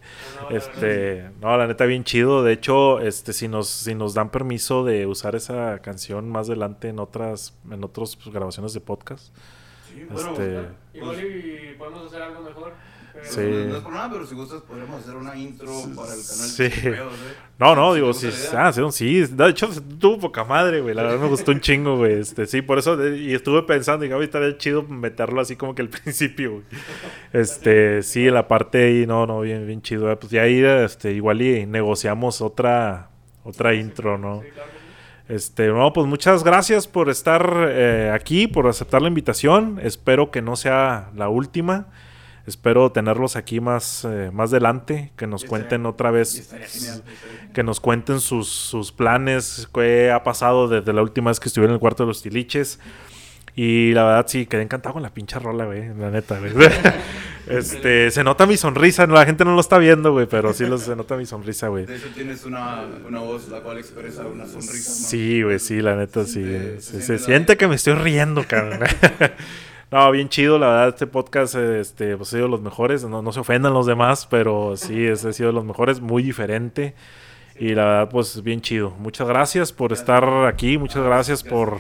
Este, 0.50 1.28
no, 1.40 1.56
la 1.56 1.66
neta 1.66 1.84
bien 1.84 2.04
chido. 2.04 2.42
De 2.42 2.52
hecho, 2.52 3.00
este, 3.00 3.32
si 3.32 3.46
nos, 3.48 3.68
si 3.68 3.94
nos 3.94 4.14
dan 4.14 4.30
permiso 4.30 4.84
de 4.84 5.06
usar 5.06 5.34
esa 5.34 5.80
canción 5.80 6.30
más 6.30 6.48
adelante 6.48 6.88
en 6.88 6.98
otras, 6.98 7.54
en 7.70 7.84
otras 7.84 8.16
pues, 8.16 8.34
grabaciones 8.34 8.72
de 8.72 8.80
podcast. 8.80 9.34
Sí, 9.88 10.06
bueno, 10.08 10.32
Este, 10.32 10.68
Igual 10.94 11.20
y 11.20 11.74
podemos 11.76 12.06
hacer 12.06 12.22
algo 12.22 12.42
mejor. 12.42 12.72
Sí. 13.22 13.40
No, 13.40 13.66
no 13.66 13.76
es 13.76 13.82
por 13.82 13.92
nada, 13.92 14.10
pero 14.10 14.26
si 14.26 14.34
gustas, 14.34 14.62
podríamos 14.62 15.00
hacer 15.00 15.16
una 15.16 15.36
intro 15.36 15.72
para 15.94 16.14
el 16.14 16.20
canal. 16.22 16.48
Sí. 16.48 16.70
No, 17.58 17.74
no, 17.74 17.94
digo, 17.94 18.12
sí, 18.12 18.28
ah, 18.54 18.70
sí, 18.72 18.82
sí, 18.90 19.26
de 19.26 19.48
hecho 19.48 19.70
tuvo 19.98 20.18
poca 20.18 20.44
madre, 20.44 20.82
güey, 20.82 20.94
la 20.94 21.04
verdad 21.04 21.20
me 21.20 21.28
gustó 21.28 21.52
un 21.52 21.60
chingo, 21.60 21.96
güey, 21.96 22.20
este, 22.20 22.46
sí, 22.46 22.60
por 22.60 22.78
eso, 22.78 23.02
eh, 23.02 23.16
y 23.16 23.34
estuve 23.34 23.62
pensando, 23.62 24.04
y 24.04 24.12
ahorita 24.12 24.38
estaría 24.38 24.58
chido 24.58 24.82
meterlo 24.82 25.40
así 25.40 25.56
como 25.56 25.74
que 25.74 25.80
al 25.80 25.88
principio, 26.04 26.52
güey, 26.52 26.64
este, 27.32 28.02
sí, 28.02 28.28
la 28.28 28.46
parte 28.46 28.84
ahí, 28.84 29.06
no, 29.06 29.26
no, 29.26 29.40
bien, 29.40 29.66
bien 29.66 29.80
chido, 29.80 30.12
eh, 30.12 30.16
pues 30.16 30.32
ya 30.32 30.42
ahí, 30.42 30.62
este, 30.62 31.12
igual 31.12 31.40
y 31.40 31.64
negociamos 31.64 32.42
otra, 32.42 33.08
otra 33.42 33.74
intro, 33.74 34.18
¿no? 34.18 34.42
Este, 35.28 35.66
no, 35.68 35.92
pues 35.92 36.06
muchas 36.06 36.44
gracias 36.44 36.86
por 36.86 37.08
estar 37.08 37.68
eh, 37.68 38.12
aquí, 38.14 38.46
por 38.46 38.68
aceptar 38.68 39.02
la 39.02 39.08
invitación. 39.08 39.80
Espero 39.82 40.30
que 40.30 40.40
no 40.40 40.54
sea 40.54 41.10
la 41.16 41.28
última. 41.28 41.88
Espero 42.46 42.92
tenerlos 42.92 43.34
aquí 43.34 43.60
más, 43.60 44.04
eh, 44.04 44.30
más 44.32 44.50
adelante, 44.50 45.10
que 45.16 45.26
nos 45.26 45.44
cuenten 45.44 45.80
estaría- 45.80 45.88
otra 45.90 46.10
vez, 46.12 46.48
genial, 46.70 47.02
que 47.52 47.62
nos 47.64 47.80
cuenten 47.80 48.20
sus, 48.20 48.48
sus 48.48 48.92
planes, 48.92 49.68
qué 49.74 50.12
ha 50.12 50.22
pasado 50.22 50.68
desde 50.68 50.92
la 50.92 51.02
última 51.02 51.30
vez 51.30 51.40
que 51.40 51.48
estuvieron 51.48 51.72
en 51.72 51.74
el 51.74 51.80
cuarto 51.80 52.04
de 52.04 52.08
los 52.08 52.22
tiliches. 52.22 52.78
Y 53.58 53.92
la 53.94 54.04
verdad 54.04 54.26
sí, 54.28 54.44
quedé 54.46 54.62
encantado 54.62 54.92
con 54.92 55.02
la 55.02 55.12
pinche 55.14 55.38
rola, 55.38 55.64
güey, 55.64 55.88
la 55.96 56.10
neta, 56.10 56.38
güey. 56.38 56.52
este, 57.48 58.10
se 58.10 58.22
nota 58.22 58.44
mi 58.46 58.56
sonrisa, 58.58 59.06
la 59.06 59.24
gente 59.24 59.44
no 59.44 59.54
lo 59.54 59.60
está 59.60 59.78
viendo, 59.78 60.12
güey, 60.12 60.26
pero 60.26 60.52
sí 60.52 60.66
lo- 60.66 60.76
se 60.78 60.94
nota 60.94 61.16
mi 61.16 61.24
sonrisa, 61.26 61.68
güey. 61.68 61.86
De 61.86 61.96
hecho, 61.96 62.08
tienes 62.14 62.44
una, 62.44 62.84
una 63.08 63.20
voz 63.20 63.48
la 63.48 63.60
cual 63.60 63.78
expresa 63.78 64.26
una 64.26 64.46
sonrisa. 64.46 64.72
¿no? 64.90 65.08
Sí, 65.08 65.42
güey, 65.42 65.58
sí, 65.58 65.80
la 65.80 65.96
neta, 65.96 66.24
sí. 66.26 66.44
Se- 66.44 66.80
Se, 66.80 66.80
se 66.80 67.00
se 67.00 67.00
siente 67.00 67.12
la- 67.12 67.26
siente 67.26 67.56
que 67.56 67.66
me 67.68 67.74
estoy 67.76 67.94
riendo, 67.94 68.44
cabrón. 68.46 68.80
no, 69.92 70.10
bien 70.10 70.28
chido, 70.28 70.58
la 70.58 70.66
verdad, 70.68 70.88
este 70.88 71.06
podcast 71.06 71.54
este, 71.54 72.16
pues, 72.16 72.28
ha 72.28 72.30
sido 72.32 72.44
de 72.44 72.50
los 72.50 72.60
mejores. 72.60 73.04
No, 73.04 73.22
no 73.22 73.32
se 73.32 73.40
ofendan 73.40 73.72
los 73.72 73.86
demás, 73.86 74.26
pero 74.26 74.76
sí, 74.76 75.04
ese 75.06 75.28
ha 75.28 75.32
sido 75.32 75.48
de 75.48 75.52
los 75.54 75.64
mejores, 75.64 76.00
muy 76.00 76.22
diferente. 76.22 76.94
Y 77.58 77.74
la 77.74 77.84
verdad, 77.84 78.08
pues 78.10 78.42
bien 78.42 78.60
chido. 78.60 78.90
Muchas 78.98 79.26
gracias 79.28 79.72
por 79.72 79.92
estar 79.92 80.24
aquí, 80.46 80.76
muchas 80.76 81.02
gracias 81.04 81.42
por, 81.42 81.78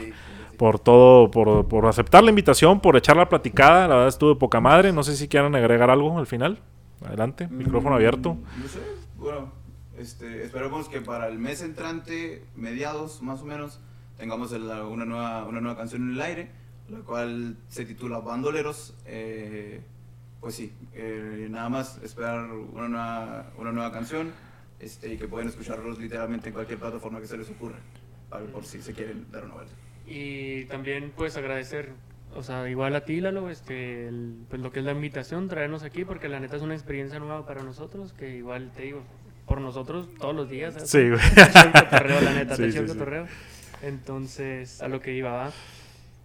por 0.56 0.78
todo, 0.78 1.30
por, 1.30 1.66
por 1.68 1.84
aceptar 1.86 2.24
la 2.24 2.30
invitación, 2.30 2.80
por 2.80 2.96
echar 2.96 3.16
la 3.16 3.28
platicada. 3.28 3.82
La 3.88 3.94
verdad, 3.96 4.08
estuvo 4.08 4.30
de 4.30 4.36
poca 4.36 4.60
madre. 4.60 4.92
No 4.92 5.02
sé 5.02 5.16
si 5.16 5.28
quieran 5.28 5.54
agregar 5.54 5.90
algo 5.90 6.18
al 6.18 6.26
final. 6.26 6.58
Adelante, 7.04 7.46
micrófono 7.48 7.94
abierto. 7.96 8.34
Mm, 8.34 8.62
No 8.62 8.68
sé, 8.68 8.78
bueno, 9.18 9.52
este, 9.98 10.44
esperamos 10.44 10.88
que 10.88 11.02
para 11.02 11.28
el 11.28 11.38
mes 11.38 11.60
entrante, 11.60 12.42
mediados 12.54 13.20
más 13.20 13.42
o 13.42 13.44
menos, 13.44 13.78
tengamos 14.16 14.52
el- 14.52 14.62
una, 14.62 15.04
nueva, 15.04 15.44
una 15.44 15.60
nueva 15.60 15.76
canción 15.76 16.08
en 16.08 16.14
el 16.14 16.22
aire, 16.22 16.50
la 16.90 16.98
cual 17.00 17.56
se 17.68 17.84
titula 17.84 18.18
Bandoleros. 18.20 18.94
eh, 19.06 19.80
pues 20.40 20.54
sí, 20.54 20.72
eh, 20.94 21.48
nada 21.50 21.68
más 21.68 21.98
esperar 22.04 22.44
una 22.50 22.88
nueva, 22.88 23.52
una 23.58 23.72
nueva 23.72 23.90
canción 23.90 24.30
este, 24.78 25.12
y 25.14 25.16
que 25.16 25.26
pueden 25.26 25.48
escucharlos 25.48 25.98
literalmente 25.98 26.48
en 26.48 26.54
cualquier 26.54 26.78
plataforma 26.78 27.20
que 27.20 27.26
se 27.26 27.36
les 27.36 27.50
ocurra. 27.50 27.78
algo 28.30 28.48
por 28.52 28.64
si 28.64 28.82
se 28.82 28.92
quieren 28.92 29.26
dar 29.32 29.44
una 29.44 29.54
vuelta. 29.54 29.72
Y 30.06 30.64
también 30.66 31.12
pues 31.16 31.36
agradecer, 31.36 31.90
o 32.34 32.42
sea, 32.42 32.68
igual 32.68 32.94
a 32.94 33.04
ti, 33.04 33.20
Lalo, 33.20 33.50
este, 33.50 34.08
el- 34.08 34.36
pues 34.48 34.60
lo 34.60 34.70
que 34.72 34.80
es 34.80 34.84
la 34.84 34.92
invitación, 34.92 35.48
traernos 35.48 35.82
aquí, 35.82 36.04
porque 36.04 36.28
la 36.28 36.38
neta 36.38 36.56
es 36.56 36.62
una 36.62 36.74
experiencia 36.74 37.18
nueva 37.18 37.46
para 37.46 37.62
nosotros, 37.62 38.12
que 38.12 38.36
igual 38.36 38.70
te 38.76 38.82
digo, 38.82 39.02
por 39.46 39.60
nosotros 39.60 40.08
todos 40.18 40.34
los 40.34 40.48
días. 40.50 40.74
¿sabes? 40.74 40.90
Sí, 40.90 41.08
güey. 41.08 41.20
Te 41.34 42.20
la 42.22 42.34
neta, 42.34 42.56
Sí, 42.56 42.62
te 42.64 42.72
sí, 42.72 42.78
sí. 42.88 42.98
Entonces, 43.82 44.80
a 44.82 44.88
lo 44.88 45.00
que 45.00 45.14
iba, 45.14 45.32
¿va? 45.32 45.52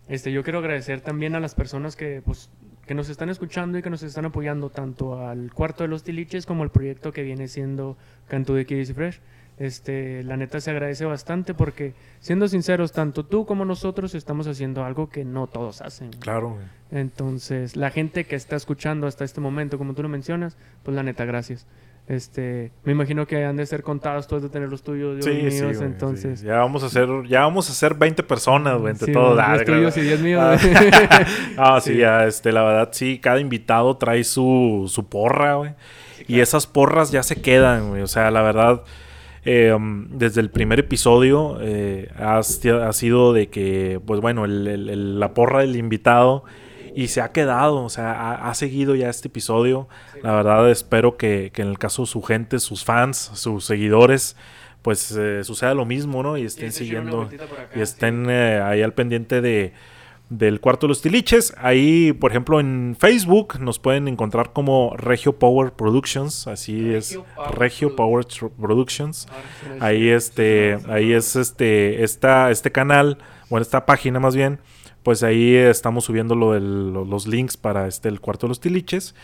Este, 0.07 0.31
yo 0.31 0.43
quiero 0.43 0.59
agradecer 0.59 1.01
también 1.01 1.35
a 1.35 1.39
las 1.39 1.55
personas 1.55 1.95
que, 1.95 2.21
pues, 2.23 2.49
que 2.85 2.93
nos 2.93 3.09
están 3.09 3.29
escuchando 3.29 3.77
y 3.77 3.81
que 3.81 3.89
nos 3.89 4.03
están 4.03 4.25
apoyando 4.25 4.69
tanto 4.69 5.25
al 5.25 5.53
cuarto 5.53 5.83
de 5.83 5.87
los 5.87 6.03
tiliches 6.03 6.45
como 6.45 6.63
al 6.63 6.71
proyecto 6.71 7.11
que 7.11 7.23
viene 7.23 7.47
siendo 7.47 7.97
Cantú 8.27 8.53
de 8.53 8.65
Kids 8.65 8.89
y 8.89 8.93
Fresh. 8.93 9.21
Este, 9.57 10.23
la 10.23 10.37
neta 10.37 10.59
se 10.59 10.71
agradece 10.71 11.05
bastante 11.05 11.53
porque, 11.53 11.93
siendo 12.19 12.47
sinceros, 12.47 12.93
tanto 12.93 13.25
tú 13.25 13.45
como 13.45 13.63
nosotros 13.63 14.15
estamos 14.15 14.47
haciendo 14.47 14.83
algo 14.83 15.09
que 15.09 15.23
no 15.23 15.45
todos 15.45 15.81
hacen. 15.81 16.09
Claro. 16.13 16.57
Entonces, 16.89 17.75
la 17.75 17.91
gente 17.91 18.25
que 18.25 18.35
está 18.35 18.55
escuchando 18.55 19.05
hasta 19.05 19.23
este 19.23 19.39
momento, 19.39 19.77
como 19.77 19.93
tú 19.93 20.01
lo 20.01 20.09
mencionas, 20.09 20.57
pues 20.83 20.95
la 20.95 21.03
neta, 21.03 21.25
gracias. 21.25 21.67
Este, 22.11 22.73
me 22.83 22.91
imagino 22.91 23.25
que 23.25 23.45
han 23.45 23.55
de 23.55 23.65
ser 23.65 23.83
contados 23.83 24.27
todos 24.27 24.43
de 24.43 24.49
tener 24.49 24.67
los 24.69 24.83
tuyos, 24.83 25.15
Dios 25.15 25.25
Sí, 25.25 25.31
míos, 25.41 25.53
sí, 25.53 25.61
güey, 25.63 25.77
entonces. 25.89 26.41
sí. 26.41 26.45
Ya 26.45 26.57
vamos 26.57 26.83
a 26.83 26.87
hacer, 26.87 27.07
ya 27.29 27.41
vamos 27.41 27.69
a 27.69 27.71
hacer 27.71 27.93
20 27.95 28.21
personas, 28.23 28.77
güey, 28.79 28.91
entre 28.91 29.13
todos. 29.13 29.37
los 29.37 29.45
Ah, 29.47 29.63
tuyos 29.65 29.95
y 29.95 30.01
10 30.01 30.19
míos. 30.19 30.41
Ah. 30.43 31.25
Ah, 31.57 31.79
sí, 31.81 31.95
ya, 31.95 32.25
este, 32.25 32.51
la 32.51 32.63
verdad, 32.63 32.89
sí, 32.91 33.19
cada 33.19 33.39
invitado 33.39 33.95
trae 33.95 34.25
su, 34.25 34.85
su 34.89 35.07
porra, 35.07 35.55
güey. 35.55 35.71
Y 36.27 36.41
esas 36.41 36.67
porras 36.67 37.11
ya 37.11 37.23
se 37.23 37.41
quedan, 37.41 37.89
güey. 37.91 38.01
O 38.01 38.07
sea, 38.07 38.29
la 38.29 38.41
verdad, 38.41 38.83
eh, 39.45 39.73
desde 40.09 40.41
el 40.41 40.49
primer 40.49 40.79
episodio 40.79 41.59
eh, 41.61 42.09
ha, 42.17 42.43
sido 42.43 43.31
de 43.33 43.47
que, 43.47 44.01
pues 44.05 44.19
bueno, 44.19 44.43
el- 44.45 44.67
el- 44.67 44.89
el- 44.89 45.19
la 45.19 45.33
porra 45.33 45.59
del 45.61 45.77
invitado 45.77 46.43
y 46.95 47.07
se 47.07 47.21
ha 47.21 47.31
quedado, 47.31 47.83
o 47.83 47.89
sea, 47.89 48.11
ha, 48.11 48.49
ha 48.49 48.53
seguido 48.53 48.95
ya 48.95 49.09
este 49.09 49.27
episodio. 49.27 49.87
La 50.23 50.33
verdad, 50.33 50.69
espero 50.69 51.17
que, 51.17 51.51
que 51.53 51.61
en 51.61 51.67
el 51.69 51.77
caso 51.79 52.03
de 52.03 52.07
su 52.07 52.21
gente, 52.21 52.59
sus 52.59 52.83
fans, 52.85 53.31
sus 53.33 53.65
seguidores, 53.65 54.35
pues 54.81 55.11
eh, 55.17 55.43
suceda 55.43 55.73
lo 55.73 55.85
mismo, 55.85 56.23
¿no? 56.23 56.37
Y 56.37 56.43
estén 56.45 56.71
siguiendo 56.71 57.23
acá, 57.23 57.69
y 57.75 57.81
estén 57.81 58.27
eh, 58.29 58.61
ahí 58.61 58.81
al 58.81 58.93
pendiente 58.93 59.41
de 59.41 59.73
del 60.29 60.61
cuarto 60.61 60.87
de 60.87 60.91
los 60.91 61.01
tiliches. 61.01 61.53
Ahí, 61.57 62.13
por 62.13 62.31
ejemplo, 62.31 62.61
en 62.61 62.95
Facebook 62.97 63.59
nos 63.59 63.79
pueden 63.79 64.07
encontrar 64.07 64.53
como 64.53 64.95
Regio 64.95 65.37
Power 65.37 65.73
Productions, 65.73 66.47
así 66.47 66.93
es, 66.93 67.09
Regio 67.09 67.25
Power 67.35 67.59
Regio 67.59 67.95
Power 67.97 68.25
Tr- 68.25 68.49
Productions. 68.51 69.27
Ah, 69.29 69.33
sí, 69.61 69.67
Ahí 69.81 70.07
este, 70.07 70.77
ahí 70.87 71.11
es 71.11 71.35
este, 71.35 72.01
esta, 72.05 72.49
este 72.49 72.71
canal, 72.71 73.17
bueno, 73.49 73.61
esta 73.61 73.85
página 73.85 74.21
más 74.21 74.33
bien, 74.33 74.59
pues 75.03 75.23
ahí 75.23 75.55
estamos 75.55 76.05
subiendo 76.05 76.35
lo 76.35 76.53
del- 76.53 76.91
lo- 76.93 77.05
los 77.05 77.27
links 77.27 77.57
para 77.57 77.87
este 77.87 78.09
el 78.09 78.19
cuarto 78.19 78.47
de 78.47 78.49
los 78.49 78.59
tiliches. 78.59 79.15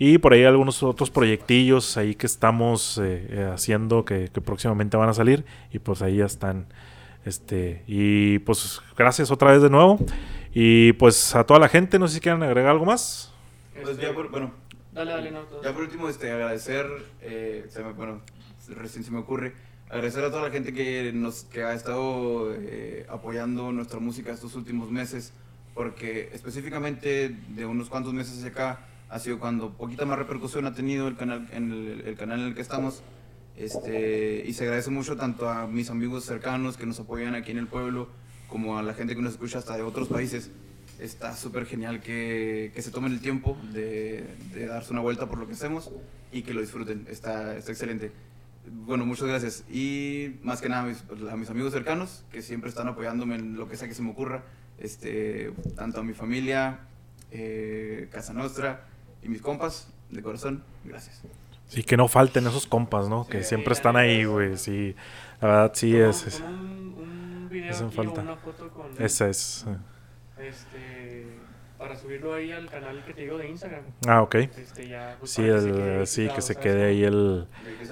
Y 0.00 0.18
por 0.18 0.32
ahí 0.32 0.44
algunos 0.44 0.82
otros 0.84 1.10
proyectillos 1.10 1.96
ahí 1.96 2.14
que 2.14 2.26
estamos 2.26 2.98
eh, 2.98 3.26
eh, 3.30 3.50
haciendo 3.52 4.04
que, 4.04 4.28
que 4.32 4.40
próximamente 4.40 4.96
van 4.96 5.08
a 5.08 5.14
salir. 5.14 5.44
Y 5.72 5.80
pues 5.80 6.02
ahí 6.02 6.16
ya 6.18 6.26
están. 6.26 6.66
Este, 7.24 7.82
y 7.86 8.38
pues 8.40 8.80
gracias 8.96 9.30
otra 9.30 9.50
vez 9.52 9.60
de 9.62 9.70
nuevo. 9.70 9.98
Y 10.54 10.92
pues 10.94 11.34
a 11.34 11.44
toda 11.44 11.58
la 11.60 11.68
gente, 11.68 11.98
no 11.98 12.06
sé 12.08 12.14
si 12.14 12.20
quieren 12.20 12.42
agregar 12.42 12.70
algo 12.70 12.84
más. 12.86 13.32
Pues 13.82 13.98
ya 13.98 14.12
por, 14.14 14.30
bueno, 14.30 14.52
Dale, 14.92 15.12
dale, 15.12 15.30
no. 15.30 15.40
Ya 15.62 15.72
por 15.72 15.82
último, 15.82 16.08
este, 16.08 16.30
agradecer, 16.32 16.86
eh, 17.22 17.66
se 17.68 17.84
me- 17.84 17.92
bueno, 17.92 18.20
recién 18.68 19.04
se 19.04 19.10
me 19.12 19.18
ocurre, 19.18 19.52
agradecer 19.90 20.24
a 20.24 20.30
toda 20.30 20.42
la 20.42 20.50
gente 20.50 20.72
que, 20.72 21.12
nos, 21.12 21.44
que 21.44 21.62
ha 21.62 21.74
estado 21.74 22.54
eh, 22.54 23.06
apoyando 23.08 23.72
nuestra 23.72 24.00
música 24.00 24.32
estos 24.32 24.54
últimos 24.54 24.90
meses, 24.90 25.32
porque 25.74 26.30
específicamente 26.32 27.36
de 27.48 27.66
unos 27.66 27.88
cuantos 27.88 28.12
meses 28.12 28.44
acá 28.44 28.80
ha 29.08 29.18
sido 29.18 29.38
cuando 29.38 29.72
poquita 29.72 30.04
más 30.04 30.18
repercusión 30.18 30.66
ha 30.66 30.74
tenido 30.74 31.08
el 31.08 31.16
canal, 31.16 31.48
en 31.52 31.72
el, 31.72 32.02
el 32.06 32.16
canal 32.16 32.40
en 32.40 32.46
el 32.48 32.54
que 32.54 32.60
estamos. 32.60 33.02
Este, 33.56 34.44
y 34.46 34.52
se 34.52 34.64
agradece 34.64 34.90
mucho 34.90 35.16
tanto 35.16 35.48
a 35.48 35.66
mis 35.66 35.90
amigos 35.90 36.24
cercanos 36.24 36.76
que 36.76 36.86
nos 36.86 37.00
apoyan 37.00 37.34
aquí 37.34 37.50
en 37.50 37.58
el 37.58 37.66
pueblo, 37.66 38.08
como 38.48 38.78
a 38.78 38.82
la 38.82 38.94
gente 38.94 39.16
que 39.16 39.22
nos 39.22 39.32
escucha 39.32 39.58
hasta 39.58 39.76
de 39.76 39.82
otros 39.82 40.08
países 40.08 40.50
está 40.98 41.36
súper 41.36 41.66
genial 41.66 42.00
que, 42.00 42.72
que 42.74 42.82
se 42.82 42.90
tomen 42.90 43.12
el 43.12 43.20
tiempo 43.20 43.56
de, 43.72 44.24
de 44.52 44.66
darse 44.66 44.92
una 44.92 45.00
vuelta 45.00 45.28
por 45.28 45.38
lo 45.38 45.46
que 45.46 45.52
hacemos 45.52 45.90
y 46.32 46.42
que 46.42 46.52
lo 46.54 46.60
disfruten. 46.60 47.06
Está, 47.08 47.56
está 47.56 47.72
excelente. 47.72 48.10
Bueno, 48.70 49.04
muchas 49.06 49.26
gracias. 49.28 49.64
Y 49.70 50.36
más 50.42 50.60
que 50.60 50.68
nada 50.68 50.82
a 50.82 50.86
mis, 50.86 51.04
a 51.30 51.36
mis 51.36 51.50
amigos 51.50 51.72
cercanos 51.72 52.24
que 52.32 52.42
siempre 52.42 52.68
están 52.70 52.88
apoyándome 52.88 53.34
en 53.36 53.56
lo 53.56 53.68
que 53.68 53.76
sea 53.76 53.88
que 53.88 53.94
se 53.94 54.02
me 54.02 54.10
ocurra. 54.10 54.42
Este, 54.78 55.52
tanto 55.76 56.00
a 56.00 56.02
mi 56.04 56.12
familia, 56.14 56.80
eh, 57.30 58.08
Casa 58.12 58.32
Nostra 58.32 58.86
y 59.22 59.28
mis 59.28 59.42
compas, 59.42 59.92
de 60.10 60.22
corazón, 60.22 60.62
gracias. 60.84 61.22
Sí, 61.66 61.82
que 61.82 61.96
no 61.96 62.08
falten 62.08 62.46
esos 62.46 62.66
compas, 62.66 63.08
¿no? 63.08 63.26
Que 63.28 63.42
Sí, 63.42 63.48
siempre 63.50 63.70
la 63.70 63.72
están 63.74 63.96
ahí, 63.96 64.24
güey. 64.24 64.56
Sí, 64.56 64.94
la 65.40 65.48
verdad 65.48 65.72
sí 65.74 65.94
es. 65.96 66.26
es- 66.26 66.40
un, 66.40 66.94
un 66.96 67.48
video 67.50 67.70
hacen 67.70 67.88
aquí 67.88 67.96
falta. 67.96 68.20
o 68.20 68.22
una 68.24 68.36
foto 68.36 68.70
con 68.70 68.86
esa 68.98 69.28
es. 69.28 69.66
este 70.38 71.26
para 71.78 71.96
subirlo 71.96 72.34
ahí 72.34 72.50
al 72.52 72.68
canal 72.68 73.02
que 73.04 73.14
te 73.14 73.22
digo 73.22 73.38
de 73.38 73.48
Instagram. 73.48 73.82
Ah, 74.06 74.22
ok. 74.22 74.34
Este 74.34 74.88
ya 74.88 75.16
pues, 75.18 75.30
Sí, 75.30 75.42
que 75.42 75.48
el, 75.48 75.72
quede 75.72 76.06
sí, 76.06 76.28
que 76.34 76.42
se 76.42 76.54
¿sabes 76.54 76.58
quede 76.68 76.84
ahí 76.86 77.04
el, 77.04 77.46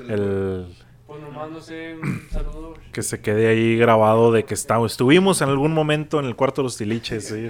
el, 0.09 0.67
Pues 1.07 1.23
nomás 1.23 1.51
no 1.51 1.61
sé, 1.61 1.95
un 1.95 2.29
saludo. 2.31 2.75
que 2.93 3.03
se 3.03 3.21
quede 3.21 3.47
ahí 3.49 3.77
grabado 3.79 4.33
de 4.33 4.45
que 4.45 4.55
está, 4.55 4.85
estuvimos 4.85 5.41
en 5.41 5.49
algún 5.51 5.73
momento 5.73 6.19
en 6.19 6.27
el 6.27 6.35
cuarto 6.37 6.63
de 6.63 6.65
los 6.65 6.77
tiliches. 6.77 7.29
¿sí? 7.29 7.49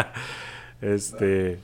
este, 0.80 1.58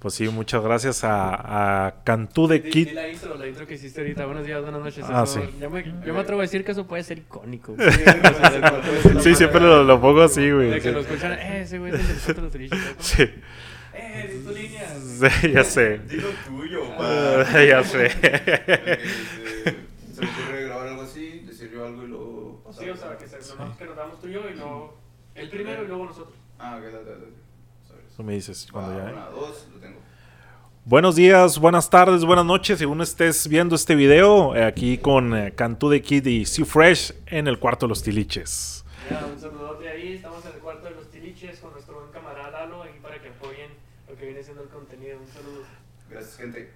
pues 0.00 0.14
sí, 0.14 0.28
muchas 0.28 0.62
gracias 0.62 1.04
a, 1.04 1.86
a 1.86 2.02
Cantú 2.04 2.48
de 2.48 2.58
Di- 2.60 2.70
Kid. 2.70 2.88
di 2.88 2.94
la 2.94 3.08
intro, 3.08 3.36
la 3.36 3.46
intro 3.46 3.66
que 3.66 3.74
hiciste 3.74 4.00
ahorita. 4.00 4.24
Buenos 4.26 4.44
días, 4.46 4.60
buenas 4.62 4.80
noches. 4.82 5.04
Ah, 5.08 5.22
eso- 5.24 5.40
sí. 5.42 5.48
Yo 5.60 5.70
me, 5.70 5.84
yo 6.04 6.14
me 6.14 6.20
atrevo 6.20 6.40
a 6.40 6.44
decir 6.44 6.64
que 6.64 6.72
eso 6.72 6.86
puede 6.86 7.02
ser 7.04 7.18
icónico. 7.18 7.76
Sí, 9.22 9.34
siempre 9.34 9.60
lo, 9.60 9.84
lo 9.84 10.00
pongo 10.00 10.22
así, 10.22 10.50
güey. 10.50 10.70
De 10.70 10.76
que 10.80 10.88
Sí. 10.88 10.90
lo 10.92 11.00
escuchan, 11.00 11.32
eh, 11.32 11.62
ese 11.62 11.78
güey 11.78 11.92
es. 11.94 12.00
Sí. 12.98 13.28
Eh, 13.92 14.42
tu 14.44 14.52
línea. 14.52 14.88
Sí, 15.30 15.52
ya 15.52 15.64
sé. 15.64 15.98
Dilo 16.08 16.28
tuyo, 16.46 16.82
Ah, 16.98 17.44
ya 17.68 17.84
sé. 17.84 18.06
Este, 18.06 19.00
se 20.14 20.20
me 20.22 20.28
ocurre 20.30 20.64
grabar 20.64 20.88
algo 20.88 21.02
así, 21.02 21.40
decir 21.46 21.70
yo 21.72 21.84
algo 21.84 22.04
y 22.04 22.06
luego 22.08 22.62
pasar. 22.64 22.84
Sí, 22.84 22.90
o 22.90 22.96
sea, 22.96 23.18
que, 23.18 23.26
se, 23.28 23.36
nomás 23.56 23.76
que 23.76 23.84
nos 23.84 23.96
damos 23.96 24.20
tú 24.20 24.28
y 24.28 24.32
yo 24.32 24.40
y 24.48 24.54
luego 24.54 24.96
el 25.34 25.50
primero 25.50 25.84
y 25.84 25.88
luego 25.88 26.06
nosotros. 26.06 26.34
Ah, 26.58 26.76
ok, 26.78 26.84
dale, 26.84 27.04
dale. 27.10 27.26
Tú 28.20 28.24
me 28.24 28.34
dices 28.34 28.68
cuando 28.70 28.98
ya. 28.98 29.04
Una, 29.04 29.30
dos, 29.30 29.66
lo 29.72 29.80
tengo. 29.80 29.98
Buenos 30.84 31.16
días, 31.16 31.58
buenas 31.58 31.88
tardes, 31.88 32.22
buenas 32.22 32.44
noches, 32.44 32.78
según 32.78 33.00
estés 33.00 33.48
viendo 33.48 33.74
este 33.74 33.94
video, 33.94 34.54
eh, 34.54 34.62
aquí 34.62 34.98
con 34.98 35.34
eh, 35.34 35.54
Cantú 35.54 35.88
de 35.88 36.02
Kid 36.02 36.26
y 36.26 36.44
Sea 36.44 36.66
Fresh 36.66 37.14
en 37.24 37.48
el 37.48 37.58
cuarto 37.58 37.86
de 37.86 37.88
los 37.88 38.02
tiliches. 38.02 38.84
Ya, 39.10 39.24
un 39.24 39.40
saludote 39.40 39.88
ahí. 39.88 40.12
Estamos 40.16 40.44
en 40.44 40.52
el 40.52 40.58
cuarto 40.58 40.84
de 40.84 40.96
los 40.96 41.08
Tiliches 41.08 41.60
con 41.60 41.72
nuestro 41.72 41.94
buen 41.94 42.10
camarada 42.10 42.66
Lalo 42.66 42.82
ahí 42.82 42.98
para 43.00 43.18
que 43.22 43.30
apoyen 43.30 43.70
lo 44.06 44.14
que 44.14 44.26
viene 44.26 44.42
siendo 44.42 44.64
el 44.64 44.68
contenido. 44.68 45.18
Un 45.18 45.26
saludo. 45.26 45.62
Gracias, 46.10 46.36
gente. 46.36 46.74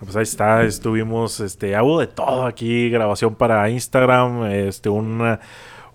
Pues 0.00 0.16
ahí 0.16 0.24
está, 0.24 0.64
estuvimos, 0.64 1.38
este, 1.38 1.76
hago 1.76 2.00
de 2.00 2.08
todo 2.08 2.46
aquí, 2.46 2.90
grabación 2.90 3.36
para 3.36 3.70
Instagram, 3.70 4.44
este, 4.46 4.88
una, 4.88 5.38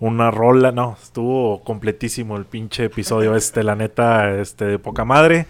una 0.00 0.30
rola, 0.30 0.72
no, 0.72 0.96
estuvo 1.02 1.62
completísimo 1.62 2.36
el 2.36 2.44
pinche 2.44 2.84
episodio 2.84 3.34
este, 3.36 3.62
la 3.62 3.76
neta, 3.76 4.32
este, 4.40 4.64
de 4.64 4.78
poca 4.78 5.04
madre. 5.04 5.46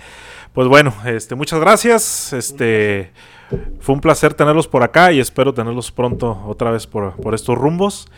Pues 0.53 0.69
bueno, 0.69 0.95
este, 1.05 1.35
muchas 1.35 1.61
gracias, 1.61 2.33
este, 2.33 3.11
fue 3.81 3.95
un 3.95 4.01
placer 4.01 4.35
tenerlos 4.35 4.69
por 4.69 4.83
acá 4.83 5.13
y 5.13 5.21
espero 5.21 5.53
tenerlos 5.53 5.91
pronto 5.91 6.43
otra 6.47 6.71
vez 6.71 6.87
por, 6.87 7.17
por 7.17 7.35
estos 7.35 7.59
rumbos. 7.59 8.09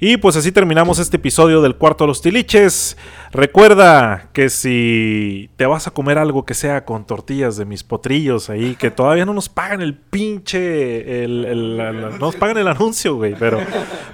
Y 0.00 0.16
pues 0.16 0.36
así 0.36 0.52
terminamos 0.52 0.98
este 0.98 1.16
episodio 1.16 1.60
del 1.60 1.76
cuarto 1.76 2.04
de 2.04 2.08
los 2.08 2.22
tiliches. 2.22 2.96
Recuerda 3.32 4.30
que 4.32 4.48
si 4.48 5.50
te 5.56 5.66
vas 5.66 5.86
a 5.86 5.90
comer 5.90 6.18
algo 6.18 6.44
que 6.44 6.54
sea 6.54 6.84
con 6.84 7.06
tortillas 7.06 7.56
de 7.56 7.64
mis 7.64 7.84
potrillos 7.84 8.48
ahí, 8.48 8.74
que 8.76 8.90
todavía 8.90 9.26
no 9.26 9.34
nos 9.34 9.48
pagan 9.48 9.82
el 9.82 9.94
pinche, 9.94 11.24
el, 11.24 11.76
no 11.76 12.18
nos 12.18 12.36
pagan 12.36 12.58
el 12.58 12.68
anuncio, 12.68 13.16
güey, 13.16 13.34
pero, 13.38 13.60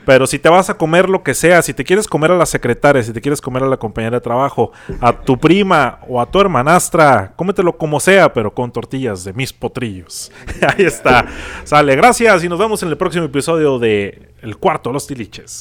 pero 0.05 0.27
si 0.27 0.39
te 0.39 0.49
vas 0.49 0.71
a 0.71 0.75
comer 0.75 1.09
lo 1.09 1.23
que 1.23 1.35
sea, 1.35 1.63
si 1.63 1.75
te 1.75 1.85
quieres 1.85 2.09
comer 2.09 2.33
a 2.33 2.37
la 2.37 2.47
secretaria, 2.47 3.03
si 3.03 3.13
te 3.13 3.21
quieres 3.21 3.41
comer 3.41 3.63
a 3.63 3.67
la 3.67 3.77
compañera 3.77 4.17
de 4.17 4.21
trabajo, 4.23 4.73
a 5.01 5.13
tu 5.13 5.39
prima 5.39 6.01
o 6.09 6.21
a 6.21 6.27
tu 6.27 6.41
hermanastra, 6.41 7.35
cómetelo 7.37 7.77
como 7.77 8.01
sea, 8.01 8.33
pero 8.33 8.53
con 8.53 8.73
tortillas 8.73 9.25
de 9.25 9.33
mis 9.33 9.53
potrillos. 9.53 10.33
Ahí 10.61 10.85
está. 10.85 11.27
Sale, 11.65 11.95
gracias 11.95 12.43
y 12.43 12.49
nos 12.49 12.59
vemos 12.59 12.83
en 12.83 12.89
el 12.89 12.97
próximo 12.97 13.25
episodio 13.25 13.79
de 13.79 14.33
El 14.43 14.57
cuarto 14.57 14.91
de 14.91 14.95
los 14.95 15.07
tiliches. 15.07 15.54